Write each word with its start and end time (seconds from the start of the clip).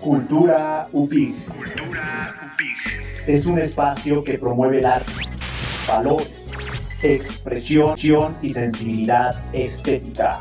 Cultura 0.00 0.88
UPIG. 0.92 1.34
Cultura 1.46 2.34
UPIG. 2.54 3.26
Es 3.26 3.46
un 3.46 3.58
espacio 3.58 4.22
que 4.22 4.38
promueve 4.38 4.80
el 4.80 4.86
arte, 4.86 5.12
valores, 5.88 6.52
expresión 7.02 8.36
y 8.42 8.50
sensibilidad 8.50 9.34
estética. 9.52 10.40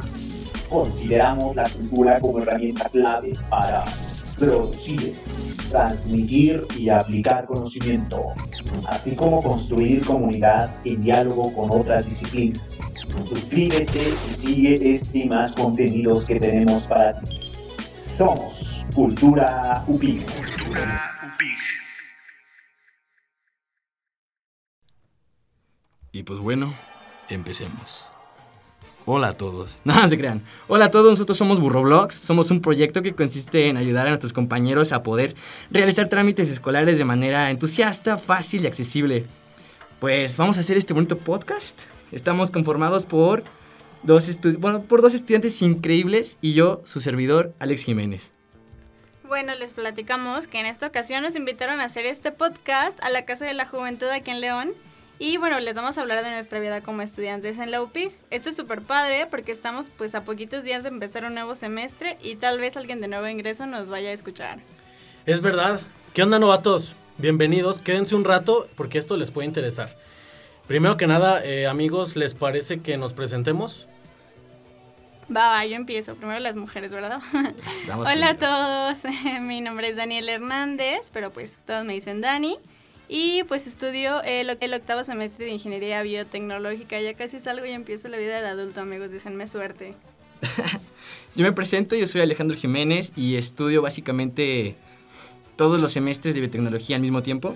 Consideramos 0.69 1.55
la 1.55 1.69
cultura 1.69 2.19
como 2.19 2.39
herramienta 2.39 2.89
clave 2.89 3.33
para 3.49 3.85
producir, 4.37 5.15
transmitir 5.69 6.65
y 6.77 6.89
aplicar 6.89 7.45
conocimiento, 7.45 8.33
así 8.87 9.15
como 9.15 9.41
construir 9.41 10.05
comunidad 10.05 10.69
en 10.83 11.01
diálogo 11.01 11.53
con 11.53 11.71
otras 11.71 12.05
disciplinas. 12.05 12.61
Suscríbete 13.29 13.99
y 14.29 14.33
sigue 14.33 14.93
este 14.93 15.19
y 15.19 15.29
más 15.29 15.53
contenidos 15.55 16.25
que 16.25 16.39
tenemos 16.39 16.87
para 16.87 17.19
ti. 17.19 17.52
Somos 18.15 18.85
Cultura 18.93 19.83
UPIG. 19.87 20.23
Cultura 20.23 21.19
UPIG. 21.23 21.57
Y 26.11 26.21
pues 26.21 26.39
bueno, 26.39 26.75
empecemos. 27.29 28.09
Hola 29.07 29.29
a 29.29 29.33
todos. 29.33 29.79
No, 29.83 30.07
se 30.07 30.15
crean. 30.19 30.43
Hola 30.67 30.85
a 30.85 30.91
todos, 30.91 31.09
nosotros 31.09 31.35
somos 31.39 31.59
Burroblogs. 31.59 32.13
Somos 32.13 32.51
un 32.51 32.61
proyecto 32.61 33.01
que 33.01 33.15
consiste 33.15 33.69
en 33.69 33.77
ayudar 33.77 34.05
a 34.05 34.09
nuestros 34.09 34.31
compañeros 34.31 34.91
a 34.91 35.01
poder 35.01 35.33
realizar 35.71 36.07
trámites 36.07 36.49
escolares 36.49 36.99
de 36.99 37.05
manera 37.05 37.49
entusiasta, 37.49 38.19
fácil 38.19 38.61
y 38.61 38.67
accesible. 38.67 39.25
Pues 39.99 40.37
vamos 40.37 40.57
a 40.57 40.59
hacer 40.59 40.77
este 40.77 40.93
bonito 40.93 41.17
podcast. 41.17 41.81
Estamos 42.11 42.51
conformados 42.51 43.07
por 43.07 43.43
dos, 44.03 44.39
bueno, 44.59 44.83
por 44.83 45.01
dos 45.01 45.13
estudiantes 45.13 45.61
increíbles 45.61 46.37
y 46.41 46.53
yo, 46.53 46.81
su 46.83 46.99
servidor, 46.99 47.53
Alex 47.59 47.83
Jiménez. 47.83 48.31
Bueno, 49.27 49.55
les 49.55 49.73
platicamos 49.73 50.47
que 50.47 50.59
en 50.59 50.65
esta 50.65 50.87
ocasión 50.87 51.23
nos 51.23 51.35
invitaron 51.35 51.79
a 51.79 51.85
hacer 51.85 52.05
este 52.05 52.31
podcast 52.31 53.03
a 53.03 53.09
la 53.09 53.25
Casa 53.25 53.45
de 53.45 53.53
la 53.53 53.65
Juventud 53.65 54.07
aquí 54.07 54.31
en 54.31 54.41
León. 54.41 54.73
Y 55.19 55.37
bueno, 55.37 55.59
les 55.59 55.75
vamos 55.75 55.97
a 55.97 56.01
hablar 56.01 56.23
de 56.23 56.31
nuestra 56.31 56.59
vida 56.59 56.81
como 56.81 57.01
estudiantes 57.01 57.57
en 57.59 57.71
la 57.71 57.81
UPIG. 57.81 58.11
Esto 58.29 58.49
es 58.49 58.55
súper 58.55 58.81
padre 58.81 59.27
porque 59.29 59.51
estamos 59.51 59.89
pues 59.97 60.15
a 60.15 60.23
poquitos 60.23 60.63
días 60.63 60.83
de 60.83 60.89
empezar 60.89 61.23
un 61.25 61.33
nuevo 61.33 61.55
semestre 61.55 62.17
y 62.21 62.35
tal 62.35 62.59
vez 62.59 62.77
alguien 62.77 62.99
de 62.99 63.07
nuevo 63.07 63.27
ingreso 63.27 63.65
nos 63.65 63.89
vaya 63.89 64.09
a 64.09 64.13
escuchar. 64.13 64.59
Es 65.25 65.41
verdad. 65.41 65.79
¿Qué 66.13 66.21
onda 66.21 66.39
novatos? 66.39 66.93
Bienvenidos, 67.17 67.79
quédense 67.79 68.15
un 68.15 68.25
rato 68.25 68.67
porque 68.75 68.97
esto 68.97 69.17
les 69.17 69.31
puede 69.31 69.47
interesar. 69.47 69.97
Primero 70.67 70.97
que 70.97 71.07
nada, 71.07 71.43
eh, 71.43 71.67
amigos, 71.67 72.15
¿les 72.15 72.33
parece 72.33 72.81
que 72.81 72.97
nos 72.97 73.13
presentemos? 73.13 73.87
Va, 75.29 75.49
va, 75.49 75.65
yo 75.65 75.75
empiezo. 75.75 76.15
Primero 76.15 76.39
las 76.39 76.55
mujeres, 76.55 76.93
¿verdad? 76.93 77.21
Hola 77.95 78.29
a 78.29 78.37
todos. 78.37 79.03
Mi 79.41 79.61
nombre 79.61 79.89
es 79.89 79.95
Daniel 79.95 80.27
Hernández, 80.29 81.09
pero 81.11 81.31
pues 81.31 81.61
todos 81.65 81.85
me 81.85 81.93
dicen 81.93 82.21
Dani. 82.21 82.57
Y 83.07 83.43
pues 83.43 83.67
estudio 83.67 84.21
el, 84.23 84.57
el, 84.59 84.73
octavo 84.73 85.03
semestre 85.03 85.45
de 85.45 85.51
Ingeniería 85.51 86.01
Biotecnológica. 86.01 86.99
Ya 86.99 87.13
casi 87.13 87.39
salgo 87.39 87.65
y 87.65 87.71
empiezo 87.71 88.07
la 88.07 88.17
vida 88.17 88.41
de 88.41 88.47
adulto, 88.47 88.81
amigos. 88.81 89.11
Dícenme 89.11 89.45
suerte. 89.47 89.93
yo 91.35 91.43
me 91.45 91.51
presento, 91.51 91.95
yo 91.95 92.07
soy 92.07 92.21
Alejandro 92.21 92.57
Jiménez 92.57 93.13
y 93.15 93.35
estudio 93.35 93.81
básicamente 93.81 94.75
todos 95.55 95.79
los 95.79 95.91
semestres 95.91 96.35
de 96.35 96.41
biotecnología 96.41 96.95
al 96.95 97.01
mismo 97.01 97.21
tiempo. 97.21 97.55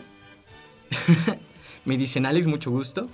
me 1.85 1.97
dicen 1.97 2.25
Alex, 2.25 2.47
mucho 2.47 2.71
gusto. 2.71 3.09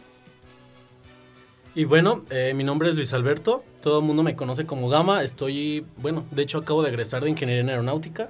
Y 1.76 1.86
bueno, 1.86 2.24
eh, 2.30 2.54
mi 2.56 2.64
nombre 2.64 2.90
es 2.90 2.96
Luis 2.96 3.14
Alberto. 3.14 3.64
Todo 3.82 4.00
el 4.00 4.06
mundo 4.06 4.22
me 4.22 4.36
conoce 4.36 4.66
como 4.66 4.90
Gama. 4.90 5.24
Estoy, 5.24 5.86
bueno, 5.98 6.24
de 6.30 6.44
hecho 6.44 6.60
acabo 6.60 6.84
de 6.84 6.90
egresar 6.90 7.24
de 7.24 7.32
Ingeniería 7.32 7.62
en 7.62 7.70
Aeronáutica. 7.70 8.30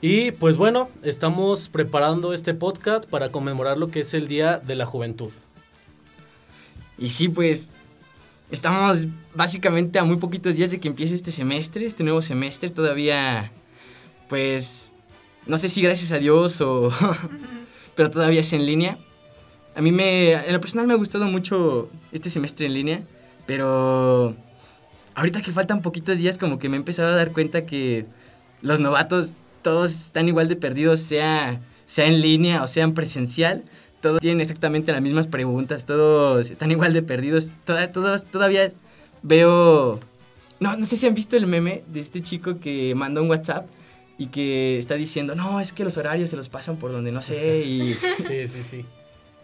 Y 0.00 0.32
pues 0.32 0.56
bueno, 0.56 0.88
estamos 1.02 1.68
preparando 1.68 2.32
este 2.32 2.54
podcast 2.54 3.04
para 3.04 3.30
conmemorar 3.30 3.76
lo 3.76 3.90
que 3.90 4.00
es 4.00 4.14
el 4.14 4.26
Día 4.26 4.58
de 4.58 4.74
la 4.74 4.86
Juventud. 4.86 5.32
Y 6.96 7.10
sí, 7.10 7.28
pues 7.28 7.68
estamos 8.50 9.06
básicamente 9.34 9.98
a 9.98 10.04
muy 10.04 10.16
poquitos 10.16 10.56
días 10.56 10.70
de 10.70 10.80
que 10.80 10.88
empiece 10.88 11.14
este 11.14 11.30
semestre, 11.30 11.84
este 11.84 12.04
nuevo 12.04 12.22
semestre. 12.22 12.70
Todavía, 12.70 13.52
pues, 14.30 14.92
no 15.46 15.58
sé 15.58 15.68
si 15.68 15.82
gracias 15.82 16.10
a 16.12 16.18
Dios 16.18 16.62
o... 16.62 16.90
pero 17.94 18.10
todavía 18.10 18.40
es 18.40 18.52
en 18.54 18.64
línea. 18.64 18.98
A 19.76 19.80
mí 19.80 19.90
me, 19.90 20.32
en 20.32 20.52
lo 20.52 20.60
personal 20.60 20.86
me 20.86 20.94
ha 20.94 20.96
gustado 20.96 21.26
mucho 21.26 21.90
este 22.12 22.30
semestre 22.30 22.66
en 22.66 22.74
línea, 22.74 23.02
pero 23.46 24.36
ahorita 25.14 25.42
que 25.42 25.50
faltan 25.50 25.82
poquitos 25.82 26.18
días 26.18 26.38
como 26.38 26.58
que 26.58 26.68
me 26.68 26.76
he 26.76 26.78
empezado 26.78 27.08
a 27.08 27.16
dar 27.16 27.32
cuenta 27.32 27.66
que 27.66 28.06
los 28.62 28.80
novatos 28.80 29.32
todos 29.62 29.92
están 29.92 30.28
igual 30.28 30.48
de 30.48 30.56
perdidos, 30.56 31.00
sea, 31.00 31.60
sea 31.86 32.06
en 32.06 32.20
línea 32.20 32.62
o 32.62 32.66
sea 32.66 32.84
en 32.84 32.94
presencial. 32.94 33.64
Todos 34.00 34.20
tienen 34.20 34.42
exactamente 34.42 34.92
las 34.92 35.00
mismas 35.00 35.26
preguntas, 35.26 35.86
todos 35.86 36.50
están 36.50 36.70
igual 36.70 36.92
de 36.92 37.02
perdidos. 37.02 37.50
Todos, 37.64 38.26
todavía 38.26 38.70
veo... 39.22 39.98
No, 40.60 40.76
no 40.76 40.84
sé 40.86 40.96
si 40.96 41.06
han 41.06 41.14
visto 41.14 41.36
el 41.36 41.46
meme 41.46 41.82
de 41.88 42.00
este 42.00 42.20
chico 42.20 42.60
que 42.60 42.94
mandó 42.94 43.22
un 43.22 43.30
WhatsApp 43.30 43.66
y 44.18 44.26
que 44.26 44.78
está 44.78 44.94
diciendo, 44.94 45.34
no, 45.34 45.58
es 45.58 45.72
que 45.72 45.84
los 45.84 45.96
horarios 45.96 46.30
se 46.30 46.36
los 46.36 46.48
pasan 46.48 46.76
por 46.76 46.92
donde 46.92 47.10
no 47.10 47.22
sé. 47.22 47.64
Sí, 48.18 48.46
sí, 48.46 48.62
sí 48.62 48.84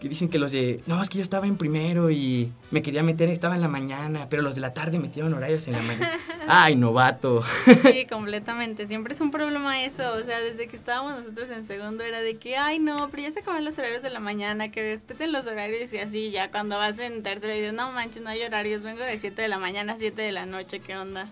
que 0.01 0.09
dicen 0.09 0.29
que 0.29 0.39
los 0.39 0.51
de, 0.51 0.81
no, 0.87 0.99
es 0.99 1.09
que 1.09 1.19
yo 1.19 1.21
estaba 1.21 1.45
en 1.45 1.57
primero 1.57 2.09
y 2.09 2.51
me 2.71 2.81
quería 2.81 3.03
meter, 3.03 3.29
estaba 3.29 3.53
en 3.53 3.61
la 3.61 3.67
mañana, 3.67 4.25
pero 4.31 4.41
los 4.41 4.55
de 4.55 4.61
la 4.61 4.73
tarde 4.73 4.97
metieron 4.97 5.31
horarios 5.31 5.67
en 5.67 5.73
la 5.73 5.83
mañana. 5.83 6.17
Ay, 6.47 6.75
novato. 6.75 7.43
Sí, 7.83 8.07
completamente. 8.09 8.87
Siempre 8.87 9.13
es 9.13 9.21
un 9.21 9.29
problema 9.29 9.83
eso. 9.83 10.11
O 10.13 10.23
sea, 10.23 10.39
desde 10.39 10.67
que 10.67 10.75
estábamos 10.75 11.15
nosotros 11.15 11.51
en 11.51 11.63
segundo 11.63 12.03
era 12.03 12.19
de 12.19 12.37
que, 12.37 12.57
ay, 12.57 12.79
no, 12.79 13.09
pero 13.11 13.21
ya 13.21 13.31
se 13.31 13.43
comen 13.43 13.63
los 13.63 13.77
horarios 13.77 14.01
de 14.01 14.09
la 14.09 14.19
mañana, 14.19 14.71
que 14.71 14.81
respeten 14.81 15.31
los 15.31 15.45
horarios 15.45 15.93
y 15.93 15.99
así. 15.99 16.31
Ya 16.31 16.49
cuando 16.49 16.77
vas 16.77 16.97
en 16.97 17.21
tercero 17.21 17.53
y 17.53 17.57
dices, 17.57 17.73
no 17.73 17.91
manches, 17.91 18.23
no 18.23 18.31
hay 18.31 18.41
horarios, 18.41 18.81
vengo 18.81 19.03
de 19.03 19.19
7 19.19 19.39
de 19.39 19.47
la 19.49 19.59
mañana 19.59 19.93
a 19.93 19.97
7 19.97 20.19
de 20.19 20.31
la 20.31 20.47
noche, 20.47 20.79
¿qué 20.79 20.97
onda? 20.97 21.29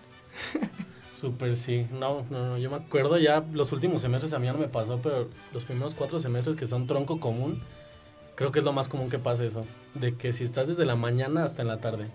Súper, 1.20 1.56
sí. 1.56 1.88
No, 1.90 2.24
no, 2.30 2.50
no, 2.50 2.58
yo 2.58 2.70
me 2.70 2.76
acuerdo 2.76 3.18
ya 3.18 3.44
los 3.52 3.72
últimos 3.72 4.00
semestres 4.00 4.32
a 4.32 4.38
mí 4.38 4.46
no 4.46 4.54
me 4.54 4.68
pasó, 4.68 5.00
pero 5.02 5.28
los 5.52 5.64
primeros 5.64 5.94
cuatro 5.94 6.20
semestres 6.20 6.54
que 6.54 6.68
son 6.68 6.86
tronco 6.86 7.18
común 7.18 7.60
Creo 8.40 8.52
que 8.52 8.60
es 8.60 8.64
lo 8.64 8.72
más 8.72 8.88
común 8.88 9.10
que 9.10 9.18
pase 9.18 9.46
eso, 9.46 9.66
de 9.92 10.14
que 10.14 10.32
si 10.32 10.44
estás 10.44 10.66
desde 10.66 10.86
la 10.86 10.96
mañana 10.96 11.44
hasta 11.44 11.60
en 11.60 11.68
la 11.68 11.76
tarde. 11.76 12.06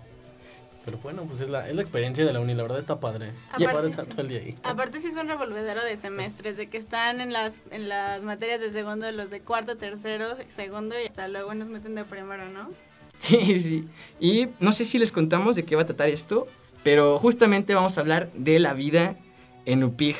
Pero 0.84 0.98
bueno, 0.98 1.22
pues 1.22 1.40
es 1.40 1.48
la, 1.48 1.68
es 1.68 1.76
la 1.76 1.82
experiencia 1.82 2.24
de 2.24 2.32
la 2.32 2.40
uni, 2.40 2.52
la 2.52 2.64
verdad 2.64 2.80
está 2.80 2.98
padre. 2.98 3.30
Aparte, 3.52 3.92
sí. 3.92 4.08
todo 4.08 4.22
el 4.22 4.28
día 4.30 4.40
ahí. 4.40 4.58
Aparte 4.64 5.00
sí 5.00 5.06
es 5.06 5.14
un 5.14 5.28
revolvedero 5.28 5.84
de 5.84 5.96
semestres, 5.96 6.56
de 6.56 6.66
que 6.66 6.78
están 6.78 7.20
en 7.20 7.32
las, 7.32 7.62
en 7.70 7.88
las 7.88 8.24
materias 8.24 8.60
de 8.60 8.70
segundo, 8.70 9.08
los 9.12 9.30
de 9.30 9.38
cuarto, 9.38 9.76
tercero, 9.76 10.26
segundo 10.48 10.96
y 11.00 11.06
hasta 11.06 11.28
luego 11.28 11.54
nos 11.54 11.68
meten 11.68 11.94
de 11.94 12.02
primero, 12.02 12.48
¿no? 12.48 12.70
Sí, 13.18 13.60
sí. 13.60 13.88
Y 14.18 14.48
no 14.58 14.72
sé 14.72 14.84
si 14.84 14.98
les 14.98 15.12
contamos 15.12 15.54
de 15.54 15.64
qué 15.64 15.76
va 15.76 15.82
a 15.82 15.86
tratar 15.86 16.08
esto, 16.08 16.48
pero 16.82 17.20
justamente 17.20 17.72
vamos 17.72 17.98
a 17.98 18.00
hablar 18.00 18.32
de 18.32 18.58
la 18.58 18.74
vida 18.74 19.16
en 19.64 19.84
UPIG. 19.84 20.16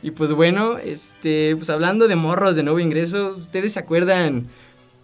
Y 0.00 0.12
pues 0.12 0.32
bueno, 0.32 0.78
este, 0.78 1.56
pues 1.56 1.70
hablando 1.70 2.06
de 2.06 2.14
morros 2.14 2.54
de 2.54 2.62
nuevo 2.62 2.78
ingreso, 2.78 3.34
¿ustedes 3.36 3.72
se 3.72 3.80
acuerdan 3.80 4.46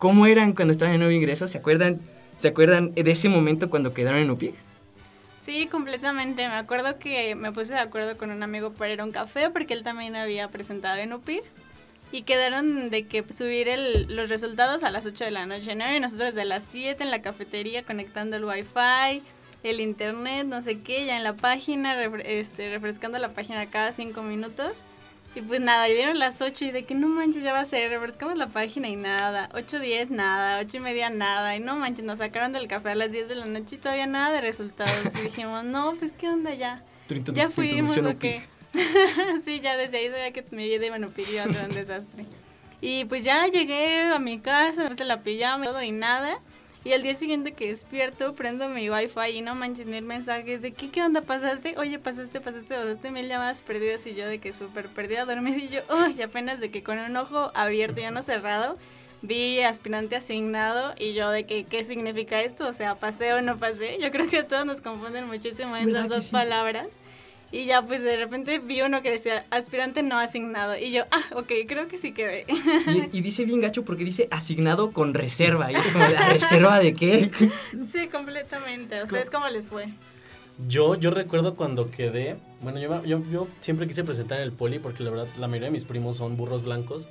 ¿Cómo 0.00 0.25
eran 0.25 0.55
cuando 0.55 0.72
estaban 0.72 0.94
en 0.94 1.00
nuevo 1.00 1.12
ingreso? 1.12 1.47
¿Se 1.47 1.59
acuerdan, 1.59 2.00
¿Se 2.38 2.49
acuerdan 2.49 2.94
de 2.94 3.11
ese 3.11 3.28
momento 3.28 3.69
cuando 3.69 3.93
quedaron 3.93 4.21
en 4.21 4.31
UPIG? 4.31 4.55
Sí, 5.43 5.66
completamente. 5.66 6.49
Me 6.49 6.55
acuerdo 6.55 6.99
que 6.99 7.34
me 7.34 7.53
puse 7.53 7.75
de 7.75 7.81
acuerdo 7.81 8.16
con 8.16 8.31
un 8.31 8.43
amigo 8.43 8.72
para 8.72 8.91
ir 8.94 9.03
a 9.03 9.05
un 9.05 9.12
café 9.12 9.50
porque 9.50 9.75
él 9.75 9.83
también 9.83 10.16
había 10.16 10.49
presentado 10.49 10.97
en 10.97 11.12
UPIG. 11.12 11.43
Y 12.12 12.22
quedaron 12.22 12.89
de 12.89 13.09
que 13.09 13.22
subir 13.31 13.69
el, 13.69 14.16
los 14.16 14.31
resultados 14.31 14.84
a 14.84 14.91
las 14.91 15.05
8 15.05 15.22
de 15.22 15.33
la 15.33 15.44
noche, 15.44 15.75
¿no? 15.75 15.94
Y 15.94 16.00
nosotros 16.00 16.34
de 16.34 16.47
las 16.47 16.65
7 16.65 17.05
en 17.05 17.10
la 17.10 17.21
cafetería 17.21 17.83
conectando 17.83 18.39
el 18.39 18.44
wifi, 18.47 19.22
el 19.62 19.81
internet, 19.81 20.47
no 20.47 20.62
sé 20.62 20.81
qué, 20.81 21.05
ya 21.05 21.19
en 21.19 21.25
la 21.25 21.34
página, 21.34 22.03
este, 22.25 22.71
refrescando 22.71 23.19
la 23.19 23.34
página 23.34 23.66
cada 23.66 23.93
5 23.93 24.22
minutos. 24.22 24.87
Y 25.34 25.42
pues 25.42 25.60
nada, 25.60 25.88
y 25.88 25.94
dieron 25.94 26.18
las 26.18 26.41
8 26.41 26.65
y 26.65 26.71
de 26.72 26.84
que 26.84 26.94
no 26.94 27.06
manches, 27.06 27.44
ya 27.44 27.53
va 27.53 27.60
a 27.60 27.65
ser, 27.65 27.88
refrescamos 27.88 28.36
la 28.36 28.48
página 28.48 28.88
y 28.88 28.97
nada, 28.97 29.48
8, 29.54 29.78
10, 29.78 30.10
nada, 30.10 30.59
8 30.60 30.77
y 30.77 30.80
media, 30.80 31.09
nada, 31.09 31.54
y 31.54 31.60
no 31.60 31.77
manches, 31.77 32.04
nos 32.04 32.18
sacaron 32.18 32.53
del 32.53 32.66
café 32.66 32.91
a 32.91 32.94
las 32.97 33.12
10 33.12 33.28
de 33.28 33.34
la 33.36 33.47
noche 33.47 33.77
y 33.77 33.78
todavía 33.78 34.09
nada 34.09 34.32
de 34.32 34.41
resultados. 34.41 35.15
Y 35.18 35.22
dijimos, 35.22 35.62
no, 35.65 35.94
pues 35.94 36.12
qué 36.12 36.28
onda 36.28 36.53
ya. 36.54 36.82
Ya 37.32 37.48
fuimos 37.48 37.97
o 37.97 38.18
qué. 38.18 38.42
sí, 39.44 39.60
ya 39.60 39.77
desde 39.77 39.98
ahí 39.98 40.09
sabía 40.09 40.32
que 40.32 40.44
mi 40.50 40.65
vida 40.68 40.86
iba 40.86 40.97
a 40.97 41.09
pidió 41.09 41.44
otro 41.44 41.65
un 41.65 41.74
desastre. 41.74 42.24
Y 42.80 43.04
pues 43.04 43.24
ya 43.24 43.47
llegué 43.47 44.04
a 44.04 44.18
mi 44.18 44.41
casa, 44.41 44.84
me 44.84 44.91
puse 44.91 45.04
la 45.04 45.21
pijama 45.21 45.65
y 45.65 45.68
todo 45.68 45.83
y 45.83 45.92
nada. 45.92 46.38
Y 46.82 46.94
al 46.94 47.03
día 47.03 47.15
siguiente 47.15 47.53
que 47.53 47.68
despierto, 47.68 48.34
prendo 48.34 48.68
mi 48.71 48.88
wifi 48.88 49.30
y 49.34 49.42
no 49.42 49.54
manches 49.54 49.86
mil 49.86 50.03
mensajes 50.03 50.62
de 50.62 50.72
¿qué, 50.72 50.91
qué 50.91 51.03
onda 51.03 51.21
pasaste? 51.21 51.74
Oye, 51.77 51.98
pasaste, 51.98 52.41
pasaste, 52.41 52.74
pasaste 52.74 53.10
mil 53.10 53.28
llamadas 53.28 53.62
perdidas 53.62 54.06
y 54.06 54.15
yo 54.15 54.27
de 54.27 54.38
que 54.38 54.54
súper 54.54 54.88
perdida 54.88 55.27
dormida 55.27 55.59
y 55.59 55.68
yo, 55.68 55.80
uy, 56.06 56.22
apenas 56.22 56.59
de 56.59 56.71
que 56.71 56.82
con 56.82 56.98
un 56.98 57.16
ojo 57.18 57.53
abierto 57.54 58.00
y 58.00 58.04
uno 58.04 58.22
cerrado, 58.22 58.78
vi 59.21 59.60
aspirante 59.60 60.16
asignado 60.16 60.94
y 60.98 61.12
yo 61.12 61.30
de 61.30 61.44
que, 61.44 61.65
¿qué 61.65 61.84
significa 61.84 62.41
esto? 62.41 62.66
O 62.66 62.72
sea, 62.72 62.94
¿pasé 62.94 63.34
o 63.34 63.42
no 63.42 63.59
pasé? 63.59 63.98
Yo 64.00 64.10
creo 64.10 64.26
que 64.26 64.38
a 64.38 64.48
todos 64.48 64.65
nos 64.65 64.80
confunden 64.80 65.26
muchísimo 65.26 65.76
esas 65.76 66.09
dos 66.09 66.28
palabras. 66.28 66.98
Y 67.52 67.64
ya 67.64 67.82
pues 67.82 68.02
de 68.02 68.16
repente 68.16 68.60
vi 68.60 68.80
uno 68.82 69.02
que 69.02 69.10
decía 69.10 69.44
aspirante 69.50 70.02
no 70.02 70.18
asignado. 70.18 70.76
Y 70.76 70.92
yo, 70.92 71.04
ah, 71.10 71.36
ok, 71.36 71.52
creo 71.66 71.88
que 71.88 71.98
sí 71.98 72.12
quedé. 72.12 72.47
Y, 73.12 73.20
dice 73.20 73.44
bien 73.44 73.60
gacho 73.60 73.84
porque 73.84 74.04
dice 74.04 74.28
asignado 74.30 74.92
con 74.92 75.14
reserva. 75.14 75.72
Y 75.72 75.74
es 75.74 75.88
como, 75.88 76.06
¿la 76.06 76.28
reserva 76.28 76.78
de 76.78 76.94
qué? 76.94 77.30
Sí, 77.92 78.08
completamente. 78.08 78.98
¿A 78.98 79.04
ustedes 79.04 79.30
cómo 79.30 79.48
les 79.48 79.68
fue? 79.68 79.88
Yo, 80.68 80.94
yo 80.94 81.10
recuerdo 81.10 81.56
cuando 81.56 81.91
quedé, 81.91 82.36
bueno, 82.60 82.78
yo, 82.78 83.04
yo, 83.04 83.22
yo 83.30 83.48
siempre 83.60 83.86
quise 83.86 84.04
presentar 84.04 84.38
en 84.38 84.44
el 84.44 84.52
poli 84.52 84.78
porque 84.78 85.02
la 85.02 85.10
verdad 85.10 85.28
la 85.38 85.48
mayoría 85.48 85.68
de 85.68 85.72
mis 85.72 85.84
primos 85.84 86.18
son 86.18 86.36
burros 86.36 86.62
blancos. 86.62 87.08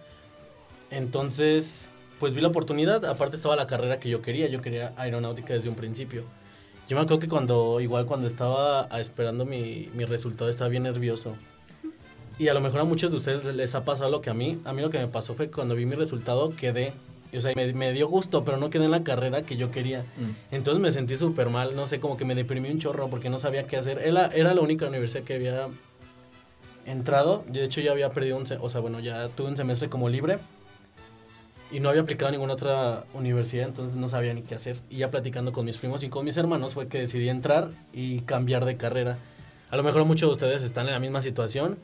Entonces, 0.91 1.89
pues 2.19 2.33
vi 2.33 2.41
la 2.41 2.49
oportunidad, 2.49 3.03
aparte 3.05 3.35
estaba 3.35 3.55
la 3.55 3.67
carrera 3.67 3.97
que 3.97 4.09
yo 4.09 4.21
quería, 4.21 4.47
yo 4.47 4.61
quería 4.61 4.93
aeronáutica 4.97 5.53
desde 5.53 5.69
un 5.69 5.75
principio. 5.75 6.23
Yo 6.89 6.95
me 6.95 7.03
acuerdo 7.03 7.19
que 7.19 7.29
cuando, 7.29 7.79
igual 7.79 8.07
cuando 8.07 8.25
estaba 8.25 8.89
esperando 8.99 9.45
mi, 9.45 9.89
mi 9.93 10.05
resultado, 10.05 10.49
estaba 10.49 10.71
bien 10.71 10.83
nervioso. 10.83 11.35
Y 12.39 12.47
a 12.47 12.55
lo 12.55 12.61
mejor 12.61 12.79
a 12.79 12.83
muchos 12.83 13.11
de 13.11 13.17
ustedes 13.17 13.45
les 13.45 13.75
ha 13.75 13.85
pasado 13.85 14.09
lo 14.09 14.21
que 14.21 14.31
a 14.31 14.33
mí. 14.33 14.57
A 14.65 14.73
mí 14.73 14.81
lo 14.81 14.89
que 14.89 14.97
me 14.97 15.07
pasó 15.07 15.35
fue 15.35 15.45
que 15.45 15.51
cuando 15.51 15.75
vi 15.75 15.85
mi 15.85 15.93
resultado 15.93 16.51
quedé. 16.55 16.93
O 17.31 17.41
sea, 17.41 17.53
me, 17.55 17.71
me 17.73 17.93
dio 17.93 18.07
gusto, 18.07 18.43
pero 18.43 18.57
no 18.57 18.71
quedé 18.71 18.85
en 18.85 18.91
la 18.91 19.03
carrera 19.03 19.43
que 19.43 19.55
yo 19.55 19.69
quería. 19.69 19.99
Mm. 19.99 20.55
Entonces 20.55 20.81
me 20.81 20.89
sentí 20.89 21.15
súper 21.15 21.51
mal, 21.51 21.75
no 21.75 21.85
sé, 21.85 21.99
como 21.99 22.17
que 22.17 22.25
me 22.25 22.33
deprimí 22.33 22.71
un 22.71 22.79
chorro 22.79 23.07
porque 23.07 23.29
no 23.29 23.37
sabía 23.37 23.67
qué 23.67 23.77
hacer. 23.77 23.99
Era, 23.99 24.25
era 24.33 24.55
la 24.55 24.61
única 24.61 24.87
universidad 24.87 25.23
que 25.23 25.35
había 25.35 25.67
entrado. 26.87 27.43
Yo, 27.49 27.61
de 27.61 27.65
hecho, 27.65 27.81
ya 27.81 27.91
había 27.91 28.09
perdido 28.09 28.35
un... 28.35 28.45
O 28.61 28.67
sea, 28.67 28.81
bueno, 28.81 28.99
ya 28.99 29.27
tuve 29.27 29.49
un 29.49 29.57
semestre 29.57 29.89
como 29.89 30.09
libre 30.09 30.39
y 31.71 31.79
no 31.79 31.89
había 31.89 32.01
aplicado 32.01 32.29
a 32.29 32.31
ninguna 32.31 32.53
otra 32.53 33.05
universidad, 33.13 33.67
entonces 33.67 33.97
no 33.97 34.09
sabía 34.09 34.33
ni 34.33 34.41
qué 34.41 34.55
hacer. 34.55 34.77
Y 34.89 34.97
ya 34.97 35.11
platicando 35.11 35.53
con 35.53 35.65
mis 35.65 35.77
primos 35.77 36.03
y 36.03 36.09
con 36.09 36.25
mis 36.25 36.37
hermanos 36.37 36.73
fue 36.73 36.87
que 36.87 36.99
decidí 36.99 37.29
entrar 37.29 37.69
y 37.93 38.21
cambiar 38.21 38.65
de 38.65 38.77
carrera. 38.77 39.17
A 39.69 39.77
lo 39.77 39.83
mejor 39.83 40.05
muchos 40.05 40.29
de 40.29 40.31
ustedes 40.31 40.63
están 40.63 40.87
en 40.87 40.93
la 40.93 40.99
misma 40.99 41.21
situación 41.21 41.77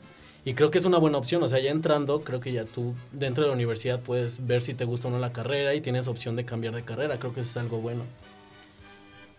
y 0.44 0.54
creo 0.54 0.70
que 0.70 0.78
es 0.78 0.84
una 0.84 0.98
buena 0.98 1.18
opción. 1.18 1.42
O 1.42 1.48
sea, 1.48 1.60
ya 1.60 1.70
entrando, 1.70 2.22
creo 2.22 2.40
que 2.40 2.52
ya 2.52 2.64
tú 2.64 2.94
dentro 3.12 3.44
de 3.44 3.48
la 3.48 3.54
universidad 3.54 4.00
puedes 4.00 4.44
ver 4.46 4.62
si 4.62 4.74
te 4.74 4.84
gusta 4.84 5.08
o 5.08 5.10
no 5.10 5.18
la 5.18 5.32
carrera 5.32 5.74
y 5.74 5.80
tienes 5.80 6.08
opción 6.08 6.34
de 6.34 6.44
cambiar 6.44 6.74
de 6.74 6.82
carrera. 6.82 7.18
Creo 7.18 7.32
que 7.32 7.40
eso 7.40 7.50
es 7.50 7.56
algo 7.56 7.78
bueno. 7.78 8.02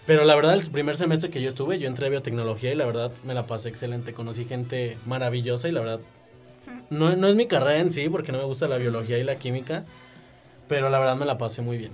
Pero 0.05 0.23
la 0.23 0.35
verdad, 0.35 0.53
el 0.53 0.69
primer 0.71 0.95
semestre 0.95 1.29
que 1.29 1.41
yo 1.41 1.50
estuve, 1.50 1.79
yo 1.79 1.89
entré 1.89 2.07
a 2.07 2.09
biotecnología 2.09 2.71
y 2.71 2.75
la 2.75 2.85
verdad 2.85 3.11
me 3.25 3.33
la 3.33 3.45
pasé 3.45 3.67
excelente. 3.67 4.13
Conocí 4.13 4.45
gente 4.45 4.97
maravillosa 5.05 5.67
y 5.67 5.73
la 5.73 5.81
verdad, 5.81 6.00
no, 6.89 7.13
no 7.17 7.27
es 7.27 7.35
mi 7.35 7.47
carrera 7.47 7.79
en 7.79 7.91
sí 7.91 8.07
porque 8.07 8.31
no 8.31 8.38
me 8.38 8.45
gusta 8.45 8.69
la 8.69 8.77
biología 8.77 9.17
y 9.17 9.25
la 9.25 9.35
química 9.35 9.83
pero 10.67 10.89
la 10.89 10.99
verdad 10.99 11.15
me 11.15 11.25
la 11.25 11.37
pasé 11.37 11.61
muy 11.61 11.77
bien. 11.77 11.91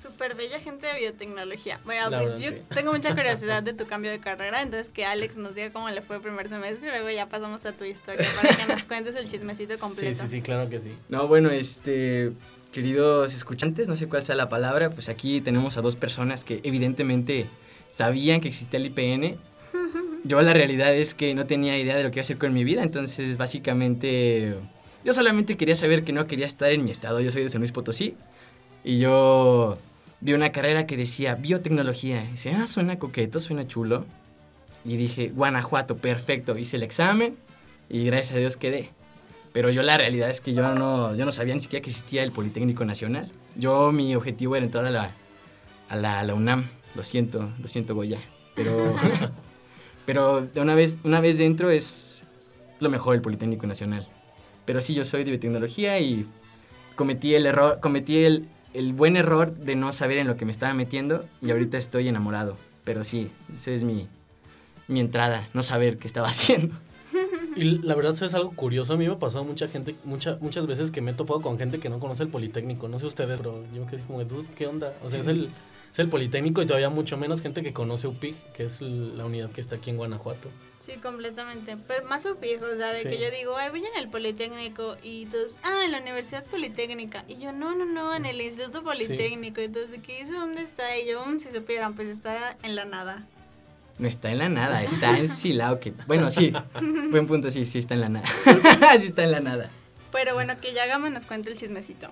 Súper 0.00 0.34
bella 0.34 0.58
gente 0.60 0.86
de 0.86 0.98
biotecnología. 0.98 1.78
Bueno, 1.84 2.38
yo 2.38 2.54
tengo 2.74 2.92
mucha 2.92 3.10
curiosidad 3.14 3.62
de 3.62 3.74
tu 3.74 3.86
cambio 3.86 4.10
de 4.10 4.18
carrera, 4.18 4.62
entonces 4.62 4.88
que 4.88 5.04
Alex 5.04 5.36
nos 5.36 5.54
diga 5.54 5.72
cómo 5.72 5.90
le 5.90 6.00
fue 6.00 6.16
el 6.16 6.22
primer 6.22 6.48
semestre 6.48 6.88
y 6.88 6.90
luego 6.92 7.10
ya 7.10 7.28
pasamos 7.28 7.66
a 7.66 7.72
tu 7.72 7.84
historia 7.84 8.26
para 8.40 8.56
que 8.56 8.72
nos 8.72 8.84
cuentes 8.84 9.14
el 9.14 9.28
chismecito 9.28 9.78
completo. 9.78 10.14
Sí, 10.14 10.20
sí, 10.22 10.36
sí, 10.36 10.40
claro 10.40 10.70
que 10.70 10.80
sí. 10.80 10.96
No, 11.10 11.28
bueno, 11.28 11.50
este, 11.50 12.32
queridos 12.72 13.34
escuchantes, 13.34 13.88
no 13.88 13.96
sé 13.96 14.08
cuál 14.08 14.22
sea 14.22 14.36
la 14.36 14.48
palabra, 14.48 14.88
pues 14.88 15.10
aquí 15.10 15.42
tenemos 15.42 15.76
a 15.76 15.82
dos 15.82 15.96
personas 15.96 16.44
que 16.44 16.60
evidentemente 16.62 17.46
sabían 17.90 18.40
que 18.40 18.48
existía 18.48 18.78
el 18.78 18.86
IPN. 18.86 19.38
Yo 20.24 20.40
la 20.40 20.54
realidad 20.54 20.94
es 20.94 21.12
que 21.12 21.34
no 21.34 21.46
tenía 21.46 21.76
idea 21.76 21.96
de 21.96 22.04
lo 22.04 22.10
que 22.10 22.16
iba 22.16 22.20
a 22.20 22.22
hacer 22.22 22.38
con 22.38 22.54
mi 22.54 22.64
vida, 22.64 22.82
entonces 22.82 23.36
básicamente 23.36 24.54
yo 25.04 25.12
solamente 25.12 25.56
quería 25.56 25.76
saber 25.76 26.04
que 26.04 26.12
no 26.12 26.26
quería 26.26 26.46
estar 26.46 26.70
en 26.70 26.84
mi 26.84 26.90
estado. 26.90 27.20
Yo 27.20 27.30
soy 27.30 27.42
de 27.42 27.48
San 27.48 27.60
Luis 27.60 27.72
Potosí. 27.72 28.16
Y 28.84 28.98
yo 28.98 29.78
vi 30.20 30.32
una 30.34 30.52
carrera 30.52 30.86
que 30.86 30.96
decía 30.96 31.34
biotecnología. 31.34 32.24
Y 32.24 32.32
dice, 32.32 32.52
ah, 32.52 32.66
suena 32.66 32.98
coqueto, 32.98 33.40
suena 33.40 33.66
chulo. 33.66 34.04
Y 34.84 34.96
dije, 34.96 35.30
Guanajuato, 35.34 35.96
perfecto. 35.96 36.56
Hice 36.58 36.76
el 36.76 36.82
examen 36.82 37.36
y 37.88 38.04
gracias 38.04 38.32
a 38.32 38.38
Dios 38.38 38.56
quedé. 38.56 38.90
Pero 39.52 39.70
yo 39.70 39.82
la 39.82 39.96
realidad 39.96 40.30
es 40.30 40.40
que 40.40 40.54
yo 40.54 40.74
no, 40.74 41.14
yo 41.14 41.24
no 41.24 41.32
sabía 41.32 41.54
ni 41.54 41.60
siquiera 41.60 41.82
que 41.82 41.90
existía 41.90 42.22
el 42.22 42.30
Politécnico 42.30 42.84
Nacional. 42.84 43.30
Yo 43.56 43.90
mi 43.92 44.14
objetivo 44.14 44.56
era 44.56 44.64
entrar 44.64 44.86
a 44.86 44.90
la, 44.90 45.10
a 45.88 45.96
la, 45.96 46.20
a 46.20 46.22
la 46.22 46.34
UNAM. 46.34 46.64
Lo 46.94 47.02
siento, 47.02 47.50
lo 47.58 47.68
siento 47.68 47.94
Goya. 47.94 48.20
Pero, 48.54 48.94
pero 50.06 50.42
de 50.42 50.60
una, 50.60 50.74
vez, 50.74 50.98
una 51.04 51.20
vez 51.20 51.38
dentro 51.38 51.70
es 51.70 52.22
lo 52.78 52.90
mejor 52.90 53.14
el 53.14 53.22
Politécnico 53.22 53.66
Nacional. 53.66 54.06
Pero 54.70 54.80
sí, 54.80 54.94
yo 54.94 55.02
soy 55.02 55.24
de 55.24 55.32
biotecnología 55.32 55.98
y 55.98 56.24
cometí 56.94 57.34
el 57.34 57.46
error, 57.46 57.80
cometí 57.80 58.24
el, 58.24 58.46
el 58.72 58.92
buen 58.92 59.16
error 59.16 59.52
de 59.52 59.74
no 59.74 59.90
saber 59.90 60.18
en 60.18 60.28
lo 60.28 60.36
que 60.36 60.44
me 60.44 60.52
estaba 60.52 60.72
metiendo 60.74 61.24
y 61.42 61.50
ahorita 61.50 61.76
estoy 61.76 62.06
enamorado. 62.06 62.56
Pero 62.84 63.02
sí, 63.02 63.32
esa 63.52 63.72
es 63.72 63.82
mi, 63.82 64.06
mi 64.86 65.00
entrada, 65.00 65.48
no 65.54 65.64
saber 65.64 65.98
qué 65.98 66.06
estaba 66.06 66.28
haciendo. 66.28 66.76
Y 67.56 67.78
la 67.78 67.96
verdad 67.96 68.14
es 68.22 68.32
algo 68.32 68.52
curioso, 68.52 68.92
a 68.92 68.96
mí 68.96 69.08
me 69.08 69.14
ha 69.14 69.18
pasado 69.18 69.42
mucha 69.42 69.66
gente, 69.66 69.96
mucha, 70.04 70.38
muchas 70.40 70.68
veces 70.68 70.92
que 70.92 71.00
me 71.00 71.10
he 71.10 71.14
topado 71.14 71.42
con 71.42 71.58
gente 71.58 71.80
que 71.80 71.88
no 71.88 71.98
conoce 71.98 72.22
el 72.22 72.28
Politécnico, 72.28 72.86
no 72.86 73.00
sé 73.00 73.06
ustedes, 73.06 73.38
pero 73.38 73.64
yo 73.74 73.84
me 73.84 73.90
quedé 73.90 74.04
como, 74.04 74.24
¿qué 74.54 74.68
onda? 74.68 74.94
O 75.04 75.10
sea, 75.10 75.18
es 75.18 75.26
el, 75.26 75.50
es 75.90 75.98
el 75.98 76.08
Politécnico 76.08 76.62
y 76.62 76.66
todavía 76.66 76.90
mucho 76.90 77.16
menos 77.16 77.42
gente 77.42 77.64
que 77.64 77.72
conoce 77.72 78.06
UPIG, 78.06 78.36
que 78.54 78.66
es 78.66 78.82
la 78.82 79.26
unidad 79.26 79.50
que 79.50 79.60
está 79.60 79.74
aquí 79.74 79.90
en 79.90 79.96
Guanajuato. 79.96 80.48
Sí, 80.80 80.94
completamente. 80.94 81.76
Pero 81.86 82.06
más 82.06 82.24
UPIG, 82.24 82.62
o 82.62 82.74
sea, 82.74 82.92
de 82.92 83.02
que 83.02 83.20
yo 83.20 83.30
digo, 83.30 83.54
ay, 83.54 83.68
voy 83.68 83.80
en 83.80 83.98
el 83.98 84.08
Politécnico 84.08 84.96
y 85.02 85.26
todos, 85.26 85.58
ah, 85.62 85.82
en 85.84 85.92
la 85.92 85.98
Universidad 86.00 86.42
Politécnica. 86.46 87.22
Y 87.28 87.36
yo, 87.36 87.52
no, 87.52 87.74
no, 87.74 87.84
no, 87.84 88.14
en 88.14 88.24
el 88.24 88.40
Instituto 88.40 88.82
Politécnico. 88.82 89.60
Entonces, 89.60 90.00
¿qué 90.02 90.22
hizo? 90.22 90.32
¿Dónde 90.32 90.62
está? 90.62 90.96
Y 90.98 91.06
yo, 91.06 91.22
mm, 91.22 91.38
si 91.38 91.50
supieran, 91.50 91.94
pues 91.94 92.08
está 92.08 92.56
en 92.62 92.76
la 92.76 92.86
nada. 92.86 93.26
No 93.98 94.08
está 94.08 94.32
en 94.32 94.38
la 94.38 94.48
nada, 94.48 94.82
está 94.82 95.18
en 95.18 95.28
Silao. 95.28 95.80
Que, 95.80 95.92
bueno, 96.06 96.30
sí, 96.30 96.50
buen 97.10 97.26
punto, 97.26 97.50
sí, 97.50 97.66
sí 97.66 97.78
está 97.78 97.92
en 97.92 98.00
la 98.00 98.08
nada. 98.08 98.26
sí 98.98 99.08
está 99.08 99.24
en 99.24 99.32
la 99.32 99.40
nada. 99.40 99.68
Pero 100.12 100.32
bueno, 100.32 100.58
que 100.58 100.72
ya 100.72 100.86
Gama 100.86 101.10
nos 101.10 101.26
cuente 101.26 101.50
el 101.50 101.58
chismecito. 101.58 102.08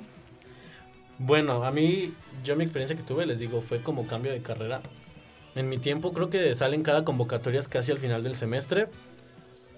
Bueno, 1.19 1.65
a 1.65 1.71
mí, 1.71 2.13
yo 2.45 2.55
mi 2.55 2.65
experiencia 2.65 2.95
que 2.95 3.03
tuve, 3.03 3.25
les 3.25 3.39
digo, 3.39 3.63
fue 3.63 3.81
como 3.81 4.07
cambio 4.07 4.31
de 4.31 4.43
carrera. 4.43 4.83
En 5.59 5.69
mi 5.69 5.77
tiempo 5.77 6.13
creo 6.13 6.31
que 6.31 6.55
salen 6.55 6.85
cada 6.85 7.05
convocatoria 7.05 7.61
casi 7.69 7.91
al 7.91 7.99
final 7.99 8.23
del 8.23 8.37
semestre. 8.37 8.87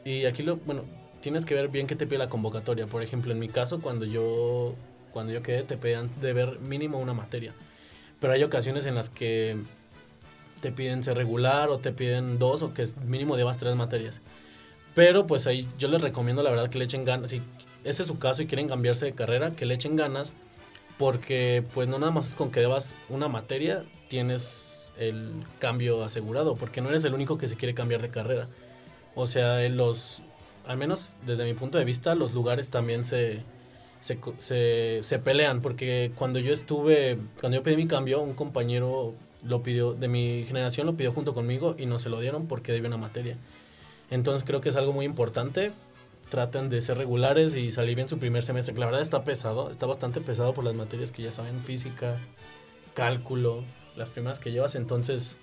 Y 0.04 0.26
aquí 0.26 0.42
lo, 0.42 0.56
bueno, 0.56 0.84
tienes 1.22 1.46
que 1.46 1.54
ver 1.54 1.68
bien 1.68 1.86
qué 1.86 1.96
te 1.96 2.06
pide 2.06 2.18
la 2.18 2.28
convocatoria. 2.28 2.86
Por 2.86 3.02
ejemplo, 3.02 3.32
en 3.32 3.38
mi 3.38 3.48
caso, 3.48 3.80
cuando 3.80 4.04
yo, 4.04 4.74
cuando 5.10 5.32
yo 5.32 5.42
quedé, 5.42 5.62
te 5.62 5.78
pedían 5.78 6.10
de 6.20 6.34
ver 6.34 6.60
mínimo 6.60 6.98
una 6.98 7.14
materia. 7.14 7.54
Pero 8.20 8.34
hay 8.34 8.42
ocasiones 8.42 8.84
en 8.84 8.94
las 8.94 9.08
que 9.08 9.56
te 10.60 10.70
piden 10.70 11.02
ser 11.02 11.16
regular 11.16 11.70
o 11.70 11.78
te 11.78 11.92
piden 11.92 12.38
dos 12.38 12.62
o 12.62 12.74
que 12.74 12.86
mínimo 13.06 13.38
debas 13.38 13.56
tres 13.56 13.74
materias. 13.74 14.20
Pero 14.94 15.26
pues 15.26 15.46
ahí 15.46 15.66
yo 15.78 15.88
les 15.88 16.02
recomiendo 16.02 16.42
la 16.42 16.50
verdad 16.50 16.68
que 16.68 16.76
le 16.76 16.84
echen 16.84 17.06
ganas. 17.06 17.30
Si 17.30 17.40
ese 17.84 18.02
es 18.02 18.08
su 18.08 18.18
caso 18.18 18.42
y 18.42 18.46
quieren 18.46 18.68
cambiarse 18.68 19.06
de 19.06 19.14
carrera, 19.14 19.52
que 19.52 19.64
le 19.64 19.76
echen 19.76 19.96
ganas 19.96 20.34
porque 20.98 21.64
pues 21.72 21.88
no 21.88 21.98
nada 21.98 22.12
más 22.12 22.34
con 22.34 22.50
que 22.50 22.60
debas 22.60 22.94
una 23.08 23.28
materia 23.28 23.86
tienes 24.08 24.79
el 24.98 25.32
cambio 25.58 26.04
asegurado, 26.04 26.56
porque 26.56 26.80
no 26.80 26.88
eres 26.88 27.04
el 27.04 27.14
único 27.14 27.38
que 27.38 27.48
se 27.48 27.56
quiere 27.56 27.74
cambiar 27.74 28.02
de 28.02 28.10
carrera. 28.10 28.48
O 29.14 29.26
sea, 29.26 29.64
en 29.64 29.76
los, 29.76 30.22
al 30.66 30.76
menos 30.76 31.16
desde 31.26 31.44
mi 31.44 31.54
punto 31.54 31.78
de 31.78 31.84
vista, 31.84 32.14
los 32.14 32.32
lugares 32.32 32.68
también 32.70 33.04
se, 33.04 33.42
se, 34.00 35.00
se, 35.02 35.18
pelean, 35.18 35.60
porque 35.60 36.12
cuando 36.16 36.38
yo 36.38 36.52
estuve, 36.52 37.18
cuando 37.40 37.58
yo 37.58 37.62
pedí 37.62 37.76
mi 37.76 37.86
cambio, 37.86 38.20
un 38.20 38.34
compañero 38.34 39.14
lo 39.42 39.62
pidió, 39.62 39.94
de 39.94 40.08
mi 40.08 40.44
generación 40.46 40.86
lo 40.86 40.96
pidió 40.96 41.12
junto 41.12 41.34
conmigo 41.34 41.74
y 41.78 41.86
no 41.86 41.98
se 41.98 42.10
lo 42.10 42.20
dieron 42.20 42.46
porque 42.46 42.72
debía 42.72 42.88
una 42.88 42.98
materia. 42.98 43.36
Entonces 44.10 44.44
creo 44.44 44.60
que 44.60 44.68
es 44.68 44.76
algo 44.76 44.92
muy 44.92 45.04
importante 45.04 45.72
traten 46.30 46.70
de 46.70 46.80
ser 46.80 46.96
regulares 46.96 47.54
y 47.54 47.72
salir 47.72 47.96
bien 47.96 48.08
su 48.08 48.18
primer 48.18 48.42
semestre, 48.42 48.74
la 48.78 48.86
verdad 48.86 49.02
está 49.02 49.24
pesado, 49.24 49.68
está 49.70 49.84
bastante 49.84 50.20
pesado 50.22 50.54
por 50.54 50.64
las 50.64 50.74
materias 50.74 51.12
que 51.12 51.22
ya 51.22 51.32
saben, 51.32 51.60
física, 51.60 52.16
cálculo, 52.94 53.64
las 53.96 54.10
primeras 54.10 54.40
que 54.40 54.52
llevas, 54.52 54.74
entonces, 54.74 55.36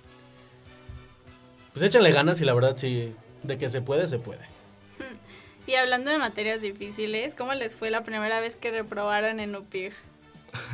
pues 1.73 1.83
échale 1.83 2.11
ganas 2.11 2.41
y 2.41 2.45
la 2.45 2.53
verdad 2.53 2.75
sí, 2.77 3.13
de 3.43 3.57
que 3.57 3.69
se 3.69 3.81
puede, 3.81 4.07
se 4.07 4.19
puede. 4.19 4.41
Y 5.67 5.75
hablando 5.75 6.09
de 6.09 6.17
materias 6.17 6.61
difíciles, 6.61 7.35
¿cómo 7.35 7.53
les 7.53 7.75
fue 7.75 7.91
la 7.91 8.05
primera 8.05 8.39
vez 8.39 8.55
que 8.55 8.71
reprobaron 8.71 9.41
en 9.41 9.53
UPIG? 9.53 9.91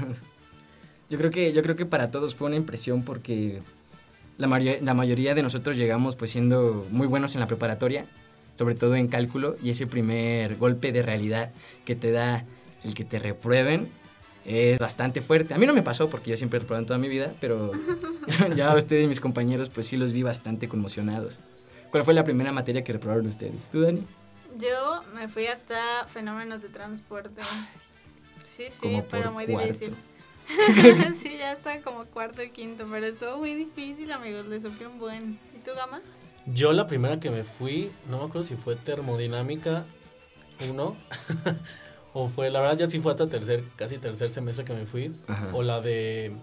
yo 1.10 1.18
creo 1.18 1.32
que 1.32 1.52
yo 1.52 1.64
creo 1.64 1.76
que 1.76 1.88
para 1.88 2.12
todos 2.12 2.36
fue 2.36 2.46
una 2.46 2.58
impresión 2.58 3.02
porque 3.02 3.64
la, 4.38 4.48
la 4.60 4.94
mayoría 4.94 5.34
de 5.34 5.42
nosotros 5.42 5.78
llegamos 5.78 6.16
pues 6.16 6.30
siendo 6.30 6.86
muy 6.92 7.08
buenos 7.08 7.34
en 7.34 7.40
la 7.40 7.48
preparatoria 7.48 8.06
sobre 8.56 8.76
todo 8.76 8.96
en 8.96 9.08
cálculo, 9.08 9.58
y 9.64 9.72
ese 9.72 9.88
primer 9.88 10.58
golpe 10.58 10.92
de 10.92 11.02
realidad 11.02 11.52
que 11.86 11.96
te 11.96 12.12
da 12.12 12.46
el 12.84 12.94
que 12.94 13.06
te 13.06 13.20
reprueben 13.20 13.88
es 14.46 14.80
bastante 14.80 15.22
fuerte. 15.22 15.54
A 15.54 15.58
mí 15.58 15.66
no 15.66 15.74
me 15.74 15.84
pasó 15.84 16.10
porque 16.10 16.32
yo 16.32 16.38
siempre 16.38 16.60
reprobé 16.60 16.80
en 16.80 16.86
toda 16.86 17.00
mi 17.00 17.08
vida, 17.08 17.34
pero 17.40 17.72
ya 18.56 18.76
ustedes 18.76 19.06
y 19.06 19.08
mis 19.08 19.20
compañeros 19.20 19.70
pues 19.70 19.88
sí 19.88 19.98
los 19.98 20.14
vi 20.14 20.24
bastante 20.24 20.68
conmocionados. 20.68 21.40
¿Cuál 21.92 22.04
fue 22.04 22.14
la 22.14 22.24
primera 22.24 22.52
materia 22.52 22.84
que 22.84 22.94
reprobaron 22.94 23.28
ustedes? 23.28 23.70
¿Tú, 23.70 23.82
Dani? 23.82 24.04
Yo 24.58 25.04
me 25.16 25.28
fui 25.28 25.48
hasta 25.48 26.06
fenómenos 26.06 26.62
de 26.62 26.70
transporte. 26.70 27.42
Sí, 28.44 28.66
sí, 28.70 29.02
pero 29.10 29.32
muy 29.32 29.46
difícil. 29.46 29.96
sí, 31.22 31.38
ya 31.38 31.54
está 31.54 31.82
como 31.82 32.06
cuarto 32.06 32.44
y 32.44 32.50
quinto, 32.50 32.86
pero 32.92 33.06
estuvo 33.06 33.38
muy 33.38 33.54
difícil, 33.54 34.12
amigos. 34.12 34.46
Le 34.48 34.60
sufrí 34.60 34.86
un 34.86 35.00
buen. 35.00 35.40
¿Y 35.56 35.60
tú, 35.64 35.72
Gama? 35.76 36.02
Yo 36.46 36.74
la 36.74 36.88
primera 36.88 37.20
que 37.20 37.30
me 37.30 37.44
fui, 37.44 37.92
no 38.10 38.20
me 38.20 38.26
acuerdo 38.26 38.44
si 38.44 38.56
fue 38.56 38.76
termodinámica 38.76 39.86
1 40.70 40.98
o 42.14 42.30
fue, 42.30 42.50
la 42.50 42.60
verdad 42.62 42.78
ya 42.78 42.90
sí 42.90 43.00
fue 43.00 43.12
hasta 43.12 43.28
tercer, 43.28 43.64
casi 43.76 43.98
tercer 43.98 44.30
semestre 44.30 44.66
que 44.66 44.74
me 44.74 44.86
fui, 44.86 45.16
Ajá. 45.28 45.50
o 45.54 45.64
la 45.64 45.82
de... 45.82 46.34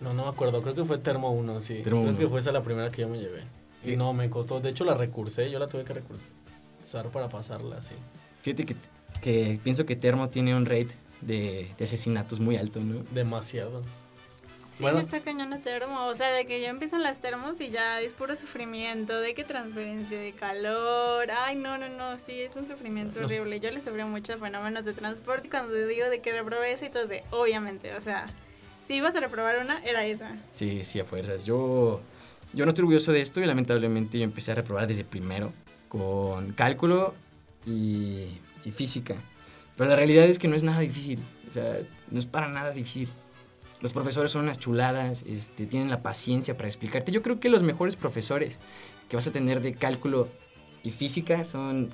No, 0.00 0.12
no 0.14 0.24
me 0.24 0.30
acuerdo, 0.30 0.62
creo 0.62 0.74
que 0.74 0.84
fue 0.84 0.98
Termo 0.98 1.30
1, 1.30 1.60
sí. 1.60 1.80
Termo 1.82 2.00
creo 2.00 2.10
uno. 2.10 2.18
que 2.18 2.28
fue 2.28 2.40
esa 2.40 2.50
la 2.52 2.62
primera 2.62 2.90
que 2.90 3.02
yo 3.02 3.08
me 3.08 3.18
llevé. 3.18 3.44
Y 3.84 3.96
no, 3.96 4.12
me 4.12 4.28
costó, 4.30 4.60
de 4.60 4.70
hecho 4.70 4.84
la 4.84 4.94
recursé, 4.94 5.50
yo 5.50 5.58
la 5.58 5.68
tuve 5.68 5.84
que 5.84 5.94
recursar 5.94 7.06
para 7.12 7.28
pasarla, 7.28 7.80
sí. 7.80 7.94
Fíjate 8.42 8.64
que, 8.64 8.76
que 9.20 9.60
pienso 9.62 9.86
que 9.86 9.94
Termo 9.96 10.28
tiene 10.28 10.54
un 10.56 10.66
rate 10.66 10.90
de, 11.20 11.68
de 11.78 11.84
asesinatos 11.84 12.40
muy 12.40 12.56
alto, 12.56 12.80
¿no? 12.80 13.02
Demasiado. 13.12 13.82
Sí, 14.82 14.92
Bueno. 14.92 14.98
sí 14.98 15.02
está 15.04 15.20
cañón 15.20 15.50
la 15.50 15.58
termo. 15.58 16.06
O 16.06 16.14
sea, 16.14 16.30
de 16.32 16.44
que 16.46 16.60
ya 16.60 16.68
empiezan 16.70 17.02
las 17.02 17.20
termos 17.20 17.60
y 17.60 17.70
ya 17.70 18.00
es 18.00 18.12
puro 18.12 18.34
sufrimiento, 18.36 19.20
de 19.20 19.34
que 19.34 19.44
transferencia 19.44 20.18
de 20.18 20.32
calor. 20.32 21.30
Ay, 21.44 21.56
no, 21.56 21.78
no, 21.78 21.88
no, 21.88 22.18
sí, 22.18 22.40
es 22.42 22.56
un 22.56 22.66
sufrimiento 22.66 23.20
Los- 23.20 23.30
horrible. 23.30 23.60
Yo 23.60 23.70
le 23.70 23.80
sufrí 23.80 24.02
mucho 24.04 24.32
a 24.34 24.38
fenómenos 24.38 24.84
de 24.84 24.92
transporte 24.92 25.46
y 25.46 25.50
cuando 25.50 25.72
digo 25.74 26.08
de 26.10 26.20
que 26.20 26.32
reprobé 26.32 26.72
esa 26.72 26.86
y 26.86 26.90
todo 26.90 27.06
de, 27.06 27.22
obviamente, 27.30 27.94
o 27.94 28.00
sea, 28.00 28.28
si 28.86 28.94
ibas 28.96 29.14
a 29.14 29.20
reprobar 29.20 29.58
una, 29.60 29.82
era 29.84 30.04
esa. 30.04 30.36
Sí, 30.52 30.84
sí, 30.84 30.98
a 31.00 31.04
fuerzas. 31.04 31.44
Yo, 31.44 32.00
yo 32.52 32.64
no 32.64 32.68
estoy 32.70 32.82
orgulloso 32.82 33.12
de 33.12 33.20
esto 33.20 33.40
y 33.40 33.46
lamentablemente 33.46 34.18
yo 34.18 34.24
empecé 34.24 34.52
a 34.52 34.56
reprobar 34.56 34.86
desde 34.88 35.04
primero 35.04 35.52
con 35.88 36.52
cálculo 36.52 37.14
y, 37.66 38.26
y 38.64 38.72
física. 38.72 39.14
Pero 39.76 39.88
la 39.90 39.96
realidad 39.96 40.24
es 40.26 40.38
que 40.38 40.48
no 40.48 40.56
es 40.56 40.62
nada 40.62 40.80
difícil. 40.80 41.20
O 41.48 41.50
sea, 41.52 41.78
no 42.10 42.18
es 42.18 42.26
para 42.26 42.48
nada 42.48 42.72
difícil. 42.72 43.08
Los 43.82 43.92
profesores 43.92 44.30
son 44.30 44.44
unas 44.44 44.60
chuladas, 44.60 45.24
este, 45.26 45.66
tienen 45.66 45.90
la 45.90 46.02
paciencia 46.02 46.56
para 46.56 46.68
explicarte. 46.68 47.10
Yo 47.10 47.20
creo 47.20 47.40
que 47.40 47.48
los 47.48 47.64
mejores 47.64 47.96
profesores 47.96 48.60
que 49.08 49.16
vas 49.16 49.26
a 49.26 49.32
tener 49.32 49.60
de 49.60 49.74
cálculo 49.74 50.28
y 50.84 50.92
física 50.92 51.42
son 51.42 51.92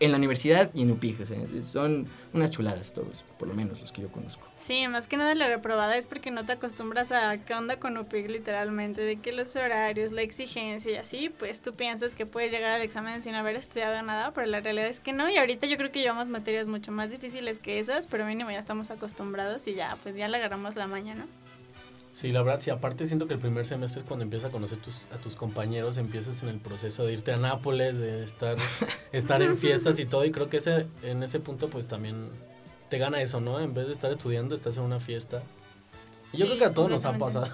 en 0.00 0.12
la 0.12 0.16
universidad 0.16 0.70
y 0.74 0.82
en 0.82 0.90
UPIG. 0.92 1.26
Son 1.62 2.06
unas 2.32 2.50
chuladas 2.50 2.92
todos, 2.92 3.24
por 3.38 3.48
lo 3.48 3.54
menos 3.54 3.80
los 3.80 3.92
que 3.92 4.02
yo 4.02 4.08
conozco. 4.08 4.46
Sí, 4.54 4.86
más 4.88 5.08
que 5.08 5.16
nada 5.16 5.34
la 5.34 5.48
reprobada 5.48 5.96
es 5.96 6.06
porque 6.06 6.30
no 6.30 6.44
te 6.44 6.52
acostumbras 6.52 7.12
a 7.12 7.36
qué 7.38 7.54
onda 7.54 7.78
con 7.78 7.96
UPIC 7.96 8.28
literalmente, 8.28 9.02
de 9.02 9.16
que 9.16 9.32
los 9.32 9.56
horarios, 9.56 10.12
la 10.12 10.22
exigencia 10.22 10.92
y 10.92 10.96
así, 10.96 11.30
pues 11.30 11.60
tú 11.60 11.74
piensas 11.74 12.14
que 12.14 12.26
puedes 12.26 12.52
llegar 12.52 12.72
al 12.72 12.82
examen 12.82 13.22
sin 13.22 13.34
haber 13.34 13.56
estudiado 13.56 14.00
nada, 14.02 14.32
pero 14.32 14.46
la 14.46 14.60
realidad 14.60 14.88
es 14.88 15.00
que 15.00 15.12
no, 15.12 15.28
y 15.28 15.36
ahorita 15.36 15.66
yo 15.66 15.76
creo 15.76 15.90
que 15.90 16.00
llevamos 16.00 16.28
materias 16.28 16.68
mucho 16.68 16.92
más 16.92 17.10
difíciles 17.10 17.58
que 17.58 17.78
esas, 17.78 18.06
pero 18.06 18.24
mínimo 18.26 18.50
ya 18.50 18.58
estamos 18.58 18.90
acostumbrados 18.90 19.66
y 19.68 19.74
ya, 19.74 19.96
pues 20.02 20.16
ya 20.16 20.28
le 20.28 20.36
agarramos 20.36 20.76
la 20.76 20.86
mañana. 20.86 21.26
Sí, 22.18 22.32
la 22.32 22.42
verdad, 22.42 22.60
sí, 22.60 22.70
aparte 22.70 23.06
siento 23.06 23.28
que 23.28 23.34
el 23.34 23.38
primer 23.40 23.64
semestre 23.64 24.00
es 24.00 24.04
cuando 24.04 24.24
empiezas 24.24 24.48
a 24.48 24.52
conocer 24.52 24.78
tus, 24.78 25.04
a 25.12 25.18
tus 25.18 25.36
compañeros, 25.36 25.98
empiezas 25.98 26.42
en 26.42 26.48
el 26.48 26.58
proceso 26.58 27.06
de 27.06 27.12
irte 27.12 27.30
a 27.32 27.36
Nápoles, 27.36 27.96
de 27.96 28.24
estar, 28.24 28.56
estar 29.12 29.40
en 29.40 29.56
fiestas 29.56 30.00
y 30.00 30.04
todo, 30.12 30.24
y 30.24 30.32
creo 30.32 30.48
que 30.50 30.56
ese, 30.56 30.88
en 31.04 31.22
ese 31.22 31.38
punto 31.38 31.68
pues 31.68 31.86
también 31.86 32.28
te 32.88 32.98
gana 32.98 33.22
eso, 33.22 33.40
¿no? 33.40 33.60
En 33.60 33.72
vez 33.72 33.86
de 33.86 33.92
estar 33.92 34.10
estudiando, 34.10 34.56
estás 34.56 34.76
en 34.78 34.82
una 34.82 34.98
fiesta. 34.98 35.44
Y 36.32 36.38
yo 36.38 36.46
Sí, 36.46 36.50
creo 36.50 36.58
que 36.58 36.64
a 36.64 36.74
todos 36.74 36.90
nos 36.90 37.04
ha 37.04 37.16
pasado. 37.18 37.46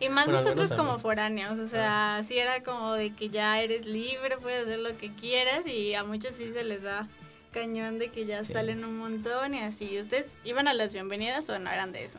Y 0.00 0.10
más 0.10 0.26
Bueno, 0.26 0.38
nosotros 0.38 0.70
como 0.74 0.98
foráneos, 0.98 1.58
o 1.58 1.62
Ah. 1.62 1.66
sea, 1.66 2.22
sí 2.22 2.36
era 2.36 2.62
como 2.62 2.92
de 2.92 3.14
que 3.14 3.30
ya 3.30 3.58
eres 3.62 3.86
libre, 3.86 4.36
puedes 4.36 4.66
hacer 4.66 4.80
lo 4.80 4.98
que 4.98 5.10
quieras 5.14 5.66
y 5.66 5.94
a 5.94 6.04
muchos 6.04 6.34
sí 6.34 6.50
se 6.50 6.62
les 6.62 6.84
va 6.84 7.08
cañón 7.52 7.98
de 7.98 8.08
que 8.08 8.26
ya 8.26 8.44
Sí. 8.44 8.52
salen 8.52 8.84
un 8.84 8.98
montón 8.98 9.54
y 9.54 9.60
así. 9.60 9.98
¿Ustedes 9.98 10.36
iban 10.44 10.68
a 10.68 10.74
las 10.74 10.92
bienvenidas 10.92 11.48
o 11.48 11.58
no 11.58 11.70
eran 11.70 11.90
de 11.92 12.02
eso? 12.04 12.18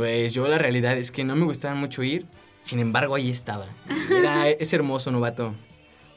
Pues 0.00 0.32
yo 0.32 0.48
la 0.48 0.56
realidad 0.56 0.96
es 0.96 1.10
que 1.12 1.24
no 1.24 1.36
me 1.36 1.44
gustaba 1.44 1.74
mucho 1.74 2.02
ir, 2.02 2.24
sin 2.58 2.78
embargo 2.78 3.16
ahí 3.16 3.28
estaba. 3.30 3.66
Era, 4.10 4.48
es 4.48 4.72
hermoso, 4.72 5.10
novato. 5.10 5.54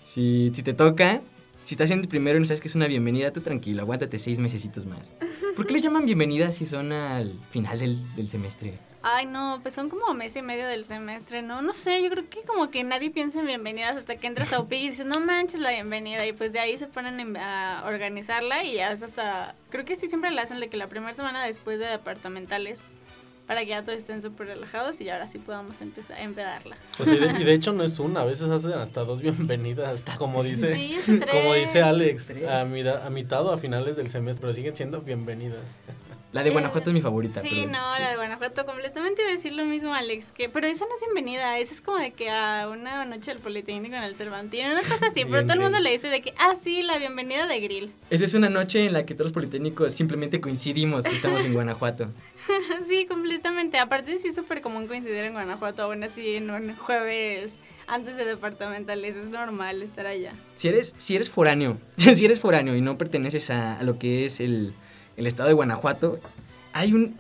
Si, 0.02 0.54
si 0.56 0.64
te 0.64 0.74
toca, 0.74 1.20
si 1.66 1.74
estás 1.74 1.92
en 1.92 2.00
el 2.00 2.08
primero 2.08 2.38
y 2.38 2.40
no 2.40 2.46
sabes 2.46 2.62
que 2.62 2.70
es 2.70 2.76
una 2.76 2.88
bienvenida, 2.88 3.34
tú 3.34 3.42
tranquilo, 3.42 3.82
aguántate 3.82 4.20
seis 4.20 4.40
mesecitos 4.40 4.86
más. 4.86 5.12
¿Por 5.58 5.68
qué 5.68 5.74
les 5.74 5.84
llaman 5.84 6.06
bienvenidas 6.06 6.56
si 6.56 6.66
son 6.66 6.94
al 6.94 7.38
final 7.52 7.78
del, 7.78 8.16
del 8.16 8.30
semestre? 8.30 8.72
Ay, 9.02 9.26
no, 9.26 9.60
pues 9.62 9.74
son 9.74 9.90
como 9.90 10.14
mes 10.14 10.34
y 10.38 10.42
medio 10.42 10.66
del 10.66 10.86
semestre, 10.86 11.42
¿no? 11.42 11.62
No 11.62 11.74
sé, 11.74 12.02
yo 12.02 12.10
creo 12.10 12.30
que 12.30 12.42
como 12.44 12.72
que 12.72 12.86
nadie 12.86 13.12
piensa 13.12 13.42
en 13.42 13.48
bienvenidas 13.48 13.98
hasta 13.98 14.16
que 14.16 14.28
entras 14.28 14.54
a 14.54 14.62
UPI 14.62 14.78
y 14.78 14.90
dices, 14.92 15.06
no 15.06 15.20
manches 15.20 15.60
la 15.60 15.72
bienvenida. 15.72 16.26
Y 16.26 16.32
pues 16.32 16.54
de 16.54 16.60
ahí 16.60 16.78
se 16.78 16.88
ponen 16.88 17.20
en- 17.20 17.36
a 17.36 17.84
organizarla 17.86 18.64
y 18.64 18.76
ya 18.76 18.94
es 18.94 19.04
hasta, 19.04 19.56
creo 19.72 19.84
que 19.84 19.98
sí 19.98 20.08
siempre 20.08 20.32
la 20.32 20.44
hacen 20.44 20.62
de 20.62 20.70
que 20.70 20.78
la 20.78 20.88
primera 20.88 21.14
semana 21.14 21.44
después 21.44 21.80
de 21.80 21.86
departamentales, 21.88 22.84
para 23.54 23.62
que 23.66 23.70
ya 23.70 23.84
todos 23.84 24.00
estén 24.00 24.22
súper 24.22 24.48
relajados 24.48 25.00
y 25.02 25.10
ahora 25.10 25.28
sí 25.28 25.38
podamos 25.38 25.80
empezar 25.82 26.18
a 26.18 26.22
empedarla. 26.24 26.76
O 27.00 27.06
sea, 27.06 27.14
y, 27.14 27.20
de, 27.20 27.42
y 27.42 27.44
de 27.44 27.54
hecho 27.54 27.72
no 27.72 27.84
es 27.84 28.00
una, 28.00 28.22
a 28.22 28.26
veces 28.26 28.50
hacen 28.50 28.72
hasta 28.74 29.04
dos 29.04 29.22
bienvenidas, 29.22 30.06
como 30.18 30.42
dice, 30.44 30.74
Sí, 30.76 30.98
como 31.32 31.54
dice 31.54 31.82
Alex, 31.84 32.32
a, 32.50 32.66
mida- 32.66 33.06
a 33.06 33.10
mitad 33.12 33.46
o 33.46 33.52
a 33.52 33.58
finales 33.58 33.96
del 33.96 34.10
semestre, 34.10 34.42
pero 34.42 34.54
siguen 34.54 34.76
siendo 34.76 35.02
bienvenidas. 35.02 35.60
La 36.34 36.44
de 36.44 36.50
Eh, 36.50 36.52
Guanajuato 36.52 36.90
es 36.90 36.94
mi 36.94 37.02
favorita. 37.02 37.40
Sí, 37.42 37.50
pero- 37.52 37.72
no, 37.72 37.96
sí. 37.96 38.02
la 38.02 38.10
de 38.10 38.16
Guanajuato, 38.18 38.66
completamente 38.66 39.22
iba 39.22 39.30
a 39.32 39.34
decir 39.34 39.54
lo 39.54 39.64
mismo, 39.66 39.94
Alex, 39.94 40.32
que, 40.32 40.50
pero 40.50 40.68
esa 40.68 40.86
no 40.86 40.92
es 40.96 41.02
bienvenida, 41.02 41.58
esa 41.60 41.74
es 41.74 41.80
como 41.82 41.98
de 42.00 42.12
que 42.12 42.30
a 42.32 42.68
una 42.70 43.06
noche 43.06 43.32
del 43.32 43.40
Politécnico 43.40 43.96
en 43.96 44.04
el 44.04 44.16
Cervantino, 44.16 44.70
una 44.72 44.82
cosa 44.82 45.08
así, 45.08 45.24
pero 45.26 45.44
todo 45.44 45.54
el 45.54 45.60
mundo 45.60 45.80
le 45.80 45.92
dice 45.92 46.10
de 46.10 46.22
que, 46.22 46.34
ah, 46.40 46.54
sí, 46.62 46.82
la 46.82 46.98
bienvenida 46.98 47.46
de 47.48 47.60
grill. 47.60 47.92
Esa 48.10 48.26
es 48.26 48.34
una 48.34 48.50
noche 48.50 48.86
en 48.86 48.94
la 48.94 49.06
que 49.06 49.14
todos 49.14 49.26
los 49.28 49.32
politécnicos 49.34 49.94
simplemente 49.94 50.42
coincidimos 50.42 51.04
que 51.06 51.16
estamos 51.16 51.46
en 51.46 51.54
Guanajuato. 51.54 52.10
sí, 52.90 53.06
completamente, 53.06 53.78
aparte 53.78 54.18
sí 54.18 54.28
es 54.30 54.36
súper 54.36 54.62
común 54.62 54.88
coincidir 54.88 55.24
en 55.24 55.34
Guanajuato, 55.34 55.84
aún 55.84 56.04
así 56.04 56.36
en 56.36 56.50
un 56.50 56.76
jueves 56.76 57.60
antes 57.88 58.16
de 58.18 58.26
departamentales, 58.26 59.16
es 59.16 59.28
normal 59.28 59.82
estar 59.84 60.08
allá. 60.08 60.34
Si 60.56 60.68
eres, 60.68 60.96
si 60.98 61.16
eres 61.16 61.30
foráneo, 61.30 61.78
si 61.98 62.26
eres 62.26 62.40
foráneo 62.40 62.76
y 62.76 62.82
no 62.82 62.98
perteneces 62.98 63.50
a, 63.52 63.78
a 63.78 63.84
lo 63.84 64.00
que 64.00 64.26
es 64.26 64.40
el, 64.40 64.74
el 65.18 65.28
estado 65.28 65.48
de 65.50 65.54
Guanajuato, 65.54 66.20
hay 66.74 66.94
un, 66.94 67.18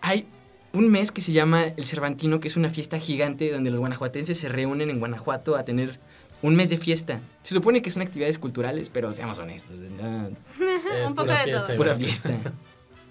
hay 0.00 0.26
un 0.72 0.88
mes 0.90 1.12
que 1.12 1.20
se 1.20 1.32
llama 1.32 1.64
el 1.76 1.84
Cervantino, 1.84 2.40
que 2.40 2.48
es 2.48 2.56
una 2.56 2.70
fiesta 2.70 2.98
gigante 2.98 3.50
donde 3.52 3.70
los 3.70 3.80
guanajuatenses 3.80 4.38
se 4.38 4.48
reúnen 4.48 4.90
en 4.90 4.98
Guanajuato 4.98 5.56
a 5.56 5.64
tener 5.64 5.98
un 6.42 6.56
mes 6.56 6.68
de 6.70 6.76
fiesta. 6.78 7.20
Se 7.42 7.54
supone 7.54 7.80
que 7.80 7.90
son 7.90 8.02
actividades 8.02 8.38
culturales, 8.38 8.90
pero 8.90 9.14
seamos 9.14 9.38
honestos, 9.38 9.78
no, 10.00 10.28
Es 10.28 11.08
Un 11.08 11.14
poco 11.14 11.30
de 11.30 11.36
fiesta, 11.38 11.60
todo. 11.62 11.72
es 11.72 11.76
pura 11.76 11.94
fiesta. 11.96 12.30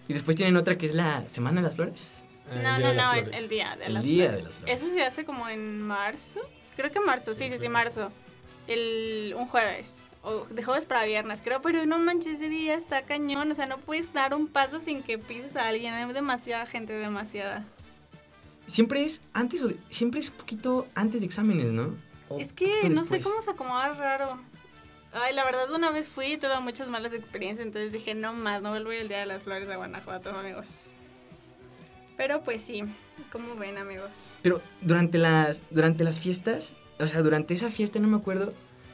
Y 0.06 0.12
después 0.12 0.36
tienen 0.36 0.58
otra 0.58 0.78
que 0.78 0.86
es 0.86 0.94
la 0.96 1.24
Semana 1.30 1.62
de 1.62 1.68
las 1.68 1.76
Flores. 1.76 2.24
Eh, 2.52 2.60
No, 2.62 2.78
no, 2.78 2.90
de 2.90 2.94
no, 2.96 3.14
es 3.14 3.30
el 3.32 3.48
día 3.48 3.78
de 3.78 3.86
El 3.86 3.94
las 3.94 4.04
Día 4.04 4.24
de 4.24 4.38
flores. 4.40 4.44
las 4.46 4.56
Flores. 4.56 4.82
Eso 4.84 4.94
se 4.94 5.02
hace 5.02 5.24
como 5.24 5.48
en 5.48 5.82
marzo. 5.82 6.42
Creo 6.76 6.92
que 6.92 7.00
marzo, 7.00 7.34
sí, 7.34 7.50
sí, 7.50 7.58
sí, 7.58 7.70
marzo. 7.70 8.12
El, 8.68 9.34
un 9.38 9.46
jueves. 9.48 10.03
O 10.24 10.46
de 10.46 10.64
jueves 10.64 10.86
para 10.86 11.04
viernes, 11.04 11.42
creo. 11.42 11.62
Pero 11.62 11.86
no 11.86 12.00
manches, 12.00 12.38
ese 12.38 12.50
día 12.50 12.76
está 12.76 13.02
cañón. 13.02 13.52
O 13.52 13.56
sea, 13.56 13.66
no 13.66 13.78
puedes 13.78 14.14
dar 14.14 14.34
un 14.34 14.48
paso 14.48 14.80
sin 14.80 15.04
que 15.04 15.18
pises 15.18 15.56
a 15.58 15.68
alguien. 15.68 15.94
Hay 15.94 16.12
demasiada 16.14 16.66
gente, 16.66 16.94
demasiada. 16.94 17.66
Siempre 18.66 19.04
es 19.04 19.22
antes 19.34 19.62
o 19.62 19.68
de- 19.68 19.78
siempre 19.90 20.22
es 20.22 20.30
un 20.30 20.36
poquito 20.36 20.88
antes 20.96 21.20
de 21.20 21.26
exámenes, 21.28 21.72
¿no? 21.74 21.96
O 22.30 22.40
es 22.40 22.54
que 22.54 22.90
no 22.90 23.04
sé 23.04 23.20
cómo 23.22 23.42
se 23.42 23.52
acomoda 23.52 23.94
raro. 23.94 24.40
Ay, 25.12 25.36
la 25.36 25.44
verdad, 25.44 25.70
una 25.72 25.92
vez 25.92 26.08
fui 26.08 26.28
y 26.34 26.38
tuve 26.38 26.58
muchas 26.62 26.88
malas 26.88 27.12
experiencias. 27.14 27.66
Entonces 27.68 27.92
dije, 27.92 28.16
no 28.16 28.32
más, 28.34 28.62
no 28.62 28.70
vuelvo 28.70 28.92
a 28.92 28.96
ir 28.96 29.02
el 29.02 29.08
día 29.10 29.20
de 29.20 29.26
las 29.26 29.44
flores 29.44 29.70
a 29.70 29.76
Guanajuato, 29.76 30.30
amigos. 30.32 30.94
Pero 32.16 32.42
pues 32.44 32.62
sí, 32.62 32.82
como 33.32 33.56
ven, 33.56 33.78
amigos. 33.78 34.32
Pero 34.42 34.62
durante 34.82 35.18
las, 35.18 35.62
durante 35.70 36.04
las 36.06 36.20
fiestas, 36.20 36.76
o 37.00 37.08
sea, 37.08 37.22
durante 37.22 37.54
esa 37.54 37.70
fiesta 37.70 38.00
no 38.00 38.08
me 38.08 38.18
acuerdo 38.18 38.54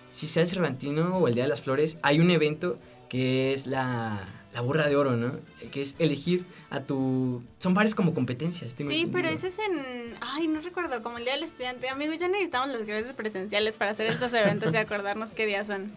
si 0.10 0.28
sea 0.28 0.44
el 0.44 0.50
Cervantino 0.50 1.18
o 1.18 1.28
el 1.28 1.36
Día 1.36 1.44
de 1.44 1.50
las 1.50 1.62
Flores, 1.62 1.98
hay 2.02 2.20
un 2.20 2.32
evento 2.32 2.76
que 3.10 3.54
es 3.54 3.68
la, 3.68 4.20
la 4.54 4.62
burra 4.62 4.88
de 4.88 4.96
oro, 4.96 5.16
¿no? 5.16 5.40
Que 5.72 5.82
es 5.82 5.96
elegir 6.00 6.46
a 6.70 6.82
tu... 6.82 7.44
Son 7.60 7.74
varias 7.74 7.96
como 7.96 8.14
competencias. 8.14 8.74
tengo 8.74 8.90
Sí, 8.90 9.10
pero 9.12 9.30
ese 9.30 9.48
es 9.48 9.60
en. 9.60 10.16
Ay, 10.22 10.48
no 10.48 10.62
recuerdo, 10.62 11.02
como 11.02 11.18
el 11.18 11.24
día 11.24 11.34
del 11.34 11.44
estudiante. 11.44 11.90
Amigos, 11.90 12.18
ya 12.18 12.28
necesitamos 12.28 12.70
las 12.70 12.84
clases 12.84 13.14
presenciales 13.14 13.78
para 13.78 13.92
hacer 13.92 14.08
estos 14.08 14.34
eventos 14.34 14.74
y 14.74 14.78
acordarnos 14.78 15.34
qué 15.34 15.46
días 15.46 15.68
son. 15.68 15.92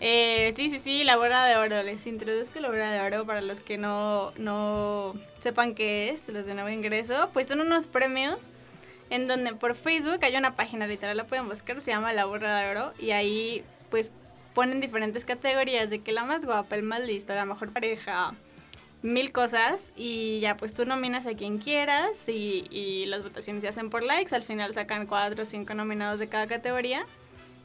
Eh, 0.00 0.52
sí, 0.54 0.70
sí, 0.70 0.78
sí, 0.78 1.04
la 1.04 1.16
bola 1.16 1.44
de 1.46 1.56
oro. 1.56 1.82
Les 1.82 2.06
introduzco 2.06 2.60
la 2.60 2.68
bola 2.68 2.90
de 2.90 3.00
oro 3.00 3.26
para 3.26 3.40
los 3.40 3.60
que 3.60 3.78
no, 3.78 4.32
no 4.38 5.14
sepan 5.40 5.74
qué 5.74 6.10
es, 6.10 6.28
los 6.28 6.46
de 6.46 6.54
nuevo 6.54 6.70
ingreso. 6.70 7.30
Pues 7.32 7.48
son 7.48 7.60
unos 7.60 7.86
premios 7.86 8.50
en 9.10 9.26
donde 9.26 9.54
por 9.54 9.74
Facebook 9.74 10.18
hay 10.22 10.36
una 10.36 10.54
página 10.54 10.86
literal, 10.86 11.16
la 11.16 11.24
pueden 11.24 11.48
buscar, 11.48 11.80
se 11.80 11.90
llama 11.90 12.12
La 12.12 12.24
Borra 12.24 12.58
de 12.58 12.70
Oro. 12.70 12.92
Y 12.98 13.12
ahí, 13.12 13.64
pues 13.90 14.12
ponen 14.54 14.80
diferentes 14.80 15.24
categorías 15.24 15.90
de 15.90 16.00
que 16.00 16.12
la 16.12 16.24
más 16.24 16.44
guapa, 16.44 16.76
el 16.76 16.82
más 16.82 17.00
listo, 17.00 17.34
la 17.34 17.44
mejor 17.44 17.72
pareja, 17.72 18.34
mil 19.02 19.30
cosas 19.30 19.92
y 19.96 20.40
ya 20.40 20.56
pues 20.56 20.74
tú 20.74 20.84
nominas 20.84 21.26
a 21.26 21.34
quien 21.34 21.58
quieras 21.58 22.28
y, 22.28 22.66
y 22.70 23.06
las 23.06 23.22
votaciones 23.22 23.62
se 23.62 23.68
hacen 23.68 23.90
por 23.90 24.02
likes, 24.02 24.34
al 24.34 24.42
final 24.42 24.74
sacan 24.74 25.06
cuatro 25.06 25.44
o 25.44 25.46
cinco 25.46 25.74
nominados 25.74 26.18
de 26.18 26.28
cada 26.28 26.48
categoría 26.48 27.06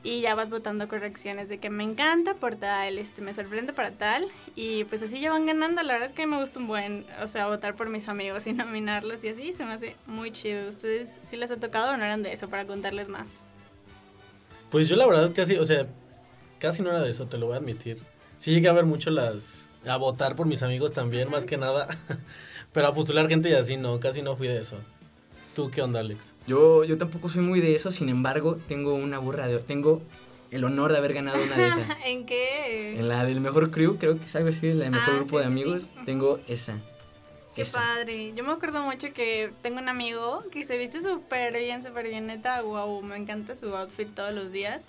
y 0.03 0.19
ya 0.19 0.35
vas 0.35 0.49
votando 0.49 0.87
correcciones 0.89 1.47
de 1.47 1.59
que 1.59 1.69
me 1.69 1.83
encanta 1.83 2.33
por 2.33 2.55
tal, 2.55 2.97
este, 2.97 3.21
me 3.21 3.33
sorprende 3.33 3.71
para 3.71 3.91
tal 3.91 4.27
y 4.53 4.83
pues 4.83 5.01
así 5.01 5.21
ya 5.21 5.31
van 5.31 5.45
ganando. 5.45 5.81
La 5.81 5.93
verdad 5.93 6.09
es 6.09 6.13
que 6.13 6.27
me 6.27 6.37
gusta 6.37 6.59
un 6.59 6.67
buen, 6.67 7.05
o 7.21 7.27
sea, 7.27 7.47
votar 7.47 7.75
por 7.75 7.89
mis 7.89 8.09
amigos 8.09 8.45
y 8.45 8.53
nominarlos 8.53 9.23
y 9.23 9.29
así 9.29 9.53
se 9.53 9.65
me 9.65 9.73
hace 9.73 9.95
muy 10.05 10.31
chido. 10.31 10.67
¿Ustedes 10.67 11.19
sí 11.21 11.37
les 11.37 11.51
ha 11.51 11.57
tocado 11.57 11.93
o 11.93 11.97
no 11.97 12.03
eran 12.03 12.21
de 12.21 12.33
eso 12.33 12.49
para 12.49 12.67
contarles 12.67 13.07
más? 13.07 13.45
Pues 14.69 14.89
yo 14.89 14.97
la 14.97 15.07
verdad 15.07 15.31
casi, 15.33 15.55
o 15.55 15.63
sea, 15.63 15.87
casi 16.59 16.81
no 16.81 16.89
era 16.89 16.99
de 16.99 17.09
eso, 17.09 17.27
te 17.27 17.37
lo 17.37 17.47
voy 17.47 17.55
a 17.55 17.59
admitir. 17.59 17.99
Sí 18.39 18.51
llegué 18.51 18.67
a 18.67 18.73
ver 18.73 18.85
mucho 18.85 19.09
las, 19.09 19.69
a 19.87 19.95
votar 19.95 20.35
por 20.35 20.47
mis 20.47 20.63
amigos 20.63 20.91
también, 20.91 21.29
más 21.31 21.45
que 21.45 21.55
nada, 21.55 21.87
pero 22.73 22.87
a 22.87 22.93
postular 22.93 23.29
gente 23.29 23.49
y 23.49 23.53
así 23.53 23.77
no, 23.77 24.01
casi 24.01 24.21
no 24.21 24.35
fui 24.35 24.47
de 24.47 24.59
eso. 24.59 24.77
¿Tú 25.55 25.69
qué 25.69 25.81
onda, 25.81 25.99
Alex? 25.99 26.33
Yo, 26.47 26.83
yo 26.83 26.97
tampoco 26.97 27.29
soy 27.29 27.41
muy 27.43 27.59
de 27.59 27.75
eso, 27.75 27.91
sin 27.91 28.09
embargo, 28.09 28.57
tengo 28.67 28.95
una 28.95 29.19
burra 29.19 29.47
de... 29.47 29.59
Tengo 29.59 30.01
el 30.51 30.63
honor 30.63 30.91
de 30.91 30.97
haber 30.97 31.13
ganado 31.13 31.41
una 31.43 31.55
de 31.55 31.67
esas. 31.67 31.97
¿En 32.05 32.25
qué? 32.25 32.99
En 32.99 33.07
la 33.07 33.23
del 33.25 33.39
mejor 33.39 33.69
crew, 33.71 33.97
creo 33.97 34.17
que 34.17 34.25
es 34.25 34.35
algo 34.35 34.49
así, 34.49 34.71
la 34.73 34.85
del 34.85 34.91
mejor 34.91 35.13
Ah, 35.13 35.17
grupo 35.17 35.29
sí, 35.29 35.35
de 35.37 35.43
sí, 35.43 35.47
amigos, 35.47 35.83
sí. 35.83 35.93
tengo 36.05 36.39
esa. 36.47 36.75
Qué 37.55 37.61
Esa. 37.61 37.79
padre. 37.79 38.33
Yo 38.35 38.43
me 38.43 38.51
acuerdo 38.51 38.81
mucho 38.81 39.13
que 39.13 39.51
tengo 39.61 39.77
un 39.79 39.87
amigo 39.87 40.43
que 40.51 40.65
se 40.65 40.75
viste 40.77 41.03
súper 41.03 41.53
bien, 41.53 41.83
súper 41.83 42.07
bien, 42.07 42.25
neta, 42.25 42.61
wow, 42.63 43.03
me 43.03 43.15
encanta 43.15 43.55
su 43.55 43.75
outfit 43.75 44.07
todos 44.15 44.33
los 44.33 44.51
días. 44.51 44.85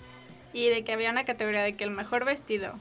Y 0.51 0.69
de 0.69 0.83
que 0.83 0.93
había 0.93 1.11
una 1.11 1.25
categoría 1.25 1.61
de 1.61 1.75
que 1.75 1.83
el 1.83 1.91
mejor 1.91 2.25
vestido. 2.25 2.73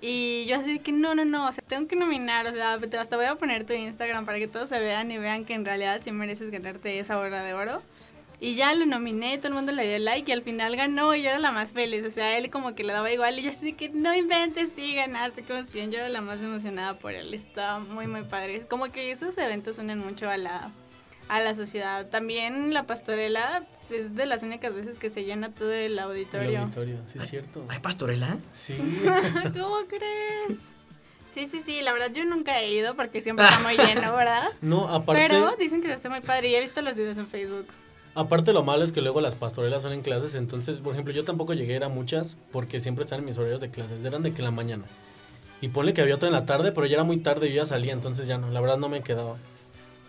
Y 0.00 0.46
yo 0.46 0.56
así 0.56 0.74
de 0.74 0.78
que 0.78 0.92
no, 0.92 1.14
no, 1.14 1.24
no, 1.24 1.48
o 1.48 1.52
sea, 1.52 1.64
tengo 1.66 1.88
que 1.88 1.96
nominar, 1.96 2.46
o 2.46 2.52
sea, 2.52 2.74
hasta 2.74 3.16
voy 3.16 3.26
a 3.26 3.34
poner 3.34 3.64
tu 3.64 3.72
Instagram 3.72 4.24
para 4.24 4.38
que 4.38 4.46
todos 4.46 4.68
se 4.68 4.78
vean 4.78 5.10
y 5.10 5.18
vean 5.18 5.44
que 5.44 5.54
en 5.54 5.64
realidad 5.64 6.00
sí 6.02 6.12
mereces 6.12 6.50
ganarte 6.50 6.98
esa 7.00 7.18
hora 7.18 7.42
de 7.42 7.54
oro. 7.54 7.82
Y 8.40 8.54
ya 8.54 8.72
lo 8.74 8.86
nominé, 8.86 9.36
todo 9.38 9.48
el 9.48 9.54
mundo 9.54 9.72
le 9.72 9.88
dio 9.88 9.98
like 9.98 10.30
y 10.30 10.32
al 10.32 10.42
final 10.42 10.76
ganó 10.76 11.12
y 11.12 11.22
yo 11.22 11.30
era 11.30 11.40
la 11.40 11.50
más 11.50 11.72
feliz. 11.72 12.04
O 12.06 12.10
sea, 12.12 12.38
él 12.38 12.50
como 12.50 12.76
que 12.76 12.84
le 12.84 12.92
daba 12.92 13.10
igual 13.10 13.36
y 13.36 13.42
yo 13.42 13.50
así 13.50 13.64
de 13.64 13.72
que 13.72 13.88
no 13.88 14.14
inventes, 14.14 14.70
sí 14.70 14.94
ganaste, 14.94 15.42
qué 15.42 15.52
emoción. 15.58 15.90
Yo 15.90 15.98
era 15.98 16.08
la 16.08 16.20
más 16.20 16.40
emocionada 16.40 16.96
por 16.96 17.14
él, 17.14 17.34
estaba 17.34 17.80
muy, 17.80 18.06
muy 18.06 18.22
padre. 18.22 18.64
Como 18.68 18.92
que 18.92 19.10
esos 19.10 19.36
eventos 19.38 19.78
unen 19.78 19.98
mucho 19.98 20.30
a 20.30 20.36
la, 20.36 20.70
a 21.28 21.40
la 21.40 21.54
sociedad. 21.54 22.06
También 22.08 22.72
la 22.74 22.84
pastorela 22.86 23.66
es 23.90 24.14
de 24.14 24.26
las 24.26 24.42
únicas 24.42 24.74
veces 24.74 24.98
que 24.98 25.10
se 25.10 25.24
llena 25.24 25.50
todo 25.50 25.72
el 25.72 25.92
El 25.92 25.98
auditorio. 25.98 26.60
auditorio, 26.62 26.96
sí 27.06 27.18
es 27.18 27.28
cierto. 27.28 27.64
¿Hay 27.68 27.80
pastorela? 27.80 28.36
Sí. 28.52 28.76
¿Cómo 29.58 29.76
crees? 29.88 30.68
Sí, 31.30 31.46
sí, 31.46 31.60
sí, 31.60 31.82
la 31.82 31.92
verdad 31.92 32.10
yo 32.12 32.24
nunca 32.24 32.58
he 32.60 32.70
ido 32.72 32.96
porque 32.96 33.20
siempre 33.20 33.46
está 33.46 33.60
muy 33.60 33.76
lleno, 33.76 34.12
¿verdad? 34.16 34.48
No, 34.62 34.88
aparte, 34.88 35.22
Pero 35.28 35.54
dicen 35.58 35.82
que 35.82 35.92
está 35.92 36.08
muy 36.08 36.20
padre 36.20 36.48
y 36.48 36.54
he 36.54 36.60
visto 36.60 36.80
los 36.80 36.96
videos 36.96 37.18
en 37.18 37.26
Facebook. 37.26 37.66
aparte 38.14 38.52
lo 38.54 38.62
malo 38.64 38.82
es 38.82 38.92
que 38.92 39.02
luego 39.02 39.20
las 39.20 39.34
pastorelas 39.34 39.82
son 39.82 39.92
en 39.92 40.00
clases, 40.00 40.34
entonces, 40.34 40.80
por 40.80 40.94
ejemplo, 40.94 41.12
yo 41.12 41.24
tampoco 41.24 41.52
llegué 41.54 41.74
a 41.74 41.76
ir 41.76 41.84
a 41.84 41.88
muchas 41.90 42.36
porque 42.50 42.80
siempre 42.80 43.04
están 43.04 43.20
en 43.20 43.26
mis 43.26 43.36
horarios 43.38 43.60
de 43.60 43.70
clases, 43.70 44.02
eran 44.04 44.22
de 44.22 44.32
que 44.32 44.38
en 44.38 44.44
la 44.46 44.50
mañana. 44.50 44.84
Y 45.60 45.68
ponle 45.68 45.92
que 45.92 46.00
había 46.00 46.14
otra 46.14 46.28
en 46.28 46.34
la 46.34 46.46
tarde, 46.46 46.72
pero 46.72 46.86
ya 46.86 46.94
era 46.94 47.04
muy 47.04 47.18
tarde 47.18 47.48
y 47.48 47.50
yo 47.50 47.62
ya 47.62 47.66
salía, 47.66 47.92
entonces 47.92 48.26
ya 48.26 48.38
no, 48.38 48.48
la 48.50 48.60
verdad 48.60 48.78
no 48.78 48.88
me 48.88 49.02
quedaba. 49.02 49.36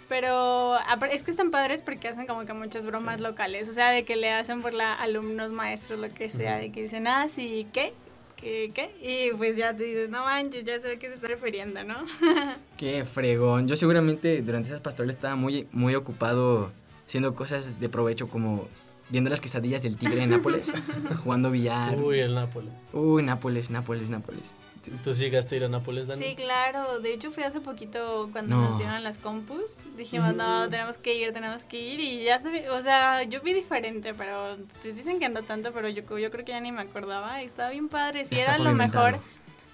Pero 0.09 0.75
es 1.11 1.21
que 1.21 1.29
están 1.29 1.51
padres 1.51 1.83
porque 1.83 2.07
hacen 2.07 2.25
como 2.25 2.45
que 2.45 2.53
muchas 2.53 2.85
bromas 2.85 3.21
locales. 3.21 3.69
O 3.69 3.73
sea, 3.73 3.91
de 3.91 4.03
que 4.03 4.15
le 4.15 4.33
hacen 4.33 4.63
por 4.63 4.73
la 4.73 4.93
alumnos, 4.95 5.51
maestros, 5.51 5.99
lo 5.99 6.11
que 6.11 6.29
sea. 6.29 6.57
De 6.57 6.71
que 6.71 6.81
dicen, 6.81 7.07
ah, 7.07 7.27
sí, 7.29 7.67
¿qué? 7.71 7.93
¿Qué? 8.35 8.71
¿Qué? 8.73 8.89
Y 9.01 9.35
pues 9.37 9.55
ya 9.55 9.75
te 9.75 9.83
dices, 9.83 10.09
no 10.09 10.23
manches, 10.25 10.63
ya 10.63 10.79
sé 10.79 10.93
a 10.93 10.99
qué 10.99 11.09
se 11.09 11.13
está 11.15 11.27
refiriendo, 11.27 11.83
¿no? 11.83 11.95
Qué 12.77 13.05
fregón. 13.05 13.67
Yo 13.67 13.75
seguramente 13.75 14.41
durante 14.41 14.69
esas 14.69 14.81
pastorelas 14.81 15.17
estaba 15.17 15.35
muy, 15.35 15.67
muy 15.71 15.93
ocupado 15.93 16.71
haciendo 17.05 17.35
cosas 17.35 17.79
de 17.79 17.89
provecho 17.89 18.29
como 18.29 18.67
viendo 19.09 19.29
las 19.29 19.41
quesadillas 19.41 19.83
del 19.83 19.97
tigre 19.97 20.23
en 20.23 20.29
Nápoles, 20.29 20.71
jugando 21.23 21.51
billar. 21.51 21.97
Uy, 21.97 22.19
el 22.19 22.33
Nápoles. 22.33 22.71
Uy, 22.93 23.23
Nápoles, 23.23 23.69
Nápoles, 23.69 24.09
Nápoles. 24.09 24.53
¿Tú 25.03 25.13
sí 25.13 25.23
llegaste 25.23 25.55
a 25.55 25.57
ir 25.57 25.63
a 25.65 25.67
Nápoles, 25.69 26.07
Dani? 26.07 26.23
Sí, 26.23 26.35
claro. 26.35 26.99
De 26.99 27.13
hecho, 27.13 27.31
fui 27.31 27.43
hace 27.43 27.59
poquito 27.61 28.29
cuando 28.31 28.55
No. 28.55 28.69
nos 28.69 28.77
dieron 28.79 29.03
las 29.03 29.19
compus. 29.19 29.83
Dijimos, 29.97 30.33
no, 30.35 30.69
tenemos 30.69 30.97
que 30.97 31.13
ir, 31.15 31.33
tenemos 31.33 31.63
que 31.65 31.79
ir. 31.79 31.99
Y 31.99 32.23
ya 32.23 32.39
se 32.39 32.49
vi- 32.49 32.67
o 32.67 32.81
sea, 32.81 33.23
yo 33.23 33.41
vi 33.41 33.53
diferente, 33.53 34.13
pero 34.13 34.57
te 34.81 34.93
dicen 34.93 35.19
que 35.19 35.25
ando 35.25 35.41
tanto, 35.43 35.71
pero 35.73 35.89
yo, 35.89 36.01
yo 36.17 36.31
creo 36.31 36.45
que 36.45 36.51
ya 36.53 36.59
ni 36.61 36.71
me 36.71 36.81
acordaba. 36.81 37.41
Y 37.41 37.45
estaba 37.45 37.69
bien 37.69 37.89
padre. 37.89 38.25
Si 38.25 38.35
era 38.37 38.57
lo 38.57 38.73
mejor 38.73 39.19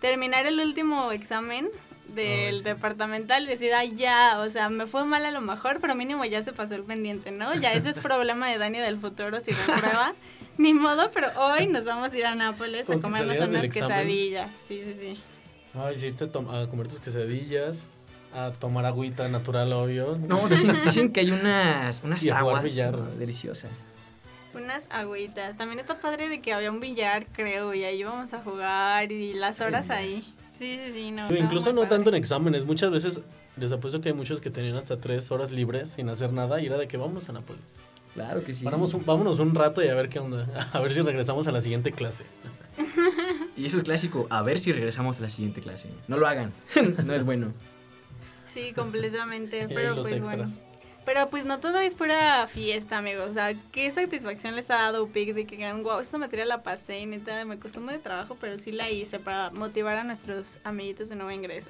terminar 0.02 0.46
el 0.46 0.60
último 0.60 1.12
examen 1.12 1.70
del 2.10 2.60
sí. 2.60 2.64
departamental 2.64 3.44
y 3.44 3.48
decir, 3.48 3.74
ay, 3.74 3.92
ya, 3.96 4.40
o 4.40 4.50
sea, 4.50 4.70
me 4.70 4.88
fue 4.88 5.06
mal 5.06 5.26
a 5.26 5.32
lo 5.32 5.42
mejor, 5.42 5.80
pero 5.82 5.96
mínimo 5.96 6.24
ya 6.26 6.44
se 6.44 6.54
pasó 6.54 6.76
el 6.76 6.84
pendiente, 6.84 7.32
¿no? 7.32 7.54
Ya 7.56 7.74
ese 7.74 7.90
es 7.90 8.00
problema 8.10 8.48
de 8.50 8.58
Dani 8.58 8.80
del 8.80 8.98
futuro 8.98 9.42
si 9.42 9.52
reprueba. 9.52 10.14
Ni 10.58 10.74
modo, 10.74 11.12
pero 11.12 11.28
hoy 11.38 11.68
nos 11.68 11.84
vamos 11.86 12.14
a 12.14 12.18
ir 12.18 12.26
a 12.26 12.36
Nápoles 12.36 12.90
a 12.90 12.98
comernos 13.00 13.38
unas 13.50 13.70
quesadillas. 13.70 14.54
Sí, 14.54 14.84
sí, 14.86 14.96
sí. 15.00 15.20
Ay, 15.74 15.98
sí, 15.98 16.08
irte 16.08 16.24
a, 16.24 16.32
tom- 16.32 16.50
a 16.50 16.70
comer 16.70 16.88
tus 16.88 17.02
quesadillas, 17.02 17.88
a 18.34 18.52
tomar 18.52 18.86
agüita 18.86 19.28
natural, 19.28 19.74
obvio. 19.74 20.18
No, 20.18 20.48
dicen, 20.48 20.74
dicen 20.86 21.12
que 21.12 21.20
hay 21.20 21.32
unas, 21.32 22.02
unas 22.04 22.24
Y 22.24 22.30
a 22.30 22.40
jugar 22.40 22.58
aguas 22.66 23.18
deliciosas. 23.20 23.72
Unas 24.54 24.88
agüitas. 24.90 25.58
También 25.58 25.80
está 25.80 26.00
padre 26.00 26.30
de 26.30 26.40
que 26.40 26.54
había 26.54 26.72
un 26.72 26.80
billar, 26.80 27.26
creo, 27.26 27.74
y 27.74 27.84
ahí 27.84 28.00
íbamos 28.00 28.34
a 28.34 28.40
jugar 28.40 29.12
y 29.12 29.34
las 29.34 29.60
horas 29.60 29.90
ahí. 29.90 30.24
Sí, 30.58 30.80
sí, 30.86 30.92
sí, 30.94 31.12
no. 31.12 31.28
Sí, 31.28 31.36
incluso 31.38 31.74
no 31.74 31.86
tanto 31.88 32.10
en 32.10 32.16
exámenes. 32.16 32.66
Muchas 32.66 32.90
veces 32.90 33.20
les 33.58 33.72
apuesto 33.74 34.00
que 34.00 34.10
hay 34.10 34.16
muchos 34.16 34.40
que 34.40 34.50
tenían 34.50 34.76
hasta 34.78 34.98
tres 34.98 35.30
horas 35.32 35.52
libres 35.52 35.90
sin 35.90 36.08
hacer 36.10 36.32
nada 36.32 36.62
y 36.62 36.68
era 36.68 36.78
de 36.78 36.88
que 36.88 36.96
vámonos 36.98 37.28
a 37.30 37.34
Nápoles. 37.34 37.62
Claro 38.14 38.42
que 38.44 38.54
sí. 38.54 38.64
Paramos 38.64 38.94
un- 38.94 39.06
vámonos 39.06 39.40
un 39.40 39.54
rato 39.54 39.84
y 39.84 39.90
a 39.90 39.96
ver 39.96 40.08
qué 40.08 40.20
onda. 40.20 40.48
A 40.74 40.80
ver 40.80 40.94
si 40.94 41.02
regresamos 41.02 41.48
a 41.48 41.52
la 41.52 41.60
siguiente 41.60 41.92
clase. 41.92 42.24
Y 43.58 43.66
eso 43.66 43.76
es 43.78 43.84
clásico. 43.84 44.28
A 44.30 44.42
ver 44.44 44.58
si 44.60 44.72
regresamos 44.72 45.18
a 45.18 45.22
la 45.22 45.30
siguiente 45.30 45.60
clase. 45.60 45.90
No 46.08 46.16
lo 46.18 46.26
hagan. 46.28 46.54
no 47.06 47.14
es 47.14 47.24
bueno. 47.26 47.52
Sí, 48.46 48.72
completamente. 48.74 49.64
Y 49.70 49.74
Pero 49.74 49.96
los 49.96 50.08
pues 50.08 50.20
extras. 50.22 50.54
bueno. 50.56 50.65
Pero 51.06 51.30
pues 51.30 51.46
no 51.46 51.60
todo 51.60 51.78
es 51.80 51.94
pura 51.94 52.48
fiesta, 52.48 52.98
amigos. 52.98 53.30
O 53.30 53.34
sea, 53.34 53.54
¿qué 53.72 53.90
satisfacción 53.92 54.56
les 54.56 54.72
ha 54.72 54.76
dado 54.76 55.04
UPIC 55.04 55.36
de 55.36 55.46
que 55.46 55.56
digan, 55.56 55.84
wow, 55.84 56.00
esta 56.00 56.18
materia 56.18 56.46
la 56.46 56.64
pasé 56.64 57.00
y 57.00 57.06
neta 57.06 57.46
me 57.46 57.60
costó 57.60 57.80
mucho 57.80 57.94
de 57.94 58.00
trabajo, 58.00 58.36
pero 58.42 58.58
sí 58.58 58.72
la 58.72 58.90
hice 58.90 59.20
para 59.20 59.52
motivar 59.52 59.98
a 59.98 60.04
nuestros 60.04 60.60
amiguitos 60.64 61.10
de 61.10 61.16
nuevo 61.16 61.30
ingreso? 61.30 61.70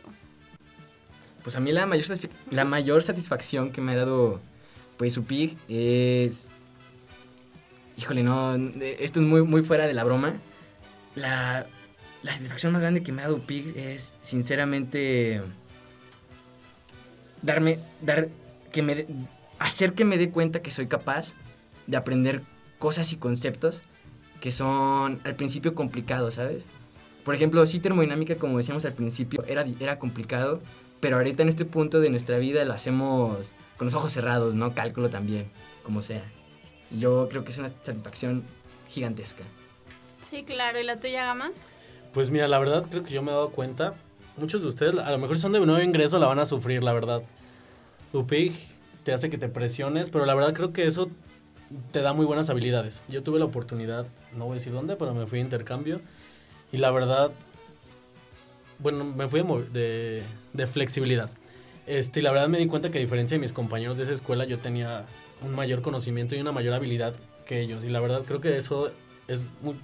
Pues 1.44 1.58
a 1.58 1.60
mí 1.60 1.74
la 1.74 1.86
mayor, 1.86 2.06
la 2.52 2.64
mayor 2.64 3.04
satisfacción 3.04 3.72
que 3.72 3.82
me 3.82 3.92
ha 3.92 3.98
dado 3.98 4.40
pues 4.98 5.14
su 5.14 5.26
pig 5.26 5.58
es... 5.68 6.50
Híjole, 7.98 8.24
no, 8.24 8.56
esto 8.56 9.20
es 9.20 9.26
muy, 9.26 9.44
muy 9.44 9.64
fuera 9.64 9.86
de 9.86 9.94
la 9.94 10.04
broma. 10.04 10.34
La, 11.16 11.66
la 12.24 12.34
satisfacción 12.34 12.74
más 12.74 12.82
grande 12.82 13.04
que 13.04 13.12
me 13.12 13.22
ha 13.22 13.26
dado 13.26 13.46
pig 13.46 13.74
es 13.78 14.16
sinceramente 14.22 15.42
darme, 17.42 17.80
dar, 18.02 18.28
que 18.76 18.82
me, 18.82 18.96
de- 18.96 19.08
hacer 19.58 19.94
que 19.94 20.04
me 20.04 20.18
dé 20.18 20.30
cuenta 20.32 20.62
que 20.62 20.70
soy 20.70 20.88
capaz 20.88 21.34
de 21.88 21.96
aprender 21.96 22.42
cosas 22.78 23.14
y 23.14 23.16
conceptos 23.16 23.84
que 24.42 24.52
son 24.52 25.22
al 25.24 25.36
principio 25.36 25.74
complicados, 25.74 26.34
¿sabes? 26.36 26.68
Por 27.24 27.34
ejemplo, 27.36 27.66
sí 27.66 27.80
termodinámica, 27.80 28.36
como 28.36 28.58
decíamos 28.58 28.84
al 28.84 28.92
principio, 28.92 29.46
era, 29.48 29.64
era 29.80 29.98
complicado, 29.98 30.60
pero 31.00 31.16
ahorita 31.16 31.42
en 31.42 31.48
este 31.50 31.64
punto 31.64 32.02
de 32.02 32.10
nuestra 32.10 32.38
vida 32.38 32.66
lo 32.66 32.74
hacemos 32.74 33.54
con 33.78 33.86
los 33.86 33.96
ojos 33.96 34.12
cerrados, 34.12 34.56
¿no? 34.56 34.74
Cálculo 34.76 35.10
también, 35.10 35.46
como 35.84 36.02
sea. 36.02 36.24
Yo 36.92 37.30
creo 37.30 37.46
que 37.46 37.52
es 37.52 37.58
una 37.58 37.72
satisfacción 37.82 38.44
gigantesca. 38.90 39.44
Sí, 40.22 40.44
claro. 40.44 40.82
¿Y 40.82 40.84
la 40.84 41.00
tuya, 41.00 41.26
Gama? 41.28 41.52
Pues 42.14 42.30
mira, 42.30 42.48
la 42.50 42.60
verdad 42.60 42.86
creo 42.90 43.04
que 43.04 43.14
yo 43.14 43.22
me 43.24 43.32
he 43.32 43.34
dado 43.34 43.52
cuenta. 43.52 43.94
Muchos 44.38 44.62
de 44.62 44.68
ustedes, 44.68 44.96
a 44.96 45.12
lo 45.12 45.18
mejor 45.18 45.38
si 45.38 45.42
son 45.44 45.54
de 45.54 45.60
nuevo 45.62 45.82
ingreso, 45.82 46.20
la 46.20 46.28
van 46.28 46.40
a 46.40 46.46
sufrir, 46.46 46.84
la 46.84 46.92
verdad. 46.92 47.24
UPIG 48.14 48.54
te 49.04 49.14
hace 49.14 49.30
que 49.30 49.38
te 49.38 49.50
presiones, 49.50 50.10
pero 50.10 50.26
la 50.26 50.34
verdad 50.34 50.54
creo 50.54 50.74
que 50.74 50.86
eso 50.86 51.10
te 51.92 52.02
da 52.02 52.14
muy 52.14 52.26
buenas 52.26 52.50
habilidades. 52.50 53.04
Yo 53.08 53.24
tuve 53.24 53.40
la 53.40 53.46
oportunidad, 53.46 54.06
no 54.36 54.46
voy 54.46 54.54
a 54.54 54.56
decir 54.56 54.74
dónde, 54.74 54.96
pero 54.96 55.14
me 55.14 55.26
fui 55.28 55.40
a 55.40 55.42
intercambio. 55.42 56.02
Y 56.72 56.78
la 56.78 56.92
verdad, 56.92 57.32
bueno, 58.80 59.04
me 59.04 59.28
fui 59.28 59.44
de, 59.72 60.24
de, 60.54 60.68
flexibilidad. 60.68 61.30
Este, 61.88 62.20
y 62.20 62.24
la 62.24 62.32
verdad 62.32 62.48
me 62.48 62.58
di 62.58 62.68
cuenta 62.68 62.90
que 62.90 62.98
a 62.98 63.02
diferencia 63.02 63.36
de 63.36 63.42
mis 63.42 63.54
compañeros 63.54 63.98
de 63.98 64.04
esa 64.04 64.14
escuela, 64.14 64.46
yo 64.46 64.58
tenía 64.58 65.06
un 65.42 65.54
mayor 65.54 65.82
conocimiento 65.82 66.36
y 66.36 66.40
una 66.42 66.52
mayor 66.52 66.74
habilidad 66.74 67.14
que 67.46 67.62
ellos. 67.62 67.84
Y 67.84 67.90
la 67.90 68.00
verdad 68.00 68.24
creo 68.26 68.42
que 68.42 68.58
eso 68.58 68.92
es 69.28 69.48
muy- 69.62 69.76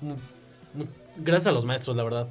gracias 1.17 1.47
a 1.47 1.51
los 1.51 1.65
maestros, 1.65 1.95
la 1.95 2.03
verdad. 2.03 2.29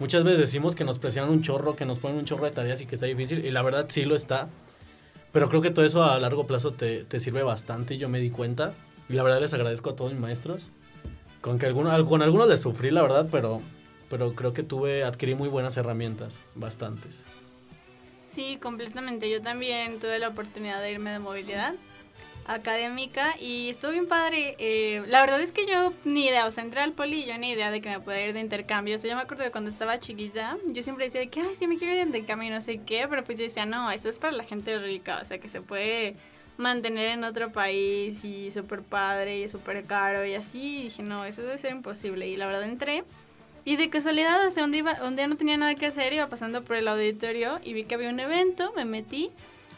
Muchas 0.00 0.24
veces 0.24 0.40
decimos 0.40 0.74
que 0.74 0.84
nos 0.84 0.98
presionan 0.98 1.30
un 1.30 1.42
chorro, 1.42 1.76
que 1.76 1.84
nos 1.84 1.98
ponen 1.98 2.18
un 2.18 2.24
chorro 2.24 2.44
de 2.44 2.50
tareas 2.50 2.80
y 2.80 2.86
que 2.86 2.96
está 2.96 3.06
difícil. 3.06 3.44
Y 3.44 3.50
la 3.50 3.62
verdad 3.62 3.86
sí 3.88 4.04
lo 4.04 4.16
está. 4.16 4.48
Pero 5.34 5.50
creo 5.50 5.60
que 5.60 5.70
todo 5.70 5.84
eso 5.84 6.02
a 6.04 6.18
largo 6.18 6.46
plazo 6.46 6.70
te, 6.72 7.04
te 7.04 7.20
sirve 7.20 7.42
bastante 7.42 7.94
y 7.94 7.98
yo 7.98 8.08
me 8.08 8.20
di 8.20 8.30
cuenta. 8.30 8.72
Y 9.10 9.12
la 9.12 9.22
verdad 9.22 9.40
les 9.40 9.52
agradezco 9.52 9.90
a 9.90 9.96
todos 9.96 10.12
mis 10.12 10.20
maestros. 10.20 10.68
Con, 11.42 11.58
que 11.58 11.66
alguno, 11.66 11.90
al- 11.90 12.06
con 12.06 12.22
algunos 12.22 12.48
les 12.48 12.60
sufrí, 12.60 12.90
la 12.90 13.02
verdad, 13.02 13.28
pero, 13.30 13.60
pero 14.08 14.34
creo 14.34 14.54
que 14.54 14.62
tuve, 14.62 15.04
adquirí 15.04 15.34
muy 15.34 15.50
buenas 15.50 15.76
herramientas, 15.76 16.40
bastantes. 16.54 17.24
Sí, 18.24 18.58
completamente. 18.62 19.28
Yo 19.30 19.42
también 19.42 19.98
tuve 20.00 20.18
la 20.18 20.28
oportunidad 20.28 20.80
de 20.80 20.92
irme 20.92 21.10
de 21.10 21.18
movilidad 21.18 21.74
académica 22.46 23.34
y 23.40 23.68
estuvo 23.68 23.92
bien 23.92 24.06
padre. 24.06 24.56
Eh, 24.58 25.02
la 25.06 25.20
verdad 25.20 25.40
es 25.40 25.52
que 25.52 25.66
yo 25.66 25.92
ni 26.04 26.26
idea, 26.26 26.46
o 26.46 26.52
sea, 26.52 26.64
entré 26.64 26.80
al 26.80 26.92
poli 26.92 27.24
yo 27.24 27.36
ni 27.38 27.50
idea 27.50 27.70
de 27.70 27.80
que 27.80 27.90
me 27.90 28.00
podía 28.00 28.26
ir 28.26 28.34
de 28.34 28.40
intercambio. 28.40 28.96
O 28.96 28.98
sea, 28.98 29.10
yo 29.10 29.16
me 29.16 29.22
acuerdo 29.22 29.44
de 29.44 29.50
cuando 29.50 29.70
estaba 29.70 29.98
chiquita, 29.98 30.56
yo 30.66 30.82
siempre 30.82 31.06
decía 31.06 31.20
de 31.20 31.28
que, 31.28 31.40
ay, 31.40 31.54
sí 31.58 31.66
me 31.66 31.76
quiero 31.76 31.94
ir 31.94 32.00
de 32.00 32.06
intercambio 32.06 32.48
y 32.48 32.52
no 32.52 32.60
sé 32.60 32.78
qué, 32.78 33.06
pero 33.08 33.24
pues 33.24 33.38
yo 33.38 33.44
decía, 33.44 33.66
no, 33.66 33.90
eso 33.90 34.08
es 34.08 34.18
para 34.18 34.32
la 34.32 34.44
gente 34.44 34.78
rica, 34.78 35.18
o 35.22 35.24
sea, 35.24 35.38
que 35.38 35.48
se 35.48 35.60
puede 35.60 36.16
mantener 36.56 37.08
en 37.08 37.24
otro 37.24 37.50
país 37.50 38.24
y 38.24 38.50
súper 38.50 38.82
padre 38.82 39.40
y 39.40 39.48
súper 39.48 39.84
caro 39.84 40.24
y 40.24 40.34
así. 40.34 40.80
Y 40.80 40.82
dije, 40.84 41.02
no, 41.02 41.24
eso 41.24 41.42
debe 41.42 41.58
ser 41.58 41.72
imposible. 41.72 42.28
Y 42.28 42.36
la 42.36 42.46
verdad 42.46 42.64
entré. 42.64 43.04
Y 43.64 43.76
de 43.76 43.88
casualidad, 43.88 44.46
o 44.46 44.50
sea, 44.50 44.64
un 44.64 44.72
día, 44.72 44.84
un 45.06 45.16
día 45.16 45.26
no 45.26 45.36
tenía 45.36 45.56
nada 45.56 45.74
que 45.74 45.86
hacer, 45.86 46.12
iba 46.12 46.28
pasando 46.28 46.62
por 46.62 46.76
el 46.76 46.86
auditorio 46.86 47.60
y 47.64 47.72
vi 47.72 47.84
que 47.84 47.94
había 47.94 48.10
un 48.10 48.20
evento, 48.20 48.72
me 48.76 48.84
metí 48.84 49.30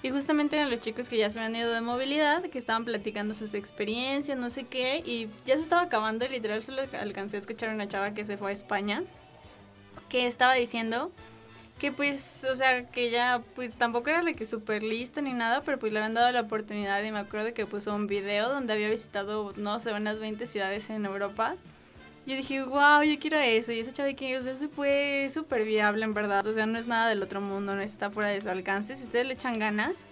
y 0.02 0.10
justamente 0.10 0.56
eran 0.56 0.70
los 0.70 0.80
chicos 0.80 1.08
que 1.08 1.16
ya 1.16 1.30
se 1.30 1.40
habían 1.40 1.56
ido 1.56 1.72
de 1.72 1.80
movilidad, 1.80 2.42
que 2.42 2.58
estaban 2.58 2.84
platicando 2.84 3.34
sus 3.34 3.54
experiencias, 3.54 4.38
no 4.38 4.50
sé 4.50 4.64
qué, 4.64 5.02
y 5.04 5.28
ya 5.44 5.56
se 5.56 5.62
estaba 5.62 5.82
acabando 5.82 6.26
literal 6.28 6.62
solo 6.62 6.82
alcancé 7.00 7.36
a 7.36 7.40
escuchar 7.40 7.70
a 7.70 7.74
una 7.74 7.88
chava 7.88 8.12
que 8.12 8.24
se 8.24 8.36
fue 8.36 8.50
a 8.50 8.54
España, 8.54 9.02
que 10.08 10.26
estaba 10.26 10.54
diciendo 10.54 11.10
que 11.78 11.92
pues, 11.92 12.46
o 12.50 12.56
sea, 12.56 12.86
que 12.86 13.08
ella 13.08 13.42
pues 13.54 13.76
tampoco 13.76 14.08
era 14.08 14.22
de 14.22 14.34
que 14.34 14.46
súper 14.46 14.82
lista 14.82 15.20
ni 15.20 15.32
nada, 15.32 15.62
pero 15.62 15.78
pues 15.78 15.92
le 15.92 15.98
habían 15.98 16.14
dado 16.14 16.32
la 16.32 16.40
oportunidad 16.42 17.02
y 17.02 17.10
me 17.10 17.18
acuerdo 17.18 17.52
que 17.52 17.66
puso 17.66 17.94
un 17.94 18.06
video 18.06 18.48
donde 18.48 18.72
había 18.72 18.88
visitado, 18.88 19.52
no 19.56 19.78
sé, 19.80 19.92
unas 19.92 20.18
20 20.18 20.46
ciudades 20.46 20.88
en 20.88 21.04
Europa 21.04 21.56
yo 22.26 22.34
dije, 22.34 22.62
wow, 22.64 23.02
yo 23.02 23.18
quiero 23.20 23.38
eso. 23.38 23.70
Y 23.70 23.78
esa 23.78 24.14
que, 24.14 24.36
o 24.36 24.42
sea, 24.42 24.56
se 24.56 24.68
fue 24.68 25.28
súper 25.30 25.64
viable, 25.64 26.04
en 26.04 26.12
verdad. 26.12 26.44
O 26.46 26.52
sea, 26.52 26.66
no 26.66 26.76
es 26.78 26.88
nada 26.88 27.08
del 27.08 27.22
otro 27.22 27.40
mundo, 27.40 27.76
no 27.76 27.80
está 27.80 28.10
fuera 28.10 28.30
de 28.30 28.40
su 28.40 28.48
alcance. 28.48 28.96
Si 28.96 29.04
ustedes 29.04 29.26
le 29.26 29.34
echan 29.34 29.60
ganas, 29.60 30.06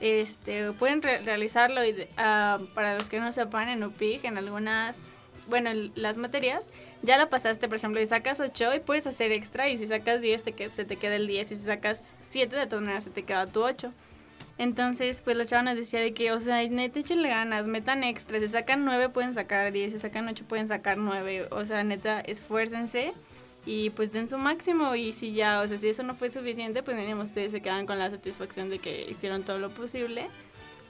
este, 0.00 0.72
pueden 0.72 1.00
realizarlo. 1.00 1.82
Y 1.82 1.92
uh, 1.92 2.66
para 2.74 2.94
los 2.98 3.08
que 3.08 3.18
no 3.18 3.32
sepan, 3.32 3.70
en 3.70 3.82
UPIG, 3.82 4.26
en 4.26 4.36
algunas, 4.36 5.10
bueno, 5.48 5.70
las 5.94 6.18
materias, 6.18 6.66
ya 7.00 7.16
la 7.16 7.30
pasaste, 7.30 7.66
por 7.66 7.78
ejemplo, 7.78 7.98
y 8.02 8.06
sacas 8.06 8.40
8 8.40 8.74
y 8.74 8.80
puedes 8.80 9.06
hacer 9.06 9.32
extra. 9.32 9.66
Y 9.70 9.78
si 9.78 9.86
sacas 9.86 10.20
10, 10.20 10.42
te, 10.42 10.70
se 10.70 10.84
te 10.84 10.96
queda 10.96 11.16
el 11.16 11.26
10. 11.26 11.50
Y 11.50 11.56
si 11.56 11.62
sacas 11.62 12.16
7, 12.20 12.56
de 12.56 12.66
todas 12.66 12.82
maneras 12.82 13.04
se 13.04 13.10
te 13.10 13.22
queda 13.22 13.46
tu 13.46 13.64
8. 13.64 13.90
Entonces, 14.56 15.22
pues 15.22 15.36
la 15.36 15.46
chava 15.46 15.62
nos 15.62 15.76
decía 15.76 16.00
de 16.00 16.14
que, 16.14 16.30
o 16.32 16.38
sea, 16.38 16.66
neta, 16.68 17.00
échenle 17.00 17.28
ganas, 17.28 17.66
metan 17.66 18.04
extras, 18.04 18.40
si 18.40 18.48
sacan 18.48 18.84
nueve 18.84 19.08
pueden 19.08 19.34
sacar 19.34 19.72
diez, 19.72 19.92
si 19.92 19.98
sacan 19.98 20.28
ocho 20.28 20.44
pueden 20.44 20.68
sacar 20.68 20.96
nueve, 20.96 21.48
o 21.50 21.64
sea, 21.64 21.82
neta, 21.82 22.20
esfuércense 22.20 23.12
y 23.66 23.90
pues 23.90 24.12
den 24.12 24.28
su 24.28 24.38
máximo 24.38 24.94
y 24.94 25.12
si 25.12 25.32
ya, 25.32 25.60
o 25.60 25.66
sea, 25.66 25.78
si 25.78 25.88
eso 25.88 26.04
no 26.04 26.14
fue 26.14 26.30
suficiente, 26.30 26.82
pues 26.82 26.96
mínimo 26.96 27.22
ustedes 27.22 27.50
se 27.50 27.62
quedan 27.62 27.86
con 27.86 27.98
la 27.98 28.10
satisfacción 28.10 28.70
de 28.70 28.78
que 28.78 29.06
hicieron 29.10 29.42
todo 29.42 29.58
lo 29.58 29.70
posible. 29.70 30.26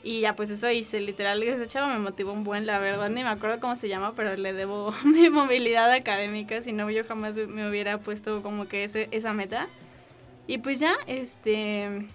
Y 0.02 0.20
ya 0.20 0.36
pues 0.36 0.50
eso 0.50 0.70
hice, 0.70 1.00
literal, 1.00 1.42
esa 1.42 1.66
chava 1.66 1.90
me 1.90 1.98
motivó 1.98 2.32
un 2.32 2.44
buen, 2.44 2.66
la 2.66 2.78
verdad, 2.78 3.08
ni 3.08 3.22
me 3.22 3.30
acuerdo 3.30 3.58
cómo 3.58 3.74
se 3.74 3.88
llama, 3.88 4.12
pero 4.14 4.36
le 4.36 4.52
debo 4.52 4.92
mi 5.04 5.30
movilidad 5.30 5.90
académica, 5.90 6.60
si 6.60 6.72
no 6.72 6.90
yo 6.90 7.04
jamás 7.06 7.36
me 7.36 7.66
hubiera 7.66 7.96
puesto 7.96 8.42
como 8.42 8.68
que 8.68 8.84
ese, 8.84 9.08
esa 9.12 9.32
meta. 9.32 9.66
Y 10.46 10.58
pues 10.58 10.78
ya, 10.78 10.92
este, 11.06 12.06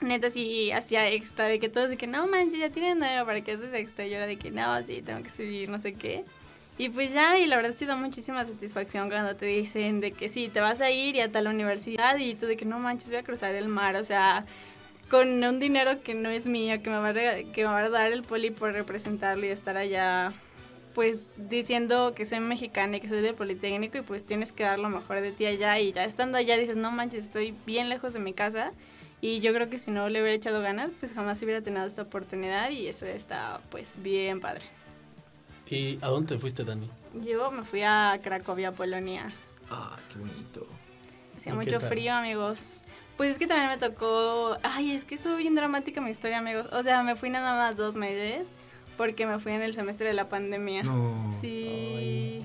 neta 0.00 0.30
sí 0.30 0.70
hacía 0.72 1.08
extra, 1.08 1.46
de 1.46 1.58
que 1.58 1.68
todos 1.68 1.90
de 1.90 1.96
que 1.96 2.06
no 2.06 2.26
manches, 2.26 2.58
ya 2.60 2.70
tienen 2.70 2.98
nueva, 2.98 3.24
¿para 3.24 3.40
qué 3.42 3.52
haces 3.52 3.72
extra? 3.74 4.06
Yo 4.06 4.16
era 4.16 4.26
de 4.26 4.36
que 4.36 4.50
no, 4.50 4.82
sí, 4.82 5.02
tengo 5.02 5.22
que 5.22 5.30
subir, 5.30 5.68
no 5.68 5.78
sé 5.78 5.94
qué. 5.94 6.24
Y 6.78 6.90
pues 6.90 7.12
ya, 7.12 7.38
y 7.38 7.46
la 7.46 7.56
verdad 7.56 7.74
sí 7.74 7.86
da 7.86 7.96
muchísima 7.96 8.44
satisfacción 8.44 9.08
cuando 9.08 9.34
te 9.34 9.46
dicen 9.46 10.00
de 10.00 10.12
que 10.12 10.28
sí, 10.28 10.48
te 10.48 10.60
vas 10.60 10.80
a 10.80 10.90
ir 10.90 11.16
y 11.16 11.20
a 11.20 11.30
tal 11.30 11.48
universidad 11.48 12.16
y 12.18 12.34
tú 12.34 12.46
de 12.46 12.56
que 12.56 12.64
no 12.64 12.78
manches, 12.78 13.08
voy 13.08 13.18
a 13.18 13.24
cruzar 13.24 13.54
el 13.56 13.66
mar, 13.66 13.96
o 13.96 14.04
sea, 14.04 14.44
con 15.10 15.42
un 15.42 15.58
dinero 15.58 16.02
que 16.02 16.14
no 16.14 16.30
es 16.30 16.46
mío, 16.46 16.80
que 16.82 16.90
me 16.90 16.98
va 16.98 17.08
a, 17.08 17.12
que 17.14 17.52
me 17.56 17.64
va 17.64 17.80
a 17.80 17.88
dar 17.88 18.12
el 18.12 18.22
poli 18.22 18.50
por 18.50 18.72
representarlo 18.72 19.44
y 19.44 19.48
estar 19.48 19.76
allá, 19.76 20.32
pues 20.94 21.26
diciendo 21.36 22.14
que 22.14 22.24
soy 22.24 22.40
mexicana 22.40 22.98
y 22.98 23.00
que 23.00 23.08
soy 23.08 23.22
del 23.22 23.34
Politécnico 23.34 23.98
y 23.98 24.02
pues 24.02 24.24
tienes 24.24 24.52
que 24.52 24.62
dar 24.62 24.78
lo 24.78 24.88
mejor 24.88 25.20
de 25.20 25.32
ti 25.32 25.46
allá 25.46 25.78
y 25.80 25.92
ya 25.92 26.04
estando 26.04 26.38
allá 26.38 26.56
dices, 26.56 26.76
no 26.76 26.92
manches, 26.92 27.24
estoy 27.24 27.54
bien 27.66 27.88
lejos 27.88 28.12
de 28.12 28.20
mi 28.20 28.32
casa 28.32 28.72
y 29.20 29.40
yo 29.40 29.52
creo 29.52 29.68
que 29.68 29.78
si 29.78 29.90
no 29.90 30.08
le 30.08 30.20
hubiera 30.20 30.36
echado 30.36 30.60
ganas, 30.60 30.90
pues 31.00 31.12
jamás 31.12 31.42
hubiera 31.42 31.60
tenido 31.60 31.84
esta 31.86 32.02
oportunidad 32.02 32.70
y 32.70 32.86
eso 32.86 33.06
está 33.06 33.60
pues 33.70 33.94
bien 34.02 34.40
padre. 34.40 34.64
¿Y 35.68 35.98
a 36.00 36.08
dónde 36.08 36.34
te 36.34 36.40
fuiste, 36.40 36.64
Dani? 36.64 36.88
Yo 37.22 37.50
me 37.50 37.62
fui 37.64 37.82
a 37.82 38.18
Cracovia, 38.22 38.72
Polonia. 38.72 39.32
Ah, 39.70 39.96
qué 40.10 40.18
bonito. 40.18 40.66
Hacía 41.36 41.54
mucho 41.54 41.80
frío, 41.80 42.14
amigos. 42.14 42.84
Pues 43.16 43.32
es 43.32 43.38
que 43.38 43.46
también 43.46 43.68
me 43.68 43.78
tocó... 43.78 44.56
Ay, 44.62 44.92
es 44.92 45.04
que 45.04 45.14
estuvo 45.14 45.36
bien 45.36 45.54
dramática 45.54 46.00
mi 46.00 46.10
historia, 46.10 46.38
amigos. 46.38 46.68
O 46.72 46.82
sea, 46.82 47.02
me 47.02 47.16
fui 47.16 47.30
nada 47.30 47.56
más 47.58 47.76
dos 47.76 47.94
meses 47.94 48.50
porque 48.96 49.26
me 49.26 49.38
fui 49.38 49.52
en 49.52 49.62
el 49.62 49.74
semestre 49.74 50.08
de 50.08 50.14
la 50.14 50.28
pandemia. 50.28 50.84
No. 50.84 51.30
Sí. 51.30 52.42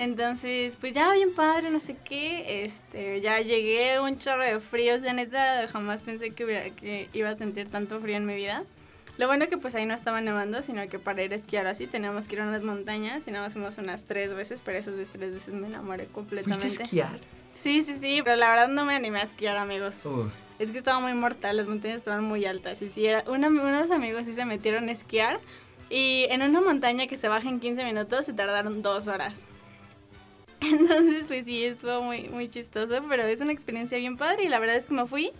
Entonces, 0.00 0.76
pues 0.76 0.94
ya 0.94 1.12
bien 1.12 1.34
padre, 1.34 1.68
no 1.68 1.78
sé 1.78 1.94
qué, 1.94 2.64
este, 2.64 3.20
ya 3.20 3.38
llegué 3.42 4.00
un 4.00 4.18
chorro 4.18 4.42
de 4.42 4.58
frío, 4.58 4.98
de 4.98 5.12
neta, 5.12 5.68
jamás 5.68 6.00
pensé 6.00 6.30
que, 6.30 6.72
que 6.74 7.10
iba 7.12 7.28
a 7.28 7.36
sentir 7.36 7.68
tanto 7.68 8.00
frío 8.00 8.16
en 8.16 8.24
mi 8.24 8.34
vida. 8.34 8.64
Lo 9.18 9.26
bueno 9.26 9.46
que 9.50 9.58
pues 9.58 9.74
ahí 9.74 9.84
no 9.84 9.92
estaba 9.92 10.22
nevando, 10.22 10.62
sino 10.62 10.88
que 10.88 10.98
para 10.98 11.22
ir 11.22 11.34
a 11.34 11.36
esquiar 11.36 11.66
así 11.66 11.86
teníamos 11.86 12.28
que 12.28 12.36
ir 12.36 12.40
a 12.40 12.48
unas 12.48 12.62
montañas 12.62 13.28
y 13.28 13.30
nada 13.30 13.44
más 13.44 13.52
fuimos 13.52 13.76
unas 13.76 14.04
tres 14.04 14.32
veces, 14.32 14.62
pero 14.64 14.78
esas 14.78 14.94
tres 15.10 15.34
veces 15.34 15.52
me 15.52 15.66
enamoré 15.66 16.06
completamente. 16.06 16.66
¿Fuiste 16.66 16.82
a 16.82 16.86
esquiar? 16.86 17.20
Sí, 17.54 17.82
sí, 17.82 17.98
sí, 18.00 18.22
pero 18.24 18.36
la 18.36 18.48
verdad 18.48 18.68
no 18.68 18.86
me 18.86 18.94
animé 18.94 19.18
a 19.18 19.24
esquiar, 19.24 19.58
amigos. 19.58 20.06
Oh. 20.06 20.30
Es 20.58 20.72
que 20.72 20.78
estaba 20.78 21.00
muy 21.00 21.12
mortal, 21.12 21.58
las 21.58 21.66
montañas 21.66 21.98
estaban 21.98 22.24
muy 22.24 22.46
altas 22.46 22.80
y 22.80 22.88
sí, 22.88 23.04
era, 23.04 23.22
unos 23.28 23.90
amigos 23.90 24.24
sí 24.24 24.32
se 24.32 24.46
metieron 24.46 24.88
a 24.88 24.92
esquiar 24.92 25.38
y 25.90 26.24
en 26.30 26.40
una 26.40 26.62
montaña 26.62 27.06
que 27.06 27.18
se 27.18 27.28
baja 27.28 27.50
en 27.50 27.60
15 27.60 27.84
minutos 27.84 28.24
se 28.24 28.32
tardaron 28.32 28.80
dos 28.80 29.06
horas. 29.06 29.46
Entonces, 30.60 31.24
pues 31.26 31.46
sí, 31.46 31.64
estuvo 31.64 32.02
muy, 32.02 32.28
muy 32.28 32.48
chistoso, 32.48 33.02
pero 33.08 33.22
es 33.24 33.40
una 33.40 33.52
experiencia 33.52 33.98
bien 33.98 34.16
padre 34.16 34.44
y 34.44 34.48
la 34.48 34.58
verdad 34.58 34.76
es 34.76 34.86
que 34.86 34.94
me 34.94 35.06
fui, 35.06 35.32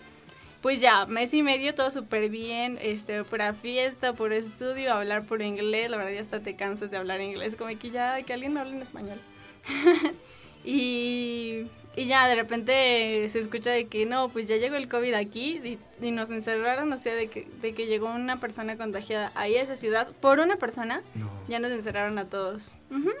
pues 0.61 0.81
ya, 0.81 1.05
mes 1.05 1.33
y 1.33 1.43
medio, 1.43 1.73
todo 1.73 1.91
súper 1.91 2.29
bien, 2.29 2.77
este, 2.81 3.23
pura 3.23 3.53
fiesta, 3.53 4.13
por 4.13 4.33
estudio, 4.33 4.93
hablar 4.93 5.23
por 5.23 5.41
inglés, 5.41 5.89
la 5.89 5.97
verdad 5.97 6.13
ya 6.13 6.21
hasta 6.21 6.39
te 6.39 6.55
cansas 6.55 6.91
de 6.91 6.97
hablar 6.97 7.21
inglés, 7.21 7.55
como 7.55 7.77
que 7.77 7.89
ya, 7.91 8.21
que 8.23 8.33
alguien 8.33 8.57
hable 8.57 8.75
en 8.75 8.81
español. 8.81 9.19
y 10.63 11.65
y 11.95 12.05
ya 12.05 12.27
de 12.27 12.35
repente 12.35 13.27
se 13.27 13.39
escucha 13.39 13.71
de 13.71 13.87
que 13.87 14.05
no, 14.05 14.29
pues 14.29 14.47
ya 14.47 14.55
llegó 14.55 14.75
el 14.75 14.87
COVID 14.87 15.13
aquí 15.13 15.61
y, 15.63 15.79
nos 16.11 16.31
encerraron, 16.31 16.91
o 16.91 16.97
sea, 16.97 17.13
de 17.13 17.27
que, 17.27 17.47
de 17.61 17.73
que 17.75 17.85
llegó 17.85 18.09
una 18.09 18.39
persona 18.39 18.75
contagiada 18.75 19.31
ahí 19.35 19.55
a 19.55 19.61
esa 19.61 19.75
ciudad 19.75 20.07
por 20.19 20.39
una 20.39 20.55
persona, 20.55 21.03
ya 21.47 21.59
nos 21.59 21.69
encerraron 21.69 22.17
a 22.17 22.25
todos. 22.25 22.75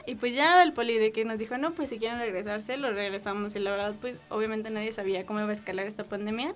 Y 0.07 0.15
pues 0.15 0.33
ya 0.33 0.63
el 0.63 0.73
poli 0.73 0.97
de 0.97 1.11
que 1.11 1.23
nos 1.23 1.37
dijo, 1.37 1.59
no, 1.59 1.73
pues 1.73 1.89
si 1.89 1.99
quieren 1.99 2.17
regresarse, 2.17 2.77
lo 2.77 2.91
regresamos. 2.91 3.55
Y 3.55 3.59
la 3.59 3.69
verdad, 3.69 3.93
pues 4.01 4.19
obviamente 4.29 4.71
nadie 4.71 4.91
sabía 4.93 5.27
cómo 5.27 5.39
iba 5.39 5.49
a 5.49 5.53
escalar 5.53 5.85
esta 5.85 6.05
pandemia. 6.05 6.55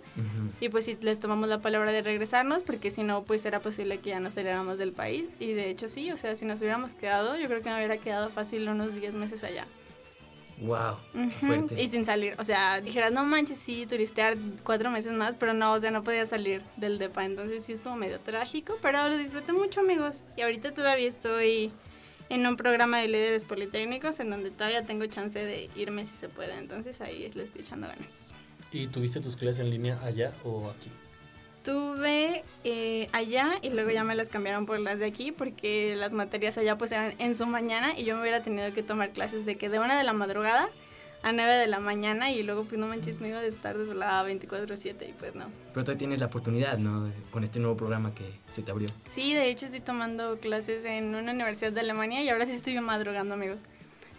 Y 0.60 0.70
pues 0.70 0.86
sí, 0.86 0.98
les 1.02 1.20
tomamos 1.20 1.48
la 1.48 1.60
palabra 1.60 1.92
de 1.92 2.02
regresarnos, 2.02 2.64
porque 2.64 2.90
si 2.90 3.04
no, 3.04 3.24
pues 3.24 3.46
era 3.46 3.60
posible 3.60 4.00
que 4.00 4.10
ya 4.10 4.20
nos 4.20 4.34
saliéramos 4.34 4.80
del 4.80 4.94
país. 4.94 5.30
Y 5.40 5.54
de 5.54 5.70
hecho 5.70 5.88
sí, 5.88 6.12
o 6.12 6.18
sea, 6.18 6.36
si 6.36 6.46
nos 6.46 6.60
hubiéramos 6.62 6.96
quedado, 6.96 7.38
yo 7.38 7.48
creo 7.48 7.62
que 7.62 7.70
me 7.70 7.76
hubiera 7.76 7.98
quedado 7.98 8.32
fácil 8.32 8.68
unos 8.68 8.96
10 8.96 9.14
meses 9.14 9.44
allá. 9.44 9.68
Wow, 10.62 10.98
Y 11.78 11.88
sin 11.90 12.06
salir, 12.06 12.34
o 12.40 12.44
sea, 12.46 12.80
dijeras, 12.80 13.12
no 13.12 13.26
manches, 13.26 13.58
sí, 13.58 13.86
turistear 13.86 14.38
cuatro 14.64 14.90
meses 14.90 15.12
más, 15.12 15.36
pero 15.36 15.54
no, 15.54 15.74
o 15.74 15.80
sea, 15.80 15.92
no 15.92 16.04
podía 16.04 16.26
salir 16.26 16.64
del 16.78 16.98
DEPA, 16.98 17.26
entonces 17.26 17.66
sí 17.66 17.74
estuvo 17.74 17.96
medio 17.96 18.20
trágico, 18.22 18.78
pero 18.82 19.10
lo 19.10 19.18
disfruté 19.18 19.52
mucho, 19.52 19.82
amigos. 19.82 20.24
Y 20.38 20.44
ahorita 20.44 20.74
todavía 20.74 21.10
estoy 21.10 21.74
en 22.30 22.48
un 22.48 22.56
programa 22.56 23.00
de 23.00 23.10
líderes 23.10 23.44
politécnicos 23.44 24.20
en 24.22 24.30
donde 24.30 24.50
todavía 24.50 24.84
tengo 24.84 25.06
chance 25.08 25.44
de 25.44 25.70
irme 25.76 26.06
si 26.06 26.16
se 26.16 26.30
puede, 26.30 26.58
entonces 26.58 27.02
ahí 27.02 27.30
le 27.36 27.44
estoy 27.44 27.62
echando 27.62 27.88
ganas. 27.88 28.34
¿Y 28.72 28.88
tuviste 28.88 29.20
tus 29.20 29.36
clases 29.36 29.60
en 29.60 29.70
línea 29.70 30.00
allá 30.04 30.32
o 30.44 30.70
aquí? 30.70 30.90
Tuve 31.66 32.44
eh, 32.64 33.08
allá 33.12 33.50
y 33.64 33.72
luego 33.72 33.90
ya 33.90 34.04
me 34.04 34.14
las 34.14 34.30
cambiaron 34.30 34.68
por 34.68 34.80
las 34.80 35.00
de 35.00 35.08
aquí 35.08 35.32
porque 35.32 35.96
las 35.96 36.14
materias 36.14 36.60
allá 36.60 36.78
pues 36.78 36.92
eran 36.92 37.16
en 37.18 37.36
su 37.36 37.48
mañana 37.48 37.98
y 37.98 38.06
yo 38.06 38.16
me 38.16 38.22
hubiera 38.22 38.44
tenido 38.44 38.72
que 38.72 38.84
tomar 38.84 39.10
clases 39.10 39.48
de 39.48 39.58
que 39.58 39.68
de 39.68 39.80
una 39.80 39.98
de 39.98 40.04
la 40.04 40.14
madrugada 40.14 40.70
a 41.24 41.32
9 41.32 41.56
de 41.56 41.66
la 41.66 41.80
mañana 41.80 42.32
y 42.32 42.44
luego 42.44 42.66
pues 42.66 42.80
no 42.80 42.86
manches 42.86 43.20
me 43.20 43.30
iba 43.30 43.40
a 43.40 43.46
estar 43.46 43.76
la 43.78 44.24
24/7 44.24 45.10
y 45.10 45.14
pues 45.14 45.34
no. 45.34 45.46
Pero 45.74 45.84
todavía 45.84 45.98
tienes 45.98 46.20
la 46.20 46.28
oportunidad, 46.28 46.78
¿no? 46.78 47.12
Con 47.32 47.44
este 47.44 47.60
nuevo 47.60 47.76
programa 47.76 48.14
que 48.14 48.26
se 48.52 48.62
te 48.62 48.70
abrió. 48.70 48.88
Sí, 49.10 49.34
de 49.34 49.50
hecho 49.50 49.66
estoy 49.66 49.82
tomando 49.82 50.38
clases 50.40 50.86
en 50.86 51.16
una 51.16 51.32
universidad 51.32 51.72
de 51.72 51.80
Alemania 51.80 52.22
y 52.22 52.30
ahora 52.30 52.46
sí 52.46 52.52
estoy 52.52 52.80
madrugando 52.80 53.34
amigos. 53.34 53.64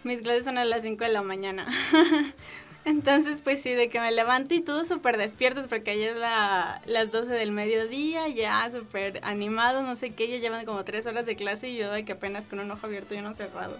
Mis 0.03 0.21
clases 0.21 0.43
son 0.43 0.57
a 0.57 0.65
las 0.65 0.81
5 0.81 1.01
de 1.01 1.11
la 1.11 1.21
mañana. 1.21 1.65
Entonces, 2.87 3.41
pues 3.43 3.61
sí, 3.61 3.73
de 3.73 3.89
que 3.89 3.99
me 3.99 4.13
levanto 4.13 4.55
y 4.55 4.61
todos 4.61 4.87
súper 4.87 5.17
despiertos 5.17 5.67
porque 5.67 5.91
ayer 5.91 6.13
es 6.13 6.19
la, 6.21 6.81
las 6.85 7.11
12 7.11 7.27
del 7.27 7.51
mediodía, 7.51 8.29
ya 8.29 8.71
súper 8.71 9.19
animados, 9.23 9.83
no 9.83 9.93
sé 9.93 10.11
qué, 10.11 10.29
ya 10.29 10.37
llevan 10.37 10.65
como 10.65 10.85
tres 10.85 11.05
horas 11.05 11.25
de 11.25 11.35
clase 11.35 11.67
y 11.67 11.75
yo 11.75 11.91
de 11.91 12.05
que 12.05 12.13
apenas 12.13 12.47
con 12.47 12.61
un 12.61 12.71
ojo 12.71 12.85
abierto 12.85 13.13
y 13.13 13.17
uno 13.17 13.33
cerrado. 13.33 13.77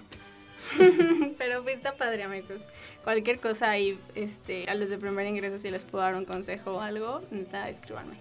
Pero 1.38 1.64
pues 1.64 1.78
está 1.78 1.96
padre, 1.96 2.24
amigos. 2.24 2.64
Cualquier 3.06 3.40
cosa 3.40 3.70
ahí, 3.70 3.98
este, 4.14 4.70
a 4.70 4.76
los 4.76 4.90
de 4.90 4.98
primer 4.98 5.26
ingreso, 5.26 5.58
si 5.58 5.72
les 5.72 5.86
puedo 5.86 6.04
dar 6.04 6.16
un 6.16 6.26
consejo 6.26 6.74
o 6.74 6.82
algo, 6.82 7.22
neta, 7.32 7.70
escríbanme. 7.70 8.18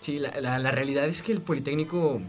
Sí, 0.00 0.18
la, 0.18 0.38
la, 0.38 0.58
la 0.58 0.70
realidad 0.70 1.06
es 1.06 1.22
que 1.22 1.32
el 1.32 1.40
Politécnico 1.40 2.20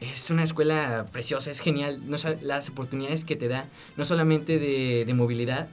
es 0.00 0.30
una 0.30 0.44
escuela 0.44 1.04
preciosa, 1.12 1.50
es 1.50 1.60
genial. 1.60 2.00
No, 2.08 2.16
las 2.40 2.70
oportunidades 2.70 3.26
que 3.26 3.36
te 3.36 3.48
da, 3.48 3.66
no 3.98 4.06
solamente 4.06 4.58
de, 4.58 5.04
de 5.04 5.12
movilidad, 5.12 5.68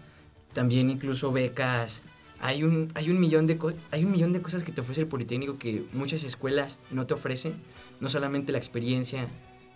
también 0.53 0.89
incluso 0.89 1.31
becas. 1.31 2.03
Hay 2.39 2.63
un, 2.63 2.91
hay, 2.95 3.09
un 3.09 3.19
millón 3.19 3.47
de 3.47 3.57
hay 3.91 4.03
un 4.03 4.11
millón 4.11 4.33
de 4.33 4.41
cosas 4.41 4.63
que 4.63 4.71
te 4.71 4.81
ofrece 4.81 5.01
el 5.01 5.07
Politécnico 5.07 5.57
que 5.57 5.85
muchas 5.93 6.23
escuelas 6.23 6.77
no 6.91 7.05
te 7.05 7.13
ofrecen. 7.13 7.53
No 7.99 8.09
solamente 8.09 8.51
la 8.51 8.57
experiencia, 8.57 9.27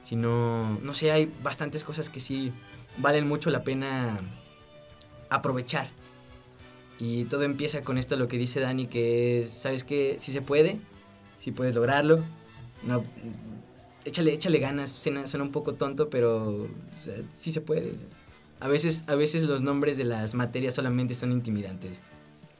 sino, 0.01 0.79
no 0.83 0.93
sé, 0.93 1.11
hay 1.11 1.31
bastantes 1.43 1.83
cosas 1.83 2.09
que 2.09 2.19
sí 2.19 2.51
valen 2.97 3.27
mucho 3.27 3.49
la 3.49 3.63
pena 3.63 4.17
aprovechar. 5.29 5.89
Y 6.99 7.25
todo 7.25 7.43
empieza 7.43 7.81
con 7.81 7.97
esto, 7.97 8.15
lo 8.15 8.27
que 8.27 8.37
dice 8.37 8.59
Dani, 8.59 8.87
que 8.87 9.41
es, 9.41 9.49
¿sabes 9.49 9.83
qué? 9.83 10.15
Si 10.19 10.31
se 10.31 10.41
puede, 10.41 10.79
si 11.37 11.51
puedes 11.51 11.75
lograrlo. 11.75 12.23
No, 12.83 13.03
échale, 14.03 14.33
échale 14.33 14.59
ganas, 14.59 14.91
suena, 14.91 15.23
un 15.41 15.51
poco 15.51 15.73
tonto, 15.75 16.09
pero 16.09 16.67
sí 17.31 17.51
se 17.51 17.61
puede. 17.61 17.93
A 18.59 18.67
veces, 18.67 19.03
a 19.07 19.15
veces 19.15 19.43
los 19.43 19.61
nombres 19.61 19.97
de 19.97 20.03
las 20.03 20.33
materias 20.33 20.73
solamente 20.75 21.13
son 21.13 21.31
intimidantes. 21.31 22.01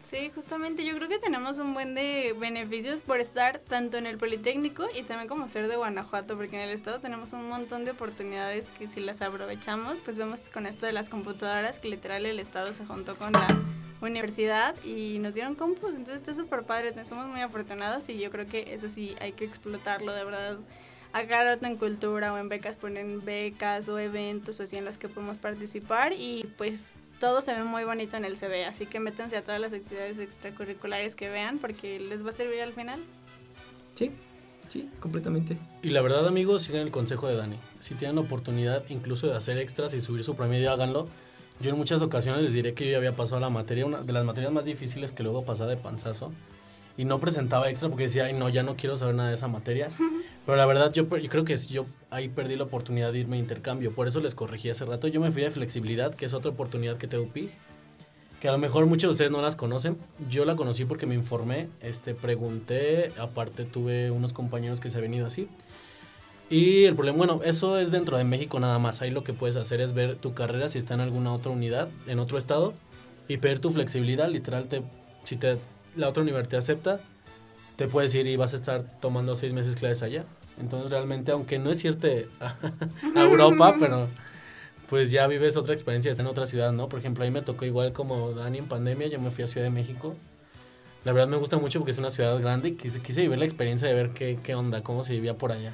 Sí, 0.07 0.31
justamente 0.33 0.86
yo 0.86 0.95
creo 0.95 1.10
que 1.10 1.19
tenemos 1.19 1.60
un 1.60 1.73
buen 1.73 1.93
de 1.93 2.33
beneficios 2.39 3.01
por 3.01 3.19
estar 3.19 3.60
tanto 3.60 3.97
en 3.97 4.05
el 4.05 4.17
Politécnico 4.17 4.86
y 4.97 5.03
también 5.03 5.27
como 5.27 5.49
ser 5.49 5.67
de 5.67 5.75
Guanajuato, 5.75 6.38
porque 6.38 6.55
en 6.55 6.69
el 6.69 6.73
estado 6.73 7.01
tenemos 7.01 7.33
un 7.33 7.49
montón 7.49 7.83
de 7.83 7.91
oportunidades 7.91 8.69
que 8.69 8.88
si 8.88 9.01
las 9.01 9.21
aprovechamos, 9.21 9.99
pues 9.99 10.15
vemos 10.15 10.49
con 10.49 10.65
esto 10.65 10.86
de 10.86 10.93
las 10.93 11.10
computadoras 11.10 11.79
que 11.79 11.89
literal 11.89 12.25
el 12.25 12.39
estado 12.39 12.71
se 12.71 12.86
juntó 12.86 13.17
con 13.17 13.33
la 13.33 13.47
universidad 13.99 14.81
y 14.86 15.19
nos 15.19 15.33
dieron 15.33 15.55
compus, 15.55 15.95
entonces 15.95 16.21
está 16.21 16.33
súper 16.33 16.63
padre, 16.63 16.93
somos 17.03 17.27
muy 17.27 17.41
afortunados 17.41 18.07
y 18.07 18.17
yo 18.17 18.31
creo 18.31 18.47
que 18.47 18.73
eso 18.73 18.88
sí 18.88 19.13
hay 19.19 19.33
que 19.33 19.43
explotarlo 19.43 20.13
de 20.13 20.23
verdad. 20.23 20.57
Acá 21.13 21.43
rato 21.43 21.65
en 21.65 21.77
cultura 21.77 22.33
o 22.33 22.37
en 22.37 22.49
becas 22.49 22.77
ponen 22.77 23.23
becas 23.23 23.89
o 23.89 23.97
eventos 23.97 24.59
o 24.59 24.63
así 24.63 24.75
en 24.75 24.85
las 24.85 24.97
que 24.97 25.07
podemos 25.07 25.37
participar 25.37 26.13
y 26.13 26.45
pues 26.57 26.93
todo 27.19 27.41
se 27.41 27.53
ve 27.53 27.63
muy 27.63 27.83
bonito 27.83 28.17
en 28.17 28.25
el 28.25 28.37
CV, 28.37 28.65
así 28.65 28.85
que 28.85 28.99
métanse 28.99 29.37
a 29.37 29.41
todas 29.41 29.59
las 29.59 29.73
actividades 29.73 30.19
extracurriculares 30.19 31.15
que 31.15 31.29
vean 31.29 31.57
porque 31.57 31.99
les 31.99 32.23
va 32.23 32.29
a 32.29 32.33
servir 32.33 32.61
al 32.61 32.73
final. 32.73 32.99
Sí, 33.95 34.11
sí, 34.67 34.89
completamente. 34.99 35.57
Y 35.81 35.89
la 35.89 36.01
verdad 36.01 36.27
amigos, 36.27 36.63
sigan 36.63 36.81
el 36.81 36.91
consejo 36.91 37.27
de 37.27 37.35
Dani. 37.35 37.57
Si 37.79 37.95
tienen 37.95 38.17
la 38.17 38.21
oportunidad 38.21 38.83
incluso 38.89 39.27
de 39.27 39.35
hacer 39.35 39.57
extras 39.57 39.93
y 39.95 40.01
subir 40.01 40.23
su 40.23 40.35
promedio, 40.35 40.71
háganlo 40.71 41.07
yo 41.59 41.71
en 41.71 41.77
muchas 41.77 42.03
ocasiones 42.03 42.43
les 42.43 42.53
diré 42.53 42.73
que 42.73 42.85
yo 42.85 42.91
ya 42.91 42.97
había 42.97 43.15
pasado 43.15 43.41
la 43.41 43.49
materia, 43.49 43.85
una 43.85 44.01
de 44.01 44.13
las 44.13 44.23
materias 44.23 44.53
más 44.53 44.65
difíciles 44.65 45.11
que 45.11 45.23
luego 45.23 45.43
pasaba 45.43 45.71
de 45.71 45.77
panzazo. 45.77 46.31
Y 46.97 47.05
no 47.05 47.19
presentaba 47.19 47.69
extra 47.69 47.89
porque 47.89 48.05
decía, 48.05 48.25
ay, 48.25 48.33
no, 48.33 48.49
ya 48.49 48.63
no 48.63 48.75
quiero 48.75 48.97
saber 48.97 49.15
nada 49.15 49.29
de 49.29 49.36
esa 49.36 49.47
materia. 49.47 49.89
Pero 50.45 50.57
la 50.57 50.65
verdad, 50.65 50.91
yo, 50.91 51.03
yo 51.17 51.29
creo 51.29 51.45
que 51.45 51.55
yo 51.57 51.86
ahí 52.10 52.27
perdí 52.27 52.55
la 52.55 52.63
oportunidad 52.63 53.12
de 53.12 53.19
irme 53.19 53.36
a 53.38 53.39
intercambio. 53.39 53.93
Por 53.93 54.07
eso 54.07 54.19
les 54.19 54.33
corregí 54.33 54.69
hace 54.69 54.86
rato. 54.86 55.07
Yo 55.07 55.21
me 55.21 55.31
fui 55.31 55.43
de 55.43 55.51
flexibilidad, 55.51 56.15
que 56.15 56.25
es 56.25 56.33
otra 56.33 56.51
oportunidad 56.51 56.97
que 56.97 57.07
te 57.07 57.19
UPI. 57.19 57.49
Que 58.39 58.47
a 58.47 58.51
lo 58.51 58.57
mejor 58.57 58.86
muchos 58.86 59.10
de 59.10 59.12
ustedes 59.12 59.31
no 59.31 59.41
las 59.41 59.55
conocen. 59.55 59.97
Yo 60.29 60.45
la 60.45 60.55
conocí 60.55 60.86
porque 60.86 61.05
me 61.05 61.15
informé, 61.15 61.67
este, 61.81 62.15
pregunté. 62.15 63.12
Aparte, 63.19 63.65
tuve 63.65 64.10
unos 64.10 64.33
compañeros 64.33 64.79
que 64.79 64.89
se 64.89 64.97
han 64.97 65.03
venido 65.03 65.27
así. 65.27 65.47
Y 66.49 66.86
el 66.86 66.95
problema, 66.95 67.17
bueno, 67.17 67.41
eso 67.43 67.77
es 67.77 67.91
dentro 67.91 68.17
de 68.17 68.23
México 68.23 68.60
nada 68.60 68.79
más. 68.79 69.01
Ahí 69.01 69.12
lo 69.12 69.23
que 69.23 69.33
puedes 69.33 69.57
hacer 69.57 69.81
es 69.81 69.93
ver 69.93 70.15
tu 70.15 70.33
carrera 70.33 70.69
si 70.69 70.77
está 70.77 70.93
en 70.93 71.01
alguna 71.01 71.33
otra 71.33 71.51
unidad, 71.51 71.89
en 72.07 72.19
otro 72.19 72.38
estado, 72.38 72.73
y 73.27 73.38
pedir 73.38 73.60
tu 73.60 73.71
flexibilidad. 73.71 74.29
Literal, 74.29 74.67
te, 74.69 74.81
si 75.25 75.36
te, 75.36 75.57
la 75.97 76.10
otra 76.10 76.23
universidad 76.23 76.49
te 76.49 76.57
acepta, 76.57 76.99
te 77.75 77.88
puedes 77.88 78.13
ir 78.15 78.27
y 78.27 78.36
vas 78.36 78.53
a 78.53 78.55
estar 78.55 78.83
tomando 79.01 79.36
seis 79.36 79.53
meses 79.53 79.75
clases 79.75 80.03
allá. 80.03 80.25
Entonces, 80.60 80.89
realmente, 80.89 81.31
aunque 81.31 81.60
no 81.60 81.69
es 81.69 81.83
irte 81.83 82.27
a, 82.39 82.55
Europa, 83.15 83.75
pero 83.79 84.07
pues 84.88 85.12
ya 85.12 85.27
vives 85.27 85.57
otra 85.57 85.73
experiencia 85.73 86.12
en 86.12 86.27
otra 86.27 86.47
ciudad, 86.47 86.71
¿no? 86.71 86.88
Por 86.89 86.99
ejemplo, 86.99 87.23
ahí 87.23 87.31
me 87.31 87.41
tocó 87.41 87.65
igual 87.65 87.93
como 87.93 88.31
Dani 88.31 88.60
en 88.60 88.67
pandemia, 88.67 89.07
yo 89.07 89.19
me 89.19 89.31
fui 89.31 89.43
a 89.43 89.47
Ciudad 89.47 89.65
de 89.65 89.71
México. 89.71 90.15
La 91.03 91.12
verdad 91.12 91.27
me 91.27 91.38
gusta 91.38 91.57
mucho 91.57 91.79
porque 91.79 91.91
es 91.91 91.97
una 91.97 92.10
ciudad 92.10 92.39
grande 92.39 92.69
y 92.69 92.71
quise, 92.73 93.01
quise 93.01 93.21
vivir 93.21 93.38
la 93.38 93.45
experiencia 93.45 93.88
de 93.88 93.93
ver 93.93 94.12
qué, 94.12 94.39
qué 94.41 94.55
onda, 94.55 94.81
cómo 94.83 95.03
se 95.03 95.13
vivía 95.13 95.38
por 95.38 95.51
allá. 95.51 95.73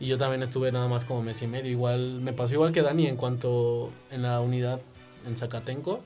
Y 0.00 0.06
yo 0.06 0.18
también 0.18 0.42
estuve 0.42 0.70
nada 0.72 0.88
más 0.88 1.04
como 1.04 1.22
mes 1.22 1.40
y 1.42 1.46
medio. 1.46 1.70
Igual 1.70 2.20
me 2.20 2.32
pasó 2.32 2.54
igual 2.54 2.72
que 2.72 2.82
Dani 2.82 3.06
en 3.06 3.16
cuanto 3.16 3.90
en 4.10 4.22
la 4.22 4.40
unidad 4.40 4.80
en 5.26 5.36
Zacatenco. 5.36 6.02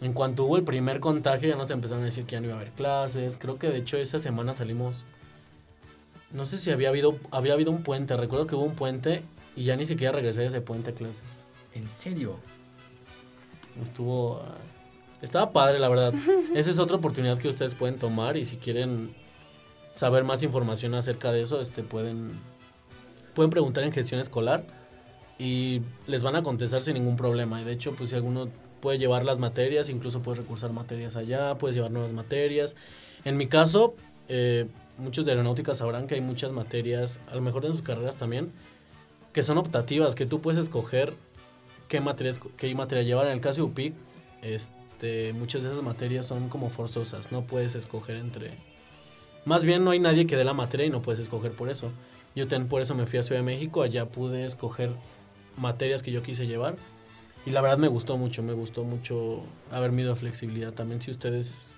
En 0.00 0.12
cuanto 0.12 0.44
hubo 0.44 0.56
el 0.56 0.64
primer 0.64 1.00
contagio 1.00 1.48
ya 1.48 1.56
nos 1.56 1.70
empezaron 1.70 2.02
a 2.02 2.06
decir 2.06 2.24
que 2.24 2.32
ya 2.32 2.40
no 2.40 2.46
iba 2.46 2.54
a 2.54 2.60
haber 2.60 2.72
clases. 2.72 3.36
Creo 3.38 3.58
que 3.58 3.68
de 3.68 3.78
hecho 3.78 3.96
esa 3.96 4.18
semana 4.18 4.54
salimos... 4.54 5.04
No 6.32 6.44
sé 6.44 6.58
si 6.58 6.70
había 6.70 6.88
habido, 6.88 7.16
había 7.30 7.54
habido 7.54 7.70
un 7.70 7.82
puente. 7.82 8.16
Recuerdo 8.16 8.46
que 8.46 8.54
hubo 8.54 8.64
un 8.64 8.76
puente 8.76 9.22
y 9.56 9.64
ya 9.64 9.76
ni 9.76 9.84
siquiera 9.84 10.12
regresé 10.12 10.40
de 10.40 10.46
ese 10.46 10.60
puente 10.60 10.90
a 10.90 10.94
clases. 10.94 11.44
¿En 11.74 11.88
serio? 11.88 12.36
Estuvo... 13.82 14.40
Estaba 15.20 15.52
padre, 15.52 15.78
la 15.78 15.88
verdad. 15.88 16.14
Esa 16.54 16.70
es 16.70 16.78
otra 16.78 16.96
oportunidad 16.96 17.38
que 17.38 17.48
ustedes 17.48 17.74
pueden 17.74 17.98
tomar 17.98 18.36
y 18.36 18.44
si 18.44 18.56
quieren 18.56 19.14
saber 19.92 20.24
más 20.24 20.42
información 20.42 20.94
acerca 20.94 21.30
de 21.32 21.42
eso, 21.42 21.60
este 21.60 21.82
pueden 21.82 22.38
pueden 23.34 23.50
preguntar 23.50 23.84
en 23.84 23.92
gestión 23.92 24.20
escolar 24.20 24.64
y 25.38 25.82
les 26.06 26.22
van 26.22 26.36
a 26.36 26.42
contestar 26.42 26.82
sin 26.82 26.94
ningún 26.94 27.16
problema. 27.16 27.60
Y 27.60 27.64
de 27.64 27.72
hecho, 27.72 27.94
pues 27.94 28.10
si 28.10 28.16
alguno 28.16 28.48
puede 28.80 28.98
llevar 28.98 29.24
las 29.24 29.38
materias, 29.38 29.88
incluso 29.88 30.20
puedes 30.20 30.38
recursar 30.38 30.72
materias 30.72 31.16
allá, 31.16 31.56
puedes 31.56 31.76
llevar 31.76 31.90
nuevas 31.90 32.12
materias. 32.12 32.76
En 33.24 33.36
mi 33.36 33.46
caso, 33.46 33.94
eh, 34.28 34.66
muchos 34.98 35.24
de 35.24 35.32
aeronáutica 35.32 35.74
sabrán 35.74 36.06
que 36.06 36.14
hay 36.14 36.20
muchas 36.20 36.52
materias, 36.52 37.18
a 37.30 37.34
lo 37.34 37.40
mejor 37.40 37.64
en 37.66 37.72
sus 37.72 37.82
carreras 37.82 38.16
también, 38.16 38.52
que 39.32 39.42
son 39.42 39.58
optativas, 39.58 40.14
que 40.14 40.26
tú 40.26 40.40
puedes 40.40 40.60
escoger 40.60 41.14
qué 41.88 42.00
materias, 42.00 42.40
qué 42.56 42.74
materia 42.74 43.04
llevar. 43.04 43.26
En 43.26 43.34
el 43.34 43.40
caso 43.40 43.56
de 43.56 43.62
UPIC, 43.64 43.94
este, 44.42 45.32
muchas 45.34 45.62
de 45.62 45.70
esas 45.70 45.82
materias 45.82 46.26
son 46.26 46.48
como 46.48 46.70
forzosas, 46.70 47.32
no 47.32 47.42
puedes 47.42 47.74
escoger 47.74 48.16
entre... 48.16 48.52
Más 49.44 49.64
bien 49.64 49.84
no 49.84 49.90
hay 49.90 50.00
nadie 50.00 50.26
que 50.26 50.36
dé 50.36 50.44
la 50.44 50.52
materia 50.52 50.86
y 50.86 50.90
no 50.90 51.00
puedes 51.00 51.18
escoger 51.18 51.52
por 51.52 51.70
eso. 51.70 51.90
Yo 52.36 52.46
ten, 52.46 52.68
por 52.68 52.82
eso 52.82 52.94
me 52.94 53.06
fui 53.06 53.18
a 53.18 53.22
Ciudad 53.22 53.40
de 53.40 53.44
México, 53.44 53.82
allá 53.82 54.06
pude 54.06 54.44
escoger 54.44 54.90
materias 55.56 56.02
que 56.02 56.12
yo 56.12 56.22
quise 56.22 56.46
llevar. 56.46 56.76
Y 57.46 57.50
la 57.50 57.60
verdad 57.60 57.78
me 57.78 57.88
gustó 57.88 58.18
mucho, 58.18 58.42
me 58.42 58.52
gustó 58.52 58.84
mucho 58.84 59.42
haber 59.70 59.92
ido 59.94 60.12
a 60.12 60.16
flexibilidad. 60.16 60.72
También 60.72 61.00
si 61.00 61.10
ustedes 61.10 61.72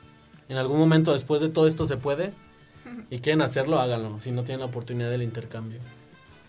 en 0.49 0.57
algún 0.57 0.79
momento 0.79 1.13
después 1.13 1.41
de 1.41 1.49
todo 1.49 1.67
esto 1.67 1.85
se 1.87 1.97
puede 1.97 2.33
y 3.11 3.21
quieren 3.21 3.43
hacerlo, 3.43 3.79
háganlo, 3.79 4.21
si 4.21 4.33
no 4.33 4.45
tienen 4.45 4.61
la 4.61 4.67
oportunidad 4.67 5.11
del 5.11 5.23
intercambio. 5.23 5.79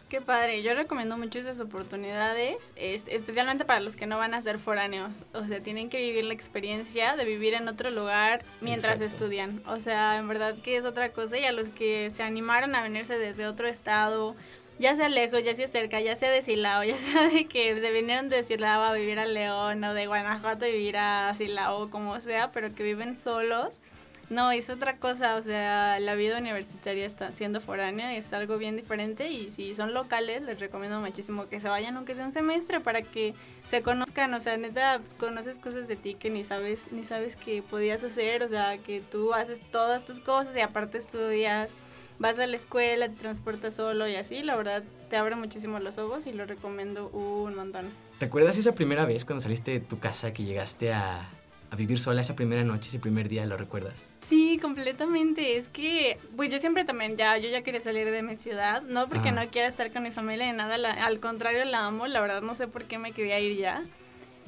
Qué 0.10 0.22
padre, 0.22 0.62
yo 0.62 0.76
recomiendo 0.76 1.18
mucho 1.18 1.40
esas 1.40 1.60
oportunidades, 1.60 2.74
especialmente 2.76 3.66
para 3.66 3.80
los 3.80 3.96
que 3.96 4.06
no 4.06 4.20
van 4.20 4.36
a 4.36 4.42
ser 4.44 4.60
foráneos. 4.60 5.24
O 5.34 5.44
sea, 5.46 5.64
tienen 5.64 5.90
que 5.90 5.98
vivir 5.98 6.26
la 6.26 6.36
experiencia 6.36 7.16
de 7.16 7.26
vivir 7.26 7.56
en 7.56 7.68
otro 7.68 7.90
lugar 7.90 8.44
mientras 8.62 9.02
estudian. 9.02 9.64
O 9.66 9.80
sea, 9.80 10.18
en 10.18 10.28
verdad 10.28 10.56
que 10.62 10.78
es 10.78 10.86
otra 10.86 11.14
cosa 11.14 11.40
y 11.40 11.46
a 11.46 11.52
los 11.52 11.70
que 11.70 12.12
se 12.12 12.22
animaron 12.22 12.76
a 12.76 12.84
venirse 12.84 13.18
desde 13.18 13.48
otro 13.48 13.68
estado, 13.68 14.36
ya 14.84 14.96
sea 14.96 15.10
lejos, 15.10 15.42
ya 15.44 15.56
sea 15.56 15.68
cerca, 15.68 16.00
ya 16.02 16.16
sea 16.16 16.30
de 16.30 16.42
Silao, 16.42 16.84
ya 16.84 16.98
sea 16.98 17.28
de 17.28 17.46
que 17.48 17.80
se 17.80 17.92
vinieron 17.92 18.30
de 18.30 18.44
Silao 18.44 18.84
a 18.84 18.94
vivir 18.94 19.18
a 19.18 19.26
León 19.26 19.84
o 19.84 19.94
de 19.94 20.06
Guanajuato 20.08 20.66
a 20.66 20.68
vivir 20.68 20.98
a 20.98 21.34
Silao, 21.34 21.90
como 21.90 22.20
sea, 22.20 22.52
pero 22.52 22.76
que 22.76 22.84
viven 22.84 23.18
solos 23.18 23.82
no, 24.30 24.52
es 24.52 24.70
otra 24.70 24.98
cosa, 24.98 25.36
o 25.36 25.42
sea, 25.42 26.00
la 26.00 26.16
vida 26.16 26.38
universitaria 26.38 27.06
está 27.06 27.32
siendo 27.32 27.60
foránea, 27.62 28.16
es 28.16 28.32
algo 28.34 28.58
bien 28.58 28.76
diferente 28.78 29.30
y 29.30 29.52
si 29.52 29.76
son 29.76 29.94
locales 29.94 30.42
les 30.42 30.60
recomiendo 30.60 31.00
muchísimo 31.02 31.48
que 31.50 31.60
se 31.60 31.68
vayan 31.68 31.98
aunque 31.98 32.16
sea 32.16 32.26
un 32.26 32.34
semestre 32.34 32.80
para 32.80 33.02
que 33.02 33.36
se 33.66 33.84
conozcan, 33.84 34.34
o 34.34 34.40
sea, 34.40 34.58
neta 34.58 35.02
conoces 35.20 35.60
cosas 35.60 35.88
de 35.88 35.98
ti 35.98 36.16
que 36.16 36.30
ni 36.30 36.44
sabes 36.46 36.92
ni 36.92 37.04
sabes 37.04 37.36
que 37.36 37.62
podías 37.62 38.04
hacer, 38.04 38.44
o 38.44 38.50
sea, 38.50 38.78
que 38.78 39.02
tú 39.02 39.34
haces 39.34 39.60
todas 39.72 40.06
tus 40.06 40.20
cosas 40.20 40.56
y 40.56 40.62
aparte 40.62 40.98
estudias, 40.98 41.76
vas 42.20 42.40
a 42.40 42.48
la 42.48 42.56
escuela, 42.56 43.10
te 43.10 43.16
transportas 43.16 43.76
solo 43.76 44.08
y 44.08 44.16
así, 44.16 44.44
la 44.44 44.56
verdad 44.56 44.84
te 45.10 45.18
abre 45.18 45.36
muchísimo 45.36 45.80
los 45.80 45.98
ojos 45.98 46.28
y 46.28 46.34
lo 46.34 46.46
recomiendo 46.46 47.10
un 47.10 47.56
montón. 47.56 47.86
¿Recuerdas 48.20 48.58
esa 48.58 48.74
primera 48.74 49.06
vez 49.06 49.26
cuando 49.26 49.42
saliste 49.42 49.72
de 49.72 49.80
tu 49.80 50.00
casa 50.00 50.34
que 50.34 50.44
llegaste 50.44 50.94
a 50.94 51.28
a 51.74 51.76
vivir 51.76 52.00
sola 52.00 52.22
esa 52.22 52.36
primera 52.36 52.64
noche, 52.64 52.90
ese 52.90 53.00
primer 53.00 53.28
día, 53.28 53.48
¿lo 53.48 53.58
recuerdas? 53.58 54.06
Sí, 54.22 54.60
completamente. 54.62 55.58
Es 55.58 55.70
que, 55.70 56.20
pues 56.36 56.50
yo 56.50 56.60
siempre 56.60 56.86
también, 56.86 57.18
ya, 57.18 57.36
yo 57.40 57.50
ya 57.50 57.64
quería 57.64 57.82
salir 57.82 58.12
de 58.12 58.22
mi 58.22 58.36
ciudad, 58.36 58.84
no 58.84 59.10
porque 59.10 59.32
no 59.32 59.42
quiera 59.48 59.68
estar 59.68 59.92
con 59.92 60.04
mi 60.04 60.12
familia 60.12 60.52
ni 60.52 60.56
nada, 60.56 60.76
al 61.04 61.20
contrario 61.20 61.66
la 61.66 61.88
amo, 61.88 62.06
la 62.06 62.22
verdad 62.22 62.44
no 62.44 62.54
sé 62.54 62.68
por 62.68 62.84
qué 62.84 63.00
me 63.00 63.12
quería 63.12 63.40
ir 63.40 63.58
ya. 63.58 63.84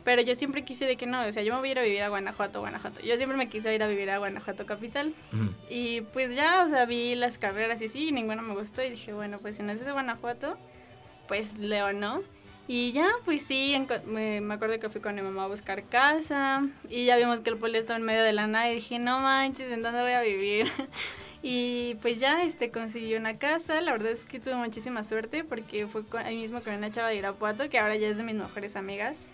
Pero 0.05 0.21
yo 0.21 0.35
siempre 0.35 0.63
quise 0.63 0.85
de 0.85 0.95
que 0.95 1.07
no, 1.07 1.25
o 1.25 1.31
sea, 1.31 1.41
yo 1.41 1.53
me 1.55 1.59
voy 1.59 1.69
a 1.69 1.71
ir 1.71 1.79
a 1.79 1.81
vivir 1.81 2.03
a 2.03 2.09
Guanajuato, 2.09 2.59
Guanajuato. 2.59 3.01
Yo 3.01 3.17
siempre 3.17 3.37
me 3.37 3.49
quise 3.49 3.73
ir 3.73 3.81
a 3.81 3.87
vivir 3.87 4.11
a 4.11 4.19
Guanajuato 4.19 4.67
capital. 4.67 5.15
Y 5.67 6.01
pues 6.01 6.35
ya, 6.35 6.63
o 6.63 6.69
sea, 6.69 6.85
vi 6.85 7.15
las 7.15 7.39
carreras 7.39 7.81
y 7.81 7.89
sí, 7.89 8.11
ninguna 8.11 8.43
me 8.43 8.53
gustó 8.53 8.83
y 8.83 8.91
dije, 8.91 9.13
bueno, 9.13 9.39
pues 9.39 9.57
si 9.57 9.63
no 9.63 9.71
es 9.71 9.83
de 9.83 9.91
Guanajuato, 9.91 10.57
pues 11.27 11.57
Leo, 11.57 11.91
¿no? 11.91 12.21
Y 12.67 12.91
ya, 12.93 13.07
pues 13.25 13.41
sí, 13.41 13.75
me, 14.05 14.37
acuerdo 14.53 14.79
que 14.79 14.89
fui 14.89 15.01
con 15.01 15.15
mi 15.15 15.23
mamá 15.23 15.45
a 15.45 15.47
buscar 15.47 15.83
casa 15.83 16.67
y 16.87 17.05
ya 17.05 17.15
vimos 17.15 17.41
que 17.41 17.49
el 17.49 17.57
poli 17.57 17.77
estaba 17.79 17.97
en 17.97 18.05
medio 18.05 18.23
de 18.23 18.33
la 18.33 18.45
nada 18.45 18.71
y 18.71 18.75
dije, 18.75 18.99
no 18.99 19.19
manches, 19.19 19.71
¿en 19.71 19.81
dónde 19.81 20.01
voy 20.01 20.13
a 20.13 20.21
vivir? 20.21 20.67
Y 21.47 21.93
pues 22.01 22.19
ya 22.19 22.41
este 22.41 22.71
consiguió 22.71 23.19
una 23.19 23.37
casa, 23.37 23.79
la 23.79 23.91
verdad 23.91 24.11
es 24.11 24.23
que 24.23 24.39
tuve 24.39 24.55
muchísima 24.55 25.03
suerte 25.03 25.43
porque 25.43 25.85
fue 25.85 26.01
ahí 26.23 26.37
mismo 26.37 26.59
con 26.61 26.73
una 26.73 26.91
chava 26.91 27.09
de 27.09 27.17
Irapuato 27.17 27.69
que 27.69 27.77
ahora 27.77 27.95
ya 27.95 28.07
es 28.07 28.17
de 28.17 28.23
mis 28.23 28.33
mejores 28.33 28.75
amigas. 28.75 29.25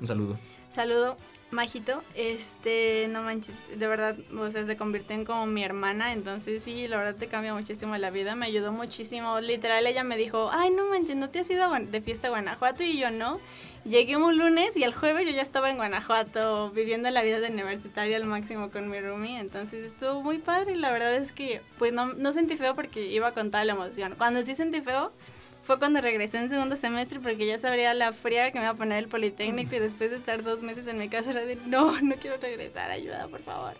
Un 0.00 0.06
saludo. 0.06 0.38
Saludo, 0.70 1.16
Majito. 1.50 2.02
Este, 2.14 3.06
no 3.08 3.22
manches, 3.22 3.78
de 3.78 3.86
verdad, 3.86 4.16
o 4.38 4.50
sea, 4.50 4.64
se 4.64 4.76
convirtió 4.76 5.16
en 5.16 5.24
como 5.24 5.46
mi 5.46 5.64
hermana, 5.64 6.12
entonces 6.12 6.62
sí, 6.62 6.86
la 6.86 6.96
verdad 6.96 7.16
te 7.16 7.26
cambia 7.26 7.52
muchísimo 7.52 7.96
la 7.96 8.10
vida, 8.10 8.34
me 8.36 8.46
ayudó 8.46 8.72
muchísimo. 8.72 9.40
Literal, 9.40 9.86
ella 9.86 10.04
me 10.04 10.16
dijo, 10.16 10.48
ay, 10.52 10.70
no 10.70 10.86
manches, 10.88 11.16
¿no 11.16 11.28
te 11.28 11.40
has 11.40 11.50
ido 11.50 11.68
de 11.70 12.00
fiesta 12.00 12.28
a 12.28 12.30
Guanajuato? 12.30 12.82
Y 12.82 12.98
yo 12.98 13.10
no. 13.10 13.40
Llegué 13.84 14.16
un 14.16 14.36
lunes 14.36 14.76
y 14.76 14.84
el 14.84 14.94
jueves 14.94 15.26
yo 15.26 15.32
ya 15.32 15.42
estaba 15.42 15.70
en 15.70 15.76
Guanajuato 15.76 16.70
viviendo 16.70 17.10
la 17.10 17.22
vida 17.22 17.40
de 17.40 17.48
universitaria 17.48 18.16
al 18.16 18.24
máximo 18.24 18.70
con 18.70 18.90
mi 18.90 19.00
roomie, 19.00 19.38
entonces 19.38 19.86
estuvo 19.86 20.22
muy 20.22 20.36
padre 20.36 20.76
la 20.76 20.90
verdad 20.90 21.14
es 21.14 21.32
que 21.32 21.62
pues 21.78 21.90
no, 21.90 22.12
no 22.12 22.32
sentí 22.34 22.58
feo 22.58 22.74
porque 22.74 23.06
iba 23.06 23.32
con 23.32 23.50
toda 23.50 23.64
la 23.64 23.72
emoción. 23.72 24.14
Cuando 24.18 24.42
sí 24.42 24.54
sentí 24.54 24.82
feo 24.82 25.12
fue 25.62 25.78
cuando 25.78 26.00
regresé 26.00 26.38
en 26.38 26.48
segundo 26.48 26.76
semestre 26.76 27.20
porque 27.20 27.46
ya 27.46 27.58
sabría 27.58 27.94
la 27.94 28.12
fría 28.12 28.50
que 28.50 28.58
me 28.58 28.64
iba 28.64 28.72
a 28.72 28.76
poner 28.76 28.98
el 28.98 29.08
Politécnico 29.08 29.76
y 29.76 29.78
después 29.78 30.10
de 30.10 30.16
estar 30.16 30.42
dos 30.42 30.62
meses 30.62 30.86
en 30.86 30.98
mi 30.98 31.08
casa 31.08 31.30
era 31.30 31.44
de 31.44 31.56
no, 31.66 32.00
no 32.00 32.14
quiero 32.16 32.36
regresar, 32.38 32.90
ayuda 32.90 33.28
por 33.28 33.42
favor. 33.42 33.74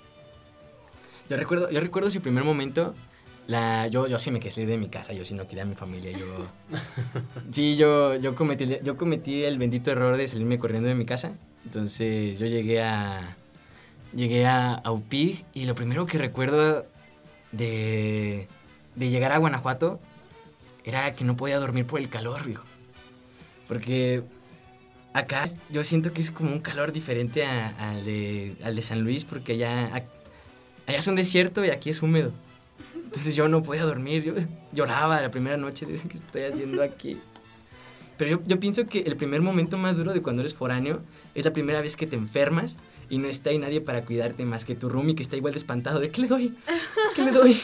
Yo 1.28 1.36
recuerdo, 1.36 1.70
yo 1.70 1.80
recuerdo 1.80 2.08
ese 2.08 2.20
primer 2.20 2.44
momento 2.44 2.94
la, 3.46 3.88
yo, 3.88 4.06
yo 4.06 4.18
sí 4.20 4.30
me 4.30 4.38
quedé 4.38 4.64
de 4.64 4.78
mi 4.78 4.88
casa, 4.88 5.12
yo 5.12 5.24
sí 5.24 5.34
no 5.34 5.48
quería 5.48 5.64
a 5.64 5.66
mi 5.66 5.74
familia, 5.74 6.16
yo... 6.16 6.46
Sí, 7.50 7.74
yo, 7.74 8.14
yo, 8.14 8.36
cometí, 8.36 8.78
yo 8.82 8.96
cometí 8.96 9.42
el 9.42 9.58
bendito 9.58 9.90
error 9.90 10.16
de 10.16 10.28
salirme 10.28 10.58
corriendo 10.58 10.88
de 10.88 10.94
mi 10.94 11.04
casa. 11.04 11.32
Entonces 11.64 12.38
yo 12.38 12.46
llegué 12.46 12.82
a... 12.82 13.36
Llegué 14.14 14.46
a, 14.46 14.74
a 14.74 14.90
UPIG 14.92 15.44
y 15.52 15.64
lo 15.64 15.74
primero 15.74 16.06
que 16.06 16.18
recuerdo 16.18 16.84
de, 17.52 18.48
de 18.94 19.08
llegar 19.08 19.32
a 19.32 19.38
Guanajuato 19.38 20.00
era 20.84 21.12
que 21.12 21.24
no 21.24 21.36
podía 21.36 21.58
dormir 21.58 21.86
por 21.86 22.00
el 22.00 22.08
calor, 22.08 22.44
viejo. 22.44 22.64
Porque 23.68 24.22
acá 25.12 25.44
yo 25.70 25.84
siento 25.84 26.12
que 26.12 26.20
es 26.20 26.30
como 26.30 26.52
un 26.52 26.60
calor 26.60 26.92
diferente 26.92 27.44
al, 27.44 28.04
de, 28.04 28.56
al 28.62 28.76
de 28.76 28.82
San 28.82 29.00
Luis, 29.02 29.24
porque 29.24 29.52
allá, 29.52 29.86
allá 29.94 30.98
es 30.98 31.06
un 31.06 31.16
desierto 31.16 31.64
y 31.64 31.70
aquí 31.70 31.90
es 31.90 32.02
húmedo. 32.02 32.32
Entonces 32.94 33.34
yo 33.34 33.48
no 33.48 33.62
podía 33.62 33.84
dormir, 33.84 34.22
yo 34.22 34.34
lloraba 34.72 35.20
la 35.20 35.30
primera 35.30 35.56
noche 35.56 35.86
de 35.86 35.98
que 35.98 36.16
estoy 36.16 36.42
haciendo 36.44 36.82
aquí. 36.82 37.18
Pero 38.16 38.30
yo, 38.32 38.42
yo, 38.46 38.60
pienso 38.60 38.86
que 38.86 39.00
el 39.00 39.16
primer 39.16 39.40
momento 39.40 39.78
más 39.78 39.96
duro 39.96 40.12
de 40.12 40.20
cuando 40.20 40.42
eres 40.42 40.54
foráneo 40.54 41.02
es 41.34 41.44
la 41.44 41.52
primera 41.52 41.80
vez 41.80 41.96
que 41.96 42.06
te 42.06 42.16
enfermas 42.16 42.76
y 43.08 43.18
no 43.18 43.28
está 43.28 43.50
ahí 43.50 43.58
nadie 43.58 43.80
para 43.80 44.04
cuidarte 44.04 44.44
más 44.44 44.64
que 44.64 44.74
tu 44.74 44.88
roomie 44.88 45.14
que 45.14 45.22
está 45.22 45.36
igual 45.36 45.54
de 45.54 45.58
espantado 45.58 46.00
de 46.00 46.10
¿qué 46.10 46.20
le 46.20 46.28
doy? 46.28 46.54
¿Qué 47.16 47.24
le 47.24 47.32
doy? 47.32 47.56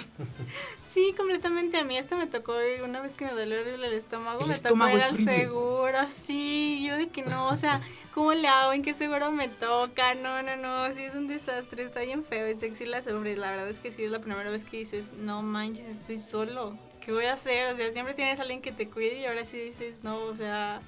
Sí, 0.96 1.12
completamente. 1.14 1.76
A 1.76 1.84
mí 1.84 1.98
esto 1.98 2.16
me 2.16 2.26
tocó 2.26 2.54
una 2.82 3.02
vez 3.02 3.12
que 3.12 3.26
me 3.26 3.32
dolió 3.32 3.58
el 3.58 3.84
estómago, 3.92 4.46
me 4.46 4.58
tocó 4.58 4.88
ir 4.88 5.02
al 5.02 5.18
seguro, 5.18 5.98
sí, 6.08 6.82
yo 6.88 6.96
de 6.96 7.08
que 7.08 7.20
no, 7.20 7.48
o 7.48 7.56
sea, 7.56 7.82
¿cómo 8.14 8.32
le 8.32 8.48
hago? 8.48 8.72
¿En 8.72 8.82
qué 8.82 8.94
seguro 8.94 9.30
me 9.30 9.48
toca? 9.48 10.14
No, 10.14 10.42
no, 10.42 10.56
no, 10.56 10.90
sí 10.94 11.02
es 11.02 11.14
un 11.14 11.26
desastre, 11.26 11.82
está 11.84 12.00
bien 12.00 12.24
feo, 12.24 12.46
es 12.46 12.60
sexy 12.60 12.86
la 12.86 13.02
sobre, 13.02 13.36
la 13.36 13.50
verdad 13.50 13.68
es 13.68 13.78
que 13.78 13.90
sí 13.90 14.04
es 14.04 14.10
la 14.10 14.20
primera 14.20 14.48
vez 14.48 14.64
que 14.64 14.78
dices, 14.78 15.04
no 15.18 15.42
manches, 15.42 15.86
estoy 15.86 16.18
solo, 16.18 16.78
¿qué 17.02 17.12
voy 17.12 17.26
a 17.26 17.34
hacer? 17.34 17.70
O 17.74 17.76
sea, 17.76 17.92
siempre 17.92 18.14
tienes 18.14 18.38
a 18.38 18.42
alguien 18.42 18.62
que 18.62 18.72
te 18.72 18.88
cuide 18.88 19.20
y 19.20 19.26
ahora 19.26 19.44
sí 19.44 19.58
dices, 19.58 20.02
no, 20.02 20.16
o 20.16 20.34
sea, 20.34 20.80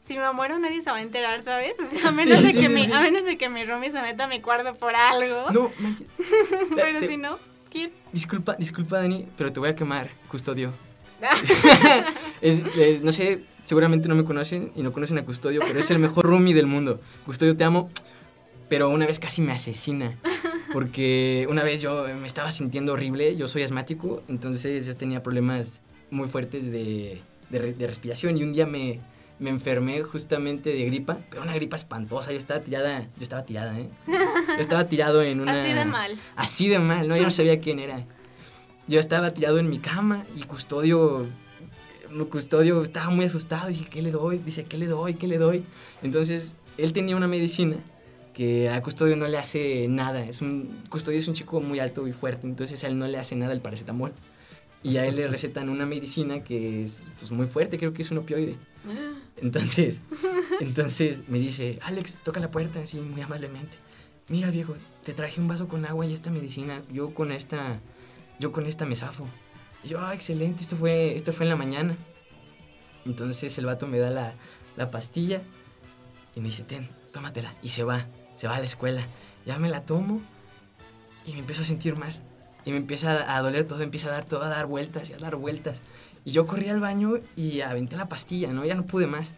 si 0.00 0.16
me 0.16 0.32
muero 0.32 0.58
nadie 0.58 0.80
se 0.80 0.90
va 0.90 0.96
a 0.96 1.02
enterar, 1.02 1.44
¿sabes? 1.44 1.78
O 1.78 1.84
sea, 1.84 2.08
a 2.08 2.12
menos, 2.12 2.42
de, 2.42 2.54
que 2.54 2.70
mi, 2.70 2.90
a 2.90 3.00
menos 3.00 3.26
de 3.26 3.36
que 3.36 3.50
mi 3.50 3.64
roomie 3.64 3.90
se 3.90 4.00
meta 4.00 4.24
a 4.24 4.26
mi 4.26 4.40
cuarto 4.40 4.74
por 4.74 4.96
algo. 4.96 5.50
No, 5.50 5.70
manches. 5.80 6.06
Pero 6.74 7.00
si 7.00 7.18
no... 7.18 7.49
Disculpa, 8.12 8.56
disculpa, 8.56 8.98
Dani, 8.98 9.26
pero 9.36 9.52
te 9.52 9.60
voy 9.60 9.68
a 9.68 9.74
quemar, 9.74 10.10
custodio. 10.28 10.72
no 13.02 13.12
sé, 13.12 13.44
seguramente 13.64 14.08
no 14.08 14.14
me 14.14 14.24
conocen 14.24 14.72
y 14.74 14.82
no 14.82 14.92
conocen 14.92 15.18
a 15.18 15.24
Custodio, 15.24 15.60
pero 15.66 15.78
es 15.78 15.90
el 15.90 15.98
mejor 15.98 16.24
roomie 16.24 16.54
del 16.54 16.66
mundo. 16.66 17.00
Custodio, 17.24 17.56
te 17.56 17.64
amo, 17.64 17.90
pero 18.68 18.88
una 18.88 19.06
vez 19.06 19.20
casi 19.20 19.42
me 19.42 19.52
asesina. 19.52 20.18
Porque 20.72 21.46
una 21.50 21.64
vez 21.64 21.82
yo 21.82 22.06
me 22.20 22.26
estaba 22.26 22.50
sintiendo 22.50 22.92
horrible, 22.92 23.36
yo 23.36 23.48
soy 23.48 23.62
asmático, 23.62 24.22
entonces 24.28 24.86
yo 24.86 24.94
tenía 24.94 25.22
problemas 25.22 25.80
muy 26.10 26.28
fuertes 26.28 26.70
de, 26.70 27.20
de 27.50 27.86
respiración 27.86 28.36
y 28.36 28.44
un 28.44 28.52
día 28.52 28.66
me, 28.66 29.00
me 29.40 29.50
enfermé 29.50 30.02
justamente 30.02 30.70
de 30.70 30.84
gripa, 30.84 31.18
pero 31.30 31.42
una 31.42 31.54
gripa 31.54 31.76
espantosa. 31.76 32.30
Yo 32.30 32.38
estaba 32.38 32.60
tirada, 32.60 33.00
yo 33.00 33.22
estaba 33.22 33.42
tirada, 33.42 33.78
¿eh? 33.78 33.88
Yo 34.06 34.60
estaba 34.60 34.84
tirado 34.84 35.22
en 35.22 35.40
una... 35.40 35.62
Así 35.62 35.72
de 35.72 35.84
mal. 35.84 36.18
Así 36.36 36.68
de 36.68 36.78
mal, 36.78 37.08
¿no? 37.08 37.16
Yo 37.16 37.22
no 37.22 37.30
sabía 37.30 37.58
quién 37.58 37.78
era. 37.78 38.04
Yo 38.86 39.00
estaba 39.00 39.30
tirado 39.30 39.58
en 39.58 39.70
mi 39.70 39.78
cama 39.78 40.24
y 40.36 40.42
Custodio, 40.42 41.26
Custodio 42.28 42.82
estaba 42.82 43.10
muy 43.10 43.24
asustado. 43.24 43.68
Dije, 43.68 43.86
¿qué 43.86 44.02
le 44.02 44.10
doy? 44.10 44.38
Dice, 44.38 44.64
¿qué 44.64 44.76
le 44.76 44.86
doy? 44.86 45.14
¿Qué 45.14 45.26
le 45.26 45.38
doy? 45.38 45.64
Entonces, 46.02 46.56
él 46.76 46.92
tenía 46.92 47.16
una 47.16 47.28
medicina 47.28 47.76
que 48.34 48.68
a 48.68 48.82
Custodio 48.82 49.16
no 49.16 49.26
le 49.26 49.38
hace 49.38 49.86
nada. 49.88 50.22
Es 50.22 50.42
un, 50.42 50.82
Custodio 50.90 51.18
es 51.18 51.28
un 51.28 51.34
chico 51.34 51.60
muy 51.60 51.78
alto 51.78 52.06
y 52.06 52.12
fuerte, 52.12 52.46
entonces 52.46 52.84
a 52.84 52.88
él 52.88 52.98
no 52.98 53.08
le 53.08 53.18
hace 53.18 53.36
nada 53.36 53.52
el 53.52 53.60
paracetamol. 53.60 54.12
Y 54.82 54.96
a 54.96 55.06
él 55.06 55.16
le 55.16 55.28
recetan 55.28 55.68
una 55.68 55.84
medicina 55.84 56.42
que 56.42 56.84
es 56.84 57.10
pues, 57.18 57.30
muy 57.30 57.46
fuerte, 57.46 57.76
creo 57.78 57.92
que 57.92 58.02
es 58.02 58.10
un 58.10 58.18
opioide. 58.18 58.56
Entonces, 59.36 60.00
entonces 60.60 61.28
me 61.28 61.38
dice, 61.38 61.78
Alex, 61.82 62.22
toca 62.22 62.40
la 62.40 62.50
puerta 62.50 62.80
así 62.80 62.98
muy 62.98 63.20
amablemente. 63.20 63.76
Mira, 64.28 64.50
viejo, 64.50 64.74
te 65.04 65.12
traje 65.12 65.40
un 65.40 65.48
vaso 65.48 65.68
con 65.68 65.84
agua 65.84 66.06
y 66.06 66.14
esta 66.14 66.30
medicina. 66.30 66.80
Yo 66.92 67.12
con 67.12 67.32
esta, 67.32 67.78
yo 68.38 68.52
con 68.52 68.66
esta 68.66 68.86
me 68.86 68.96
zafo. 68.96 69.26
Y 69.84 69.88
yo, 69.88 70.00
ah, 70.00 70.14
excelente, 70.14 70.62
esto 70.62 70.76
fue, 70.76 71.14
esto 71.14 71.32
fue 71.32 71.46
en 71.46 71.50
la 71.50 71.56
mañana. 71.56 71.96
Entonces 73.04 73.56
el 73.58 73.66
vato 73.66 73.86
me 73.86 73.98
da 73.98 74.10
la, 74.10 74.34
la 74.76 74.90
pastilla 74.90 75.42
y 76.34 76.40
me 76.40 76.48
dice, 76.48 76.64
ten, 76.64 76.88
tómatela. 77.12 77.52
Y 77.62 77.70
se 77.70 77.84
va, 77.84 78.06
se 78.34 78.46
va 78.46 78.56
a 78.56 78.58
la 78.60 78.64
escuela. 78.64 79.02
Ya 79.46 79.58
me 79.58 79.68
la 79.68 79.84
tomo 79.84 80.20
y 81.26 81.32
me 81.32 81.40
empiezo 81.40 81.62
a 81.62 81.66
sentir 81.66 81.96
mal. 81.96 82.12
Y 82.64 82.70
me 82.72 82.76
empieza 82.76 83.36
a 83.36 83.40
doler 83.42 83.66
todo, 83.66 83.82
empieza 83.82 84.08
a 84.08 84.12
dar 84.12 84.24
todo, 84.24 84.42
a 84.42 84.48
dar 84.48 84.66
vueltas 84.66 85.10
y 85.10 85.12
a 85.14 85.18
dar 85.18 85.36
vueltas. 85.36 85.82
Y 86.24 86.32
yo 86.32 86.46
corrí 86.46 86.68
al 86.68 86.80
baño 86.80 87.14
y 87.36 87.62
aventé 87.62 87.96
la 87.96 88.08
pastilla, 88.08 88.52
¿no? 88.52 88.64
Ya 88.64 88.74
no 88.74 88.86
pude 88.86 89.06
más. 89.06 89.34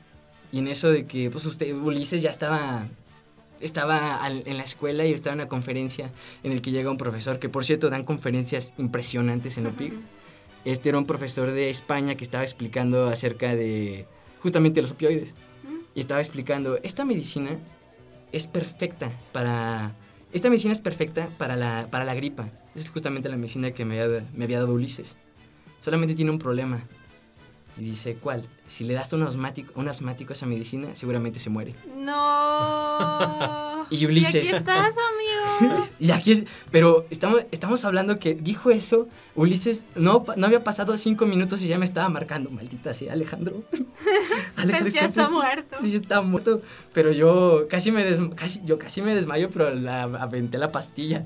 Y 0.51 0.59
en 0.59 0.69
eso 0.69 0.91
de 0.91 1.07
que, 1.07 1.31
pues 1.31 1.47
usted, 1.47 1.73
Ulises 1.75 2.21
ya 2.21 2.31
estaba, 2.31 2.87
estaba 3.61 4.21
en 4.29 4.57
la 4.57 4.63
escuela 4.63 5.07
y 5.07 5.13
estaba 5.13 5.35
en 5.35 5.41
una 5.41 5.49
conferencia 5.49 6.11
en 6.43 6.53
el 6.53 6.61
que 6.61 6.71
llega 6.71 6.91
un 6.91 6.99
profesor, 6.99 7.39
que 7.39 7.49
por 7.49 7.65
cierto 7.65 7.89
dan 7.89 8.05
conferencias 8.05 8.75
impresionantes 8.77 9.57
en 9.57 9.67
OPIC. 9.67 9.95
Este 10.65 10.91
era 10.91 10.99
un 10.99 11.07
profesor 11.07 11.51
de 11.51 11.71
España 11.71 12.15
que 12.17 12.25
estaba 12.25 12.45
explicando 12.45 13.07
acerca 13.07 13.57
de 13.57 14.07
justamente 14.41 14.83
los 14.83 14.91
opioides. 14.91 15.35
Y 15.95 16.01
estaba 16.01 16.21
explicando, 16.21 16.79
esta 16.83 17.05
medicina 17.05 17.59
es 18.33 18.47
perfecta 18.47 19.11
para... 19.33 19.95
Esta 20.33 20.49
medicina 20.49 20.73
es 20.73 20.81
perfecta 20.81 21.29
para 21.38 21.57
la, 21.57 21.87
para 21.90 22.05
la 22.05 22.14
gripa. 22.14 22.49
Es 22.75 22.88
justamente 22.88 23.29
la 23.29 23.37
medicina 23.37 23.73
que 23.73 23.85
me 23.85 24.01
había, 24.01 24.25
me 24.35 24.45
había 24.45 24.61
dado 24.61 24.73
Ulises. 24.73 25.16
Solamente 25.81 26.14
tiene 26.14 26.31
un 26.31 26.38
problema. 26.38 26.81
Y 27.79 27.85
dice, 27.85 28.14
¿cuál? 28.16 28.47
Si 28.66 28.85
le 28.85 28.95
das 28.95 29.12
un 29.12 29.23
asmático, 29.23 29.73
un 29.77 29.88
asmático 29.88 30.33
a 30.33 30.35
esa 30.35 30.47
medicina, 30.47 30.95
seguramente 30.95 31.38
se 31.38 31.51
muere. 31.51 31.75
No. 31.97 33.72
Y 33.92 34.07
Ulises. 34.07 34.35
Y 34.35 34.38
aquí 34.38 34.57
estás, 34.57 34.94
amigo. 35.61 35.85
y 36.00 36.11
aquí 36.11 36.33
es, 36.33 36.44
pero 36.70 37.07
estamos, 37.11 37.46
estamos 37.50 37.85
hablando 37.85 38.18
que 38.18 38.35
dijo 38.35 38.70
eso, 38.70 39.07
Ulises 39.35 39.85
no, 39.94 40.24
no 40.37 40.46
había 40.46 40.64
pasado 40.64 40.96
cinco 40.96 41.26
minutos 41.26 41.62
y 41.62 41.68
ya 41.68 41.78
me 41.78 41.85
estaba 41.85 42.09
marcando, 42.09 42.50
maldita 42.50 42.94
sea, 42.94 43.12
Alejandro. 43.12 43.62
Alex, 44.57 44.92
ya 44.92 45.05
está 45.05 45.28
muerto. 45.28 45.76
Sí, 45.81 45.92
ya 45.92 45.98
está 45.98 46.22
muerto. 46.22 46.61
Pero 46.92 47.12
yo 47.12 47.66
casi 47.68 47.92
me, 47.92 48.05
casi, 48.35 48.62
yo 48.64 48.78
casi 48.78 49.02
me 49.02 49.14
desmayo, 49.14 49.50
pero 49.50 49.74
la, 49.74 50.02
aventé 50.02 50.59
la 50.59 50.72
pastilla. 50.72 51.24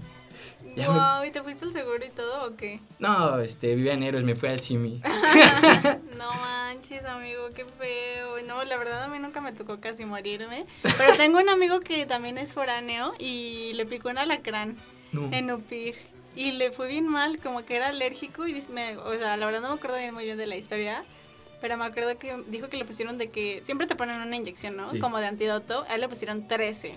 Wow, 0.85 1.25
¿y 1.25 1.31
te 1.31 1.43
fuiste 1.43 1.65
al 1.65 1.73
seguro 1.73 2.05
y 2.05 2.11
todo 2.11 2.47
o 2.47 2.57
qué? 2.57 2.81
No, 2.99 3.39
este, 3.41 3.75
vivía 3.75 3.95
en 3.95 4.03
Héroes, 4.03 4.25
me 4.25 4.35
fui 4.35 4.49
al 4.49 4.61
Simi. 4.61 5.01
no 6.19 6.35
manches, 6.35 7.05
amigo, 7.05 7.49
qué 7.55 7.65
feo. 7.65 8.43
No, 8.47 8.63
la 8.65 8.77
verdad 8.77 9.03
a 9.03 9.09
mí 9.09 9.19
nunca 9.19 9.41
me 9.41 9.53
tocó 9.53 9.81
casi 9.81 10.05
morirme. 10.05 10.67
Pero 10.83 11.13
tengo 11.17 11.39
un 11.39 11.49
amigo 11.49 11.81
que 11.81 12.07
también 12.07 12.39
es 12.39 12.53
foráneo 12.53 13.15
y 13.19 13.73
le 13.75 13.87
picó 13.87 14.09
un 14.09 14.19
alacrán 14.19 14.77
en 15.33 15.51
Upig. 15.51 15.97
Y 16.35 16.53
le 16.53 16.71
fue 16.71 16.87
bien 16.87 17.09
mal, 17.09 17.39
como 17.39 17.65
que 17.65 17.77
era 17.77 17.89
alérgico 17.89 18.47
y 18.47 18.63
me, 18.71 18.99
o 18.99 19.17
sea, 19.17 19.39
la 19.39 19.47
verdad 19.47 19.63
no 19.63 19.69
me 19.69 19.75
acuerdo 19.75 19.97
bien 19.97 20.13
muy 20.13 20.25
bien 20.25 20.37
de 20.37 20.47
la 20.47 20.57
historia. 20.57 21.03
Pero 21.63 21.79
me 21.79 21.87
acuerdo 21.87 22.19
que 22.19 22.37
dijo 22.49 22.69
que 22.69 22.77
le 22.77 22.85
pusieron 22.85 23.17
de 23.17 23.31
que 23.31 23.63
siempre 23.65 23.87
te 23.87 23.97
ponen 23.97 24.21
una 24.21 24.37
inyección, 24.37 24.77
¿no? 24.77 24.87
Como 25.01 25.19
de 25.19 25.27
antídoto. 25.27 25.87
A 25.89 25.95
él 25.95 26.03
le 26.03 26.09
pusieron 26.09 26.47
13. 26.47 26.95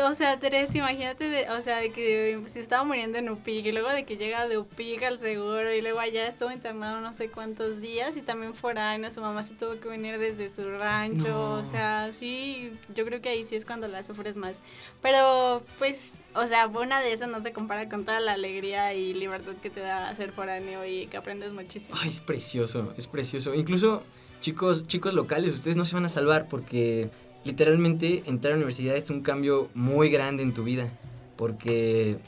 O 0.00 0.14
sea, 0.14 0.38
Teresa, 0.38 0.78
imagínate, 0.78 1.28
de, 1.28 1.50
o 1.50 1.60
sea, 1.60 1.78
de 1.78 1.92
que 1.92 2.40
se 2.46 2.60
estaba 2.60 2.82
muriendo 2.82 3.18
en 3.18 3.28
Upig 3.28 3.66
y 3.66 3.72
luego 3.72 3.90
de 3.90 4.04
que 4.04 4.16
llega 4.16 4.48
de 4.48 4.56
Upig 4.56 5.04
al 5.04 5.18
seguro 5.18 5.72
y 5.74 5.82
luego 5.82 6.00
allá 6.00 6.26
estuvo 6.26 6.50
internado 6.50 7.00
no 7.00 7.12
sé 7.12 7.28
cuántos 7.28 7.80
días 7.80 8.16
y 8.16 8.22
también 8.22 8.54
foráneo, 8.54 9.10
su 9.10 9.20
mamá 9.20 9.42
se 9.42 9.54
tuvo 9.54 9.78
que 9.78 9.88
venir 9.88 10.18
desde 10.18 10.48
su 10.48 10.68
rancho, 10.70 11.52
o 11.52 11.64
sea, 11.64 12.10
sí, 12.12 12.72
yo 12.94 13.04
creo 13.04 13.20
que 13.20 13.28
ahí 13.28 13.44
sí 13.44 13.54
es 13.54 13.66
cuando 13.66 13.86
la 13.86 14.02
sufres 14.02 14.36
más. 14.38 14.56
Pero, 15.02 15.62
pues, 15.78 16.12
o 16.34 16.46
sea, 16.46 16.66
una 16.68 17.00
de 17.00 17.12
esas 17.12 17.28
no 17.28 17.42
se 17.42 17.52
compara 17.52 17.88
con 17.88 18.04
toda 18.04 18.20
la 18.20 18.32
alegría 18.32 18.94
y 18.94 19.12
libertad 19.12 19.52
que 19.62 19.68
te 19.68 19.80
da 19.80 20.14
ser 20.14 20.32
foráneo 20.32 20.86
y 20.86 21.06
que 21.06 21.18
aprendes 21.18 21.52
muchísimo. 21.52 21.98
Ay, 22.00 22.08
es 22.08 22.20
precioso, 22.20 22.94
es 22.96 23.06
precioso. 23.06 23.54
Incluso, 23.54 24.02
chicos, 24.40 24.86
chicos 24.86 25.12
locales, 25.12 25.52
ustedes 25.52 25.76
no 25.76 25.84
se 25.84 25.94
van 25.94 26.06
a 26.06 26.08
salvar 26.08 26.48
porque 26.48 27.10
literalmente 27.44 28.22
entrar 28.26 28.52
a 28.52 28.56
la 28.56 28.62
universidad 28.62 28.96
es 28.96 29.10
un 29.10 29.22
cambio 29.22 29.68
muy 29.74 30.10
grande 30.10 30.42
en 30.42 30.52
tu 30.52 30.64
vida. 30.64 30.90
Porque 31.36 32.18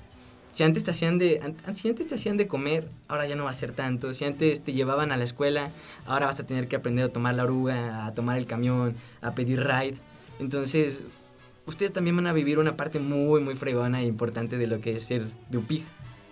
si 0.52 0.62
antes 0.62 0.84
te 0.84 0.90
hacían 0.90 1.18
de, 1.18 1.40
si 1.74 1.88
antes 1.88 2.06
te 2.06 2.14
hacían 2.14 2.36
de 2.36 2.46
comer, 2.46 2.88
ahora 3.08 3.26
ya 3.26 3.36
no 3.36 3.44
va 3.44 3.50
a 3.50 3.54
ser 3.54 3.72
tanto. 3.72 4.14
Si 4.14 4.24
antes 4.24 4.62
te 4.62 4.72
llevaban 4.72 5.12
a 5.12 5.16
la 5.16 5.24
escuela, 5.24 5.70
ahora 6.06 6.26
vas 6.26 6.40
a 6.40 6.46
tener 6.46 6.68
que 6.68 6.76
aprender 6.76 7.06
a 7.06 7.08
tomar 7.08 7.34
la 7.34 7.44
oruga, 7.44 8.06
a 8.06 8.14
tomar 8.14 8.38
el 8.38 8.46
camión, 8.46 8.94
a 9.20 9.34
pedir 9.34 9.60
ride. 9.64 9.96
Entonces, 10.40 11.02
ustedes 11.66 11.92
también 11.92 12.16
van 12.16 12.26
a 12.26 12.32
vivir 12.32 12.58
una 12.58 12.76
parte 12.76 12.98
muy, 12.98 13.40
muy 13.40 13.56
fregona 13.56 14.00
e 14.00 14.06
importante 14.06 14.58
de 14.58 14.66
lo 14.66 14.80
que 14.80 14.96
es 14.96 15.04
ser 15.04 15.26
de. 15.50 15.84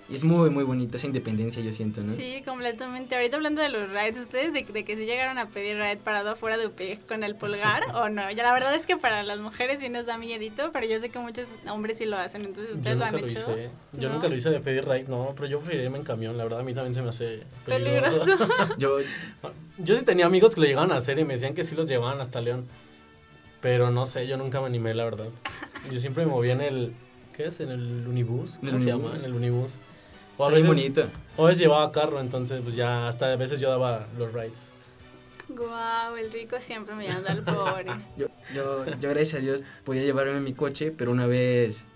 Y 0.09 0.17
es 0.17 0.25
muy, 0.25 0.51
muy 0.51 0.65
bonito 0.65 0.97
esa 0.97 1.07
independencia, 1.07 1.63
yo 1.63 1.73
siento, 1.73 2.03
¿no? 2.03 2.13
Sí, 2.13 2.43
completamente. 2.45 3.15
Ahorita 3.15 3.37
hablando 3.37 3.63
de 3.63 3.69
los 3.69 3.91
rides, 3.91 4.19
¿ustedes 4.19 4.53
de, 4.53 4.65
que 4.65 4.97
si 4.97 5.07
llegaron 5.07 5.39
a 5.39 5.49
pedir 5.49 5.77
ride 5.77 5.97
parado 5.97 6.31
afuera 6.31 6.59
de 6.59 6.67
UPIG 6.67 7.07
con 7.07 7.23
el 7.23 7.35
pulgar 7.37 7.85
o 7.95 8.09
no? 8.09 8.31
Ya 8.31 8.43
la 8.43 8.53
verdad 8.53 8.75
es 8.75 8.87
que 8.87 8.97
para 8.97 9.23
las 9.23 9.39
mujeres 9.39 9.81
sí 9.81 9.89
nos 9.89 10.07
da 10.07 10.19
miedito, 10.19 10.71
pero 10.73 10.87
yo 10.87 11.01
sé 11.01 11.09
que 11.09 11.19
muchos 11.19 11.47
hombres 11.71 11.99
sí 11.99 12.05
lo 12.05 12.19
hacen, 12.19 12.45
entonces 12.45 12.75
ustedes 12.75 12.97
lo 12.97 13.05
han 13.05 13.19
hecho. 13.19 13.53
Hice. 13.53 13.71
Yo 13.93 14.11
nunca 14.11 14.29
lo 14.29 14.37
hice 14.37 14.51
de 14.51 14.61
pedir 14.61 14.85
ride, 14.87 15.07
no, 15.09 15.33
pero 15.37 15.47
yo 15.47 15.59
preferiría 15.59 15.87
irme 15.87 15.99
en 15.99 16.05
camión, 16.05 16.37
la 16.37 16.45
verdad 16.45 16.61
a 16.61 16.65
mí 16.65 16.75
también 16.75 16.95
se 16.95 17.03
me 17.03 17.11
hace 17.11 17.45
peligroso. 17.65 18.25
peligroso. 18.25 18.75
yo, 18.79 18.99
yo 19.79 19.97
sí 19.97 20.05
tenía 20.05 20.27
amigos 20.27 20.55
que 20.55 20.61
lo 20.61 20.67
llegaban 20.67 20.93
a 20.93 20.97
hacer 20.97 21.19
y 21.19 21.25
me 21.25 21.35
decían 21.35 21.55
que 21.55 21.65
sí 21.65 21.75
los 21.75 21.89
llevaban 21.89 22.21
hasta 22.21 22.41
León. 22.41 22.67
Pero 23.63 23.93
no 23.93 24.07
sé, 24.07 24.27
yo 24.27 24.37
nunca 24.37 24.61
me 24.61 24.67
animé, 24.67 24.93
la 24.93 25.05
verdad. 25.05 25.29
Yo 25.91 25.99
siempre 26.01 26.27
me 26.27 26.33
movía 26.33 26.53
en 26.53 26.61
el. 26.61 26.93
¿Qué 27.33 27.47
es? 27.47 27.61
En 27.61 27.71
el 27.71 28.07
Unibus. 28.09 28.59
¿Cómo 28.59 28.79
se 28.79 28.87
llama? 28.87 29.13
En 29.17 29.25
el 29.25 29.35
Unibus. 29.35 29.71
O 30.43 30.49
a 30.49 30.51
veces, 30.51 30.67
bonito. 30.67 31.05
O 31.37 31.45
a 31.45 31.49
veces 31.49 31.61
llevaba 31.61 31.93
carro, 31.93 32.21
entonces 32.21 32.61
pues 32.63 32.75
ya 32.75 33.09
hasta 33.09 33.33
a 33.33 33.37
veces 33.37 33.61
yo 33.61 33.71
daba 33.71 34.07
los 34.19 34.33
rides. 34.33 34.73
Guau, 35.49 36.17
el 36.17 36.33
rico 36.33 36.61
siempre 36.61 36.95
me 36.95 37.09
anda 37.09 37.33
al 37.33 37.43
pobre. 37.43 37.87
yo, 38.17 38.27
yo, 38.55 38.85
yo, 39.01 39.11
gracias 39.11 39.35
a 39.35 39.39
Dios, 39.39 39.65
podía 39.85 40.03
llevarme 40.03 40.41
mi 40.41 40.53
coche, 40.53 40.91
pero 40.91 41.11
una 41.11 41.27
vez. 41.27 41.87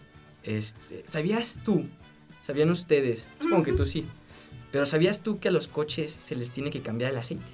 Este, 0.42 1.03
¿Sabías 1.07 1.61
tú? 1.64 1.86
¿Sabían 2.40 2.70
ustedes? 2.70 3.28
Supongo 3.40 3.64
que 3.64 3.72
tú 3.72 3.84
sí. 3.86 4.07
Pero 4.70 4.86
¿sabías 4.86 5.22
tú 5.22 5.40
que 5.40 5.49
a 5.49 5.51
los 5.51 5.66
coches 5.66 6.12
se 6.12 6.36
les 6.36 6.53
tiene 6.53 6.70
que 6.70 6.80
cambiar 6.80 7.11
el 7.11 7.18
aceite? 7.18 7.44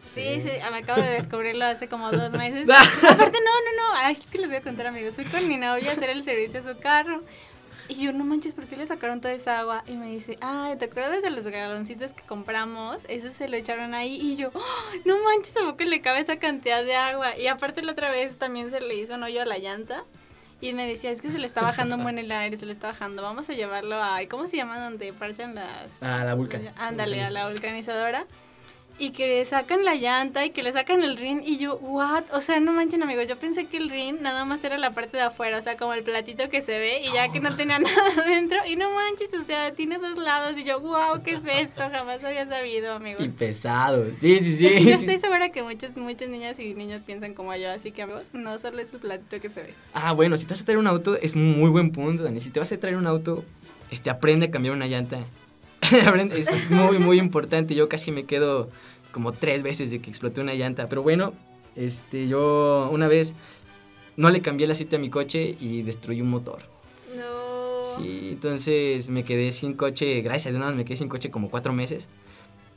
Sí, 0.00 0.40
sí, 0.40 0.48
me 0.70 0.78
acabo 0.78 1.02
de 1.02 1.10
descubrirlo 1.10 1.64
hace 1.64 1.88
como 1.88 2.10
dos 2.10 2.32
meses. 2.32 2.68
Aparte, 3.10 3.38
no, 3.40 3.50
no, 3.50 3.76
no, 3.76 3.96
Ay, 3.96 4.16
es 4.18 4.26
que 4.26 4.38
les 4.38 4.46
voy 4.46 4.56
a 4.56 4.62
contar, 4.62 4.86
amigos. 4.86 5.16
Fui 5.16 5.24
con 5.24 5.46
mi 5.48 5.56
novia 5.56 5.90
a 5.90 5.92
hacer 5.92 6.10
el 6.10 6.22
servicio 6.24 6.60
a 6.60 6.62
su 6.62 6.78
carro. 6.78 7.22
Y 7.88 7.94
yo, 7.94 8.12
no 8.12 8.24
manches, 8.24 8.52
¿por 8.52 8.66
qué 8.66 8.76
le 8.76 8.86
sacaron 8.86 9.20
toda 9.20 9.32
esa 9.32 9.60
agua? 9.60 9.82
Y 9.86 9.94
me 9.94 10.08
dice, 10.08 10.36
ay, 10.42 10.76
¿te 10.76 10.84
acuerdas 10.84 11.22
de 11.22 11.30
los 11.30 11.46
galoncitos 11.46 12.12
que 12.12 12.22
compramos? 12.22 13.02
Eso 13.08 13.30
se 13.30 13.48
lo 13.48 13.56
echaron 13.56 13.94
ahí. 13.94 14.18
Y 14.20 14.36
yo, 14.36 14.50
oh, 14.52 14.60
no 15.06 15.22
manches, 15.22 15.56
¿a 15.56 15.60
poco 15.60 15.84
le 15.84 16.02
cabe 16.02 16.20
esa 16.20 16.38
cantidad 16.38 16.84
de 16.84 16.94
agua? 16.94 17.36
Y 17.38 17.46
aparte 17.46 17.82
la 17.82 17.92
otra 17.92 18.10
vez 18.10 18.36
también 18.36 18.70
se 18.70 18.80
le 18.80 18.94
hizo 18.94 19.14
un 19.14 19.22
hoyo 19.22 19.40
a 19.40 19.46
la 19.46 19.58
llanta. 19.58 20.04
Y 20.60 20.72
me 20.72 20.86
decía, 20.86 21.10
es 21.10 21.22
que 21.22 21.30
se 21.30 21.38
le 21.38 21.46
está 21.46 21.62
bajando 21.62 21.96
muy 21.96 22.10
en 22.10 22.18
el 22.18 22.32
aire, 22.32 22.56
se 22.56 22.66
le 22.66 22.72
está 22.72 22.88
bajando. 22.88 23.22
Vamos 23.22 23.48
a 23.48 23.54
llevarlo 23.54 24.02
a, 24.02 24.18
¿cómo 24.28 24.46
se 24.48 24.56
llama 24.56 24.78
donde 24.78 25.12
parchan 25.12 25.54
las... 25.54 26.02
A 26.02 26.24
la 26.24 26.34
vulcan. 26.34 26.70
Ándale, 26.76 27.22
a 27.22 27.30
la 27.30 27.48
vulcanizadora 27.48 28.26
y 28.98 29.10
que 29.10 29.44
sacan 29.44 29.84
la 29.84 29.94
llanta 29.94 30.44
y 30.44 30.50
que 30.50 30.62
le 30.62 30.72
sacan 30.72 31.02
el 31.02 31.16
rin 31.16 31.42
y 31.44 31.56
yo, 31.56 31.76
what? 31.76 32.24
O 32.32 32.40
sea, 32.40 32.60
no 32.60 32.72
manchen 32.72 33.02
amigos, 33.02 33.28
yo 33.28 33.36
pensé 33.36 33.66
que 33.66 33.76
el 33.76 33.90
rin 33.90 34.22
nada 34.22 34.44
más 34.44 34.62
era 34.64 34.76
la 34.78 34.90
parte 34.90 35.16
de 35.16 35.22
afuera, 35.22 35.58
o 35.58 35.62
sea, 35.62 35.76
como 35.76 35.94
el 35.94 36.02
platito 36.02 36.48
que 36.48 36.60
se 36.60 36.78
ve 36.78 37.02
y 37.02 37.12
ya 37.12 37.30
que 37.30 37.40
no 37.40 37.54
tenía 37.56 37.78
nada 37.78 38.12
adentro 38.16 38.58
y 38.68 38.76
no 38.76 38.90
manches, 38.90 39.28
o 39.40 39.44
sea, 39.44 39.72
tiene 39.72 39.98
dos 39.98 40.18
lados 40.18 40.58
y 40.58 40.64
yo, 40.64 40.80
wow, 40.80 41.22
¿qué 41.22 41.32
es 41.32 41.44
esto? 41.44 41.82
Jamás 41.90 42.24
había 42.24 42.46
sabido, 42.46 42.94
amigos. 42.94 43.24
Y 43.24 43.28
pesado, 43.28 44.06
sí, 44.18 44.40
sí, 44.40 44.56
sí. 44.56 44.84
yo 44.84 44.90
estoy 44.94 45.18
segura 45.18 45.50
que 45.50 45.62
muchas, 45.62 45.96
muchas 45.96 46.28
niñas 46.28 46.58
y 46.58 46.74
niños 46.74 47.02
piensan 47.06 47.34
como 47.34 47.54
yo, 47.54 47.70
así 47.70 47.92
que 47.92 48.02
amigos, 48.02 48.30
no 48.32 48.58
solo 48.58 48.80
es 48.80 48.92
el 48.92 48.98
platito 48.98 49.40
que 49.40 49.48
se 49.48 49.62
ve. 49.62 49.74
Ah, 49.94 50.12
bueno, 50.12 50.36
si 50.36 50.44
te 50.44 50.54
vas 50.54 50.62
a 50.62 50.64
traer 50.64 50.78
un 50.78 50.86
auto, 50.86 51.16
es 51.16 51.36
muy 51.36 51.70
buen 51.70 51.92
punto, 51.92 52.24
Dani, 52.24 52.40
si 52.40 52.50
te 52.50 52.58
vas 52.58 52.72
a 52.72 52.78
traer 52.78 52.96
un 52.96 53.06
auto, 53.06 53.44
este, 53.90 54.10
aprende 54.10 54.46
a 54.46 54.50
cambiar 54.50 54.74
una 54.74 54.86
llanta. 54.86 55.18
es 56.34 56.70
muy, 56.70 56.98
muy 56.98 57.18
importante, 57.18 57.74
yo 57.74 57.88
casi 57.88 58.12
me 58.12 58.24
quedo 58.24 58.68
como 59.12 59.32
tres 59.32 59.62
veces 59.62 59.90
de 59.90 60.00
que 60.00 60.10
exploté 60.10 60.40
una 60.40 60.54
llanta. 60.54 60.88
Pero 60.88 61.02
bueno, 61.02 61.32
este, 61.76 62.26
yo 62.28 62.88
una 62.92 63.08
vez 63.08 63.34
no 64.16 64.30
le 64.30 64.40
cambié 64.40 64.66
el 64.66 64.72
aceite 64.72 64.96
a 64.96 64.98
mi 64.98 65.10
coche 65.10 65.56
y 65.60 65.82
destruí 65.82 66.20
un 66.20 66.30
motor. 66.30 66.60
No. 67.16 67.96
Sí, 67.96 68.30
entonces 68.32 69.08
me 69.10 69.24
quedé 69.24 69.52
sin 69.52 69.74
coche, 69.74 70.20
gracias 70.20 70.54
a 70.54 70.58
Dios, 70.58 70.74
me 70.74 70.84
quedé 70.84 70.96
sin 70.96 71.08
coche 71.08 71.30
como 71.30 71.50
cuatro 71.50 71.72
meses. 71.72 72.08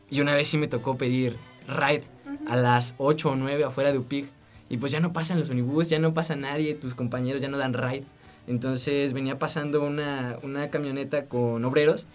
Y 0.10 0.22
una 0.22 0.34
vez 0.34 0.48
sí 0.48 0.58
me 0.58 0.68
tocó 0.68 0.98
pedir 0.98 1.38
ride 1.68 2.04
a 2.48 2.56
las 2.56 2.96
8 2.98 3.30
o 3.30 3.36
9 3.36 3.64
afuera 3.64 3.92
de 3.92 3.98
UPIG. 3.98 4.28
Y 4.70 4.78
pues 4.78 4.92
ya 4.92 5.00
no 5.00 5.14
pasan 5.14 5.38
los 5.38 5.50
unibús, 5.50 5.90
ya 5.90 6.00
no 6.00 6.14
pasa 6.14 6.36
nadie, 6.36 6.76
tus 6.76 6.94
compañeros 6.94 7.42
ya 7.42 7.50
no 7.50 7.58
dan 7.58 7.74
ride. 7.74 8.04
Entonces 8.48 9.14
venía 9.14 9.38
pasando 9.38 9.84
una, 9.84 10.38
una 10.44 10.70
camioneta 10.70 11.26
con 11.26 11.64
obreros 11.66 12.08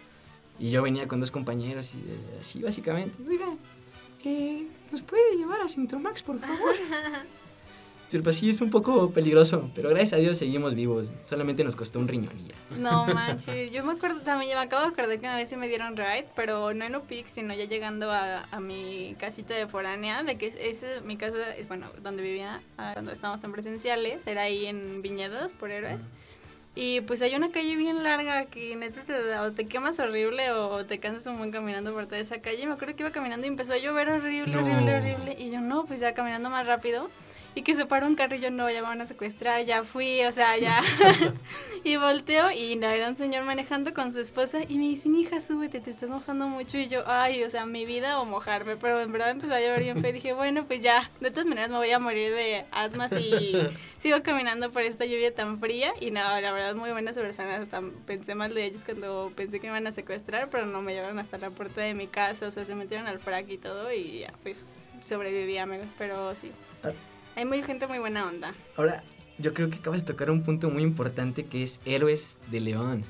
y 0.58 0.70
yo 0.70 0.82
venía 0.82 1.08
con 1.08 1.20
dos 1.20 1.30
compañeros 1.30 1.94
y 1.94 2.04
así 2.40 2.62
básicamente. 2.62 3.18
Oiga, 3.28 3.46
¿nos 4.90 5.02
puede 5.02 5.36
llevar 5.36 5.60
a 5.60 5.68
Sintromax, 5.68 6.22
por 6.22 6.40
favor? 6.40 6.74
Pues 8.22 8.36
sí, 8.36 8.48
es 8.48 8.60
un 8.60 8.70
poco 8.70 9.10
peligroso, 9.10 9.68
pero 9.74 9.90
gracias 9.90 10.12
a 10.14 10.16
Dios 10.16 10.38
seguimos 10.38 10.74
vivos. 10.74 11.12
Solamente 11.22 11.64
nos 11.64 11.74
costó 11.74 11.98
un 11.98 12.06
ya. 12.06 12.54
No 12.78 13.04
manches, 13.06 13.72
yo 13.72 13.84
me 13.84 13.92
acuerdo 13.92 14.20
también, 14.20 14.56
me 14.56 14.62
acabo 14.62 14.82
de 14.82 14.88
acordar 14.88 15.18
que 15.18 15.26
una 15.26 15.36
vez 15.36 15.48
sí 15.48 15.56
me 15.56 15.66
dieron 15.66 15.96
ride, 15.96 16.26
pero 16.36 16.72
no 16.72 16.84
en 16.84 16.94
UPIC, 16.94 17.26
sino 17.26 17.52
ya 17.52 17.64
llegando 17.64 18.12
a, 18.12 18.44
a 18.50 18.60
mi 18.60 19.16
casita 19.18 19.54
de 19.54 19.66
foránea, 19.66 20.22
de 20.22 20.38
que 20.38 20.54
ese, 20.58 21.00
mi 21.00 21.16
casa, 21.16 21.36
bueno, 21.66 21.88
donde 22.02 22.22
vivía, 22.22 22.62
ah, 22.78 22.92
cuando 22.94 23.10
estábamos 23.10 23.42
en 23.42 23.52
presenciales, 23.52 24.24
era 24.26 24.42
ahí 24.42 24.66
en 24.66 25.02
Viñedos, 25.02 25.52
por 25.52 25.72
Héroes. 25.72 26.02
Y 26.78 27.00
pues 27.00 27.22
hay 27.22 27.34
una 27.34 27.50
calle 27.50 27.74
bien 27.74 28.02
larga 28.02 28.44
que 28.44 28.76
neta 28.76 29.02
te, 29.02 29.14
o 29.38 29.50
te 29.50 29.66
quemas 29.66 29.98
horrible 29.98 30.50
o 30.50 30.84
te 30.84 31.00
cansas 31.00 31.26
un 31.26 31.38
buen 31.38 31.50
caminando 31.50 31.94
por 31.94 32.04
toda 32.04 32.18
esa 32.18 32.42
calle. 32.42 32.66
Me 32.66 32.74
acuerdo 32.74 32.94
que 32.94 33.02
iba 33.02 33.10
caminando 33.10 33.46
y 33.46 33.48
empezó 33.48 33.72
a 33.72 33.78
llover 33.78 34.10
horrible, 34.10 34.54
horrible, 34.58 34.94
horrible. 34.94 35.36
Y 35.38 35.50
yo 35.50 35.62
no, 35.62 35.86
pues 35.86 36.00
ya 36.00 36.12
caminando 36.12 36.50
más 36.50 36.66
rápido 36.66 37.08
y 37.56 37.62
que 37.62 37.74
se 37.74 37.86
paró 37.86 38.06
un 38.06 38.16
carro 38.16 38.36
y 38.36 38.40
yo 38.40 38.50
no, 38.50 38.70
ya 38.70 38.82
van 38.82 39.00
a 39.00 39.06
secuestrar, 39.06 39.64
ya 39.64 39.82
fui, 39.82 40.22
o 40.26 40.30
sea, 40.30 40.58
ya. 40.58 40.78
y 41.84 41.96
volteo 41.96 42.50
y 42.50 42.76
no, 42.76 42.86
era 42.86 43.08
un 43.08 43.16
señor 43.16 43.44
manejando 43.44 43.94
con 43.94 44.12
su 44.12 44.20
esposa 44.20 44.58
y 44.68 44.76
me 44.76 44.84
dicen, 44.84 45.14
hija, 45.14 45.40
súbete, 45.40 45.80
te 45.80 45.88
estás 45.88 46.10
mojando 46.10 46.48
mucho. 46.48 46.76
Y 46.76 46.88
yo, 46.88 47.02
ay, 47.06 47.42
o 47.44 47.48
sea, 47.48 47.64
mi 47.64 47.86
vida 47.86 48.20
o 48.20 48.26
mojarme, 48.26 48.76
pero 48.76 49.00
en 49.00 49.10
verdad 49.10 49.30
empezó 49.30 49.54
a 49.54 49.60
llover 49.60 49.84
bien 49.84 49.98
feo 50.02 50.10
y 50.10 50.12
dije, 50.12 50.34
bueno, 50.34 50.66
pues 50.66 50.80
ya, 50.80 51.10
de 51.20 51.30
todas 51.30 51.46
maneras 51.46 51.70
me 51.70 51.78
voy 51.78 51.90
a 51.90 51.98
morir 51.98 52.34
de 52.34 52.66
asma 52.72 53.08
si 53.08 53.54
sigo 53.96 54.22
caminando 54.22 54.70
por 54.70 54.82
esta 54.82 55.06
lluvia 55.06 55.34
tan 55.34 55.58
fría. 55.58 55.94
Y 55.98 56.10
no, 56.10 56.20
la 56.20 56.52
verdad, 56.52 56.74
muy 56.74 56.90
buenas 56.90 57.16
personas, 57.16 57.66
pensé 58.04 58.34
mal 58.34 58.52
de 58.52 58.66
ellos 58.66 58.84
cuando 58.84 59.32
pensé 59.34 59.60
que 59.60 59.68
me 59.68 59.78
iban 59.78 59.86
a 59.86 59.92
secuestrar, 59.92 60.50
pero 60.50 60.66
no 60.66 60.82
me 60.82 60.92
llevaron 60.92 61.18
hasta 61.18 61.38
la 61.38 61.48
puerta 61.48 61.80
de 61.80 61.94
mi 61.94 62.06
casa, 62.06 62.48
o 62.48 62.50
sea, 62.50 62.66
se 62.66 62.74
metieron 62.74 63.06
al 63.06 63.18
frac 63.18 63.48
y 63.48 63.56
todo 63.56 63.90
y 63.94 64.18
ya, 64.18 64.34
pues 64.42 64.66
sobreviví, 65.00 65.56
amigos, 65.56 65.94
pero 65.96 66.34
sí. 66.34 66.52
Hay 67.36 67.44
muy 67.44 67.62
gente 67.62 67.86
muy 67.86 67.98
buena 67.98 68.26
onda. 68.26 68.54
Ahora, 68.76 69.04
yo 69.38 69.52
creo 69.52 69.68
que 69.68 69.76
acabas 69.76 70.00
de 70.00 70.06
tocar 70.06 70.30
un 70.30 70.42
punto 70.42 70.70
muy 70.70 70.82
importante 70.82 71.44
que 71.44 71.62
es 71.62 71.80
Héroes 71.84 72.38
de 72.50 72.60
León. 72.60 73.04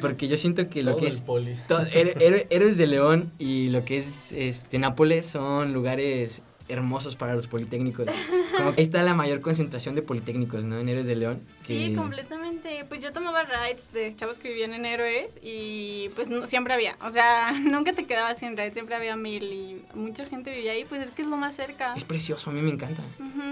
Porque 0.00 0.28
yo 0.28 0.36
siento 0.36 0.68
que 0.68 0.84
lo 0.84 0.96
que 0.96 1.08
es. 1.08 1.22
Poli. 1.22 1.56
héroes 1.90 2.76
de 2.76 2.86
León 2.86 3.32
y 3.40 3.68
lo 3.68 3.84
que 3.84 3.96
es 3.96 4.30
este, 4.30 4.78
Nápoles 4.78 5.26
son 5.26 5.72
lugares 5.72 6.42
hermosos 6.68 7.16
para 7.16 7.34
los 7.34 7.48
politécnicos. 7.48 8.06
Como 8.56 8.74
que 8.74 8.82
está 8.82 9.02
la 9.02 9.14
mayor 9.14 9.40
concentración 9.40 9.94
de 9.94 10.02
politécnicos, 10.02 10.64
¿no? 10.64 10.78
En 10.78 10.88
Héroes 10.88 11.06
de 11.06 11.16
León. 11.16 11.42
Sí, 11.66 11.94
completamente. 11.94 12.84
Pues 12.88 13.02
yo 13.02 13.12
tomaba 13.12 13.42
rides 13.44 13.92
de 13.92 14.14
chavos 14.14 14.38
que 14.38 14.48
vivían 14.48 14.74
en 14.74 14.86
Héroes 14.86 15.38
y 15.42 16.10
pues 16.14 16.28
siempre 16.48 16.74
había. 16.74 16.96
O 17.02 17.10
sea, 17.10 17.52
nunca 17.64 17.92
te 17.92 18.04
quedabas 18.04 18.38
sin 18.38 18.56
rides, 18.56 18.74
siempre 18.74 18.94
había 18.94 19.16
mil 19.16 19.44
y 19.44 19.82
mucha 19.94 20.26
gente 20.26 20.50
vivía 20.50 20.72
ahí, 20.72 20.84
pues 20.84 21.02
es 21.02 21.10
que 21.10 21.22
es 21.22 21.28
lo 21.28 21.36
más 21.36 21.54
cerca. 21.54 21.94
Es 21.96 22.04
precioso, 22.04 22.50
a 22.50 22.52
mí 22.52 22.60
me 22.62 22.70
encanta. 22.70 23.02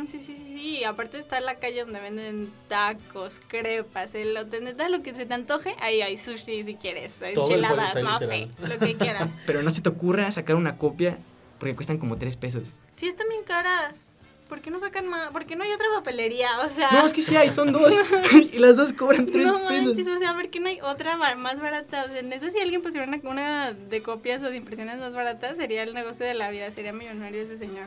sí, 0.07 0.21
sí, 0.21 0.37
sí, 0.37 0.45
sí. 0.47 0.79
Y 0.79 0.85
aparte 0.85 1.19
está 1.19 1.41
la 1.41 1.57
calle 1.57 1.81
donde 1.81 2.01
venden 2.01 2.51
tacos, 2.69 3.41
crepas, 3.47 4.15
elotes, 4.15 4.77
da 4.77 4.89
lo 4.89 5.03
que 5.03 5.15
se 5.15 5.27
te 5.27 5.35
antoje, 5.35 5.75
ahí 5.81 6.03
hay 6.03 6.17
sushi 6.17 6.65
si 6.65 6.75
quieres, 6.75 7.21
enchiladas, 7.23 8.03
no 8.03 8.19
sé, 8.21 8.49
lo 8.67 8.79
que 8.79 8.95
quieras. 8.95 9.29
Pero 9.47 9.63
no 9.63 9.71
se 9.71 9.83
te 9.83 9.89
ocurra 9.89 10.31
sacar 10.31 10.57
una 10.57 10.77
copia 10.77 11.19
porque 11.59 11.75
cuestan 11.75 11.99
como 11.99 12.17
tres 12.17 12.37
pesos. 12.37 12.73
Sí, 13.01 13.09
están 13.09 13.31
bien 13.31 13.45
caras. 13.45 14.13
¿por 14.47 14.61
qué 14.61 14.71
no 14.71 14.79
sacan 14.79 15.09
más? 15.09 15.31
¿Por 15.31 15.47
qué 15.47 15.57
no 15.57 15.65
hay 15.65 15.73
otra 15.73 15.87
papelería? 15.95 16.49
O 16.67 16.69
sea. 16.69 16.91
No, 16.91 17.07
es 17.07 17.15
que 17.15 17.23
sí 17.23 17.35
hay, 17.35 17.49
son 17.49 17.73
dos. 17.73 17.95
y 18.53 18.59
las 18.59 18.77
dos 18.77 18.93
cobran 18.93 19.25
tres 19.25 19.47
no 19.47 19.67
pesos. 19.69 19.97
manches, 19.97 20.07
o 20.07 20.19
sea, 20.19 20.35
¿por 20.35 20.51
qué 20.51 20.61
no 20.61 20.69
hay 20.69 20.81
otra 20.83 21.17
más 21.17 21.61
barata? 21.61 22.05
O 22.07 22.13
sea, 22.13 22.21
neta, 22.21 22.51
si 22.51 22.59
alguien 22.59 22.83
pusiera 22.83 23.07
una, 23.07 23.19
una 23.23 23.73
de 23.73 24.03
copias 24.03 24.43
o 24.43 24.51
de 24.51 24.59
impresiones 24.59 24.99
más 24.99 25.15
baratas, 25.15 25.57
sería 25.57 25.83
el 25.83 25.95
negocio 25.95 26.27
de 26.27 26.35
la 26.35 26.51
vida, 26.51 26.71
sería 26.73 26.93
millonario 26.93 27.41
ese 27.41 27.57
señor. 27.57 27.87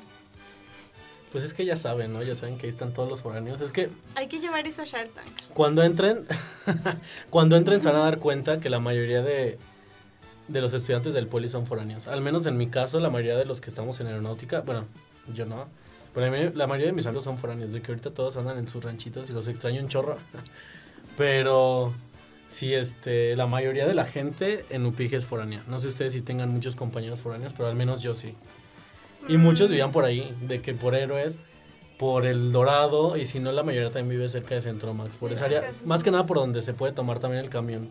Pues 1.31 1.43
es 1.43 1.53
que 1.53 1.63
ya 1.63 1.77
saben, 1.77 2.11
¿no? 2.11 2.23
Ya 2.23 2.33
saben 2.33 2.57
que 2.57 2.65
ahí 2.65 2.71
están 2.71 2.91
todos 2.91 3.07
los 3.07 3.21
foráneos. 3.21 3.61
Es 3.61 3.71
que 3.71 3.89
Hay 4.15 4.27
que 4.27 4.39
llevar 4.39 4.65
eso 4.65 4.81
a 4.81 4.85
Shark 4.85 5.13
Tank. 5.13 5.27
cuando 5.53 5.83
entren, 5.83 6.25
cuando 7.29 7.55
entren 7.55 7.83
se 7.83 7.89
van 7.89 7.97
a 7.97 8.03
dar 8.05 8.17
cuenta 8.17 8.59
que 8.59 8.71
la 8.71 8.79
mayoría 8.79 9.21
de, 9.21 9.59
de 10.47 10.61
los 10.61 10.73
estudiantes 10.73 11.13
del 11.13 11.27
poli 11.27 11.47
son 11.47 11.65
foráneos. 11.65 12.07
Al 12.07 12.21
menos 12.21 12.45
en 12.45 12.57
mi 12.57 12.67
caso, 12.67 12.99
la 12.99 13.09
mayoría 13.09 13.37
de 13.37 13.45
los 13.45 13.61
que 13.61 13.69
estamos 13.69 13.99
en 13.99 14.07
aeronáutica, 14.07 14.61
bueno, 14.61 14.85
yo 15.33 15.45
no, 15.45 15.67
pero 16.13 16.25
la 16.27 16.31
mayoría- 16.31 16.51
la 16.55 16.67
mayoría 16.67 16.87
de 16.87 16.93
mis 16.93 17.05
amigos 17.05 17.23
son 17.23 17.37
foráneos, 17.37 17.71
de 17.71 17.81
que 17.81 17.91
ahorita 17.91 18.11
todos 18.11 18.35
andan 18.37 18.57
en 18.57 18.67
sus 18.67 18.83
ranchitos 18.83 19.29
y 19.29 19.33
los 19.33 19.47
extraño 19.47 19.81
un 19.81 19.87
chorro. 19.87 20.17
Pero 21.17 21.93
sí, 22.47 22.73
este, 22.73 23.35
la 23.35 23.45
mayoría 23.47 23.85
de 23.85 23.93
la 23.93 24.05
gente 24.05 24.65
en 24.69 24.85
Upige 24.85 25.15
es 25.15 25.25
foránea. 25.25 25.63
No 25.67 25.79
sé 25.79 25.87
ustedes 25.87 26.13
si 26.13 26.21
tengan 26.21 26.49
muchos 26.49 26.75
compañeros 26.75 27.19
foráneos, 27.19 27.53
pero 27.53 27.67
al 27.69 27.75
menos 27.75 28.01
yo 28.01 28.15
sí. 28.15 28.33
Y 29.27 29.37
muchos 29.37 29.69
vivían 29.69 29.91
por 29.91 30.05
ahí, 30.05 30.35
de 30.41 30.61
que 30.61 30.73
por 30.73 30.95
héroes, 30.95 31.37
por 31.99 32.25
el 32.25 32.51
Dorado, 32.51 33.15
y 33.15 33.25
si 33.27 33.39
no, 33.39 33.51
la 33.51 33.63
mayoría 33.63 33.89
también 33.91 34.09
vive 34.19 34.27
cerca 34.27 34.55
de 34.55 34.61
Centromax. 34.61 35.15
Por 35.17 35.29
Sí, 35.29 35.35
esa 35.35 35.45
área, 35.45 35.71
más 35.85 36.03
que 36.03 36.11
nada 36.11 36.25
por 36.25 36.37
donde 36.37 36.61
se 36.63 36.73
puede 36.73 36.93
tomar 36.93 37.19
también 37.19 37.43
el 37.43 37.49
camión. 37.49 37.89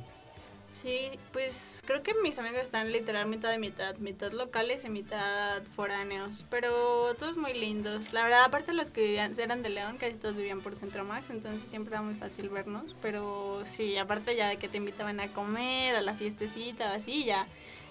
Sí, 0.73 1.11
pues 1.35 1.83
creo 1.87 2.03
que 2.03 2.15
mis 2.23 2.39
amigos 2.39 2.63
están 2.63 2.91
literal 2.93 3.29
mitad 3.29 3.51
de 3.51 3.59
mitad, 3.59 3.95
mitad 3.99 4.33
locales 4.33 4.87
y 4.87 4.89
mitad 4.89 5.63
foráneos, 5.77 6.47
pero 6.49 7.15
todos 7.19 7.37
muy 7.37 7.53
lindos. 7.53 8.15
La 8.15 8.25
verdad, 8.25 8.45
aparte 8.45 8.73
los 8.73 8.89
que 8.89 9.03
vivían, 9.03 9.39
eran 9.39 9.63
de 9.63 9.69
León, 9.69 9.99
casi 9.99 10.15
todos 10.15 10.35
vivían 10.35 10.63
por 10.63 10.75
Centro 10.75 11.05
Max, 11.05 11.27
entonces 11.29 11.63
siempre 11.63 11.95
era 11.95 12.03
muy 12.03 12.15
fácil 12.15 12.49
vernos, 12.49 12.97
pero 13.03 13.61
sí, 13.65 13.99
aparte 13.99 14.35
ya 14.35 14.49
de 14.49 14.57
que 14.57 14.67
te 14.67 14.79
invitaban 14.79 15.21
a 15.21 15.29
comer, 15.29 15.95
a 15.95 16.01
la 16.01 16.15
fiestecita 16.15 16.95
así, 16.95 17.27
ya 17.27 17.47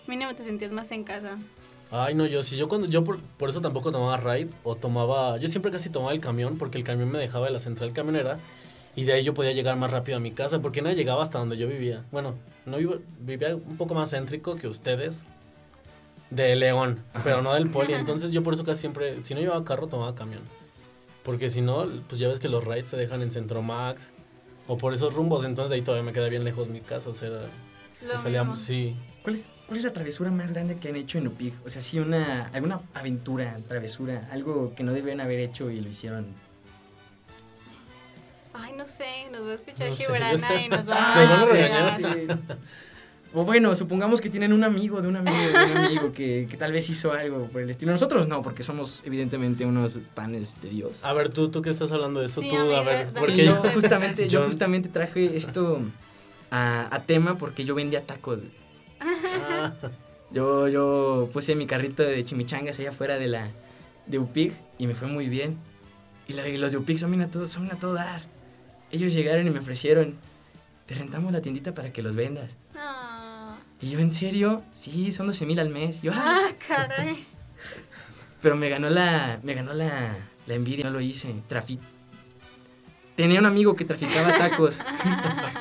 mínimo 0.07 0.33
te 0.33 0.43
sentías 0.43 0.71
más 0.71 0.91
en 0.91 1.03
casa. 1.03 1.37
Ay, 1.91 2.15
no, 2.15 2.25
yo 2.25 2.41
sí, 2.41 2.57
yo 2.57 2.67
cuando, 2.67 2.87
yo 2.87 3.03
por, 3.03 3.21
por 3.21 3.49
eso 3.49 3.61
tampoco 3.61 3.91
tomaba 3.91 4.17
ride 4.17 4.49
o 4.63 4.75
tomaba, 4.75 5.37
yo 5.37 5.47
siempre 5.49 5.71
casi 5.71 5.91
tomaba 5.91 6.13
el 6.13 6.19
camión 6.19 6.57
porque 6.57 6.79
el 6.79 6.83
camión 6.83 7.11
me 7.11 7.19
dejaba 7.19 7.45
de 7.45 7.51
la 7.51 7.59
central 7.59 7.93
camionera 7.93 8.39
y 8.95 9.05
de 9.05 9.13
ahí 9.13 9.23
yo 9.23 9.33
podía 9.33 9.51
llegar 9.53 9.77
más 9.77 9.91
rápido 9.91 10.17
a 10.17 10.19
mi 10.19 10.31
casa 10.31 10.59
porque 10.61 10.81
nadie 10.81 10.95
llegaba 10.95 11.23
hasta 11.23 11.39
donde 11.39 11.57
yo 11.57 11.67
vivía. 11.67 12.03
Bueno, 12.11 12.35
no 12.65 12.77
vivo- 12.77 12.99
vivía 13.19 13.55
un 13.55 13.77
poco 13.77 13.93
más 13.93 14.11
céntrico 14.11 14.55
que 14.55 14.67
ustedes 14.67 15.23
de 16.29 16.55
León, 16.55 17.03
pero 17.23 17.41
no 17.41 17.53
del 17.53 17.69
poli, 17.69 17.93
entonces 17.93 18.31
yo 18.31 18.41
por 18.43 18.53
eso 18.53 18.63
casi 18.63 18.81
siempre, 18.81 19.17
si 19.23 19.33
no 19.33 19.41
llevaba 19.41 19.63
carro, 19.65 19.87
tomaba 19.87 20.15
camión. 20.15 20.41
Porque 21.23 21.49
si 21.49 21.61
no, 21.61 21.87
pues 22.07 22.19
ya 22.19 22.27
ves 22.29 22.39
que 22.39 22.47
los 22.49 22.63
rides 22.65 22.89
se 22.89 22.97
dejan 22.97 23.21
en 23.21 23.31
Centro 23.31 23.61
Max 23.61 24.11
o 24.67 24.77
por 24.77 24.93
esos 24.93 25.13
rumbos, 25.13 25.43
entonces 25.45 25.69
de 25.69 25.75
ahí 25.75 25.81
todavía 25.81 26.03
me 26.05 26.13
queda 26.13 26.29
bien 26.29 26.43
lejos 26.43 26.67
mi 26.69 26.79
casa, 26.81 27.09
o 27.09 27.13
sea, 27.13 27.29
salíamos, 28.21 28.59
mismo. 28.59 28.65
sí. 28.65 28.95
¿Cuál 29.23 29.35
es, 29.35 29.47
¿Cuál 29.67 29.77
es 29.77 29.83
la 29.85 29.93
travesura 29.93 30.31
más 30.31 30.51
grande 30.51 30.77
que 30.77 30.89
han 30.89 30.95
hecho 30.95 31.17
en 31.19 31.27
Upig? 31.27 31.53
O 31.65 31.69
sea, 31.69 31.81
sí, 31.81 31.99
una, 31.99 32.47
alguna 32.53 32.81
aventura, 32.93 33.59
travesura, 33.67 34.27
algo 34.31 34.73
que 34.73 34.83
no 34.83 34.93
debían 34.93 35.19
haber 35.21 35.39
hecho 35.39 35.69
y 35.69 35.79
lo 35.81 35.89
hicieron. 35.89 36.25
Ay, 38.53 38.73
no 38.77 38.85
sé, 38.85 39.05
nos 39.31 39.45
va 39.47 39.51
a 39.51 39.55
escuchar 39.55 39.89
No 39.89 39.95
sé. 39.95 40.03
Y 40.65 40.69
nos 40.69 40.89
va 40.89 41.13
a 41.13 41.19
nos 41.21 41.29
van 41.29 41.39
a 41.39 41.45
pegar. 41.51 42.01
regañar. 42.01 42.17
este, 42.17 42.37
O 43.33 43.45
bueno, 43.45 43.73
supongamos 43.75 44.19
que 44.19 44.29
tienen 44.29 44.51
un 44.51 44.63
amigo 44.65 45.01
de 45.01 45.07
un 45.07 45.15
amigo 45.15 45.37
de 45.37 45.71
un 45.71 45.77
amigo 45.85 46.11
que, 46.11 46.47
que 46.49 46.57
tal 46.57 46.73
vez 46.73 46.89
hizo 46.89 47.13
algo 47.13 47.45
por 47.47 47.61
el 47.61 47.69
estilo. 47.69 47.91
Nosotros 47.93 48.27
no, 48.27 48.41
porque 48.41 48.61
somos 48.61 49.03
evidentemente 49.05 49.65
unos 49.65 49.97
panes 50.13 50.61
de 50.61 50.69
Dios. 50.69 51.05
A 51.05 51.13
ver, 51.13 51.29
tú, 51.29 51.49
tú 51.49 51.61
que 51.61 51.69
estás 51.69 51.91
hablando 51.93 52.19
de 52.19 52.25
eso, 52.25 52.41
Sí, 52.41 52.49
tú, 52.49 52.57
amiga, 52.57 52.79
a 52.79 52.83
ver, 52.83 53.05
dame 53.13 53.19
¿por 53.21 53.29
Sí, 53.29 53.35
qué? 53.37 53.45
yo 53.45 53.55
Porque- 53.55 53.73
justamente, 53.73 54.27
yo 54.27 54.43
justamente 54.45 54.89
traje 54.89 55.37
esto 55.37 55.79
a, 56.51 56.93
a 56.93 57.03
tema 57.03 57.37
porque 57.37 57.63
yo 57.63 57.73
vendía 57.73 58.05
tacos. 58.05 58.41
Ah, 58.99 59.71
Yo, 60.31 60.67
yo 60.67 61.29
puse 61.33 61.55
mi 61.55 61.65
carrito 61.67 62.03
de 62.03 62.23
chimichangas 62.23 62.79
allá 62.79 62.89
afuera 62.89 63.17
de 63.17 63.27
la 63.27 63.47
de 64.07 64.19
Upig 64.19 64.53
y 64.77 64.87
me 64.87 64.95
fue 64.95 65.07
muy 65.07 65.27
bien. 65.29 65.57
Y, 66.27 66.33
la- 66.33 66.47
y 66.47 66.57
los 66.57 66.71
de 66.73 66.77
Upig 66.79 66.97
son 66.99 67.19
a 67.21 67.27
todo, 67.31 67.47
son 67.47 67.71
a 67.71 67.75
todo 67.75 67.93
dar. 67.93 68.23
Ellos 68.91 69.13
llegaron 69.13 69.47
y 69.47 69.49
me 69.49 69.59
ofrecieron, 69.59 70.15
te 70.85 70.95
rentamos 70.95 71.31
la 71.31 71.41
tiendita 71.41 71.73
para 71.73 71.93
que 71.93 72.01
los 72.01 72.15
vendas. 72.15 72.57
Ah, 72.75 73.55
Y 73.81 73.89
yo, 73.89 73.99
¿en 73.99 74.09
serio? 74.11 74.63
Sí, 74.73 75.11
son 75.11 75.27
12 75.27 75.45
mil 75.45 75.59
al 75.59 75.69
mes. 75.69 76.01
Yo, 76.01 76.11
"Ah". 76.13 76.37
ah, 76.49 76.51
caray. 76.67 77.25
Pero 78.41 78.55
me 78.55 78.69
ganó 78.69 78.89
la, 78.89 79.39
me 79.43 79.53
ganó 79.53 79.73
la, 79.73 80.15
la 80.47 80.53
envidia, 80.53 80.85
no 80.85 80.91
lo 80.91 81.01
hice. 81.01 81.33
Trafi 81.47 81.79
Tenía 83.15 83.39
un 83.39 83.45
amigo 83.45 83.75
que 83.75 83.85
traficaba 83.85 84.37
tacos. 84.37 84.79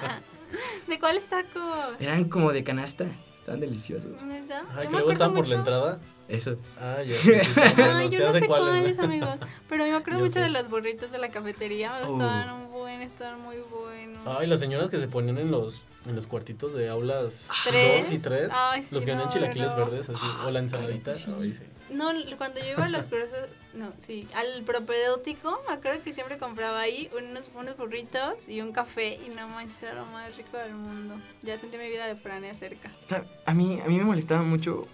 ¿De 0.88 0.98
cuáles 0.98 1.26
tacos? 1.26 1.96
Eran 2.00 2.24
como 2.24 2.52
de 2.52 2.64
canasta. 2.64 3.06
Estaban 3.41 3.61
deliciosos. 3.61 4.22
¿Neta? 4.22 4.62
ay, 4.76 4.84
Yo 4.84 4.91
que 4.91 4.97
acuerdo 4.99 5.11
estaban 5.12 5.34
por 5.34 5.49
la 5.49 5.55
entrada. 5.57 5.99
Eso. 6.28 6.57
Ah, 6.78 6.99
ya. 7.05 7.14
sí, 7.14 7.30
sí, 7.43 7.61
están 7.61 7.91
Ay, 7.97 8.09
yo 8.11 8.26
no 8.26 8.32
sé 8.32 8.47
cuáles. 8.47 8.68
cuáles, 8.68 8.99
amigos. 9.01 9.41
Pero 9.68 9.84
me 9.84 9.93
acuerdo 9.95 10.18
Yo 10.20 10.24
mucho 10.26 10.34
sí. 10.34 10.41
de 10.41 10.51
los 10.51 10.68
burritos 10.68 11.11
de 11.11 11.18
la 11.18 11.30
cafetería. 11.30 11.93
Me 11.95 12.03
gustaban 12.07 12.51
Oh. 12.51 12.57
un 12.66 12.70
buen, 12.70 13.01
estaban 13.03 13.41
muy 13.41 13.57
buenos. 13.57 14.22
Ay, 14.26 14.47
las 14.47 14.61
señoras 14.61 14.91
que 14.91 15.01
se 15.01 15.09
ponían 15.09 15.38
en 15.38 15.51
los, 15.51 15.82
en 16.07 16.14
los 16.14 16.26
cuartitos 16.26 16.74
de 16.74 16.88
aulas 16.91 17.49
¿Tres? 17.68 18.11
2 18.11 18.12
y 18.20 18.22
3. 18.22 18.49
Ay, 18.53 18.82
sí, 18.82 18.95
los 18.95 19.05
que 19.05 19.11
venden 19.12 19.26
no, 19.26 19.32
chilaquiles 19.32 19.70
no. 19.70 19.76
verdes, 19.76 20.09
así. 20.11 20.26
O 20.47 20.51
la 20.51 20.59
ensaladita. 20.61 21.14
Sí. 21.14 21.32
Ay, 21.41 21.53
sí. 21.55 21.62
No, 21.93 22.11
cuando 22.38 22.61
yo 22.61 22.70
iba 22.72 22.84
a 22.84 22.88
los 22.88 23.07
cursos, 23.07 23.38
no, 23.74 23.93
sí, 23.99 24.26
al 24.34 24.62
propedéutico, 24.62 25.61
me 25.68 25.74
acuerdo 25.74 26.03
que 26.03 26.12
siempre 26.12 26.38
compraba 26.38 26.80
ahí 26.80 27.11
unos, 27.16 27.51
unos 27.55 27.76
burritos 27.76 28.49
y 28.49 28.61
un 28.61 28.72
café 28.72 29.18
y 29.26 29.30
no 29.34 29.49
manches, 29.49 29.82
era 29.82 29.95
lo 29.95 30.07
más 30.07 30.36
rico 30.36 30.57
del 30.57 30.74
mundo. 30.74 31.16
Ya 31.43 31.59
sentí 31.59 31.78
mi 31.78 31.88
vida 31.88 32.07
de 32.07 32.16
foránea 32.16 32.55
cerca. 32.55 32.91
O 33.05 33.09
sea, 33.09 33.24
a 33.45 33.55
mí, 33.55 33.80
a 33.84 33.88
mí 33.88 33.99
me 33.99 34.05
molestaba 34.05 34.43
mucho 34.43 34.86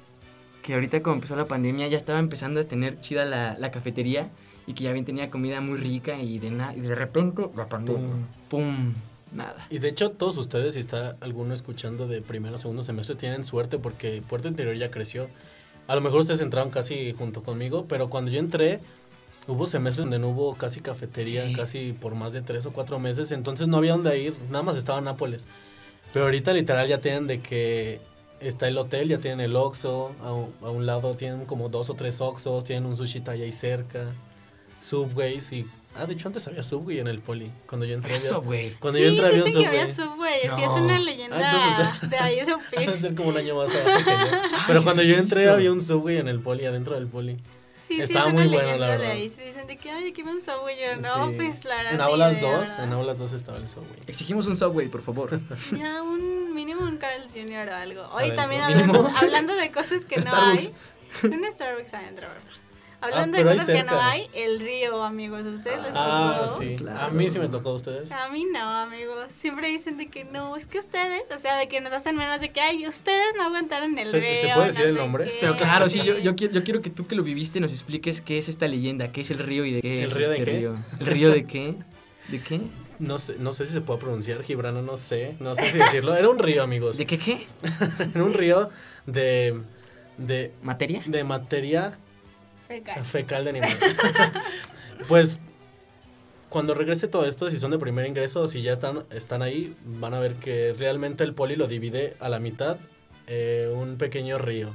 que 0.63 0.75
ahorita 0.75 1.03
cuando 1.03 1.19
empezó 1.19 1.37
la 1.37 1.47
pandemia 1.47 1.87
ya 1.89 1.97
estaba 1.97 2.19
empezando 2.19 2.61
a 2.61 2.65
tener 2.65 2.99
chida 3.01 3.25
la, 3.25 3.57
la 3.59 3.71
cafetería 3.71 4.29
y 4.67 4.73
que 4.75 4.85
ya 4.85 4.93
bien 4.93 5.05
tenía 5.05 5.31
comida 5.31 5.61
muy 5.61 5.79
rica 5.79 6.19
y 6.19 6.39
de, 6.39 6.51
na- 6.51 6.75
y 6.75 6.81
de 6.81 6.95
repente 6.95 7.49
la 7.55 7.69
pandemia. 7.69 8.15
Pum. 8.49 8.95
Nada. 9.33 9.67
Y 9.71 9.79
de 9.81 9.89
hecho, 9.89 10.11
todos 10.13 10.37
ustedes, 10.39 10.75
si 10.75 10.81
está 10.81 11.17
alguno 11.21 11.53
escuchando 11.53 12.07
de 12.09 12.23
primero 12.23 12.55
o 12.55 12.59
segundo 12.59 12.83
semestre, 12.83 13.17
tienen 13.17 13.45
suerte 13.45 13.79
porque 13.79 14.23
Puerto 14.27 14.49
Interior 14.49 14.75
ya 14.77 14.91
creció. 14.91 15.29
A 15.89 15.95
lo 15.95 16.01
mejor 16.01 16.20
ustedes 16.20 16.41
entraron 16.41 16.70
casi 16.70 17.12
junto 17.12 17.43
conmigo, 17.43 17.87
pero 17.89 18.11
cuando 18.11 18.30
yo 18.30 18.41
entré, 18.41 18.80
hubo 19.47 19.66
semestres 19.66 20.05
donde 20.05 20.18
no 20.18 20.28
hubo 20.30 20.55
casi 20.57 20.80
cafetería, 20.80 21.47
Sí. 21.47 21.55
casi 21.55 21.93
por 21.93 22.14
más 22.14 22.32
de 22.32 22.43
tres 22.43 22.66
o 22.66 22.72
cuatro 22.72 22.99
meses, 22.99 23.30
entonces 23.32 23.68
no 23.68 23.76
había 23.76 23.93
dónde 23.93 24.18
ir, 24.18 24.34
nada 24.51 24.62
más 24.64 24.76
estaba 24.76 25.01
Nápoles. 25.01 25.47
Pero 26.12 26.24
ahorita 26.24 26.53
literal 26.53 26.89
ya 26.89 27.01
tienen 27.01 27.26
de 27.26 27.41
que 27.41 28.01
está 28.41 28.66
el 28.68 28.76
hotel, 28.78 29.09
ya 29.09 29.18
tienen 29.18 29.41
el 29.41 29.55
Oxxo, 29.57 30.12
a, 30.24 30.32
un- 30.32 30.53
a 30.62 30.70
un 30.70 30.87
lado 30.87 31.14
tienen 31.14 31.45
como 31.47 31.68
dos 31.68 31.89
o 31.91 31.95
tres 31.95 32.20
Oxxos, 32.20 32.64
tienen 32.64 32.87
un 32.87 32.97
sushi 32.97 33.22
ahí 33.28 33.53
cerca, 33.53 34.07
Subways 34.80 35.53
y... 35.53 35.66
Ah, 35.99 36.07
de 36.07 36.13
hecho 36.15 36.29
antes 36.29 36.47
había 36.47 36.63
Subway 36.63 36.99
en 36.99 37.09
el 37.09 37.21
poli, 37.21 37.51
cuando 37.67 37.87
yo 37.87 37.95
entré. 37.95 38.15
Eso, 38.15 38.43
güey. 38.43 38.73
Cuando 38.75 38.99
sí, 38.99 39.05
yo 39.05 39.11
entré 39.11 39.27
había 39.29 39.41
un 39.41 39.47
dicen 39.47 39.63
que 39.63 39.67
Subway. 39.69 39.81
había 39.83 39.95
Subway, 39.95 40.41
sí, 40.43 40.63
es 40.63 40.69
No. 40.69 40.85
una 40.85 40.99
leyenda 40.99 41.37
Ah, 41.43 41.77
entonces- 41.79 42.11
de 42.11 42.17
ahí 42.19 42.37
de 42.45 42.53
Va 42.53 42.53
a 42.53 42.57
Upig. 42.91 43.01
ser 43.01 43.15
como 43.15 43.29
un 43.31 43.37
año 43.39 43.55
más 43.57 43.75
abajo 43.75 44.05
que 44.05 44.11
yo. 44.11 44.39
Pero 44.67 44.83
cuando 44.85 45.03
sí 45.03 45.09
yo 45.09 45.17
entré 45.17 45.41
visto. 45.43 45.55
había 45.55 45.73
un 45.73 45.81
subway 45.83 46.19
en 46.19 46.29
el 46.29 46.41
poli, 46.41 46.65
adentro 46.67 46.95
del 46.95 47.07
poli. 47.07 47.37
Sí, 47.87 47.95
sí, 47.99 48.03
Estaba 48.03 48.27
es 48.27 48.33
una 48.33 48.43
muy 48.43 48.49
bueno, 48.53 48.63
leyenda 48.65 48.87
la 48.87 48.93
de 48.93 48.99
verdad. 48.99 49.13
ahí. 49.15 49.31
Se 49.31 49.45
dicen 49.47 49.67
de 49.69 49.77
que, 49.77 49.91
ay, 49.93 50.09
aquí 50.11 50.23
va 50.23 50.33
un 50.33 50.41
Subway. 50.41 50.77
Yo, 50.77 50.97
no, 50.97 51.29
Sí. 51.31 51.37
pues 51.37 51.65
la 51.65 51.77
verdad. 51.77 51.95
En 51.95 52.01
aulas 52.01 52.33
idea, 52.39 52.51
2, 52.51 52.61
¿verdad? 52.61 52.85
en 52.85 52.93
aulas 52.95 53.19
2 53.19 53.33
estaba 53.33 53.59
el 53.59 53.69
subway. 53.69 54.01
Exigimos 54.09 54.49
un 54.49 54.57
subway, 54.57 54.89
por 54.89 55.03
favor. 55.03 55.41
Ya, 55.71 56.03
un 56.03 56.53
mínimo 56.53 56.81
un 56.83 56.97
Carl's 56.99 57.31
Jr. 57.33 57.69
o 57.69 57.75
algo. 57.77 58.03
Adentro. 58.03 58.37
también 58.37 58.63
hablando, 58.63 59.09
hablando 59.17 59.55
de 59.55 59.71
cosas 59.71 60.05
que 60.05 60.17
no 60.21 60.35
hay. 60.35 60.69
Un 61.23 61.45
Starbucks 61.53 61.95
adentro, 61.95 62.27
¿verdad? 62.27 62.43
Hablando 63.01 63.37
Ah, 63.37 63.41
de 63.45 63.45
cosas 63.53 63.67
que 63.67 63.83
no 63.85 64.01
hay, 64.01 64.29
el 64.33 64.59
río, 64.61 65.03
amigos. 65.03 65.43
¿A 65.45 65.49
ustedes 65.51 65.83
les 65.83 65.93
Ah, 65.95 66.41
tocó? 66.47 66.59
sí. 66.61 66.77
Claro. 66.77 67.01
A 67.01 67.11
mí 67.11 67.29
sí 67.29 67.39
me 67.39 67.49
tocó 67.49 67.71
a 67.71 67.75
ustedes. 67.75 68.11
A 68.11 68.29
mí 68.31 68.47
no, 68.53 68.59
amigos. 68.61 69.31
Siempre 69.39 69.69
dicen 69.69 69.99
de 69.99 70.07
que 70.09 70.25
no, 70.25 70.57
es 70.57 70.67
que 70.67 70.79
ustedes, 70.79 71.25
o 71.35 71.39
sea, 71.39 71.57
de 71.59 71.69
que 71.69 71.81
nos 71.81 71.93
hacen 71.93 72.17
menos 72.17 72.41
de 72.41 72.51
que, 72.53 72.61
ay, 72.61 72.87
ustedes 72.89 73.35
no 73.37 73.45
aguantaron 73.45 73.97
el 73.99 74.07
¿Se- 74.07 74.19
río. 74.19 74.37
se 74.41 74.49
puede 74.55 74.67
decir 74.69 74.85
no 74.85 74.91
el 74.91 74.95
nombre? 74.97 75.25
qué". 75.27 75.37
Pero 75.41 75.57
claro, 75.57 75.89
sí, 75.89 76.03
yo, 76.03 76.19
yo, 76.19 76.35
quiero, 76.37 76.55
yo 76.55 76.65
quiero 76.65 76.81
que 76.83 76.91
tú 76.91 77.07
que 77.07 77.15
lo 77.15 77.23
viviste 77.23 77.61
nos 77.61 77.73
expliques 77.73 78.21
qué 78.21 78.39
es 78.39 78.49
esta 78.49 78.67
leyenda, 78.67 79.13
qué 79.13 79.21
es 79.21 79.31
el 79.31 79.39
río 79.39 79.65
y 79.65 79.73
de 79.73 79.81
qué 79.83 80.03
¿El 80.03 80.09
es 80.09 80.15
río 80.15 80.29
de 80.29 80.35
este 80.39 80.45
qué? 80.51 80.59
río. 80.59 80.77
¿El 81.01 81.07
río 81.07 81.31
de 81.31 81.45
qué? 81.45 81.75
¿De 82.29 82.41
qué? 82.43 82.61
No 82.99 83.19
sé, 83.19 83.37
no 83.39 83.53
sé 83.53 83.67
si 83.67 83.75
se 83.75 83.83
puede 83.83 84.01
pronunciar, 84.01 84.43
Gibrano, 84.43 84.81
no 84.81 84.97
sé. 84.97 85.37
No 85.39 85.55
sé 85.55 85.71
si 85.71 85.77
decirlo. 85.79 86.17
Era 86.17 86.31
un 86.31 86.39
río, 86.39 86.63
amigos. 86.63 86.97
¿De 86.97 87.05
qué 87.05 87.19
qué? 87.19 87.47
Era 88.15 88.25
un 88.25 88.33
río 88.33 88.71
de, 89.05 89.61
de, 90.17 90.51
¿Materia? 90.63 91.03
de 91.05 91.23
materia 91.23 91.93
Fecal. 92.69 93.05
fecal 93.05 93.45
de 93.45 93.51
animal. 93.51 93.79
pues 95.09 95.39
cuando 96.49 96.75
regrese 96.75 97.09
todo 97.09 97.27
esto, 97.27 97.51
si 97.51 97.59
son 97.59 97.71
de 97.71 97.79
primer 97.79 98.07
ingreso 98.07 98.41
o 98.43 98.49
si 98.49 98.62
ya 98.62 98.73
están, 98.73 99.05
están 99.11 99.43
ahí, 99.43 99.75
van 99.85 100.14
a 100.14 100.21
ver 100.21 100.35
que 100.35 100.75
realmente 100.79 101.25
el 101.25 101.35
poli 101.35 101.57
lo 101.57 101.67
divide 101.67 102.17
a 102.21 102.29
la 102.29 102.39
mitad 102.39 102.77
eh, 103.27 103.71
un 103.75 103.97
pequeño 103.99 104.39
río. 104.39 104.73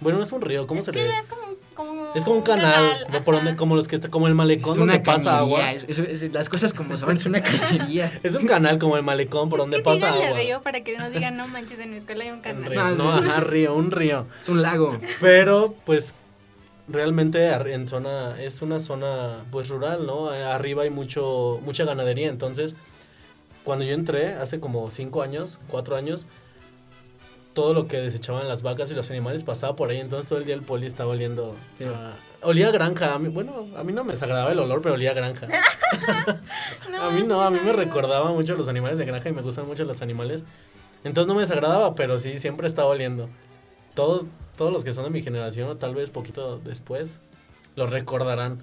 Bueno, 0.00 0.18
no 0.18 0.24
es 0.24 0.32
un 0.32 0.40
río, 0.40 0.66
¿cómo 0.66 0.80
es 0.80 0.86
se 0.86 0.92
que 0.92 1.02
le 1.02 1.08
es 1.10 1.26
como, 1.26 1.42
como 1.74 2.12
Es 2.14 2.24
como 2.24 2.36
un 2.36 2.42
canal, 2.42 3.06
¿no? 3.12 3.22
por 3.22 3.34
donde, 3.34 3.56
como 3.56 3.76
los 3.76 3.86
que 3.88 3.96
está, 3.96 4.08
como 4.08 4.28
el 4.28 4.34
malecón 4.34 4.70
Es 4.72 4.76
donde 4.78 4.94
una 4.94 5.02
pasa 5.02 5.38
agua. 5.38 5.58
cañería. 5.60 5.86
es- 5.88 5.98
es- 5.98 6.22
es- 6.22 6.32
las 6.32 6.48
cosas 6.48 6.72
como 6.72 6.96
son, 6.96 7.16
es 7.16 7.26
una 7.26 7.42
cañería. 7.42 8.10
Es 8.22 8.34
un 8.34 8.46
canal 8.46 8.78
como 8.78 8.96
el 8.96 9.02
malecón 9.02 9.48
por 9.50 9.58
donde 9.58 9.78
que 9.78 9.82
pasa 9.82 10.10
agua. 10.10 10.38
río 10.38 10.62
para 10.62 10.82
que 10.82 10.96
no 10.96 11.10
digan, 11.10 11.36
no 11.36 11.48
manches, 11.48 11.78
en 11.80 11.90
mi 11.90 11.96
escuela 11.98 12.24
hay 12.24 12.30
un 12.30 12.36
Un 12.36 12.42
canal. 12.42 12.70
río, 12.70 12.88
No, 12.96 13.12
ajá, 13.12 13.40
río, 13.40 13.74
un 13.74 13.90
río. 13.90 14.26
Es 14.40 14.48
un 14.48 14.62
lago. 14.62 14.98
Pero, 15.20 15.74
pues, 15.84 16.14
realmente 16.90 17.48
en 17.52 17.88
zona, 17.88 18.40
es 18.40 18.62
una 18.62 18.80
zona, 18.80 19.44
pues, 19.50 19.68
rural, 19.68 20.06
¿no? 20.06 20.34
Eh, 20.34 20.44
Arriba 20.44 20.82
hay 20.84 20.90
mucho, 20.90 21.60
mucha 21.64 21.84
ganadería, 21.84 22.28
entonces, 22.28 22.74
cuando 23.64 23.84
yo 23.84 23.92
entré, 23.94 24.34
hace 24.34 24.60
como 24.60 24.90
cinco 24.90 25.22
años, 25.22 25.58
cuatro 25.68 25.96
años, 25.96 26.26
todo 27.52 27.74
lo 27.74 27.88
que 27.88 27.96
desechaban 27.98 28.46
las 28.48 28.62
vacas 28.62 28.90
y 28.90 28.94
los 28.94 29.10
animales 29.10 29.42
pasaba 29.42 29.74
por 29.76 29.90
ahí, 29.90 29.98
entonces 29.98 30.28
todo 30.28 30.38
el 30.38 30.44
día 30.44 30.54
el 30.54 30.62
poli 30.62 30.86
estaba 30.86 31.10
oliendo, 31.10 31.56
Feo. 31.78 31.92
a- 31.94 32.14
olía 32.42 32.68
a 32.68 32.70
granja, 32.70 33.14
a 33.14 33.18
mí, 33.18 33.28
bueno, 33.28 33.66
a 33.76 33.82
mí 33.82 33.92
no 33.92 34.04
me 34.04 34.12
desagradaba 34.12 34.52
el 34.52 34.58
olor, 34.60 34.80
pero 34.82 34.94
olía 34.94 35.10
a 35.10 35.14
granja. 35.14 35.48
a 37.00 37.10
mí 37.10 37.22
no, 37.24 37.40
a 37.42 37.50
mí 37.50 37.58
me 37.64 37.72
recordaba 37.72 38.30
mucho 38.32 38.54
los 38.54 38.68
animales 38.68 38.98
de 38.98 39.04
granja 39.04 39.28
y 39.28 39.32
me 39.32 39.42
gustan 39.42 39.66
mucho 39.66 39.84
los 39.84 40.00
animales. 40.00 40.44
Entonces 41.02 41.26
no 41.28 41.34
me 41.34 41.40
desagradaba, 41.42 41.94
pero 41.94 42.18
sí, 42.18 42.38
siempre 42.38 42.66
estaba 42.68 42.88
oliendo. 42.88 43.28
Todos, 43.94 44.26
todos 44.56 44.72
los 44.72 44.84
que 44.84 44.92
son 44.92 45.04
de 45.04 45.10
mi 45.10 45.22
generación, 45.22 45.68
o 45.68 45.76
tal 45.76 45.94
vez 45.94 46.10
poquito 46.10 46.58
después, 46.58 47.18
lo 47.76 47.86
recordarán. 47.86 48.62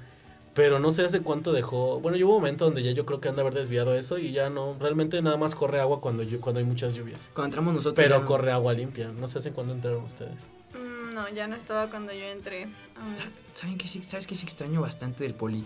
Pero 0.53 0.79
no 0.79 0.89
sé 0.89 1.03
hace 1.05 1.21
cuánto 1.21 1.53
dejó. 1.53 1.99
Bueno, 1.99 2.17
yo 2.17 2.25
hubo 2.27 2.37
un 2.37 2.41
momento 2.41 2.65
donde 2.65 2.81
ya 2.81 2.89
yo 2.91 3.05
creo 3.05 3.21
que 3.21 3.29
han 3.29 3.35
de 3.35 3.41
haber 3.41 3.53
desviado 3.53 3.93
eso 3.93 4.17
y 4.17 4.31
ya 4.31 4.49
no. 4.49 4.75
Realmente 4.79 5.21
nada 5.21 5.37
más 5.37 5.53
corre 5.53 5.79
agua 5.79 6.01
cuando, 6.01 6.23
llu- 6.23 6.39
cuando 6.39 6.57
hay 6.59 6.65
muchas 6.65 6.95
lluvias. 6.95 7.29
Cuando 7.35 7.45
entramos 7.49 7.75
nosotros. 7.75 8.03
Pero 8.03 8.21
no. 8.21 8.25
corre 8.25 8.51
agua 8.51 8.73
limpia. 8.73 9.09
No 9.09 9.27
sé 9.27 9.37
hace 9.37 9.51
cuándo 9.51 9.73
entraron 9.73 10.03
ustedes. 10.03 10.33
Mm, 10.73 11.13
no, 11.13 11.29
ya 11.29 11.47
no 11.47 11.55
estaba 11.55 11.91
cuando 11.91 12.11
yo 12.11 12.23
entré. 12.25 12.63
aún. 12.63 13.13
¿Saben 13.53 13.77
qué 13.77 13.87
sí, 13.87 14.01
¿Sabes 14.01 14.25
qué 14.25 14.33
sí 14.33 14.45
extraño 14.45 14.81
bastante 14.81 15.23
del 15.25 15.35
poli? 15.35 15.63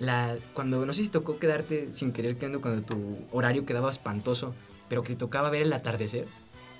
La, 0.00 0.34
cuando, 0.54 0.86
no 0.86 0.92
sé 0.94 1.02
si 1.02 1.10
tocó 1.10 1.38
quedarte 1.38 1.92
sin 1.92 2.12
querer 2.12 2.38
quedando 2.38 2.62
cuando 2.62 2.80
tu 2.82 3.18
horario 3.30 3.66
quedaba 3.66 3.90
espantoso, 3.90 4.54
pero 4.88 5.02
que 5.02 5.08
te 5.10 5.16
tocaba 5.16 5.50
ver 5.50 5.60
el 5.62 5.72
atardecer. 5.74 6.26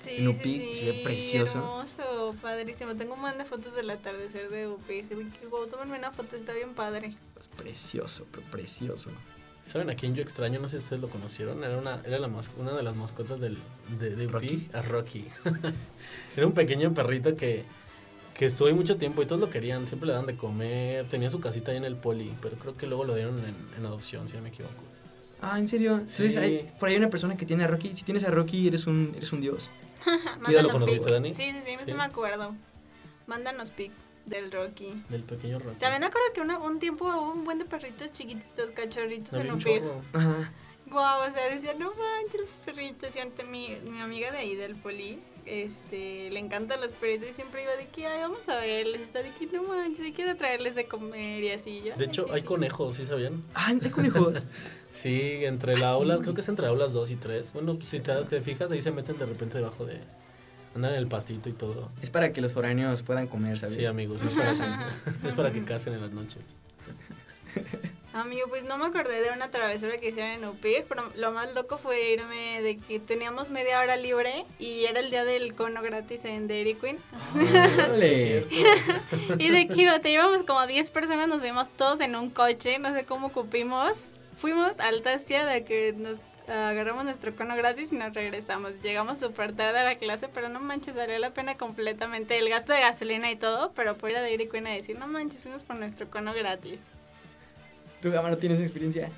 Sí, 0.05 0.17
en 0.17 0.17
sí, 0.17 0.27
Upic 0.27 0.61
sí, 0.61 0.75
se 0.75 0.85
ve 0.85 1.01
precioso. 1.03 1.57
Hermoso, 1.57 2.35
padrísimo. 2.41 2.95
Tengo 2.95 3.15
un 3.15 3.21
montón 3.21 3.39
de 3.39 3.45
fotos 3.45 3.75
del 3.75 3.89
atardecer 3.89 4.49
de 4.49 4.67
wow, 4.67 5.67
tómenme 5.67 5.97
una 5.97 6.11
foto, 6.11 6.35
está 6.35 6.53
bien 6.53 6.75
padre. 6.75 7.15
Es 7.39 7.47
precioso, 7.47 8.27
pero 8.31 8.45
precioso. 8.51 9.09
¿Saben 9.61 9.89
a 9.89 9.95
quién 9.95 10.13
yo 10.13 10.21
extraño? 10.21 10.59
No 10.59 10.67
sé 10.69 10.77
si 10.77 10.83
ustedes 10.83 11.01
lo 11.01 11.09
conocieron. 11.09 11.63
Era 11.63 11.77
una, 11.79 11.99
era 12.05 12.19
la 12.19 12.27
mas- 12.27 12.51
una 12.57 12.73
de 12.73 12.83
las 12.83 12.95
mascotas 12.95 13.39
del, 13.39 13.57
de, 13.99 14.15
de 14.15 14.27
¿Rocky? 14.27 14.69
A 14.73 14.83
Rocky. 14.83 15.25
era 16.37 16.45
un 16.45 16.53
pequeño 16.53 16.93
perrito 16.93 17.35
que, 17.35 17.63
que 18.35 18.45
estuvo 18.45 18.67
ahí 18.67 18.75
mucho 18.75 18.97
tiempo 18.97 19.23
y 19.23 19.25
todos 19.25 19.41
lo 19.41 19.49
querían. 19.49 19.87
Siempre 19.87 20.05
le 20.05 20.13
daban 20.13 20.27
de 20.27 20.37
comer. 20.37 21.09
Tenía 21.09 21.31
su 21.31 21.39
casita 21.39 21.71
ahí 21.71 21.77
en 21.77 21.85
el 21.85 21.95
poli, 21.95 22.31
pero 22.43 22.57
creo 22.57 22.77
que 22.77 22.85
luego 22.85 23.05
lo 23.05 23.15
dieron 23.15 23.39
en, 23.39 23.55
en 23.75 23.85
adopción, 23.87 24.29
si 24.29 24.35
no 24.35 24.43
me 24.43 24.49
equivoco. 24.49 24.83
Ah, 25.41 25.59
¿en 25.59 25.67
serio? 25.67 25.93
Entonces, 25.93 26.33
Sí. 26.33 26.39
hay- 26.39 26.71
por 26.79 26.87
ahí 26.89 26.95
hay 26.95 26.99
una 27.01 27.09
persona 27.09 27.35
que 27.37 27.45
tiene 27.45 27.63
a 27.63 27.67
Rocky. 27.67 27.93
Si 27.93 28.03
tienes 28.03 28.23
a 28.23 28.31
Rocky, 28.31 28.67
eres 28.67 28.87
un, 28.87 29.13
eres 29.15 29.31
un 29.33 29.41
dios. 29.41 29.69
¿Tú 30.45 30.51
ya 30.51 30.61
lo 30.61 30.69
conociste, 30.69 31.03
pic. 31.05 31.13
Dani? 31.13 31.31
Sí, 31.33 31.51
sí, 31.51 31.59
sí, 31.77 31.83
Sí. 31.87 31.93
me 31.93 32.03
acuerdo. 32.03 32.55
Mándanos 33.27 33.69
pic 33.71 33.91
del 34.25 34.51
Rocky. 34.51 35.03
Del 35.09 35.23
pequeño 35.23 35.59
Rocky. 35.59 35.79
También 35.79 36.01
me 36.01 36.07
acuerdo 36.07 36.27
que 36.33 36.41
una- 36.41 36.57
un 36.59 36.79
tiempo 36.79 37.05
hubo 37.05 37.31
un 37.33 37.43
buen 37.43 37.59
de 37.59 37.65
perritos 37.65 38.11
chiquititos, 38.11 38.71
cachorritos 38.71 39.33
Había 39.33 39.51
en 39.51 39.53
un. 39.55 40.01
Ajá. 40.13 40.51
Guau, 40.87 41.27
o 41.27 41.31
sea, 41.31 41.49
decía, 41.53 41.73
no 41.77 41.91
manches, 41.93 42.41
los 42.41 42.49
perritos. 42.65 43.15
Y 43.15 43.19
ahorita 43.19 43.43
mi, 43.43 43.75
mi 43.89 43.99
amiga 44.01 44.31
de 44.31 44.37
ahí 44.39 44.55
del 44.55 44.75
poli, 44.75 45.19
este, 45.45 46.29
le 46.31 46.39
encantan 46.39 46.81
los 46.81 46.93
perritos 46.93 47.29
y 47.29 47.33
siempre 47.33 47.63
iba 47.63 47.75
de 47.75 47.87
que, 47.87 48.05
ay, 48.07 48.21
vamos 48.21 48.47
a 48.49 48.55
verles. 48.57 49.01
Está 49.01 49.21
de 49.23 49.29
que, 49.31 49.45
no 49.47 49.63
manches, 49.63 50.01
hay 50.05 50.11
que 50.11 50.23
ir 50.23 50.29
a 50.29 50.35
traerles 50.35 50.75
de 50.75 50.87
comer 50.87 51.43
y 51.43 51.51
así. 51.51 51.81
Yo, 51.83 51.95
De 51.95 52.03
"Ay, 52.05 52.09
hecho, 52.09 52.23
sí, 52.25 52.29
hay 52.33 52.41
sí". 52.41 52.45
conejos, 52.47 52.95
¿sí 52.95 53.05
sabían? 53.05 53.41
Ah, 53.53 53.73
hay 53.81 53.89
conejos. 53.89 54.45
Sí, 54.89 55.43
entre 55.43 55.77
la 55.77 55.89
Ah, 55.89 55.93
aula, 55.93 56.15
sí. 56.15 56.21
creo 56.21 56.33
que 56.35 56.39
es 56.41 56.47
entre 56.47 56.67
aulas 56.67 56.93
2 56.93 57.11
y 57.11 57.15
3. 57.17 57.51
Bueno, 57.51 57.73
si 57.81 57.99
te, 57.99 58.13
te 58.23 58.39
fijas, 58.39 58.71
ahí 58.71 58.81
se 58.81 58.91
meten 58.91 59.17
de 59.17 59.25
repente 59.25 59.57
debajo 59.57 59.85
de... 59.85 59.99
Andan 60.73 60.91
en 60.91 60.97
el 60.99 61.07
pastito 61.07 61.49
y 61.49 61.53
todo. 61.53 61.89
es 62.01 62.09
para 62.09 62.31
que 62.31 62.39
los 62.41 62.53
foráneos 62.53 63.03
puedan 63.03 63.27
comer, 63.27 63.57
¿sabes? 63.59 63.75
Sí, 63.75 63.85
amigos, 63.85 64.21
es 64.23 64.35
para, 64.37 64.47
casen. 64.49 64.71
es 65.25 65.33
para 65.33 65.51
que 65.51 65.65
casen 65.65 65.93
en 65.95 66.01
las 66.01 66.11
noches. 66.11 66.43
Amigo, 68.15 68.47
pues 68.47 68.63
no 68.63 68.77
me 68.77 68.85
acordé 68.85 69.21
de 69.21 69.31
una 69.31 69.51
travesura 69.51 69.97
que 69.97 70.07
hicieron 70.07 70.31
en 70.31 70.45
Upic, 70.45 70.85
pero 70.87 71.03
lo 71.17 71.33
más 71.33 71.53
loco 71.53 71.77
fue 71.77 72.13
irme 72.13 72.61
de 72.61 72.77
que 72.77 72.97
teníamos 73.01 73.49
media 73.49 73.81
hora 73.81 73.97
libre 73.97 74.45
y 74.57 74.85
era 74.85 75.01
el 75.01 75.09
día 75.09 75.25
del 75.25 75.53
cono 75.53 75.81
gratis 75.81 76.23
en 76.23 76.47
Dairy 76.47 76.75
Queen. 76.75 76.97
Cierto. 77.93 78.55
Y 79.37 79.49
de 79.49 79.67
que 79.67 79.99
te 79.99 80.11
íbamos 80.11 80.43
como 80.43 80.65
10 80.65 80.91
personas, 80.91 81.27
nos 81.27 81.41
fuimos 81.41 81.69
todos 81.71 81.99
en 81.99 82.15
un 82.15 82.29
coche, 82.29 82.79
no 82.79 82.93
sé 82.93 83.03
cómo 83.03 83.33
cupimos. 83.33 84.13
Fuimos 84.37 84.79
al 84.79 85.01
Tastia 85.01 85.45
de 85.45 85.65
que 85.65 85.93
nos 85.97 86.21
agarramos 86.47 87.03
nuestro 87.03 87.35
cono 87.35 87.57
gratis 87.57 87.91
y 87.91 87.97
nos 87.97 88.13
regresamos. 88.13 88.81
Llegamos 88.81 89.19
súper 89.19 89.51
tarde 89.51 89.79
a 89.79 89.83
la 89.83 89.95
clase, 89.95 90.29
pero 90.29 90.47
no 90.47 90.61
manches, 90.61 90.95
valió 90.95 91.19
la 91.19 91.31
pena 91.33 91.57
completamente 91.57 92.37
el 92.37 92.47
gasto 92.47 92.71
de 92.71 92.79
gasolina 92.79 93.29
y 93.29 93.35
todo, 93.35 93.73
pero 93.75 93.97
por 93.97 94.09
ir 94.09 94.15
a 94.15 94.21
Dairy 94.21 94.47
Queen 94.47 94.67
a 94.67 94.71
decir, 94.71 94.97
no 94.97 95.05
manches, 95.05 95.43
fuimos 95.43 95.63
por 95.63 95.75
nuestro 95.75 96.09
cono 96.09 96.33
gratis. 96.33 96.93
¿Tú, 98.05 98.11
Gama, 98.11 98.29
no 98.29 98.37
tienes 98.37 98.59
experiencia? 98.59 99.09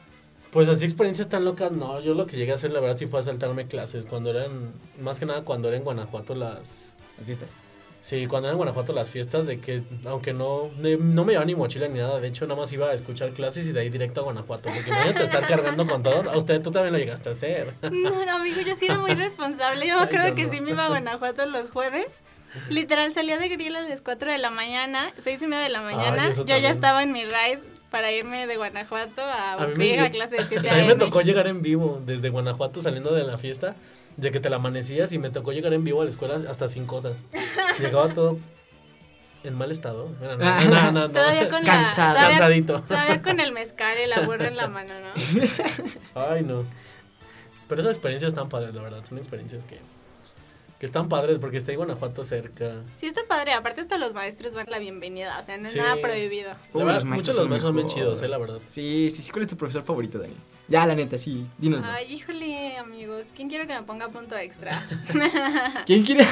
Pues 0.50 0.70
así 0.70 0.86
experiencias 0.86 1.28
tan 1.28 1.44
locas, 1.44 1.74
no. 1.74 2.00
Yo 2.00 2.14
lo 2.14 2.26
que 2.26 2.38
llegué 2.38 2.54
a 2.54 2.56
hacer, 2.56 2.72
la 2.72 2.80
verdad, 2.80 2.96
sí 2.96 3.06
fue 3.06 3.20
a 3.20 3.24
saltarme 3.24 3.68
clases. 3.68 4.06
Cuando 4.06 4.30
eran, 4.30 4.72
más 5.02 5.20
que 5.20 5.26
nada, 5.26 5.42
cuando 5.42 5.68
era 5.68 5.76
en 5.76 5.84
Guanajuato 5.84 6.36
las... 6.36 6.94
Las 7.18 7.26
fiestas. 7.26 7.54
Sí, 8.00 8.28
cuando 8.28 8.48
era 8.48 8.54
en 8.54 8.58
Guanajuato 8.60 8.94
las 8.94 9.10
fiestas, 9.10 9.46
de 9.46 9.60
que, 9.60 9.84
aunque 10.06 10.32
no, 10.32 10.72
no 10.78 11.26
me 11.26 11.34
llevaba 11.34 11.46
ni 11.46 11.54
mochila 11.56 11.90
ni 11.90 12.00
nada, 12.00 12.22
de 12.22 12.30
hecho, 12.30 12.48
nada 12.48 12.62
más 12.62 12.72
iba 12.72 12.88
a 12.88 12.94
escuchar 12.94 13.32
clases 13.32 13.68
y 13.68 13.74
de 13.74 13.82
ahí 13.82 13.90
directo 13.90 14.22
a 14.22 14.24
Guanajuato. 14.24 14.70
Porque 14.70 14.90
imagínate 14.90 15.24
estar 15.26 15.46
cargando 15.46 15.86
con 15.86 16.02
todo. 16.02 16.32
A 16.32 16.38
usted, 16.38 16.62
tú 16.62 16.72
también 16.72 16.94
lo 16.94 17.00
llegaste 17.00 17.28
a 17.28 17.34
hacer. 17.34 17.74
No, 17.92 18.22
amigo, 18.38 18.62
yo 18.62 18.74
sí 18.78 18.86
era 18.86 19.00
muy 19.00 19.16
responsable. 19.16 19.86
Yo 19.86 20.00
acuerdo 20.00 20.30
yo 20.30 20.36
que 20.36 20.46
no. 20.46 20.52
sí 20.54 20.62
me 20.62 20.72
iba 20.72 20.86
a 20.86 20.88
Guanajuato 20.88 21.46
los 21.46 21.72
jueves. 21.72 22.24
Literal, 22.70 23.14
salía 23.14 23.38
de 23.38 23.50
grill 23.50 23.76
a 23.76 23.82
las 23.82 24.00
4 24.00 24.32
de 24.32 24.38
la 24.38 24.50
mañana, 24.50 25.12
6 25.22 25.42
y 25.42 25.48
media 25.48 25.64
de 25.64 25.70
la 25.72 25.82
mañana. 25.82 26.28
Ay, 26.28 26.36
yo 26.36 26.44
ya 26.46 26.54
también. 26.54 26.72
estaba 26.72 27.04
en 27.04 27.12
mi 27.12 27.26
ride 27.26 27.60
para 27.92 28.12
irme 28.12 28.48
de 28.48 28.58
Guanajuato 28.58 29.22
a 29.22 29.54
A 29.54 29.58
mí 29.68 29.74
Upic 29.74 29.78
me- 29.78 30.00
a 30.02 30.12
clase 30.12 30.36
de 30.38 30.48
7 30.48 30.70
A 30.70 30.74
mí 30.74 30.82
me 30.82 30.88
a.m. 30.90 30.96
tocó 30.96 31.22
llegar 31.22 31.48
en 31.48 31.62
vivo 31.62 32.02
desde 32.06 32.30
Guanajuato 32.30 32.82
saliendo 32.82 33.14
de 33.14 33.24
la 33.24 33.38
fiesta, 33.38 33.76
de 34.18 34.32
que 34.32 34.40
te 34.40 34.50
la 34.50 34.58
amanecías 34.58 35.12
y 35.14 35.18
me 35.20 35.30
tocó 35.30 35.52
llegar 35.54 35.74
en 35.74 35.84
vivo 35.84 36.02
a 36.02 36.04
la 36.04 36.10
escuela 36.10 36.40
hasta 36.50 36.68
sin 36.68 36.86
cosas. 36.86 37.24
Llegaba 37.80 38.10
todo 38.10 38.38
en 39.44 39.54
mal 39.56 39.72
estado. 39.72 40.10
No, 40.22 40.36
no, 40.36 40.46
no, 40.66 40.70
no, 40.70 40.92
no. 40.92 41.10
Todavía 41.12 41.50
con 41.50 41.64
Cansado. 41.64 42.14
la... 42.16 42.20
Todavía, 42.20 42.38
Cansadito. 42.40 42.82
todavía 42.82 43.22
con 43.22 43.40
el 43.40 43.52
mezcal 43.54 43.96
y 44.04 44.08
la 44.08 44.22
burra 44.22 44.48
en 44.48 44.58
la 44.58 44.68
mano, 44.68 44.94
¿no? 45.02 46.22
Ay, 46.22 46.44
no. 46.44 46.66
Pero 47.70 47.82
esas 47.82 47.94
experiencias 47.94 48.32
están 48.32 48.50
padres, 48.50 48.74
la 48.76 48.82
verdad. 48.82 49.04
Son 49.08 49.18
experiencias 49.18 49.64
que, 49.66 49.80
que 50.80 50.86
están 50.86 51.10
padres 51.10 51.40
porque 51.40 51.58
está 51.58 51.72
ahí 51.72 51.76
Guanajuato 51.78 52.24
cerca. 52.24 52.84
Sí, 52.98 53.08
está 53.08 53.22
padre. 53.28 53.54
Aparte, 53.54 53.82
hasta 53.82 53.98
los 53.98 54.14
maestros 54.14 54.54
van 54.54 54.68
la 54.70 54.78
bienvenida. 54.78 55.40
O 55.40 55.44
sea, 55.44 55.58
no 55.58 55.66
es 55.68 55.74
Sí. 55.74 55.80
nada 55.80 55.96
prohibido. 56.00 56.52
Uy, 56.74 56.80
La 56.80 56.86
verdad, 56.86 56.94
los 57.02 57.06
muchos 57.06 57.10
maestros 57.10 57.36
de 57.36 57.42
los 57.42 57.44
son 57.44 57.50
maestros 57.50 57.62
son 57.70 57.76
bien 57.76 57.88
chidos, 57.88 58.22
eh, 58.22 58.28
la 58.28 58.38
verdad. 58.38 58.60
Sí, 58.68 59.10
sí, 59.12 59.24
sí. 59.24 59.32
¿Cuál 59.32 59.44
es 59.44 59.48
tu 59.50 59.58
profesor 59.58 59.82
favorito, 59.84 60.20
Dani? 60.20 60.34
Ya, 60.68 60.86
la 60.86 60.94
neta, 60.96 61.18
sí. 61.18 61.48
Dinos. 61.58 61.82
Ay, 61.84 62.14
híjole, 62.14 62.78
amigos. 62.78 63.28
¿Quién 63.36 63.50
quiere 63.50 63.66
que 63.66 63.74
me 63.74 63.84
ponga 63.84 64.10
punto 64.10 64.38
extra? 64.38 64.84
¿Quién 65.86 66.04
quiere? 66.04 66.26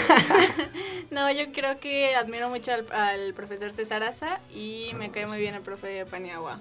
No, 1.10 1.32
yo 1.32 1.52
creo 1.52 1.80
que 1.80 2.16
admiro 2.16 2.50
mucho 2.50 2.72
al, 2.74 2.86
al 2.92 3.34
profesor 3.34 3.72
César 3.72 4.04
Asa 4.04 4.40
y 4.54 4.92
me 4.98 5.10
cae 5.10 5.26
muy 5.26 5.38
bien 5.40 5.56
el 5.56 5.62
profe 5.62 6.06
Paniagua. 6.06 6.60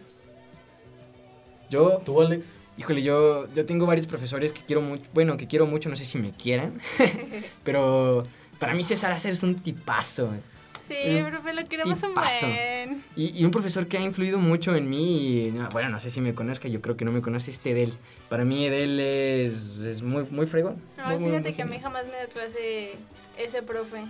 Yo, 1.68 1.98
¿Tú, 2.04 2.20
Alex? 2.22 2.60
Híjole, 2.76 3.02
yo, 3.02 3.48
yo 3.54 3.66
tengo 3.66 3.86
varios 3.86 4.06
profesores 4.06 4.52
que 4.52 4.62
quiero 4.62 4.80
mucho. 4.82 5.04
Bueno, 5.12 5.36
que 5.36 5.46
quiero 5.46 5.66
mucho, 5.66 5.88
no 5.88 5.96
sé 5.96 6.04
si 6.04 6.18
me 6.18 6.32
quieran. 6.32 6.80
pero 7.64 8.24
para 8.58 8.74
mí 8.74 8.84
César 8.84 9.12
Acer 9.12 9.32
es 9.32 9.42
un 9.42 9.56
tipazo. 9.56 10.30
Sí, 10.86 11.16
un 11.16 11.30
profe, 11.30 11.54
lo 11.54 11.66
queremos 11.66 12.02
un 12.02 12.10
tipazo. 12.10 12.46
buen. 12.46 13.02
Y, 13.16 13.40
y 13.40 13.44
un 13.44 13.50
profesor 13.50 13.86
que 13.86 13.96
ha 13.96 14.02
influido 14.02 14.38
mucho 14.38 14.74
en 14.76 14.90
mí, 14.90 15.46
y, 15.46 15.50
no, 15.50 15.66
bueno, 15.70 15.88
no 15.88 15.98
sé 15.98 16.10
si 16.10 16.20
me 16.20 16.34
conozca, 16.34 16.68
yo 16.68 16.82
creo 16.82 16.96
que 16.96 17.06
no 17.06 17.12
me 17.12 17.22
conoce 17.22 17.50
este 17.50 17.70
Edel. 17.70 17.94
Para 18.28 18.44
mí 18.44 18.66
Edel 18.66 19.00
es, 19.00 19.78
es 19.78 20.02
muy, 20.02 20.24
muy 20.30 20.46
fregón. 20.46 20.76
Ay, 20.98 21.16
Muy, 21.16 21.24
muy, 21.24 21.30
fíjate 21.30 21.48
muy 21.50 21.56
que 21.56 21.62
a 21.62 21.66
mí 21.66 21.78
jamás 21.80 22.06
me 22.06 22.18
dio 22.18 22.28
clase 22.28 22.96
ese 23.38 23.62
profe. 23.62 24.02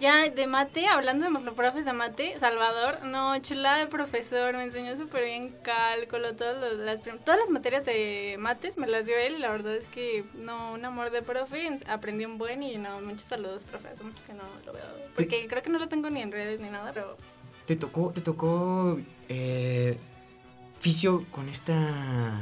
Ya 0.00 0.30
de 0.30 0.46
mate, 0.46 0.86
hablando 0.86 1.28
de 1.28 1.50
profes 1.52 1.84
de 1.84 1.92
mate, 1.92 2.34
Salvador, 2.38 3.04
no, 3.04 3.38
chula 3.40 3.76
de 3.76 3.86
profesor, 3.86 4.54
me 4.56 4.64
enseñó 4.64 4.96
súper 4.96 5.24
bien 5.26 5.54
cálculo, 5.62 6.34
todas 6.34 6.72
las, 6.78 7.02
todas 7.02 7.38
las 7.38 7.50
materias 7.50 7.84
de 7.84 8.36
mates 8.38 8.78
me 8.78 8.86
las 8.86 9.04
dio 9.04 9.18
él 9.18 9.34
y 9.36 9.38
la 9.40 9.50
verdad 9.50 9.76
es 9.76 9.88
que 9.88 10.24
no, 10.36 10.72
un 10.72 10.82
amor 10.86 11.10
de 11.10 11.20
profe, 11.20 11.66
en- 11.66 11.80
aprendí 11.90 12.24
un 12.24 12.38
buen 12.38 12.62
y 12.62 12.78
no, 12.78 12.98
muchos 13.02 13.22
saludos, 13.22 13.64
profe, 13.64 13.88
hace 13.88 14.02
mucho 14.04 14.22
que 14.26 14.32
no 14.32 14.42
lo 14.64 14.72
veo, 14.72 14.82
porque 15.14 15.46
creo 15.46 15.62
que 15.62 15.68
no 15.68 15.78
lo 15.78 15.86
tengo 15.88 16.08
ni 16.08 16.22
en 16.22 16.32
redes 16.32 16.60
ni 16.60 16.70
nada, 16.70 16.92
pero 16.94 17.18
Te 17.66 17.76
tocó, 17.76 18.10
te 18.10 18.22
tocó 18.22 18.98
eh, 19.28 19.98
fisio 20.80 21.26
con 21.30 21.50
esta 21.50 22.40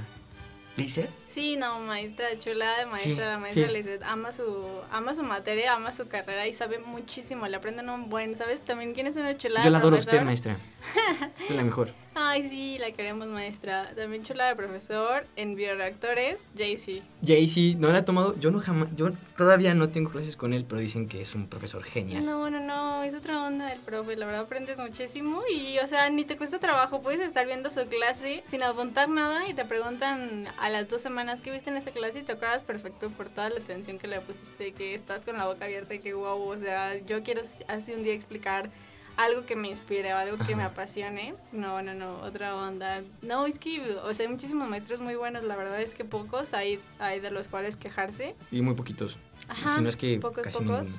Lizeth. 0.79 1.11
Sí, 1.27 1.57
no, 1.57 1.81
maestra 1.81 2.27
chula 2.39 2.79
de 2.79 2.87
maestra, 2.87 3.13
Sí, 3.13 3.19
la 3.19 3.39
maestra 3.39 3.67
sí. 3.67 3.73
Lizeth 3.73 4.03
ama 4.05 4.33
su, 4.33 4.45
ama 4.91 5.13
su 5.13 5.23
materia, 5.25 5.75
ama 5.75 5.93
su 5.93 6.09
carrera 6.09 6.47
y 6.47 6.53
sabe 6.53 6.79
muchísimo, 6.79 7.47
le 7.49 7.57
aprenden 7.57 7.89
un 7.91 8.09
buen, 8.09 8.37
¿sabes? 8.37 8.65
También 8.65 8.95
quién 8.95 9.07
es 9.07 9.17
una 9.17 9.37
chula 9.37 9.63
Yo 9.63 9.71
la 9.71 9.79
adoro 9.79 9.97
a 9.97 9.99
usted, 9.99 10.23
maestra. 10.23 10.57
Es 11.49 11.55
la 11.55 11.63
mejor. 11.65 11.93
Ay, 12.15 12.49
sí, 12.49 12.79
la 12.79 12.91
queremos 12.91 13.29
maestra. 13.29 13.93
También 13.95 14.23
chula 14.25 14.49
de 14.49 14.57
profesor 14.57 15.25
en 15.37 15.55
bioreactores, 15.55 16.49
JC. 16.55 17.03
Jaycee, 17.25 17.77
no 17.77 17.89
la 17.89 17.99
ha 17.99 18.05
tomado. 18.05 18.39
Yo 18.41 18.51
no 18.51 18.61
jamás. 18.61 18.89
Yo 18.97 19.11
todavía 19.37 19.75
no 19.75 19.89
tengo 19.89 20.11
clases 20.11 20.37
con 20.37 20.53
él, 20.53 20.65
pero 20.69 20.81
dicen 20.81 21.09
que 21.09 21.21
es 21.21 21.35
un 21.35 21.47
profesor 21.47 21.85
genial. 21.85 22.25
No, 22.25 22.51
no, 22.51 22.61
no, 22.61 23.05
es 23.05 23.15
otra 23.15 23.45
onda 23.45 23.73
el 23.73 23.79
profe, 23.81 24.17
la 24.17 24.27
verdad 24.27 24.43
aprendes 24.43 24.79
muchísimo 24.79 25.43
y, 25.53 25.79
o 25.79 25.87
sea, 25.87 26.11
ni 26.11 26.25
te 26.25 26.37
cuesta 26.37 26.59
trabajo, 26.59 27.01
puedes 27.03 27.21
estar 27.21 27.47
viendo 27.47 27.71
su 27.71 27.87
clase 27.87 28.43
sin 28.47 28.63
apuntar 28.63 29.09
nada 29.09 29.49
y 29.49 29.55
te 29.55 29.65
preguntan 29.65 30.49
a 30.59 30.71
las 30.71 30.89
dos 30.89 31.01
semanas 31.01 31.41
que 31.41 31.51
viste 31.51 31.71
en 31.71 31.77
esa 31.77 31.91
clase 31.91 32.21
y 32.21 32.23
te 32.23 32.33
acuerdas 32.33 32.65
perfecto 32.65 33.11
por 33.11 33.29
toda 33.29 33.51
la 33.51 33.57
atención 33.57 33.99
que 33.99 34.09
le 34.09 34.21
pusiste, 34.21 34.73
que 34.73 34.95
estás 34.95 35.25
con 35.25 35.37
la 35.37 35.47
boca 35.47 35.67
abierta 35.67 35.95
y 35.95 36.01
que 36.01 36.15
wow, 36.15 36.41
o 36.41 36.59
sea, 36.59 36.97
yo 37.07 37.23
quiero 37.23 37.43
así 37.69 37.93
un 37.93 38.03
día 38.03 38.15
explicar 38.15 38.71
algo 39.19 39.45
que 39.45 39.55
me 39.57 39.69
inspire 39.69 40.15
o 40.15 40.17
algo 40.17 40.39
que 40.47 40.57
me 40.57 40.63
apasione. 40.63 41.35
No, 41.53 41.83
no, 41.83 41.93
no, 41.93 42.21
otra 42.23 42.55
onda. 42.57 43.03
No, 43.21 43.45
es 43.47 43.59
que, 43.59 43.81
o 44.05 44.15
sea, 44.15 44.25
hay 44.27 44.33
muchísimos 44.33 44.69
maestros 44.71 45.01
muy 45.01 45.17
buenos, 45.17 45.45
la 45.45 45.57
verdad 45.57 45.83
es 45.83 45.95
que 45.95 46.05
pocos 46.05 46.55
hay, 46.55 46.81
hay 46.99 47.21
de 47.21 47.31
los 47.31 47.49
cuales 47.49 47.77
quejarse. 47.77 48.35
Y 48.51 48.63
muy 48.63 48.75
poquitos. 48.75 49.19
Ajá, 49.49 49.75
si 49.75 49.83
no 49.83 49.89
es 49.89 49.97
que 49.97 50.19
pocos, 50.21 50.45
casi 50.45 50.59
pocos. 50.59 50.99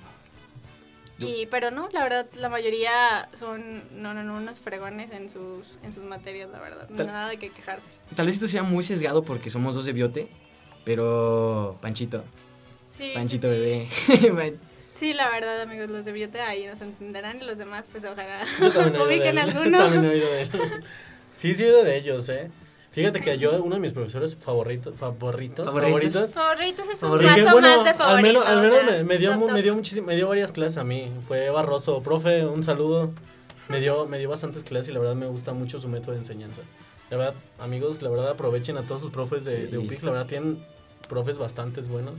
Y, 1.17 1.47
pero 1.47 1.69
no, 1.69 1.89
la 1.91 2.01
verdad, 2.03 2.27
la 2.35 2.47
mayoría 2.47 3.27
son, 3.37 3.83
no, 4.01 4.13
no, 4.13 4.23
no, 4.23 4.35
unos 4.37 4.61
fregones 4.61 5.11
en 5.11 5.29
sus, 5.29 5.77
en 5.83 5.91
sus 5.91 6.03
materias, 6.03 6.49
la 6.49 6.59
verdad. 6.61 6.87
Tal- 6.95 7.07
Nada 7.07 7.27
de 7.29 7.37
que 7.37 7.49
quejarse. 7.49 7.91
Tal 8.15 8.25
vez 8.25 8.35
esto 8.35 8.47
sea 8.47 8.63
muy 8.63 8.83
sesgado 8.83 9.23
porque 9.23 9.49
somos 9.49 9.75
dos 9.75 9.85
de 9.85 9.91
biote, 9.93 10.29
pero 10.85 11.77
Panchito, 11.81 12.23
Sí, 12.87 13.11
Panchito 13.13 13.47
sí, 13.49 13.53
sí. 13.53 13.59
bebé. 14.29 14.57
Sí, 14.99 15.13
la 15.13 15.29
verdad, 15.29 15.61
amigos, 15.61 15.89
los 15.89 16.03
de 16.03 16.11
Biote 16.11 16.41
ahí 16.41 16.65
nos 16.67 16.81
entenderán 16.81 17.37
y 17.41 17.45
los 17.45 17.57
demás, 17.57 17.87
pues 17.91 18.03
ojalá 18.03 18.43
ubiquen 19.05 19.37
alguno. 19.37 19.77
También 19.77 20.05
he 20.05 20.09
oído 20.09 20.31
de 20.31 20.41
él. 20.43 20.49
Sí, 21.33 21.53
sí 21.53 21.63
he 21.63 21.67
oído 21.67 21.83
de 21.85 21.95
ellos, 21.97 22.27
¿eh? 22.27 22.51
Fíjate 22.91 23.21
que 23.21 23.37
yo, 23.37 23.63
uno 23.63 23.75
de 23.75 23.81
mis 23.81 23.93
profesores 23.93 24.35
favoritos, 24.35 24.95
favoritos, 24.95 25.65
¿Favoritos? 25.67 26.33
favoritos, 26.33 26.33
Favoritos 26.33 26.85
es 26.89 26.93
un 27.03 27.09
Favoritos. 27.09 27.35
Dije, 27.35 27.45
paso 27.45 27.59
bueno, 27.61 27.75
más 27.77 27.83
de 27.85 27.89
al 27.91 27.95
favoritos. 27.95 28.33
menos, 28.33 28.45
al 28.47 28.61
menos 28.61 28.77
o 28.77 28.87
sea, 28.87 28.97
me, 28.97 29.03
me 29.03 29.17
dio, 29.19 29.37
me 29.47 29.61
dio 29.61 29.75
muchísimo, 29.75 30.07
me 30.07 30.15
dio 30.15 30.27
varias 30.27 30.51
clases 30.51 30.77
a 30.79 30.83
mí. 30.83 31.09
Fue 31.27 31.49
Barroso, 31.49 32.01
profe, 32.01 32.45
un 32.45 32.63
saludo. 32.63 33.13
Me 33.69 33.79
dio, 33.79 34.05
me 34.07 34.17
dio 34.17 34.27
bastantes 34.29 34.63
clases 34.63 34.89
y 34.89 34.93
la 34.93 34.99
verdad 34.99 35.15
me 35.15 35.27
gusta 35.27 35.53
mucho 35.53 35.79
su 35.79 35.87
método 35.87 36.13
de 36.13 36.17
enseñanza. 36.17 36.61
La 37.11 37.17
verdad, 37.17 37.35
amigos, 37.59 38.01
la 38.01 38.09
verdad 38.09 38.31
aprovechen 38.31 38.75
a 38.77 38.81
todos 38.81 38.99
sus 39.01 39.11
profes 39.11 39.45
de, 39.45 39.61
Sí. 39.65 39.67
de 39.67 39.77
UPIC. 39.77 40.03
La 40.03 40.11
verdad 40.11 40.25
tienen 40.27 40.65
profes 41.07 41.37
bastante 41.37 41.79
buenos 41.81 42.15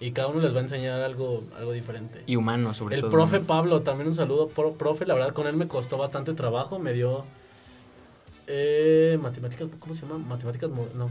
y 0.00 0.10
cada 0.12 0.28
uno 0.28 0.40
les 0.40 0.52
va 0.54 0.58
a 0.58 0.62
enseñar 0.62 1.00
algo, 1.00 1.44
algo 1.56 1.72
diferente. 1.72 2.22
Y 2.26 2.36
humano, 2.36 2.74
sobre 2.74 2.96
El 2.96 3.00
todo. 3.02 3.10
profe 3.10 3.40
¿no? 3.40 3.46
Pablo, 3.46 3.80
también 3.82 4.08
un 4.08 4.14
saludo, 4.14 4.48
pro- 4.48 4.74
profe, 4.74 5.06
la 5.06 5.14
verdad 5.14 5.32
con 5.32 5.46
él 5.46 5.56
me 5.56 5.66
costó 5.68 5.96
bastante 5.96 6.34
trabajo, 6.34 6.78
me 6.78 6.92
dio 6.92 7.24
eh, 8.46 9.18
matemáticas, 9.22 9.68
¿cómo 9.78 9.94
se 9.94 10.02
llama? 10.02 10.18
Matemáticas, 10.18 10.70
no. 10.70 11.10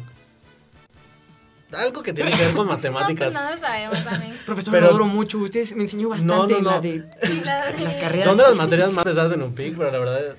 Algo 1.75 2.03
que 2.03 2.13
tiene 2.13 2.31
que 2.31 2.38
ver 2.38 2.53
con 2.53 2.67
No, 2.67 2.73
pues 2.73 2.83
matemáticas. 2.83 3.33
no 3.33 3.51
lo 3.51 3.57
sabemos 3.57 4.03
también. 4.03 4.33
Profesor, 4.45 4.71
Pero- 4.71 4.86
lo 4.86 4.89
adoro 4.91 5.05
mucho. 5.07 5.39
Usted 5.39 5.65
me 5.75 5.81
enseñó 5.83 6.09
bastante 6.09 6.53
No, 6.53 6.61
no, 6.61 6.69
la 6.69 6.75
no. 6.77 6.81
de, 6.81 7.03
Sí, 7.23 7.41
la 7.43 7.71
de- 7.71 7.81
la 7.81 7.99
carrera. 7.99 8.23
Son 8.25 8.38
de 8.38 8.43
las 8.43 8.55
materias 8.55 8.93
más 8.93 9.03
pesadas 9.03 9.31
en 9.33 9.41
un 9.41 9.53
PIC, 9.53 9.75
pero 9.77 9.91
la 9.91 9.99
verdad, 9.99 10.36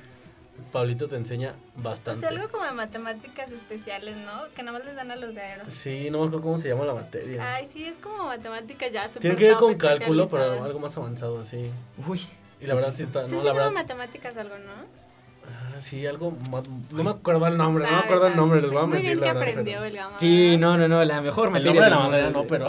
Pablito 0.72 1.08
te 1.08 1.16
enseña 1.16 1.54
O 1.78 1.82
bastante. 1.82 2.20
sea, 2.20 2.28
algo 2.30 2.48
como 2.50 2.64
de 2.64 2.72
matemáticas 2.72 3.50
especiales, 3.50 4.16
¿no? 4.16 4.52
Que 4.54 4.62
nada 4.62 4.78
más 4.78 4.86
les 4.86 4.94
dan 4.96 5.10
a 5.10 5.16
los 5.16 5.34
de 5.34 5.40
aero. 5.40 5.64
Sí, 5.68 6.08
no 6.10 6.18
me 6.20 6.26
acuerdo 6.26 6.42
cómo 6.44 6.58
se 6.58 6.68
llama 6.68 6.84
la 6.84 6.94
materia. 6.94 7.54
Ay, 7.54 7.66
sí, 7.66 7.84
es 7.84 7.98
como 7.98 8.24
matemáticas 8.24 8.92
ya 8.92 9.04
súper 9.08 9.22
Tiene 9.22 9.36
que 9.36 9.44
ver 9.44 9.56
con 9.56 9.74
cálculo, 9.76 10.28
pero 10.28 10.64
algo 10.64 10.78
más 10.80 10.96
avanzado, 10.96 11.44
sí. 11.44 11.70
Uy. 12.06 12.20
Y 12.60 12.66
la 12.66 12.74
verdad 12.74 12.92
sí 12.94 13.02
está, 13.02 13.26
Sí, 13.26 13.32
no, 13.32 13.38
se 13.38 13.44
la 13.44 13.50
llama 13.52 13.64
verdad. 13.66 13.72
matemáticas 13.82 14.36
algo, 14.36 14.56
¿no? 14.58 14.72
ah, 15.46 15.80
Sí, 15.80 16.06
algo, 16.06 16.34
no 16.90 17.02
me 17.04 17.10
acuerdo 17.10 17.46
el 17.46 17.56
nombre, 17.56 17.84
no 17.84 17.90
me 17.90 17.96
Sabe, 17.96 18.04
acuerdo 18.06 18.26
el 18.28 18.36
nombre, 18.36 18.60
les 18.62 18.70
voy 18.70 18.78
a 18.78 18.80
Pues 18.80 18.88
muy 18.88 18.96
mentir, 18.98 19.10
bien 19.16 19.20
la 19.20 19.26
que 19.26 19.38
verdad. 19.38 19.48
aprendió 19.50 19.74
pero- 19.74 19.84
el 19.86 19.96
Gama. 19.96 20.18
Sí, 20.18 20.56
no, 20.58 20.76
no, 20.78 20.88
no, 20.88 21.04
la 21.04 21.20
mejor 21.20 21.46
El 21.48 21.52
materia 21.52 21.72
nombre 21.90 22.16
de 22.16 22.22
la 22.22 22.28
mundo. 22.30 22.42
no, 22.42 22.46
pero 22.48 22.66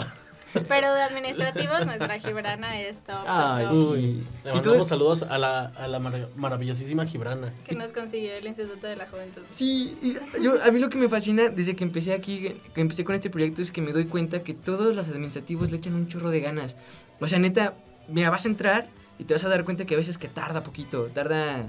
Pero 0.68 0.94
de 0.94 1.02
administrativos, 1.02 1.84
nuestra 1.86 2.18
Gibrana 2.20 2.80
es 2.80 2.98
top. 2.98 3.16
Ay, 3.26 3.66
top, 3.66 3.96
sí. 3.96 4.22
le 4.44 4.52
mandamos 4.52 4.86
saludos 4.88 5.22
a 5.22 5.36
la, 5.38 5.66
a 5.76 5.86
la 5.88 5.98
marav- 6.00 6.28
maravillosísima 6.36 7.04
Gibrana. 7.06 7.52
Que 7.66 7.74
nos 7.74 7.92
consiguió 7.92 8.34
el 8.34 8.46
Instituto 8.46 8.86
de 8.86 8.96
la 8.96 9.06
Juventud. 9.06 9.42
Sí, 9.50 9.96
y 10.02 10.16
yo, 10.42 10.62
a 10.62 10.70
mí 10.70 10.78
lo 10.80 10.88
que 10.88 10.96
me 10.98 11.08
fascina 11.08 11.48
desde 11.48 11.76
que 11.76 11.84
empecé 11.84 12.14
aquí, 12.14 12.54
que 12.74 12.80
empecé 12.80 13.04
con 13.04 13.14
este 13.14 13.30
proyecto, 13.30 13.60
es 13.62 13.70
que 13.72 13.82
me 13.82 13.92
doy 13.92 14.06
cuenta 14.06 14.42
que 14.42 14.54
todos 14.54 14.94
los 14.96 15.08
administrativos 15.08 15.70
le 15.70 15.76
echan 15.78 15.94
un 15.94 16.08
chorro 16.08 16.30
de 16.30 16.40
ganas. 16.40 16.76
O 17.20 17.26
sea, 17.28 17.38
neta, 17.38 17.74
mira, 18.08 18.30
vas 18.30 18.44
a 18.46 18.48
entrar 18.48 18.88
y 19.18 19.24
te 19.24 19.34
vas 19.34 19.44
a 19.44 19.48
dar 19.48 19.64
cuenta 19.64 19.84
que 19.84 19.94
a 19.94 19.96
veces 19.98 20.16
que 20.18 20.28
tarda 20.28 20.62
poquito, 20.62 21.04
tarda 21.12 21.68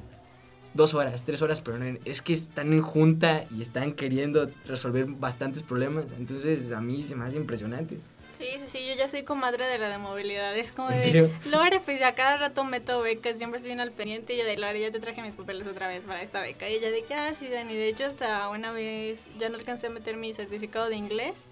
dos 0.73 0.93
horas, 0.93 1.23
tres 1.23 1.41
horas, 1.41 1.61
pero 1.61 1.77
no- 1.79 1.97
es 2.05 2.21
que 2.21 2.31
están 2.31 2.71
en 2.73 2.81
junta 2.81 3.43
y 3.55 3.61
están 3.61 3.91
queriendo 3.93 4.49
resolver 4.65 5.05
bastantes 5.05 5.63
problemas. 5.63 6.11
Entonces, 6.17 6.71
a 6.71 6.79
mí 6.79 7.01
se 7.03 7.15
me 7.15 7.25
hace 7.25 7.37
impresionante. 7.37 7.97
Sí, 8.39 8.47
sí, 8.57 8.67
sí, 8.67 8.87
yo 8.87 8.95
ya 8.95 9.09
soy 9.09 9.23
comadre 9.23 9.65
de 9.65 9.77
la 9.77 9.89
de 9.89 9.97
movilidad. 9.97 10.55
Es 10.55 10.71
como 10.71 10.89
¿En 10.91 11.01
de? 11.01 11.29
Lore, 11.49 11.81
pues 11.81 11.99
ya 11.99 12.15
cada 12.15 12.37
rato 12.37 12.63
meto 12.63 13.01
becas, 13.01 13.37
siempre 13.37 13.57
estoy 13.57 13.71
bien 13.71 13.81
al 13.81 13.91
pendiente. 13.91 14.33
Y 14.33 14.37
yo 14.37 14.45
de 14.45 14.55
Lore, 14.55 14.79
ya 14.79 14.91
te 14.91 15.01
traje 15.01 15.21
mis 15.21 15.33
papeles 15.33 15.67
otra 15.67 15.89
vez 15.89 16.05
para 16.05 16.21
esta 16.21 16.39
beca. 16.39 16.69
Y 16.69 16.75
ella 16.75 16.89
de 16.89 17.03
que, 17.03 17.13
ah, 17.13 17.33
sí, 17.33 17.49
Dani. 17.49 17.75
De 17.75 17.89
hecho, 17.89 18.05
hasta 18.05 18.47
una 18.47 18.71
vez 18.71 19.25
ya 19.37 19.49
no 19.49 19.57
alcancé 19.57 19.87
a 19.87 19.89
meter 19.89 20.15
mi 20.15 20.33
certificado 20.33 20.87
de 20.87 20.95
inglés. 20.95 21.43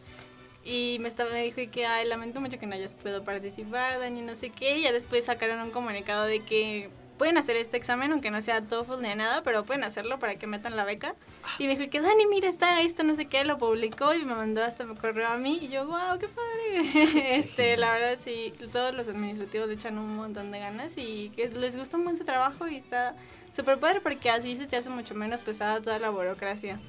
Y 0.64 0.96
me, 1.02 1.10
estaba, 1.10 1.30
me 1.32 1.44
dijo 1.44 1.60
y 1.60 1.68
que, 1.68 1.86
ay, 1.86 2.08
lamento 2.08 2.40
mucho 2.40 2.58
que 2.58 2.68
no 2.68 2.76
hayas 2.76 2.94
podido 2.94 3.22
participar, 3.22 4.00
Dani, 4.00 4.22
no 4.22 4.38
sé 4.38 4.52
qué. 4.52 4.78
Y 4.78 4.84
ya 4.84 4.94
después 4.94 5.26
sacaron 5.26 5.60
un 5.60 5.72
comunicado 5.72 6.24
de 6.24 6.40
que 6.40 6.90
pueden 7.18 7.38
hacer 7.38 7.56
este 7.56 7.78
examen, 7.78 8.12
aunque 8.12 8.32
no 8.32 8.42
sea 8.42 8.62
TOEFL 8.62 9.02
ni 9.02 9.14
nada, 9.16 9.44
pero 9.44 9.66
pueden 9.66 9.84
hacerlo 9.84 10.20
para 10.20 10.36
que 10.36 10.48
metan 10.48 10.76
la 10.76 10.86
beca. 10.86 11.16
Y 11.58 11.68
me 11.68 11.76
dijo 11.76 11.90
que, 11.90 12.02
Dani, 12.02 12.26
mira, 12.28 12.48
está 12.48 12.82
esto, 12.82 13.04
no 13.04 13.16
sé 13.16 13.26
qué, 13.26 13.44
lo 13.44 13.58
publicó 13.58 14.14
y 14.14 14.24
me 14.24 14.36
mandó 14.36 14.64
hasta 14.64 14.86
me 14.86 14.96
correo 14.96 15.28
a 15.28 15.38
mí. 15.38 15.60
Y 15.62 15.70
yo, 15.70 15.86
wow, 15.88 16.20
qué 16.20 16.28
padre. 16.28 17.36
este, 17.38 17.78
la 17.78 17.92
verdad, 17.92 18.18
sí, 18.20 18.54
todos 18.72 18.94
los 18.94 19.08
administrativos 19.08 19.68
le 19.68 19.74
echan 19.74 19.98
un 19.98 20.16
montón 20.16 20.52
de 20.52 20.60
ganas 20.60 20.98
y 20.98 21.32
que 21.36 21.48
les 21.50 21.76
gusta 21.76 21.98
mucho 21.98 22.18
su 22.18 22.26
trabajo 22.26 22.68
y 22.68 22.78
está 22.78 23.16
súper 23.52 23.80
padre 23.80 24.02
porque 24.02 24.30
así 24.30 24.56
se 24.56 24.68
te 24.68 24.78
hace 24.78 24.90
mucho 24.90 25.16
menos 25.16 25.42
pesada 25.42 25.82
toda 25.82 26.00
la 26.00 26.10
burocracia. 26.10 26.80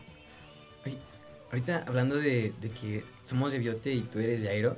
Ahorita 1.51 1.85
hablando 1.87 2.17
de, 2.17 2.53
de 2.61 2.71
que 2.71 3.05
somos 3.23 3.53
de 3.53 3.59
Biote 3.59 3.93
y 3.93 4.03
tú 4.03 4.19
eres 4.19 4.43
de 4.43 4.51
Aero, 4.51 4.77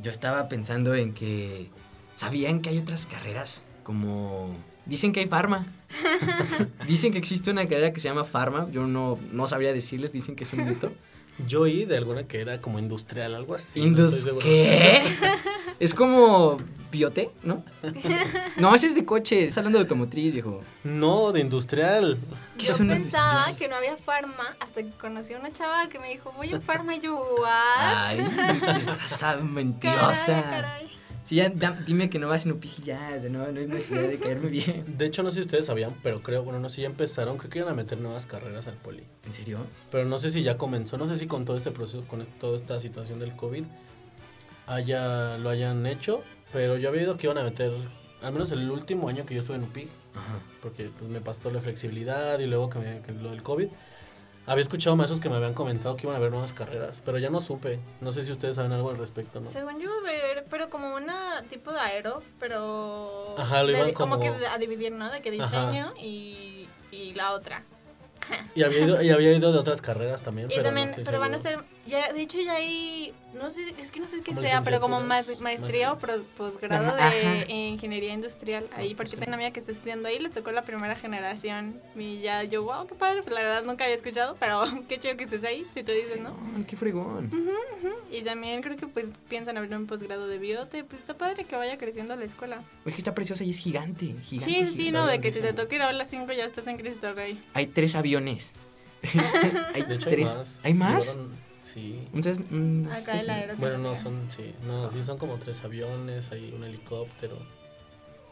yo 0.00 0.10
estaba 0.10 0.48
pensando 0.48 0.94
en 0.94 1.12
que 1.12 1.68
sabían 2.14 2.62
que 2.62 2.70
hay 2.70 2.78
otras 2.78 3.06
carreras 3.06 3.66
como 3.90 4.54
dicen 4.86 5.12
que 5.12 5.18
hay 5.18 5.26
farma. 5.26 5.66
dicen 6.86 7.10
que 7.10 7.18
existe 7.18 7.50
una 7.50 7.64
carrera 7.64 7.92
que 7.92 7.98
se 7.98 8.08
llama 8.08 8.22
farma, 8.22 8.70
yo 8.70 8.86
no, 8.86 9.18
no 9.32 9.48
sabría 9.48 9.72
decirles, 9.72 10.12
dicen 10.12 10.36
que 10.36 10.44
es 10.44 10.52
un 10.52 10.64
mito. 10.64 10.92
Yo 11.44 11.62
oí 11.62 11.86
de 11.86 11.96
alguna 11.96 12.22
que 12.22 12.40
era 12.40 12.60
como 12.60 12.78
industrial, 12.78 13.34
algo 13.34 13.56
así. 13.56 13.80
Indus-. 13.80 14.28
¿Qué? 14.40 15.02
es 15.80 15.92
como 15.92 16.60
Biote, 16.92 17.32
¿no? 17.42 17.64
No, 18.58 18.72
ese 18.76 18.86
es 18.86 18.94
de 18.94 19.04
coche, 19.04 19.46
es 19.46 19.58
hablando 19.58 19.78
de 19.80 19.82
automotriz, 19.82 20.32
viejo. 20.32 20.62
No, 20.84 21.32
de 21.32 21.40
industrial. 21.40 22.16
¿Qué 22.56 22.66
yo 22.66 22.76
pensaba 22.76 22.96
industrial? 22.96 23.56
que 23.56 23.66
no 23.66 23.74
había 23.74 23.96
farma 23.96 24.56
hasta 24.60 24.84
que 24.84 24.90
conocí 24.90 25.34
a 25.34 25.38
una 25.40 25.50
chava 25.50 25.88
que 25.88 25.98
me 25.98 26.10
dijo, 26.10 26.32
voy 26.36 26.52
a 26.52 26.60
farma 26.60 26.94
y 26.94 27.00
yo, 27.00 27.16
¿what? 27.16 27.48
Ay, 27.76 28.20
estás 28.78 29.42
mentirosa. 29.42 30.42
Caray, 30.42 30.62
caray. 30.62 30.89
Sí, 31.22 31.36
ya, 31.36 31.48
dime 31.86 32.08
que 32.10 32.18
no 32.18 32.28
vas 32.28 32.46
en 32.46 32.52
Upiji 32.52 32.82
ya, 32.82 33.12
o 33.16 33.20
sea, 33.20 33.30
no, 33.30 33.46
no 33.52 33.60
hay 33.60 33.66
necesidad 33.66 34.08
de 34.08 34.18
caerme 34.18 34.48
bien. 34.48 34.84
De 34.98 35.06
hecho, 35.06 35.22
no 35.22 35.30
sé 35.30 35.36
si 35.36 35.40
ustedes 35.42 35.66
sabían, 35.66 35.92
pero 36.02 36.22
creo, 36.22 36.42
bueno, 36.42 36.58
no 36.60 36.68
sé 36.68 36.76
si 36.76 36.82
ya 36.82 36.88
empezaron, 36.88 37.36
creo 37.38 37.50
que 37.50 37.58
iban 37.60 37.70
a 37.72 37.76
meter 37.76 37.98
nuevas 38.00 38.26
carreras 38.26 38.66
al 38.66 38.74
poli. 38.74 39.04
¿En 39.26 39.32
serio? 39.32 39.58
Pero 39.92 40.06
no 40.06 40.18
sé 40.18 40.30
si 40.30 40.42
ya 40.42 40.56
comenzó, 40.56 40.96
no 40.98 41.06
sé 41.06 41.16
si 41.18 41.26
con 41.26 41.44
todo 41.44 41.56
este 41.56 41.70
proceso, 41.70 42.02
con 42.08 42.24
toda 42.38 42.56
esta 42.56 42.80
situación 42.80 43.20
del 43.20 43.36
COVID, 43.36 43.64
haya, 44.66 45.36
lo 45.38 45.50
hayan 45.50 45.86
hecho, 45.86 46.22
pero 46.52 46.76
yo 46.76 46.88
había 46.88 47.02
oído 47.02 47.16
que 47.16 47.26
iban 47.26 47.38
a 47.38 47.42
meter, 47.44 47.70
al 48.22 48.32
menos 48.32 48.50
el 48.52 48.70
último 48.70 49.08
año 49.08 49.26
que 49.26 49.34
yo 49.34 49.40
estuve 49.40 49.56
en 49.56 49.64
UPIC, 49.64 49.88
Ajá. 50.14 50.38
porque 50.62 50.90
pues, 50.98 51.10
me 51.10 51.20
pasó 51.20 51.50
la 51.50 51.60
flexibilidad 51.60 52.38
y 52.38 52.46
luego 52.46 52.70
que, 52.70 52.78
me- 52.78 53.00
que 53.02 53.12
lo 53.12 53.30
del 53.30 53.42
COVID. 53.42 53.68
Había 54.50 54.62
escuchado 54.62 54.96
maestros 54.96 55.20
que 55.20 55.28
me 55.28 55.36
habían 55.36 55.54
comentado 55.54 55.96
que 55.96 56.06
iban 56.06 56.14
a 56.14 56.18
haber 56.18 56.32
nuevas 56.32 56.52
carreras, 56.52 57.02
pero 57.04 57.18
ya 57.18 57.30
no 57.30 57.38
supe. 57.38 57.78
No 58.00 58.12
sé 58.12 58.24
si 58.24 58.32
ustedes 58.32 58.56
saben 58.56 58.72
algo 58.72 58.90
al 58.90 58.98
respecto, 58.98 59.38
¿no? 59.40 59.46
Según 59.46 59.78
yo, 59.78 59.88
a 59.96 60.02
ver, 60.02 60.44
pero 60.50 60.68
como 60.68 60.92
una 60.96 61.44
tipo 61.48 61.70
de 61.72 61.78
aero, 61.78 62.20
pero... 62.40 63.36
Ajá, 63.38 63.62
lo 63.62 63.68
de- 63.68 63.78
iban 63.78 63.92
como... 63.92 64.18
como- 64.18 64.36
que 64.38 64.46
a 64.46 64.58
dividir, 64.58 64.90
¿no? 64.90 65.08
De 65.08 65.22
que 65.22 65.30
diseño 65.30 65.94
y, 66.02 66.68
y 66.90 67.12
la 67.14 67.30
otra. 67.32 67.62
Y 68.54 68.62
había 68.62 68.80
ido, 68.80 69.02
y 69.02 69.10
había 69.10 69.32
ido 69.36 69.52
de 69.52 69.58
otras 69.58 69.80
carreras 69.80 70.22
también. 70.22 70.48
Y 70.50 70.54
pero 70.54 70.64
también, 70.64 70.90
no 70.90 70.96
pero 71.04 71.20
van 71.20 71.34
a 71.34 71.38
ser, 71.38 71.58
ya, 71.86 72.12
de 72.12 72.22
hecho 72.22 72.38
ya 72.40 72.54
hay, 72.54 73.12
no 73.34 73.50
sé, 73.50 73.62
es 73.80 73.90
que 73.90 74.00
no 74.00 74.08
sé 74.08 74.18
qué 74.22 74.32
Como 74.32 74.40
sea, 74.40 74.62
pero 74.62 74.80
como 74.80 75.00
ma- 75.00 75.22
maestría 75.40 75.92
o 75.92 75.98
pro- 75.98 76.22
posgrado 76.36 76.94
de 76.96 77.46
ingeniería 77.48 78.12
industrial 78.12 78.66
ahí, 78.76 78.94
porque 78.94 79.12
tengo 79.12 79.26
una 79.28 79.36
amiga 79.36 79.50
que 79.52 79.60
está 79.60 79.72
estudiando 79.72 80.08
ahí, 80.08 80.18
le 80.18 80.30
tocó 80.30 80.50
la 80.52 80.62
primera 80.62 80.96
generación 80.96 81.80
y 81.96 82.20
ya 82.20 82.42
yo, 82.44 82.62
wow, 82.64 82.86
qué 82.86 82.94
padre, 82.94 83.22
pues 83.22 83.34
la 83.34 83.42
verdad 83.42 83.62
nunca 83.64 83.84
había 83.84 83.96
escuchado, 83.96 84.36
pero 84.40 84.64
qué 84.88 84.98
chido 84.98 85.16
que 85.16 85.24
estés 85.24 85.44
ahí, 85.44 85.66
si 85.72 85.82
tú 85.82 85.92
dices, 85.92 86.20
¿no? 86.20 86.36
Ay, 86.56 86.64
qué 86.64 86.76
fregón. 86.76 87.30
Y 88.10 88.22
también 88.22 88.62
creo 88.62 88.76
que 88.76 88.86
pues 88.86 89.10
piensan 89.28 89.56
abrir 89.56 89.74
un 89.76 89.86
posgrado 89.86 90.26
de 90.26 90.38
biote, 90.38 90.84
pues 90.84 91.00
está 91.02 91.14
padre 91.16 91.44
que 91.44 91.56
vaya 91.56 91.78
creciendo 91.78 92.16
la 92.16 92.24
escuela. 92.24 92.62
Es 92.84 92.94
que 92.94 92.98
está 93.00 93.14
preciosa 93.14 93.44
y 93.44 93.50
es 93.50 93.58
gigante. 93.58 94.14
gigante 94.22 94.64
Sí, 94.66 94.66
sí, 94.72 94.82
gigante. 94.84 94.92
no, 94.92 95.06
de 95.06 95.20
que 95.20 95.30
si 95.30 95.40
te 95.40 95.52
toca 95.52 95.74
ir 95.74 95.82
a 95.82 95.92
las 95.92 96.08
5 96.10 96.32
ya 96.32 96.44
estás 96.44 96.66
en 96.66 96.76
Cristo 96.76 97.12
Rey. 97.14 97.40
Hay 97.54 97.66
tres 97.66 97.94
aviones. 97.94 98.19
hay 99.74 99.82
De 99.82 99.94
hecho, 99.94 100.08
hay 100.08 100.14
tres. 100.16 100.36
más. 100.36 100.60
¿Hay 100.62 100.74
más? 100.74 101.18
Sí. 101.62 102.08
Un 102.12 102.22
Ces- 102.22 102.40
un 102.50 102.88
Acá 102.90 103.16
el. 103.18 103.56
Bueno, 103.56 103.78
no 103.78 103.94
son, 103.96 104.14
sí, 104.28 104.52
no, 104.66 104.90
sí 104.90 105.02
son 105.04 105.18
como 105.18 105.36
tres 105.36 105.62
aviones, 105.64 106.30
hay 106.32 106.52
un 106.56 106.64
helicóptero. 106.64 107.38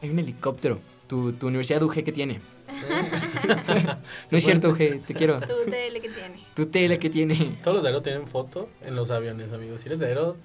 Hay 0.02 0.10
un 0.10 0.18
helicóptero. 0.18 0.80
Tu, 1.06 1.32
tu 1.32 1.46
universidad 1.48 1.82
UG 1.82 2.02
que 2.04 2.12
tiene. 2.12 2.40
No 4.30 4.36
es 4.38 4.44
cierto, 4.44 4.70
UG, 4.70 5.02
te 5.06 5.14
quiero. 5.14 5.40
Tu 5.40 5.46
TL 5.46 6.00
que 6.00 6.08
tiene. 6.10 6.44
Tu 6.54 6.66
tela 6.66 6.96
que 6.98 7.08
tiene. 7.10 7.56
Todos 7.62 7.76
los 7.76 7.82
de 7.82 7.88
Aero 7.88 8.02
tienen 8.02 8.26
foto 8.26 8.68
en 8.82 8.94
los 8.94 9.10
aviones, 9.10 9.52
amigos. 9.52 9.80
Si 9.80 9.88
eres 9.88 10.00
de 10.00 10.06
Aero, 10.06 10.36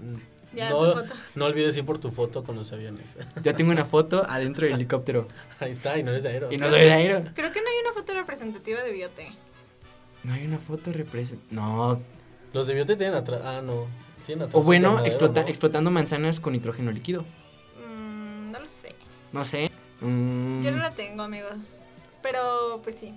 mm, 0.00 0.35
Ya, 0.56 0.70
no, 0.70 0.92
tu 0.92 1.00
foto. 1.00 1.14
no 1.34 1.44
olvides 1.44 1.76
ir 1.76 1.84
por 1.84 1.98
tu 1.98 2.10
foto 2.10 2.42
con 2.42 2.56
los 2.56 2.72
aviones. 2.72 3.16
Yo 3.42 3.54
tengo 3.54 3.70
una 3.70 3.84
foto 3.84 4.24
adentro 4.28 4.64
del 4.66 4.74
helicóptero. 4.74 5.28
Ahí 5.60 5.70
está, 5.72 5.96
y 5.98 6.02
no 6.02 6.10
eres 6.10 6.22
de 6.22 6.30
Aero. 6.30 6.50
Y 6.52 6.56
no 6.56 6.68
soy 6.70 6.80
de 6.80 6.92
aero. 6.92 7.22
Creo 7.34 7.52
que 7.52 7.60
no 7.60 7.68
hay 7.68 7.76
una 7.84 7.92
foto 7.92 8.14
representativa 8.14 8.82
de 8.82 8.92
biote. 8.92 9.28
No 10.24 10.32
hay 10.32 10.44
una 10.46 10.58
foto 10.58 10.92
represent... 10.92 11.40
No. 11.50 12.00
Los 12.52 12.66
de 12.66 12.74
Biote 12.74 12.96
tienen 12.96 13.14
atrás. 13.16 13.42
Ah, 13.44 13.60
no. 13.62 13.86
Tienen 14.24 14.44
atrás. 14.46 14.60
O 14.60 14.64
bueno, 14.64 14.88
invernadero, 14.88 15.14
explota- 15.14 15.42
¿no? 15.42 15.48
explotando 15.48 15.90
manzanas 15.90 16.40
con 16.40 16.52
nitrógeno 16.54 16.90
líquido. 16.90 17.22
Mm, 17.86 18.50
no 18.50 18.58
lo 18.58 18.66
sé. 18.66 18.94
No 19.32 19.44
sé. 19.44 19.70
Mm, 20.00 20.62
Yo 20.62 20.70
no 20.72 20.78
la 20.78 20.90
tengo, 20.92 21.22
amigos. 21.22 21.82
Pero, 22.22 22.80
pues 22.82 22.96
sí. 22.98 23.14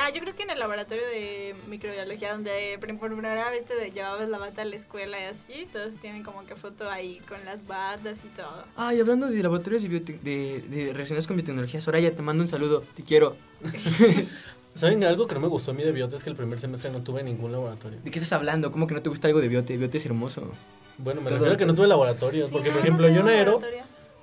Ah, 0.00 0.10
yo 0.10 0.20
creo 0.20 0.34
que 0.34 0.42
en 0.42 0.50
el 0.50 0.58
laboratorio 0.58 1.04
de 1.06 1.54
microbiología, 1.68 2.32
donde 2.32 2.76
por 2.80 2.96
por 2.98 3.12
primera 3.12 3.50
vez 3.50 3.64
te 3.64 3.90
llevabas 3.90 4.28
la 4.28 4.38
bata 4.38 4.62
a 4.62 4.64
la 4.64 4.76
escuela 4.76 5.18
y 5.20 5.24
así, 5.24 5.68
todos 5.72 5.96
tienen 5.98 6.22
como 6.22 6.44
que 6.46 6.56
foto 6.56 6.90
ahí 6.90 7.20
con 7.28 7.44
las 7.44 7.66
batas 7.66 8.24
y 8.24 8.28
todo. 8.28 8.64
Ay, 8.76 9.00
hablando 9.00 9.28
de 9.28 9.42
laboratorios 9.42 9.82
de, 9.82 9.88
biote- 9.90 10.20
de, 10.20 10.62
de 10.68 10.92
relacionados 10.92 11.26
con 11.26 11.36
biotecnología, 11.36 11.80
Soraya, 11.80 12.14
te 12.14 12.22
mando 12.22 12.42
un 12.42 12.48
saludo. 12.48 12.82
Te 12.94 13.02
quiero. 13.02 13.36
¿Saben 14.74 15.04
algo 15.04 15.26
que 15.28 15.34
no 15.34 15.40
me 15.40 15.46
gustó 15.48 15.70
a 15.70 15.74
mí 15.74 15.84
de 15.84 15.92
Biote? 15.92 16.16
Es 16.16 16.24
que 16.24 16.30
el 16.30 16.36
primer 16.36 16.58
semestre 16.58 16.90
no 16.90 16.98
tuve 17.00 17.22
ningún 17.22 17.52
laboratorio. 17.52 18.00
¿De 18.02 18.10
qué 18.10 18.18
estás 18.18 18.32
hablando? 18.32 18.72
¿Cómo 18.72 18.88
que 18.88 18.94
no 18.94 19.02
te 19.02 19.08
gusta 19.08 19.28
algo 19.28 19.40
de 19.40 19.46
biote? 19.46 19.76
Biote 19.76 19.98
es 19.98 20.06
hermoso. 20.06 20.50
Bueno, 20.98 21.20
me 21.20 21.28
Todo- 21.28 21.38
refiero 21.38 21.54
a 21.54 21.56
que 21.58 21.66
no 21.66 21.74
tuve 21.76 21.86
laboratorios. 21.86 22.48
Sí, 22.48 22.52
porque, 22.54 22.70
no, 22.70 22.74
por 22.74 22.82
no 22.82 22.88
ejemplo, 22.88 23.08
yo 23.08 23.20
en 23.20 23.28
Aero, 23.28 23.60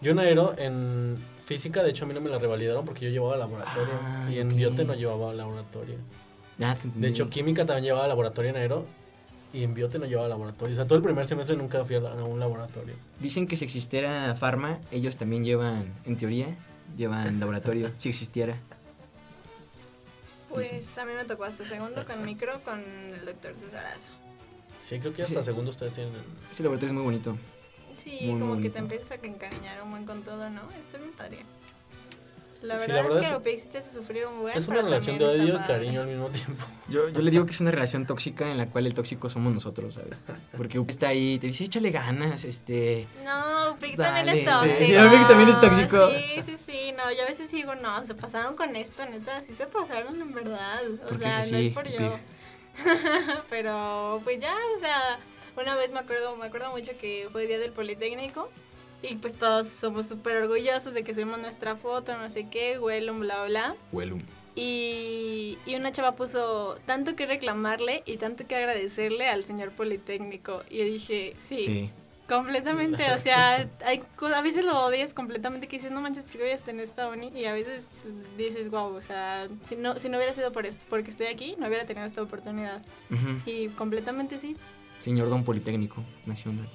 yo 0.01 0.11
en 0.11 0.19
Aero, 0.19 0.53
en 0.57 1.17
física, 1.45 1.83
de 1.83 1.89
hecho, 1.91 2.05
a 2.05 2.07
mí 2.07 2.13
no 2.13 2.21
me 2.21 2.29
la 2.29 2.37
revalidaron 2.39 2.85
porque 2.85 3.05
yo 3.05 3.11
llevaba 3.11 3.37
laboratorio. 3.37 3.93
Ah, 4.01 4.27
y 4.31 4.39
en 4.39 4.49
ok. 4.49 4.53
Biote 4.55 4.85
no 4.85 4.93
llevaba 4.95 5.33
laboratorio. 5.33 5.95
Ya, 6.57 6.73
te 6.75 6.81
entendí. 6.83 7.01
De 7.01 7.07
hecho, 7.09 7.29
química 7.29 7.65
también 7.65 7.85
llevaba 7.85 8.07
laboratorio 8.07 8.51
en 8.51 8.57
Aero. 8.57 8.85
Y 9.53 9.63
en 9.63 9.73
Biote 9.73 9.99
no 9.99 10.05
llevaba 10.05 10.29
laboratorio. 10.29 10.71
O 10.73 10.75
sea, 10.77 10.85
todo 10.85 10.95
el 10.95 11.03
primer 11.03 11.25
semestre 11.25 11.57
nunca 11.57 11.83
fui 11.83 11.97
a, 11.97 11.99
la- 11.99 12.11
a 12.11 12.23
un 12.23 12.39
laboratorio. 12.39 12.93
Dicen 13.19 13.47
que 13.47 13.57
si 13.57 13.65
existiera 13.65 14.33
Pharma, 14.35 14.79
ellos 14.91 15.17
también 15.17 15.43
llevan, 15.43 15.93
en 16.05 16.15
teoría, 16.17 16.47
llevan 16.97 17.37
laboratorio, 17.39 17.91
si 17.97 18.07
existiera. 18.07 18.55
Pues 20.49 20.97
a 20.97 21.05
mí 21.05 21.13
me 21.13 21.25
tocó 21.25 21.45
hasta 21.45 21.63
segundo 21.65 22.05
con 22.05 22.23
micro 22.25 22.59
con 22.63 22.79
el 22.79 23.25
doctor 23.25 23.53
Cesarazo. 23.57 24.11
Sí, 24.81 24.99
creo 24.99 25.13
que 25.13 25.21
hasta 25.21 25.41
Sí. 25.41 25.45
segundo 25.45 25.69
ustedes 25.69 25.93
tienen. 25.93 26.13
Ese 26.49 26.63
laboratorio 26.63 26.89
es 26.89 26.95
muy 26.95 27.03
bonito. 27.03 27.37
Sí, 28.03 28.17
Muy 28.23 28.39
como 28.39 28.45
que 28.53 28.69
bonito. 28.69 28.73
te 28.73 28.79
empiezas 28.79 29.11
a 29.11 29.15
encariñar 29.25 29.81
un 29.83 29.91
buen 29.91 30.05
con 30.05 30.21
todo, 30.23 30.49
¿no? 30.49 30.61
Está 30.79 30.97
bien 30.97 31.11
padre. 31.11 31.39
La 32.61 32.77
Sí, 32.77 32.91
verdad, 32.91 32.95
la 32.95 33.01
verdad 33.01 33.17
es 33.17 33.23
es- 33.23 33.27
que 33.29 33.33
Aeropex 33.33 33.61
sí 33.63 33.67
te 33.71 33.77
hace 33.79 33.91
sufrir 33.91 34.25
un 34.27 34.41
buen 34.41 34.55
Es 34.55 34.67
una 34.67 34.83
relación 34.83 35.17
de 35.17 35.25
odio 35.25 35.55
y 35.55 35.67
cariño 35.67 36.01
al 36.01 36.07
mismo 36.07 36.27
tiempo. 36.29 36.63
Yo, 36.89 37.09
yo 37.09 37.21
le 37.23 37.31
digo 37.31 37.45
que 37.45 37.51
es 37.51 37.59
una 37.61 37.71
relación 37.71 38.05
tóxica 38.05 38.51
en 38.51 38.57
la 38.59 38.67
cual 38.67 38.85
el 38.85 38.93
tóxico 38.93 39.29
somos 39.31 39.51
nosotros, 39.53 39.95
¿sabes? 39.95 40.19
Porque 40.55 40.77
Upi 40.77 40.91
está 40.91 41.07
ahí, 41.07 41.39
te 41.39 41.47
dice, 41.47 41.63
échale 41.63 41.89
ganas, 41.89 42.43
este... 42.45 43.07
No, 43.23 43.75
Dale, 43.79 43.95
también 43.95 44.29
es 44.29 44.39
sí, 44.39 44.45
tóxico. 44.45 44.75
sí, 44.77 44.85
Pic 45.17 45.27
también 45.27 45.49
es 45.49 45.59
tóxico. 45.59 46.09
Sí, 46.11 46.41
sí, 46.45 46.57
sí. 46.57 46.93
No, 46.97 47.11
yo 47.13 47.23
a 47.23 47.27
veces 47.27 47.49
digo, 47.51 47.73
no, 47.75 48.05
se 48.05 48.13
pasaron 48.13 48.55
con 48.55 48.75
esto, 48.75 49.05
neta. 49.07 49.41
Sí 49.41 49.55
se 49.55 49.65
pasaron 49.67 50.21
en 50.21 50.31
verdad. 50.33 50.81
O 50.87 50.97
Porque 51.07 51.17
sea, 51.17 51.39
es 51.39 51.51
no 51.51 51.57
es 51.57 51.73
por 51.73 51.87
yo. 51.87 52.11
Pero, 53.49 54.21
pues 54.23 54.39
ya, 54.39 54.53
o 54.75 54.79
sea, 54.79 55.17
una 55.57 55.75
vez 55.75 55.91
me 55.91 55.99
acuerdo, 55.99 56.35
me 56.37 56.45
acuerdo 56.45 56.71
mucho 56.71 56.91
que 56.99 57.27
fue 57.31 57.47
día 57.47 57.59
del 57.59 57.71
Politécnico. 57.71 58.49
Y 59.03 59.15
pues 59.15 59.33
todos 59.35 59.67
somos 59.67 60.07
súper 60.07 60.37
orgullosos 60.37 60.93
de 60.93 61.03
que 61.03 61.13
subimos 61.15 61.39
nuestra 61.39 61.75
foto, 61.75 62.15
no 62.17 62.29
sé 62.29 62.47
qué, 62.49 62.77
huelum, 62.77 63.19
bla, 63.21 63.45
bla. 63.45 63.75
Huelum. 63.91 64.19
Y, 64.55 65.57
y 65.65 65.75
una 65.75 65.91
chava 65.91 66.11
puso 66.15 66.77
tanto 66.85 67.15
que 67.15 67.25
reclamarle 67.25 68.03
y 68.05 68.17
tanto 68.17 68.45
que 68.45 68.55
agradecerle 68.55 69.27
al 69.27 69.43
señor 69.43 69.71
Politécnico. 69.71 70.61
Y 70.69 70.77
yo 70.79 70.83
dije, 70.83 71.35
sí, 71.39 71.63
Sí. 71.63 71.89
completamente. 72.29 73.11
O 73.11 73.17
sea, 73.17 73.67
hay, 73.85 74.03
a 74.35 74.41
veces 74.41 74.65
lo 74.65 74.77
odias 74.85 75.13
completamente, 75.15 75.67
que 75.67 75.77
dices, 75.77 75.91
no 75.91 75.99
manches, 76.01 76.23
porque 76.25 76.39
voy 76.39 76.49
a 76.49 76.53
estar 76.55 76.73
en 76.75 76.79
esta 76.81 77.07
uni. 77.07 77.31
Y 77.33 77.45
a 77.45 77.53
veces 77.53 77.85
dices, 78.37 78.69
wow, 78.69 78.93
o 78.95 79.01
sea, 79.01 79.47
si 79.63 79.75
no, 79.77 79.97
si 79.97 80.09
no 80.09 80.17
hubiera 80.17 80.33
sido 80.33 80.51
por 80.51 80.67
esto, 80.67 80.85
porque 80.89 81.09
estoy 81.09 81.27
aquí, 81.27 81.55
no 81.57 81.67
hubiera 81.67 81.85
tenido 81.85 82.05
esta 82.05 82.21
oportunidad. 82.21 82.81
Ujú. 83.09 83.39
Y 83.45 83.69
completamente 83.69 84.37
sí. 84.37 84.55
Señor 85.01 85.29
Don 85.29 85.43
Politécnico 85.43 86.03
Nacional. 86.27 86.69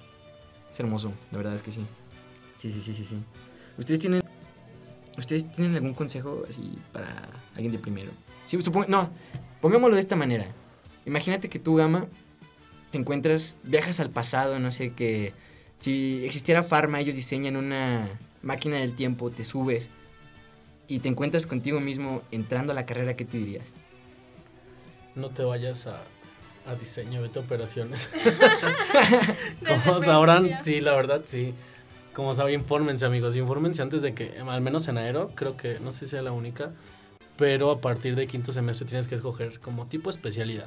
Es 0.69 0.81
hermoso, 0.81 1.13
la 1.31 1.39
verdad 1.39 1.55
es 1.55 1.63
que 1.63 1.71
sí. 1.71 1.87
Sí, 2.57 2.73
sí, 2.73 2.81
sí, 2.81 2.93
sí, 2.93 3.05
sí. 3.05 3.19
¿Ustedes 3.79 4.01
tienen, 4.01 4.21
¿ustedes 5.17 5.51
tienen 5.53 5.77
algún 5.77 5.95
consejo 5.95 6.43
así 6.49 6.77
para 6.93 7.29
alguien 7.55 7.71
de 7.71 7.79
primero? 7.79 8.11
Sí, 8.45 8.61
supongo, 8.61 8.87
no, 8.89 9.11
pongámoslo 9.61 9.95
de 9.95 10.01
esta 10.01 10.17
manera. 10.17 10.49
Imagínate 11.05 11.49
que 11.49 11.61
tú, 11.61 11.77
Gama, 11.77 12.09
te 12.91 12.99
encuentras, 12.99 13.57
viajas 13.63 14.01
al 14.01 14.11
pasado, 14.11 14.59
no 14.59 14.73
sé, 14.73 14.93
que 14.93 15.33
si 15.77 16.25
existiera 16.25 16.65
Pharma, 16.65 16.99
ellos 16.99 17.15
diseñan 17.15 17.55
una 17.55 18.09
máquina 18.43 18.79
del 18.79 18.95
tiempo, 18.95 19.31
te 19.31 19.45
subes 19.45 19.89
y 20.89 20.99
te 20.99 21.09
encuentras 21.09 21.47
contigo 21.47 21.79
mismo 21.79 22.23
entrando 22.33 22.73
a 22.73 22.75
la 22.75 22.87
carrera, 22.87 23.15
¿qué 23.15 23.25
te 23.25 23.39
dirías? 23.39 23.73
No 25.15 25.31
te 25.31 25.45
vayas 25.45 25.87
a, 25.87 26.03
a 26.67 26.75
diseño, 26.75 27.23
vete 27.23 27.39
a 27.39 27.43
operaciones. 27.43 28.09
Como 29.85 30.01
sabrán, 30.01 30.51
sí, 30.63 30.81
la 30.81 30.95
verdad, 30.95 31.23
sí. 31.25 31.55
Como 32.13 32.35
saben, 32.35 32.55
infórmense, 32.55 33.05
amigos. 33.05 33.37
Infórmense 33.37 33.83
antes 33.83 34.03
de 34.03 34.15
que, 34.15 34.39
al 34.39 34.61
menos 34.61 34.89
en 34.89 34.99
aero, 34.99 35.31
creo 35.35 35.57
que, 35.57 35.79
no 35.81 35.93
sé 35.93 36.01
si 36.07 36.11
sea 36.13 36.23
la 36.23 36.33
única, 36.33 36.71
pero 37.37 37.71
a 37.71 37.81
partir 37.81 38.17
de 38.17 38.27
quinto 38.27 38.53
semestre 38.53 38.87
tienes 38.89 39.07
que 39.09 39.15
escoger 39.15 39.61
como 39.61 39.87
tipo 39.87 40.09
especialidad. 40.11 40.67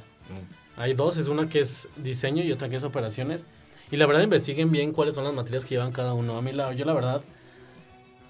Hay 0.76 0.94
dos, 0.94 1.16
es 1.16 1.26
una 1.28 1.48
que 1.48 1.60
es 1.60 1.88
diseño 1.96 2.42
y 2.44 2.52
otra 2.52 2.68
que 2.68 2.76
es 2.76 2.84
operaciones. 2.84 3.46
Y 3.90 3.96
la 3.96 4.06
verdad 4.06 4.22
investiguen 4.22 4.70
bien 4.70 4.92
cuáles 4.92 5.14
son 5.16 5.24
las 5.24 5.34
materias 5.34 5.64
que 5.64 5.70
llevan 5.74 5.90
cada 5.90 6.14
uno. 6.14 6.36
A 6.38 6.42
mí, 6.42 6.52
la, 6.52 6.72
yo 6.72 6.84
la 6.84 6.92
verdad, 6.92 7.22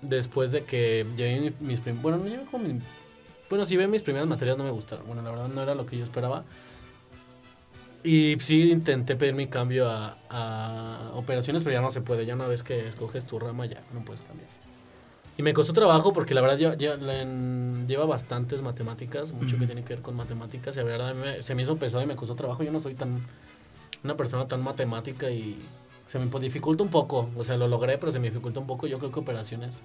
después 0.01 0.53
de 0.53 0.65
que 0.65 1.05
llevé 1.17 1.53
mis 1.61 1.81
prim- 1.81 2.01
bueno, 2.01 2.17
no 2.19 2.25
llevé 2.27 2.45
como 2.51 2.65
mi- 2.67 2.81
bueno, 3.51 3.65
si 3.67 3.77
ve 3.77 3.87
mis 3.89 4.03
primeras 4.03 4.27
materias 4.29 4.57
no 4.57 4.65
me 4.65 4.71
gustaron. 4.71 5.07
Bueno, 5.07 5.21
la 5.23 5.31
verdad 5.31 5.49
no 5.49 5.63
era 5.63 5.75
lo 5.75 5.85
que 5.85 5.99
yo 5.99 6.05
esperaba. 6.05 6.45
Y 8.03 8.37
sí 8.41 8.71
intenté 8.71 9.15
pedir 9.17 9.35
mi 9.35 9.47
cambio 9.49 9.91
a, 9.91 10.17
a 10.31 11.11
operaciones, 11.15 11.63
pero 11.63 11.75
ya 11.75 11.83
no 11.83 11.91
se 11.91 12.01
puede. 12.01 12.25
Ya 12.25 12.35
una 12.35 12.47
vez 12.47 12.63
que 12.63 12.89
escoges 12.89 13.27
tu 13.27 13.39
rama 13.39 13.67
ya 13.67 13.83
no 13.93 14.05
puedes 14.05 14.23
cambiar. 14.23 14.49
Y 15.37 15.43
me 15.43 15.53
costó 15.55 15.73
trabajo 15.73 16.13
porque 16.13 16.35
la 16.35 16.41
verdad 16.41 16.57
ya, 16.59 16.75
ya 16.77 16.95
en- 16.95 17.87
lleva 17.87 18.05
bastantes 18.07 18.63
matemáticas, 18.63 19.33
mucho 19.33 19.57
que 19.57 19.65
Ujú. 19.65 19.67
tiene 19.67 19.85
que 19.85 19.95
ver 19.95 20.03
con 20.03 20.17
matemáticas. 20.17 20.77
Y 20.77 20.81
la 20.81 20.85
verdad 20.85 21.15
me- 21.15 21.43
se 21.43 21.55
me 21.55 21.63
hizo 21.63 21.77
pesado 21.77 22.03
y 22.03 22.07
me 22.07 22.17
costó 22.17 22.35
trabajo. 22.35 22.63
Yo 22.63 22.73
no 22.73 22.81
soy 22.81 22.95
tan 22.95 23.21
una 24.03 24.17
persona 24.17 24.49
tan 24.49 24.63
matemática 24.63 25.31
y 25.31 25.59
se 26.07 26.19
me 26.19 26.27
dificulta 26.41 26.83
un 26.83 26.89
poco. 26.91 27.29
O 27.37 27.45
sea, 27.45 27.57
lo 27.59 27.69
logré, 27.69 27.99
pero 27.99 28.11
se 28.13 28.19
me 28.19 28.29
dificulta 28.29 28.61
un 28.61 28.67
poco. 28.67 28.87
Yo 28.87 28.99
creo 28.99 29.13
que 29.13 29.21
operaciones 29.21 29.81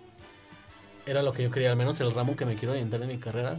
era 1.06 1.22
lo 1.22 1.34
que 1.34 1.44
yo 1.44 1.52
quería, 1.52 1.70
al 1.72 1.78
menos 1.78 2.00
el 2.00 2.12
ramo 2.12 2.36
que 2.36 2.46
me 2.46 2.56
quiero 2.56 2.72
orientar 2.72 3.02
en 3.02 3.10
mi 3.10 3.18
carrera. 3.18 3.58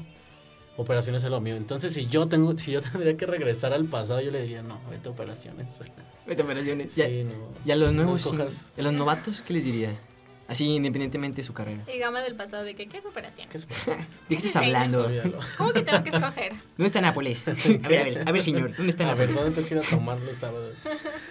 Operaciones 0.78 1.24
es 1.24 1.30
lo 1.30 1.40
mío. 1.40 1.56
Entonces, 1.56 1.94
si 1.94 2.06
yo 2.06 2.28
tengo, 2.28 2.56
si 2.58 2.72
yo 2.72 2.80
tendría 2.92 3.16
que 3.16 3.26
regresar 3.26 3.72
al 3.72 3.86
pasado, 3.86 4.20
yo 4.20 4.30
le 4.30 4.42
diría, 4.42 4.62
no, 4.62 4.78
vete 4.90 5.08
a 5.08 5.12
operaciones. 5.12 5.78
Vete 6.26 6.42
a 6.42 6.44
operaciones. 6.44 6.96
Ya, 6.96 7.06
Sí, 7.06 7.22
no. 7.22 7.30
y 7.64 7.70
a 7.70 7.76
los 7.76 7.92
no 7.92 8.02
nuevos, 8.02 8.26
escojas- 8.26 8.64
a 8.76 8.82
los 8.82 8.92
novatos, 8.92 9.42
¿qué 9.42 9.52
les 9.54 9.64
dirías? 9.64 10.02
Así, 10.48 10.64
independientemente 10.74 11.36
de 11.36 11.46
su 11.46 11.52
carrera. 11.54 11.84
Y 11.92 11.98
gama 11.98 12.20
del 12.20 12.34
pasado 12.34 12.64
de 12.64 12.74
que, 12.74 12.88
¿qué 12.88 12.98
es 12.98 13.06
operación? 13.06 13.48
¿Qué 13.48 13.56
es 13.58 13.64
operaciones? 13.64 14.20
¿De 14.28 14.34
qué 14.34 14.34
estás 14.34 14.56
hablando? 14.56 15.08
¿Cómo 15.56 15.72
que 15.72 15.82
tengo 15.82 16.02
que 16.02 16.10
escoger? 16.10 16.52
¿Dónde 16.76 16.86
está 16.86 17.00
Nápoles? 17.00 17.46
A 17.46 17.52
ver, 17.52 17.80
a 17.84 17.88
ver, 17.88 18.22
a 18.28 18.32
ver, 18.32 18.42
señor, 18.42 18.76
¿dónde 18.76 18.90
está 18.90 19.08
A 19.08 19.14
ver, 19.14 19.28
Nápoles? 19.30 19.44
¿dónde 19.44 19.62
te 19.62 19.68
quieres 19.68 19.88
tomar 19.88 20.18
los 20.20 20.36
sábados? 20.36 20.74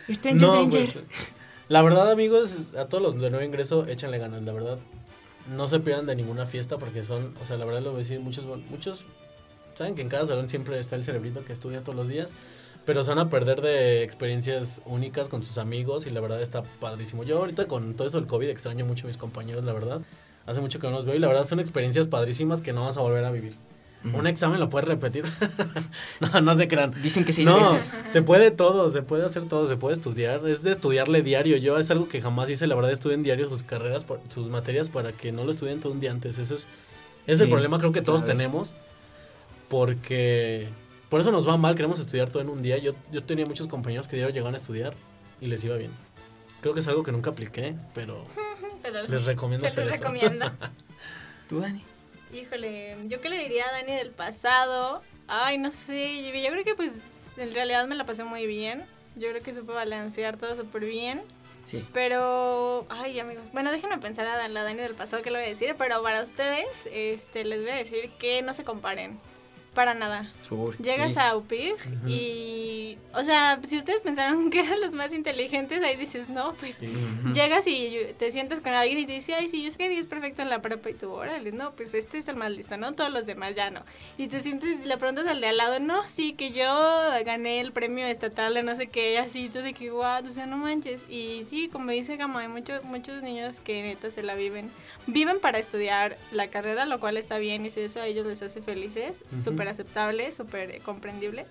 Stranger 0.10 0.42
No, 0.42 0.54
Danger. 0.54 0.90
pues, 0.94 0.98
la 1.68 1.82
verdad, 1.82 2.10
amigos, 2.12 2.72
a 2.78 2.86
todos 2.86 3.02
los 3.04 3.20
de 3.22 3.30
nuevo 3.30 3.46
ingreso, 3.46 3.86
échanle 3.88 4.18
ganas, 4.18 4.44
la 4.44 4.54
verdad. 4.54 4.80
No 5.54 5.68
se 5.68 5.80
pierdan 5.82 6.06
de 6.06 6.16
ninguna 6.16 6.46
fiesta 6.46 6.78
porque 6.78 7.04
son, 7.04 7.36
o 7.42 7.46
sea, 7.46 7.58
la 7.58 7.66
verdad 7.66 7.82
lo 7.82 7.92
voy 7.92 8.00
a 8.00 8.04
decir, 8.04 8.20
muchos, 8.22 8.46
muchos 8.70 9.06
saben 9.76 9.96
que 9.96 10.02
en 10.02 10.10
cada 10.10 10.26
salón 10.26 10.50
siempre 10.50 10.80
está 10.80 10.96
el 10.96 11.04
cerebrito 11.04 11.44
que 11.46 11.54
estudia 11.54 11.82
todos 11.82 11.96
los 11.96 12.08
días, 12.08 12.34
pero 12.86 13.04
se 13.04 13.10
van 13.10 13.20
a 13.20 13.30
perder 13.30 13.62
de 13.62 14.04
experiencias 14.04 14.82
únicas 14.86 15.30
con 15.30 15.44
sus 15.44 15.58
amigos 15.58 16.06
y 16.06 16.12
la 16.12 16.22
verdad 16.22 16.42
está 16.42 16.64
padrísimo. 16.80 17.24
Yo 17.24 17.40
ahorita 17.40 17.68
con 17.68 17.96
todo 17.96 18.08
eso 18.08 18.20
del 18.20 18.28
COVID 18.28 18.50
extraño 18.50 18.86
mucho 18.86 19.06
a 19.06 19.08
mis 19.08 19.18
compañeros, 19.18 19.64
la 19.66 19.74
verdad. 19.74 20.02
Hace 20.46 20.62
mucho 20.62 20.80
que 20.80 20.88
no 20.88 20.94
los 20.94 21.06
veo 21.06 21.16
y 21.16 21.20
la 21.20 21.28
verdad 21.28 21.46
son 21.46 21.60
experiencias 21.60 22.08
padrísimas 22.08 22.62
que 22.62 22.74
no 22.74 22.86
vas 22.86 22.98
a 22.98 23.02
volver 23.02 23.26
a 23.26 23.32
vivir. 23.32 23.56
Un 24.14 24.28
examen 24.28 24.60
lo 24.60 24.70
puedes 24.70 24.88
repetir. 24.88 25.24
no, 26.20 26.42
no 26.42 26.54
se 26.54 26.68
crean. 26.68 26.94
Dicen 27.02 27.26
que 27.26 27.34
seis 27.34 27.48
no, 27.48 27.58
veces. 27.58 27.92
Se 28.08 28.22
puede 28.22 28.52
todo, 28.52 28.92
se 28.92 29.02
puede 29.02 29.26
hacer 29.26 29.46
todo, 29.46 29.68
se 29.68 29.78
puede 29.78 29.96
estudiar. 29.96 30.48
Es 30.48 30.62
de 30.62 30.72
estudiarle 30.72 31.24
diario. 31.24 31.58
Yo 31.58 31.80
es 31.80 31.90
algo 31.90 32.08
que 32.08 32.22
jamás 32.22 32.50
hice, 32.52 32.68
la 32.68 32.76
verdad, 32.76 32.92
estudien 32.92 33.24
diario 33.24 33.50
sus 33.50 33.64
carreras, 33.64 34.06
sus 34.30 34.50
materias 34.50 34.90
para 34.90 35.12
que 35.12 35.32
no 35.32 35.44
lo 35.44 35.50
estudien 35.50 35.80
todo 35.80 35.92
un 35.92 36.00
día 36.00 36.12
antes. 36.12 36.38
Eso 36.38 36.54
es, 36.54 36.68
es 37.26 37.42
el 37.42 37.50
problema 37.50 37.80
creo 37.80 37.92
que 37.92 38.04
todos 38.04 38.24
tenemos. 38.24 38.76
Porque 39.76 40.70
por 41.10 41.20
eso 41.20 41.32
nos 41.34 41.46
va 41.46 41.58
mal, 41.58 41.76
queremos 41.76 42.00
estudiar 42.00 42.30
todo 42.30 42.42
en 42.42 42.48
un 42.48 42.62
día. 42.62 42.78
Yo, 42.78 42.94
yo 43.12 43.22
tenía 43.26 43.46
muchos 43.46 43.68
compañeros 43.68 44.08
que 44.08 44.16
diario 44.16 44.34
llegaban 44.34 44.54
a 44.54 44.58
estudiar 44.58 44.94
y 45.42 45.48
les 45.48 45.66
iba 45.66 45.76
bien. 45.76 45.92
Creo 46.62 46.74
que 46.74 46.80
es 46.80 46.88
algo 46.88 47.04
que 47.04 47.12
nunca 47.12 47.32
apliqué, 47.32 47.76
pero, 47.94 48.24
les 49.10 49.26
recomiendo 49.26 49.70
se 49.70 49.84
les 49.84 50.00
recomienda. 50.00 50.54
¿Tú, 51.50 51.60
Dani? 51.60 51.84
Híjole, 52.32 52.96
yo 53.08 53.20
qué 53.20 53.28
le 53.28 53.38
diría 53.38 53.68
a 53.68 53.74
Dani 53.74 53.92
del 53.98 54.12
pasado. 54.12 55.02
Ay, 55.28 55.58
no 55.58 55.74
sé, 55.74 56.24
yo, 56.24 56.52
creo 56.52 56.64
que 56.64 56.76
pues 56.76 56.94
en 57.36 57.54
realidad 57.54 57.86
me 57.86 57.96
la 57.96 58.06
pasé 58.06 58.24
muy 58.24 58.48
bien. 58.48 58.86
Yo 59.18 59.28
creo 59.28 59.44
que 59.44 59.52
puede 59.56 59.78
balancear 59.78 60.38
todo 60.38 60.56
súper 60.56 60.86
bien. 60.86 61.22
Sí. 61.66 61.86
Pero, 61.92 62.86
ay 62.88 63.20
amigos, 63.20 63.52
bueno, 63.52 63.74
déjenme 63.74 63.98
pensar 63.98 64.26
a 64.26 64.48
la 64.48 64.64
Dani 64.64 64.82
del 64.82 64.96
pasado 64.96 65.22
que 65.22 65.32
le 65.32 65.40
voy 65.40 65.48
a 65.48 65.50
decir, 65.50 65.76
pero 65.78 66.02
para 66.02 66.24
ustedes 66.24 66.88
este, 66.94 67.44
les 67.44 67.60
voy 67.60 67.72
a 67.72 67.76
decir 67.76 68.10
que 68.18 68.42
no 68.42 68.54
se 68.54 68.64
comparen. 68.64 69.20
Para 69.76 69.94
nada. 69.94 70.32
Llegas 70.80 71.18
a 71.18 71.36
UPIG 71.36 71.76
y, 72.08 72.98
o 73.14 73.24
sea, 73.24 73.60
si 73.68 73.78
ustedes 73.78 74.02
pensaron 74.02 74.50
que 74.52 74.62
eran 74.62 74.80
los 74.82 74.94
más 74.94 75.14
inteligentes, 75.14 75.84
ahí 75.84 75.98
dices, 75.98 76.30
no, 76.30 76.54
pues 76.54 76.80
llegas 77.34 77.68
y 77.68 78.00
te 78.18 78.32
sientas 78.32 78.62
con 78.62 78.74
alguien 78.74 79.00
y 79.00 79.06
te 79.06 79.12
dice, 79.12 79.36
ay, 79.36 79.50
sí, 79.50 79.64
yo 79.64 79.70
sé 79.70 79.78
que 79.78 80.00
es 80.00 80.06
perfecto 80.06 80.42
en 80.42 80.50
la 80.50 80.62
prepa 80.62 80.90
y 80.90 80.94
tú, 80.94 81.12
órale, 81.12 81.52
no, 81.52 81.72
pues 81.72 81.94
este 81.94 82.18
es 82.18 82.28
el 82.30 82.38
más 82.38 82.52
listo, 82.52 82.78
¿no? 82.78 82.94
Todos 82.94 83.12
los 83.12 83.26
demás 83.26 83.54
ya 83.54 83.70
no. 83.70 83.82
Y 84.18 84.28
te 84.28 84.40
sientes, 84.40 84.80
y 84.82 84.86
le 84.86 84.98
preguntas 84.98 85.28
al 85.28 85.42
de 85.42 85.48
al 85.48 85.58
lado, 85.58 85.80
no, 85.80 86.08
sí, 86.08 86.34
que 86.34 86.52
yo 86.52 86.66
gané 87.26 87.60
el 87.60 87.72
premio 87.72 88.06
estatal 88.06 88.54
de 88.54 88.64
no 88.64 88.76
sé 88.76 88.88
qué, 88.88 89.18
así, 89.20 89.50
tú 89.50 89.60
de 89.60 89.74
que, 89.74 89.90
guau, 89.90 90.26
o 90.26 90.30
sea, 90.30 90.46
no 90.46 90.58
manches. 90.58 91.06
Y 91.10 91.44
sí, 91.46 91.68
como 91.68 91.92
dice 91.92 92.16
Gamo, 92.16 92.40
hay 92.40 92.48
muchos 92.48 92.84
muchos 92.84 93.24
niños 93.24 93.60
que 93.60 93.82
neta 93.82 94.10
se 94.10 94.24
la 94.24 94.36
viven. 94.36 94.70
Viven 95.08 95.40
para 95.40 95.60
estudiar 95.60 96.18
la 96.32 96.48
carrera, 96.48 96.86
lo 96.86 97.00
cual 97.00 97.18
está 97.18 97.38
bien 97.38 97.66
y 97.66 97.70
si 97.70 97.82
eso 97.82 98.00
a 98.00 98.08
ellos 98.08 98.26
les 98.26 98.42
hace 98.42 98.62
felices, 98.62 99.22
súper 99.38 99.65
aceptable, 99.68 100.32
súper 100.32 100.82
comprendible. 100.82 101.46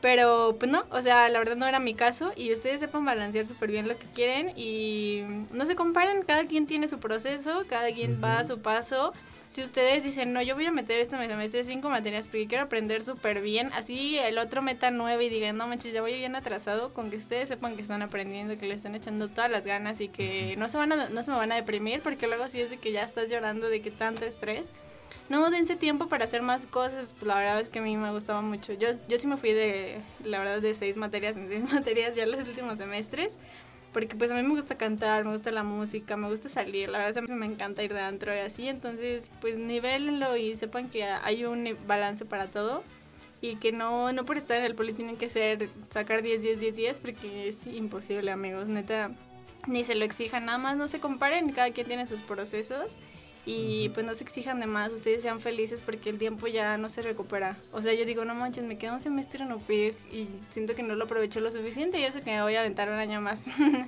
Pero 0.00 0.56
pues 0.58 0.70
no, 0.70 0.84
o 0.90 1.02
sea, 1.02 1.28
la 1.28 1.38
verdad 1.38 1.56
no 1.56 1.66
era 1.66 1.80
mi 1.80 1.94
caso 1.94 2.32
y 2.36 2.52
ustedes 2.52 2.80
sepan 2.80 3.04
balancear 3.04 3.46
súper 3.46 3.70
bien 3.70 3.88
lo 3.88 3.98
que 3.98 4.06
quieren 4.06 4.52
y 4.56 5.24
no 5.52 5.66
se 5.66 5.74
comparen, 5.74 6.22
cada 6.22 6.46
quien 6.46 6.66
tiene 6.66 6.86
su 6.86 6.98
proceso, 7.00 7.64
cada 7.68 7.92
quien 7.92 8.22
va 8.22 8.38
a 8.38 8.44
su 8.44 8.60
paso. 8.60 9.12
Si 9.50 9.62
ustedes 9.62 10.04
dicen, 10.04 10.34
no, 10.34 10.42
yo 10.42 10.54
voy 10.54 10.66
a 10.66 10.70
meter 10.70 11.00
este 11.00 11.16
semestre 11.16 11.64
cinco 11.64 11.88
materias 11.88 12.28
porque 12.28 12.46
quiero 12.46 12.64
aprender 12.64 13.02
súper 13.02 13.40
bien, 13.40 13.70
así 13.72 14.18
el 14.18 14.38
otro 14.38 14.60
meta 14.60 14.90
nueve 14.90 15.24
y 15.24 15.30
digan, 15.30 15.56
no 15.56 15.66
manches, 15.66 15.94
ya 15.94 16.02
voy 16.02 16.14
bien 16.14 16.36
atrasado, 16.36 16.92
con 16.92 17.10
que 17.10 17.16
ustedes 17.16 17.48
sepan 17.48 17.74
que 17.74 17.80
están 17.80 18.02
aprendiendo, 18.02 18.58
que 18.58 18.66
le 18.66 18.74
están 18.74 18.94
echando 18.94 19.28
todas 19.28 19.50
las 19.50 19.64
ganas 19.64 20.02
y 20.02 20.08
que 20.08 20.54
no 20.58 20.68
se, 20.68 20.76
van 20.76 20.92
a, 20.92 21.08
no 21.08 21.22
se 21.22 21.30
me 21.30 21.38
van 21.38 21.50
a 21.50 21.56
deprimir 21.56 22.02
porque 22.02 22.26
luego 22.26 22.46
sí 22.46 22.60
es 22.60 22.68
de 22.68 22.76
que 22.76 22.92
ya 22.92 23.02
estás 23.02 23.30
llorando 23.30 23.68
de 23.68 23.80
que 23.80 23.90
tanto 23.90 24.26
estrés 24.26 24.70
no, 25.28 25.50
dense 25.50 25.76
tiempo 25.76 26.08
para 26.08 26.24
hacer 26.24 26.40
más 26.40 26.66
cosas. 26.66 27.14
La 27.20 27.36
verdad 27.36 27.60
es 27.60 27.68
que 27.68 27.80
a 27.80 27.82
mí 27.82 27.96
me 27.96 28.10
gustaba 28.10 28.40
mucho. 28.40 28.72
Yo, 28.72 28.88
yo 29.08 29.18
sí 29.18 29.26
me 29.26 29.36
fui 29.36 29.52
de, 29.52 30.00
la 30.24 30.38
verdad, 30.38 30.62
de 30.62 30.72
seis 30.72 30.96
materias 30.96 31.36
en 31.36 31.48
seis 31.48 31.64
materias 31.72 32.16
ya 32.16 32.26
los 32.26 32.40
últimos 32.40 32.78
semestres. 32.78 33.36
Porque 33.92 34.16
pues 34.16 34.30
a 34.30 34.34
mí 34.34 34.42
me 34.42 34.50
gusta 34.50 34.76
cantar, 34.76 35.24
me 35.24 35.32
gusta 35.32 35.50
la 35.50 35.62
música, 35.62 36.16
me 36.16 36.28
gusta 36.28 36.48
salir. 36.48 36.88
La 36.88 36.98
verdad 36.98 37.22
es 37.22 37.26
que 37.26 37.34
me 37.34 37.46
encanta 37.46 37.82
ir 37.82 37.92
de 37.92 38.00
antro 38.00 38.34
y 38.34 38.38
así. 38.38 38.68
Entonces, 38.68 39.30
pues 39.40 39.58
nivelenlo 39.58 40.36
y 40.36 40.56
sepan 40.56 40.88
que 40.88 41.04
hay 41.04 41.44
un 41.44 41.76
balance 41.86 42.24
para 42.24 42.46
todo. 42.46 42.82
Y 43.40 43.56
que 43.56 43.70
no, 43.70 44.12
no 44.12 44.24
por 44.24 44.36
estar 44.36 44.56
en 44.56 44.64
el 44.64 44.74
poli 44.74 44.92
tienen 44.94 45.16
que 45.16 45.28
ser 45.28 45.68
sacar 45.90 46.22
10, 46.22 46.42
10, 46.42 46.60
10, 46.60 46.74
10 46.74 47.00
porque 47.00 47.48
es 47.48 47.66
imposible, 47.66 48.30
amigos. 48.30 48.68
Neta, 48.68 49.10
ni 49.66 49.84
se 49.84 49.94
lo 49.94 50.04
exijan. 50.04 50.46
Nada 50.46 50.58
más 50.58 50.76
no 50.76 50.88
se 50.88 51.00
comparen. 51.00 51.52
Cada 51.52 51.70
quien 51.70 51.86
tiene 51.86 52.06
sus 52.06 52.20
procesos 52.22 52.98
y 53.50 53.88
pues 53.94 54.04
no 54.04 54.12
se 54.12 54.24
exijan 54.24 54.60
de 54.60 54.66
más, 54.66 54.92
ustedes 54.92 55.22
sean 55.22 55.40
felices 55.40 55.80
porque 55.80 56.10
el 56.10 56.18
tiempo 56.18 56.48
ya 56.48 56.76
no 56.76 56.90
se 56.90 57.00
recupera. 57.00 57.56
O 57.72 57.80
sea, 57.80 57.94
yo 57.94 58.04
digo, 58.04 58.26
no 58.26 58.34
manches, 58.34 58.62
me 58.62 58.76
quedo 58.76 58.92
un 58.92 59.00
semestre 59.00 59.42
en 59.42 59.50
UPIG 59.50 59.94
y 60.12 60.28
siento 60.50 60.74
que 60.74 60.82
no 60.82 60.94
lo 60.96 61.04
aprovecho 61.04 61.40
lo 61.40 61.50
suficiente 61.50 61.98
y 61.98 62.12
sé 62.12 62.20
que 62.20 62.32
me 62.32 62.42
voy 62.42 62.56
a 62.56 62.60
aventar 62.60 62.90
un 62.90 62.96
año 62.96 63.22
más. 63.22 63.46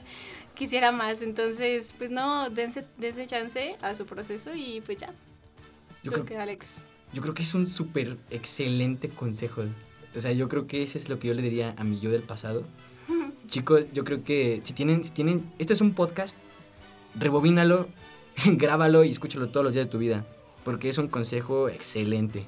Quisiera 0.54 0.92
más, 0.92 1.20
entonces, 1.20 1.94
pues 1.98 2.08
no, 2.08 2.48
dense, 2.48 2.86
dense 2.96 3.26
chance 3.26 3.76
a 3.82 3.94
su 3.94 4.06
proceso 4.06 4.54
y 4.54 4.80
pues 4.80 4.96
ya. 4.96 5.12
Yo 6.02 6.10
creo 6.12 6.24
que 6.24 6.38
Alex. 6.38 6.82
Yo 7.12 7.20
creo 7.20 7.34
que 7.34 7.42
es 7.42 7.52
un 7.52 7.66
súper 7.66 8.16
excelente 8.30 9.10
consejo. 9.10 9.64
O 10.16 10.20
sea, 10.20 10.32
yo 10.32 10.48
creo 10.48 10.66
que 10.68 10.84
ese 10.84 10.96
es 10.96 11.10
lo 11.10 11.18
que 11.18 11.28
yo 11.28 11.34
le 11.34 11.42
diría 11.42 11.74
a 11.76 11.84
mi 11.84 12.00
yo 12.00 12.10
del 12.10 12.22
pasado. 12.22 12.64
Chicos, 13.46 13.88
yo 13.92 14.04
creo 14.04 14.24
que 14.24 14.60
si 14.62 14.72
tienen, 14.72 15.04
si 15.04 15.10
tienen, 15.10 15.52
esto 15.58 15.74
es 15.74 15.82
un 15.82 15.92
podcast, 15.92 16.38
rebobínalo, 17.18 17.88
grábalo 18.46 19.04
y 19.04 19.10
escúchalo 19.10 19.48
todos 19.48 19.64
los 19.64 19.74
días 19.74 19.86
de 19.86 19.90
tu 19.90 19.98
vida, 19.98 20.24
porque 20.64 20.88
es 20.88 20.98
un 20.98 21.08
consejo 21.08 21.68
excelente. 21.68 22.44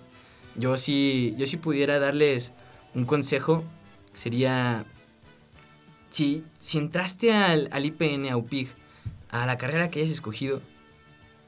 Yo 0.56 0.76
si, 0.76 1.34
yo 1.36 1.46
si 1.46 1.56
pudiera 1.56 1.98
darles 1.98 2.52
un 2.94 3.04
consejo, 3.04 3.64
sería, 4.12 4.84
si, 6.10 6.44
si 6.58 6.78
entraste 6.78 7.32
al, 7.32 7.68
al 7.72 7.84
IPN, 7.86 8.30
a 8.30 8.36
UPIG, 8.36 8.68
a 9.30 9.46
la 9.46 9.56
carrera 9.56 9.90
que 9.90 10.00
hayas 10.00 10.12
escogido, 10.12 10.60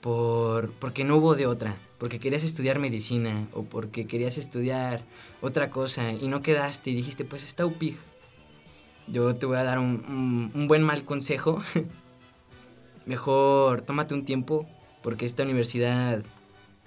por, 0.00 0.72
porque 0.72 1.04
no 1.04 1.16
hubo 1.16 1.34
de 1.34 1.46
otra, 1.46 1.76
porque 1.98 2.18
querías 2.18 2.44
estudiar 2.44 2.78
medicina 2.78 3.46
o 3.52 3.62
porque 3.62 4.06
querías 4.06 4.38
estudiar 4.38 5.02
otra 5.40 5.70
cosa 5.70 6.12
y 6.12 6.28
no 6.28 6.42
quedaste 6.42 6.90
y 6.90 6.94
dijiste, 6.94 7.24
pues 7.24 7.44
está 7.44 7.66
UPIG. 7.66 7.96
Yo 9.06 9.34
te 9.36 9.44
voy 9.44 9.58
a 9.58 9.64
dar 9.64 9.78
un, 9.78 10.50
un 10.54 10.66
buen 10.66 10.82
mal 10.82 11.04
consejo 11.04 11.62
mejor 13.06 13.82
tómate 13.82 14.14
un 14.14 14.24
tiempo 14.24 14.68
porque 15.02 15.26
esta 15.26 15.42
universidad 15.42 16.22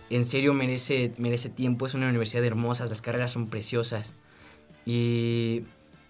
en 0.10 0.26
serio 0.26 0.54
merece, 0.54 1.14
merece 1.18 1.50
tiempo, 1.50 1.86
es 1.86 1.94
una 1.94 2.10
universidad 2.10 2.44
hermosa, 2.46 2.86
las 2.86 3.02
carreras 3.02 3.32
son 3.32 3.48
preciosas. 3.48 4.14
Y 4.86 5.64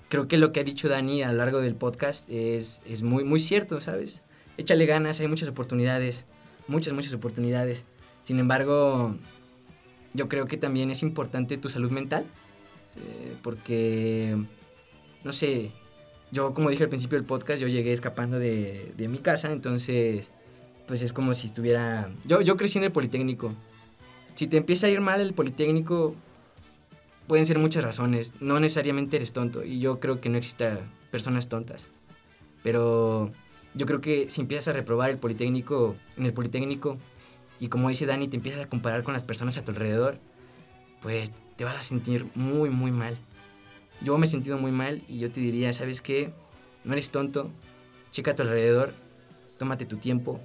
creo 0.10 0.28
que 0.28 0.38
lo 0.38 0.52
que 0.52 0.60
ha 0.60 0.64
dicho 0.64 0.88
Dani 0.88 1.24
a 1.24 1.32
lo 1.32 1.38
largo 1.40 1.60
del 1.62 1.76
podcast 1.76 2.30
es, 2.30 2.84
es 2.88 3.02
muy, 3.02 3.24
muy 3.24 3.40
cierto, 3.40 3.82
¿sabes? 3.82 4.24
Échale 4.58 4.86
ganas, 4.86 5.20
hay 5.20 5.28
muchas 5.28 5.50
oportunidades, 5.50 6.28
muchas, 6.68 6.94
muchas 6.94 7.14
oportunidades. 7.14 7.86
Sin 8.22 8.40
embargo, 8.40 9.16
yo 10.14 10.30
creo 10.30 10.48
que 10.48 10.58
también 10.58 10.92
es 10.92 11.02
importante 11.02 11.58
tu 11.58 11.70
salud 11.70 11.92
mental, 11.92 12.26
eh, 12.96 13.36
porque, 13.42 14.38
no 15.24 15.34
sé, 15.34 15.72
yo, 16.32 16.54
como 16.54 16.70
dije 16.70 16.84
al 16.84 16.90
principio 16.90 17.18
del 17.18 17.26
podcast, 17.26 17.60
yo 17.60 17.68
llegué 17.68 17.94
escapando 17.94 18.40
de, 18.40 18.94
de 18.98 19.08
mi 19.08 19.20
casa, 19.20 19.52
entonces, 19.52 20.32
pues 20.88 21.02
es 21.02 21.14
como 21.14 21.34
si 21.34 21.48
estuviera... 21.48 22.12
Yo, 22.26 22.42
yo 22.42 22.58
crecí 22.58 22.78
en 22.78 22.84
el 22.86 22.92
Politécnico. 22.92 23.54
Si 24.36 24.48
te 24.48 24.58
empieza 24.58 24.88
a 24.88 24.90
ir 24.90 25.02
mal 25.02 25.22
el 25.22 25.34
Politécnico, 25.34 26.16
pueden 27.28 27.46
ser 27.46 27.60
muchas 27.60 27.84
razones. 27.84 28.34
No 28.40 28.60
necesariamente 28.60 29.18
eres 29.18 29.34
tonto, 29.34 29.64
y 29.64 29.80
yo 29.80 30.00
creo 30.00 30.20
que 30.20 30.30
no 30.30 30.38
exista 30.38 30.80
personas 31.12 31.50
tontas. 31.50 31.90
Pero 32.64 33.32
yo 33.74 33.86
creo 33.86 34.02
que 34.02 34.30
si 34.30 34.42
empiezas 34.42 34.70
a 34.70 34.74
reprobar 34.74 35.10
el 35.10 35.18
Politécnico, 35.18 35.96
en 36.18 36.26
el 36.26 36.34
Politécnico, 36.34 36.98
y 37.60 37.70
como 37.70 37.90
dice 37.90 38.06
Dani, 38.06 38.28
te 38.28 38.36
empiezas 38.36 38.66
a 38.66 38.70
comparar 38.70 39.04
con 39.04 39.14
las 39.14 39.24
personas 39.24 39.58
a 39.58 39.64
tu 39.64 39.72
alrededor, 39.72 40.20
pues 41.02 41.32
te 41.56 41.64
vas 41.64 41.78
a 41.78 41.82
sentir 41.82 42.26
muy, 42.36 42.70
muy 42.70 42.92
mal. 42.92 43.18
Yo 44.02 44.18
me 44.18 44.26
he 44.26 44.30
sentido 44.30 44.58
muy 44.58 44.72
mal 44.72 45.02
y 45.08 45.20
yo 45.20 45.32
te 45.32 45.40
diría, 45.40 45.74
¿sabes 45.74 46.02
qué? 46.02 46.32
No 46.84 46.94
eres 46.94 47.12
tonto, 47.12 47.52
checa 48.12 48.32
a 48.32 48.36
tu 48.36 48.44
alrededor, 48.44 48.94
tómate 49.58 49.86
tu 49.86 49.98
tiempo, 49.98 50.40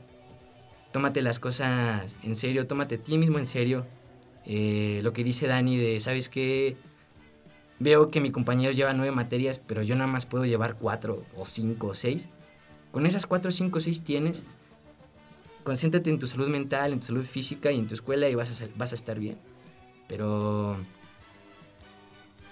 tómate 0.93 1.23
las 1.23 1.39
cosas 1.39 2.17
en 2.23 2.35
serio, 2.35 2.67
tómate 2.67 2.97
a 2.97 2.99
ti 2.99 3.19
mismo 3.19 3.39
en 3.39 3.47
serio. 3.47 3.87
Eh, 4.45 5.01
lo 5.03 5.13
que 5.13 5.23
dice 5.23 5.47
Dani 5.47 5.77
de, 5.77 6.01
¿sabes 6.01 6.29
qué? 6.29 6.77
Veo 7.79 8.11
que 8.11 8.21
mi 8.21 8.31
compañero 8.31 8.73
lleva 8.73 8.95
nueve 8.95 9.13
materias, 9.13 9.59
pero 9.59 9.83
yo 9.83 9.95
nada 9.97 10.07
más 10.07 10.27
puedo 10.27 10.45
llevar 10.45 10.77
cuatro 10.77 11.25
o 11.37 11.47
cinco 11.47 11.89
o 11.89 11.95
seis. 11.95 12.29
Con 12.91 13.07
esas 13.07 13.27
cuatro, 13.27 13.51
cinco 13.53 13.81
seis 13.81 14.03
tienes, 14.03 14.45
concéntrate 15.63 16.11
en 16.11 16.19
tu 16.19 16.27
salud 16.27 16.49
mental, 16.49 16.93
en 16.93 17.01
tu 17.01 17.07
salud 17.07 17.25
física 17.25 17.71
y 17.71 17.79
en 17.79 17.87
tu 17.87 17.95
escuela 17.95 18.29
y 18.29 18.35
vas 18.35 18.63
a, 18.63 18.69
vas 18.77 18.93
a 18.93 18.95
estar 18.95 19.19
bien. 19.19 19.39
Pero 20.09 20.77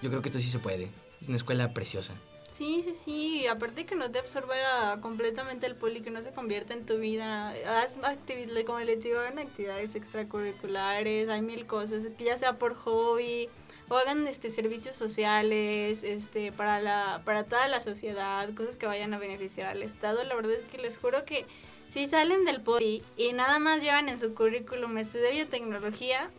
yo 0.01 0.09
creo 0.09 0.21
que 0.21 0.29
esto 0.29 0.39
sí 0.39 0.49
se 0.49 0.59
puede. 0.59 0.89
Es 1.21 1.27
una 1.27 1.37
escuela 1.37 1.73
preciosa. 1.73 2.15
Sí, 2.51 2.81
sí, 2.83 2.91
sí. 2.93 3.47
Aparte 3.47 3.85
que 3.85 3.95
no 3.95 4.11
te 4.11 4.19
absorba 4.19 4.99
completamente 4.99 5.65
el 5.67 5.75
poli, 5.75 6.01
que 6.01 6.09
no 6.09 6.21
se 6.21 6.31
convierta 6.31 6.73
en 6.73 6.85
tu 6.85 6.97
vida. 6.97 7.53
Haz 7.81 7.97
actividades, 8.03 8.65
como 8.65 8.79
les 8.81 9.01
digo, 9.01 9.23
en 9.23 9.39
actividades 9.39 9.95
extracurriculares, 9.95 11.29
hay 11.29 11.41
mil 11.41 11.65
cosas, 11.65 12.05
que 12.17 12.25
ya 12.25 12.35
sea 12.35 12.57
por 12.57 12.75
hobby, 12.75 13.47
o 13.87 13.95
hagan 13.95 14.27
este 14.27 14.49
servicios 14.49 14.97
sociales, 14.97 16.03
este 16.03 16.51
para 16.51 16.81
la 16.81 17.21
para 17.23 17.45
toda 17.45 17.67
la 17.69 17.79
sociedad, 17.79 18.53
cosas 18.53 18.75
que 18.75 18.85
vayan 18.85 19.13
a 19.13 19.17
beneficiar 19.17 19.67
al 19.67 19.81
estado. 19.81 20.23
La 20.25 20.35
verdad 20.35 20.53
es 20.53 20.69
que 20.69 20.77
les 20.77 20.97
juro 20.97 21.23
que 21.23 21.45
si 21.89 22.07
salen 22.07 22.45
del 22.45 22.61
poli 22.61 23.03
y 23.15 23.33
nada 23.33 23.59
más 23.59 23.81
llevan 23.81 24.09
en 24.09 24.17
su 24.17 24.33
currículum 24.33 24.97
estudio 24.97 25.31
biotecnología, 25.31 26.29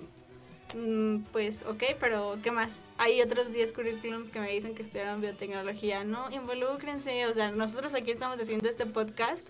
pues 1.32 1.64
ok, 1.68 1.82
pero 2.00 2.38
¿qué 2.42 2.50
más? 2.50 2.82
Hay 2.98 3.20
otros 3.22 3.52
10 3.52 3.72
currículums 3.72 4.30
que 4.30 4.40
me 4.40 4.50
dicen 4.50 4.74
que 4.74 4.82
estudiaron 4.82 5.20
biotecnología, 5.20 6.04
¿no? 6.04 6.30
Involúcrense, 6.30 7.26
o 7.26 7.34
sea, 7.34 7.50
nosotros 7.50 7.94
aquí 7.94 8.10
estamos 8.10 8.40
haciendo 8.40 8.68
este 8.68 8.86
podcast 8.86 9.48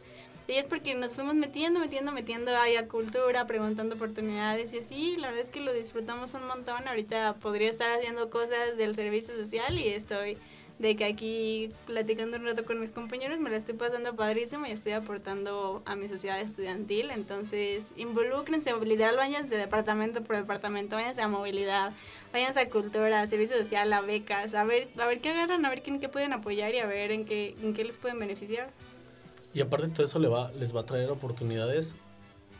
y 0.48 0.54
es 0.54 0.66
porque 0.66 0.94
nos 0.94 1.14
fuimos 1.14 1.34
metiendo, 1.34 1.78
metiendo, 1.78 2.10
metiendo 2.10 2.56
ahí 2.56 2.76
a 2.76 2.88
cultura, 2.88 3.46
preguntando 3.46 3.94
oportunidades 3.94 4.72
y 4.72 4.78
así. 4.78 5.16
La 5.16 5.28
verdad 5.28 5.44
es 5.44 5.50
que 5.50 5.60
lo 5.60 5.72
disfrutamos 5.72 6.34
un 6.34 6.46
montón. 6.46 6.88
Ahorita 6.88 7.36
podría 7.36 7.70
estar 7.70 7.90
haciendo 7.92 8.28
cosas 8.28 8.76
del 8.76 8.94
servicio 8.96 9.34
social 9.34 9.78
y 9.78 9.88
estoy 9.88 10.36
de 10.82 10.96
que 10.96 11.04
aquí 11.04 11.70
platicando 11.86 12.36
un 12.36 12.44
rato 12.44 12.64
con 12.64 12.80
mis 12.80 12.90
compañeros 12.90 13.38
me 13.38 13.48
la 13.50 13.56
estoy 13.56 13.74
pasando 13.74 14.16
padrísimo 14.16 14.66
y 14.66 14.72
estoy 14.72 14.92
aportando 14.92 15.80
a 15.86 15.94
mi 15.94 16.08
sociedad 16.08 16.40
estudiantil. 16.40 17.12
Entonces, 17.12 17.92
involúcrense, 17.96 18.74
literal, 18.84 19.16
váyanse 19.16 19.56
departamento 19.56 20.24
por 20.24 20.34
departamento, 20.34 20.96
váyanse 20.96 21.22
a 21.22 21.28
movilidad, 21.28 21.92
váyanse 22.32 22.60
a 22.60 22.68
cultura, 22.68 23.22
a 23.22 23.26
servicio 23.28 23.56
social, 23.56 23.92
a 23.92 24.00
becas, 24.00 24.54
a 24.54 24.64
ver, 24.64 24.88
a 24.98 25.06
ver 25.06 25.20
qué 25.20 25.30
agarran, 25.30 25.64
a 25.64 25.70
ver 25.70 25.82
quién 25.82 26.00
qué 26.00 26.08
pueden 26.08 26.32
apoyar 26.32 26.74
y 26.74 26.78
a 26.78 26.86
ver 26.86 27.12
en 27.12 27.24
qué, 27.24 27.54
en 27.62 27.74
qué 27.74 27.84
les 27.84 27.96
pueden 27.96 28.18
beneficiar. 28.18 28.68
Y 29.54 29.60
aparte 29.60 29.86
de 29.86 29.92
todo 29.92 30.04
eso 30.04 30.18
le 30.18 30.28
va, 30.28 30.50
les 30.52 30.74
va 30.74 30.80
a 30.80 30.86
traer 30.86 31.10
oportunidades 31.10 31.94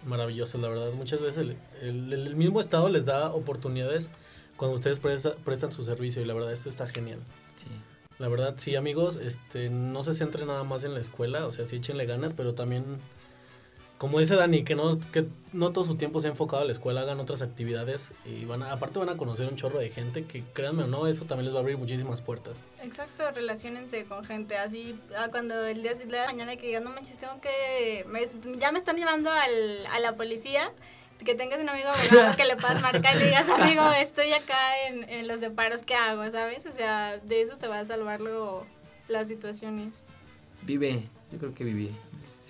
maravillosas, 0.07 0.61
la 0.61 0.69
verdad. 0.69 0.93
Muchas 0.93 1.21
veces 1.21 1.57
el, 1.81 2.13
el, 2.13 2.37
mismo 2.37 2.61
Estado 2.61 2.89
les 2.89 3.05
da 3.05 3.33
oportunidades 3.33 4.09
cuando 4.57 4.77
ustedes 4.77 5.01
prestan 5.01 5.73
su 5.73 5.83
servicio 5.83 6.23
y 6.23 6.25
la 6.25 6.35
verdad 6.35 6.53
esto 6.53 6.69
está 6.69 6.87
genial. 6.87 7.19
Sí. 7.57 7.67
La 8.19 8.29
verdad, 8.29 8.55
sí, 8.57 8.77
amigos, 8.77 9.17
este, 9.17 9.71
no 9.71 10.03
se 10.03 10.15
centren 10.15 10.47
nada 10.47 10.65
más 10.65 10.85
en 10.85 10.95
la 10.95 11.01
escuela, 11.01 11.47
o 11.47 11.53
sea, 11.53 11.67
sí 11.67 11.77
échenle 11.77 12.07
ganas, 12.07 12.35
pero 12.35 12.55
también 12.55 12.85
como 14.03 14.19
dice 14.19 14.35
Dani, 14.35 14.65
que 14.65 14.75
no, 14.75 14.99
que 15.13 15.29
no 15.53 15.71
todo 15.73 15.85
su 15.85 15.95
tiempo 15.95 16.19
se 16.19 16.27
ha 16.27 16.31
enfocado 16.31 16.61
a 16.61 16.65
la 16.65 16.73
escuela, 16.73 17.03
hagan 17.03 17.21
otras 17.21 17.41
actividades 17.41 18.13
y 18.25 18.45
van 18.47 18.65
a, 18.65 18.73
aparte 18.73 18.99
van 18.99 19.11
a 19.11 19.17
conocer 19.17 19.47
un 19.47 19.55
chorro 19.55 19.79
de 19.79 19.91
gente 19.91 20.25
que 20.25 20.43
créanme 20.55 20.83
o 20.83 20.87
no, 20.89 21.07
eso 21.07 21.25
también 21.25 21.45
les 21.45 21.55
va 21.55 21.59
a 21.59 21.61
abrir 21.61 21.79
muchísimas 21.79 22.21
puertas. 22.21 22.59
Exacto, 22.83 23.31
relacionense 23.31 24.05
con 24.07 24.25
gente, 24.25 24.57
así 24.57 24.99
ah, 25.17 25.29
cuando 25.31 25.65
el 25.65 25.85
día 25.85 25.95
de 25.95 26.05
la 26.07 26.27
mañana 26.27 26.57
que 26.57 26.67
digan, 26.67 26.83
no 26.83 26.91
manches, 26.91 27.17
tengo 27.17 27.41
que, 27.41 28.05
ya 28.59 28.73
me 28.73 28.81
están 28.81 28.97
llevando 28.97 29.31
al, 29.31 29.87
a 29.87 30.01
la 30.01 30.17
policía, 30.17 30.73
que 31.25 31.35
tengas 31.35 31.61
un 31.61 31.69
amigo 31.69 31.89
abogado 31.89 32.37
que 32.37 32.45
le 32.45 32.57
puedas 32.57 32.81
marcar 32.81 33.17
y 33.17 33.19
le 33.19 33.25
digas, 33.27 33.49
amigo, 33.61 33.83
estoy 34.01 34.33
acá 34.33 34.87
en, 34.89 35.09
en 35.09 35.29
los 35.29 35.41
separos, 35.41 35.83
¿qué 35.83 35.95
hago? 35.95 36.31
¿Sabes? 36.31 36.67
O 36.67 36.73
sea, 36.73 37.19
de 37.19 37.43
eso 37.43 37.57
te 37.59 37.69
va 37.69 37.81
a 37.81 37.85
salvar 37.85 38.21
luego 38.21 38.67
las 39.09 39.29
situaciones. 39.29 40.05
Vive, 40.63 41.03
yo 41.31 41.39
creo 41.39 41.55
que 41.55 41.65
viví 41.65 41.91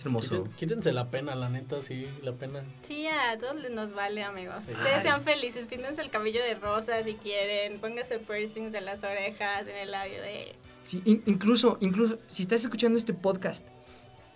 hermoso. 0.04 0.48
Quítense, 0.56 0.92
la 0.92 1.10
pena, 1.10 1.34
la 1.34 1.48
neta, 1.48 1.82
sí, 1.82 2.06
la 2.22 2.32
pena. 2.32 2.62
Sí, 2.82 3.06
a 3.06 3.38
todos 3.38 3.56
nos 3.70 3.92
vale, 3.92 4.22
amigos. 4.24 4.68
Ustedes 4.68 5.02
sean 5.02 5.22
felices, 5.22 5.66
píntense 5.66 6.02
el 6.02 6.10
cabello 6.10 6.42
de 6.42 6.54
rosa 6.54 7.02
si 7.04 7.14
quieren, 7.14 7.80
pónganse 7.80 8.18
piercings 8.18 8.74
en 8.74 8.84
las 8.84 9.04
orejas, 9.04 9.66
en 9.66 9.76
el 9.76 9.90
labio 9.90 10.20
de... 10.20 10.54
Sí, 10.82 11.02
incluso, 11.26 11.78
incluso, 11.80 12.18
si 12.26 12.42
estás 12.42 12.62
escuchando 12.62 12.98
este 12.98 13.14
podcast 13.14 13.66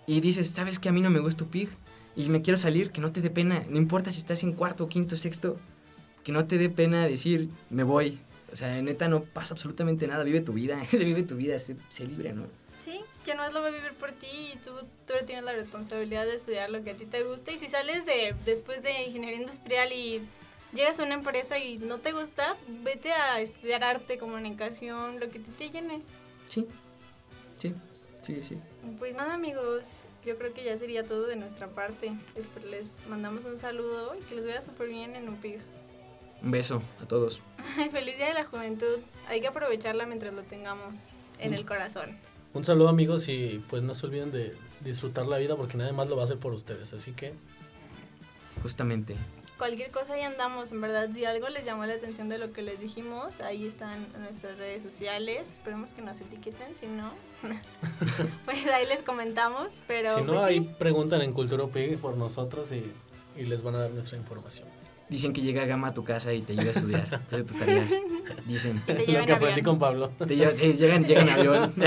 y 0.05 0.21
dices, 0.21 0.49
¿sabes 0.49 0.79
que 0.79 0.89
a 0.89 0.91
mí 0.93 1.01
no 1.01 1.09
me 1.09 1.19
gusta 1.19 1.43
tu 1.43 1.49
pig? 1.49 1.69
Y 2.17 2.29
me 2.29 2.41
quiero 2.41 2.57
salir, 2.57 2.89
que 2.89 2.99
no 2.99 3.11
te 3.11 3.21
dé 3.21 3.29
pena, 3.29 3.63
no 3.69 3.77
importa 3.77 4.11
si 4.11 4.17
estás 4.17 4.41
en 4.41 4.53
cuarto, 4.53 4.89
quinto, 4.89 5.15
sexto, 5.15 5.59
que 6.23 6.31
no 6.31 6.47
te 6.47 6.57
dé 6.57 6.67
pena 6.67 7.07
decir, 7.07 7.47
me 7.69 7.83
voy. 7.83 8.17
O 8.51 8.55
sea, 8.55 8.81
neta, 8.81 9.07
no 9.07 9.23
pasa 9.23 9.53
absolutamente 9.53 10.07
nada, 10.07 10.23
vive 10.23 10.41
tu 10.41 10.53
vida, 10.53 10.83
se 10.89 11.05
vive 11.05 11.21
tu 11.21 11.35
vida, 11.35 11.59
sé, 11.59 11.75
libre, 11.99 12.33
¿no? 12.33 12.47
Sí, 12.83 13.01
que 13.23 13.35
no 13.35 13.45
es 13.45 13.53
lo 13.53 13.61
va 13.61 13.67
a 13.67 13.71
vivir 13.71 13.93
por 13.93 14.13
ti 14.13 14.51
y 14.53 14.57
tú, 14.57 14.71
tú 15.05 15.13
tienes 15.27 15.43
la 15.43 15.53
responsabilidad 15.53 16.25
de 16.25 16.33
estudiar 16.33 16.71
lo 16.71 16.83
que 16.83 16.91
a 16.91 16.97
ti 16.97 17.05
te 17.05 17.21
gusta. 17.23 17.51
Y 17.51 17.59
si 17.59 17.67
sales 17.67 18.07
de 18.07 18.33
después 18.45 18.81
de 18.81 19.03
ingeniería 19.05 19.39
industrial 19.39 19.93
y 19.93 20.19
llegas 20.73 20.99
a 20.99 21.03
una 21.03 21.13
empresa 21.13 21.59
y 21.59 21.77
no 21.77 21.99
te 21.99 22.13
gusta, 22.13 22.55
vete 22.83 23.11
a 23.11 23.39
estudiar 23.41 23.83
arte, 23.83 24.17
comunicación, 24.17 25.19
lo 25.19 25.29
que 25.29 25.37
a 25.37 25.43
ti 25.43 25.51
te 25.51 25.69
llene. 25.69 26.01
Sí, 26.47 26.67
sí, 27.59 27.75
sí, 28.23 28.41
sí. 28.41 28.57
Pues 28.97 29.13
nada, 29.13 29.35
amigos. 29.35 29.91
Yo 30.27 30.37
creo 30.37 30.53
que 30.53 30.61
ya 30.61 30.77
sería 30.77 31.05
todo 31.05 31.25
de 31.25 31.37
nuestra 31.37 31.69
parte. 31.69 32.11
Les 32.69 32.97
mandamos 33.07 33.45
un 33.45 33.57
saludo 33.57 34.13
y 34.13 34.19
que 34.25 34.35
les 34.35 34.45
vaya 34.45 34.61
súper 34.61 34.89
bien 34.89 35.15
en 35.15 35.29
UPIG. 35.29 35.61
Un 36.43 36.51
beso 36.51 36.81
a 37.01 37.05
todos. 37.05 37.41
Feliz 37.93 38.17
Día 38.17 38.27
de 38.27 38.33
la 38.33 38.43
Juventud. 38.43 38.99
Hay 39.29 39.39
que 39.39 39.47
aprovecharla 39.47 40.05
mientras 40.05 40.33
lo 40.33 40.43
tengamos 40.43 41.07
en 41.39 41.53
el 41.53 41.65
corazón. 41.65 42.17
Un 42.53 42.65
saludo 42.65 42.89
amigos 42.89 43.29
y 43.29 43.63
pues 43.69 43.83
no 43.83 43.95
se 43.95 44.05
olviden 44.05 44.33
de 44.33 44.53
disfrutar 44.81 45.27
la 45.27 45.37
vida 45.37 45.55
porque 45.55 45.77
nadie 45.77 45.93
más 45.93 46.09
lo 46.09 46.17
va 46.17 46.23
a 46.23 46.25
hacer 46.25 46.39
por 46.39 46.51
ustedes, 46.51 46.91
así 46.91 47.13
que... 47.13 47.33
Justamente. 48.61 49.15
Cualquier 49.57 49.89
cosa 49.89 50.13
ahí 50.13 50.21
andamos, 50.21 50.71
en 50.71 50.81
verdad, 50.81 51.09
si 51.11 51.25
algo 51.25 51.49
les 51.49 51.65
llamó 51.65 51.85
la 51.85 51.93
atención 51.93 52.29
de 52.29 52.37
lo 52.37 52.53
que 52.53 52.61
les 52.61 52.79
dijimos, 52.79 53.41
ahí 53.41 53.65
están 53.65 54.05
nuestras 54.19 54.57
redes 54.57 54.83
sociales, 54.83 55.53
esperemos 55.53 55.93
que 55.93 56.03
nos 56.03 56.21
etiqueten, 56.21 56.75
si 56.75 56.85
no, 56.85 57.11
pues 58.45 58.67
ahí 58.67 58.85
les 58.85 59.01
comentamos, 59.01 59.81
pero... 59.87 60.15
Si 60.15 60.21
no, 60.21 60.33
pues, 60.33 60.45
ahí 60.45 60.61
preguntan 60.61 61.21
en 61.23 61.33
Cultura 61.33 61.65
Pig 61.67 61.97
por 61.97 62.17
nosotros 62.17 62.71
y, 62.71 62.91
y 63.35 63.45
les 63.45 63.63
van 63.63 63.75
a 63.75 63.79
dar 63.79 63.91
nuestra 63.91 64.17
información. 64.17 64.67
Dicen 65.09 65.31
que 65.31 65.41
llega 65.41 65.65
Gama 65.65 65.87
a 65.87 65.93
tu 65.93 66.03
casa 66.03 66.33
y 66.33 66.41
te 66.41 66.53
ayuda 66.53 66.67
a 66.67 66.71
estudiar, 66.71 67.21
te 67.29 67.43
tus 67.43 67.57
tareas. 67.57 67.89
Dicen. 68.45 68.81
Lo 68.87 69.25
que 69.25 69.31
aprendí 69.31 69.61
con 69.61 69.79
Pablo. 69.79 70.09
Te 70.09 70.35
llegan, 70.35 71.05
llegan 71.05 71.29
avión. 71.29 71.73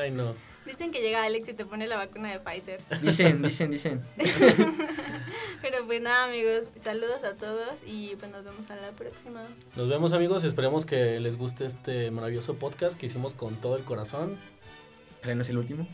Ay, 0.00 0.10
no. 0.10 0.34
Dicen 0.66 0.90
que 0.90 1.00
llega 1.00 1.22
Alex 1.22 1.48
y 1.48 1.54
te 1.54 1.64
pone 1.64 1.86
la 1.86 1.96
vacuna 1.96 2.30
de 2.30 2.40
Pfizer. 2.40 2.82
Dicen, 3.00 3.40
dicen, 3.42 3.70
dicen. 3.70 4.02
Pero 5.62 5.86
pues 5.86 6.00
nada, 6.00 6.24
amigos, 6.24 6.68
saludos 6.78 7.24
a 7.24 7.34
todos 7.34 7.82
y 7.86 8.16
pues 8.18 8.30
nos 8.30 8.44
vemos 8.44 8.70
a 8.70 8.76
la 8.76 8.90
próxima. 8.92 9.42
Nos 9.76 9.88
vemos, 9.88 10.12
amigos, 10.12 10.44
y 10.44 10.48
esperemos 10.48 10.84
que 10.84 11.20
les 11.20 11.38
guste 11.38 11.64
este 11.64 12.10
maravilloso 12.10 12.54
podcast 12.54 12.98
que 12.98 13.06
hicimos 13.06 13.34
con 13.34 13.56
todo 13.56 13.76
el 13.76 13.84
corazón. 13.84 14.36
¿Creen 15.22 15.40
es 15.40 15.48
el 15.48 15.58
último? 15.58 15.86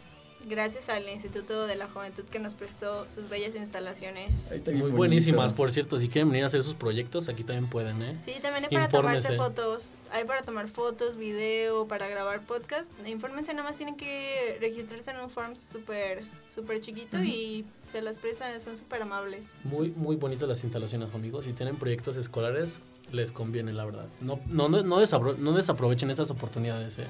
Gracias 0.49 0.89
al 0.89 1.09
Instituto 1.09 1.67
de 1.67 1.77
la 1.77 1.89
Juventud 1.89 2.25
que 2.25 2.39
nos 2.39 2.55
prestó 2.55 3.09
sus 3.09 3.29
bellas 3.29 3.55
instalaciones. 3.55 4.61
Muy 4.73 4.91
buenísimas, 4.91 5.53
por 5.53 5.71
cierto. 5.71 5.99
Si 5.99 6.09
quieren 6.09 6.29
venir 6.29 6.45
a 6.45 6.47
hacer 6.47 6.63
sus 6.63 6.75
proyectos, 6.75 7.29
aquí 7.29 7.45
también 7.45 7.69
pueden, 7.69 8.03
¿eh? 8.03 8.17
Sí, 8.25 8.35
también 8.43 8.65
hay 8.65 8.71
para 8.71 8.89
tomarse 8.89 9.37
fotos. 9.37 9.95
Hay 10.11 10.25
para 10.25 10.43
tomar 10.43 10.69
fotos, 10.69 11.17
video, 11.17 11.87
para 11.87 12.09
grabar 12.09 12.45
podcast. 12.45 12.91
Infórmense, 13.07 13.55
nada 13.55 13.69
más 13.69 13.77
tienen 13.77 13.97
que 13.97 14.59
registrarse 14.61 15.13
en 15.13 15.19
un 15.19 15.31
form 15.31 15.57
súper 15.57 16.25
súper 16.49 16.81
chiquito 16.81 17.23
y 17.23 17.65
se 17.91 18.03
las 18.03 18.19
prestan, 18.19 18.61
son 18.61 18.77
súper 18.77 19.03
amables. 19.03 19.55
Muy, 19.65 19.91
muy 19.91 20.17
bonitas 20.17 20.49
las 20.49 20.65
instalaciones, 20.65 21.15
amigos. 21.15 21.45
Si 21.45 21.53
tienen 21.53 21.77
proyectos 21.77 22.17
escolares, 22.17 22.81
les 23.13 23.33
conviene, 23.33 23.73
la 23.73 23.85
verdad. 23.85 24.07
No, 24.21 24.41
no, 24.47 24.69
no, 24.69 24.83
no 24.83 25.53
desaprovechen 25.57 26.11
esas 26.11 26.31
oportunidades, 26.31 26.99
¿eh? 26.99 27.07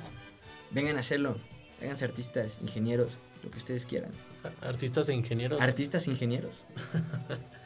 Vengan 0.71 0.97
a 0.97 1.01
hacerlo. 1.01 1.37
Háganse 1.83 2.05
artistas, 2.05 2.59
ingenieros, 2.63 3.19
lo 3.43 3.51
que 3.51 3.59
ustedes 3.59 3.87
quieran. 3.87 4.13
Artistas 4.61 5.09
e 5.09 5.15
ingenieros. 5.15 5.61
Artistas 5.61 6.07
e 6.07 6.13
ingenieros. 6.13 6.65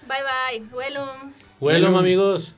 bye 0.09 0.23
bye. 0.23 0.67
Welum. 0.75 1.33
Welum, 1.61 1.97
amigos. 1.97 2.55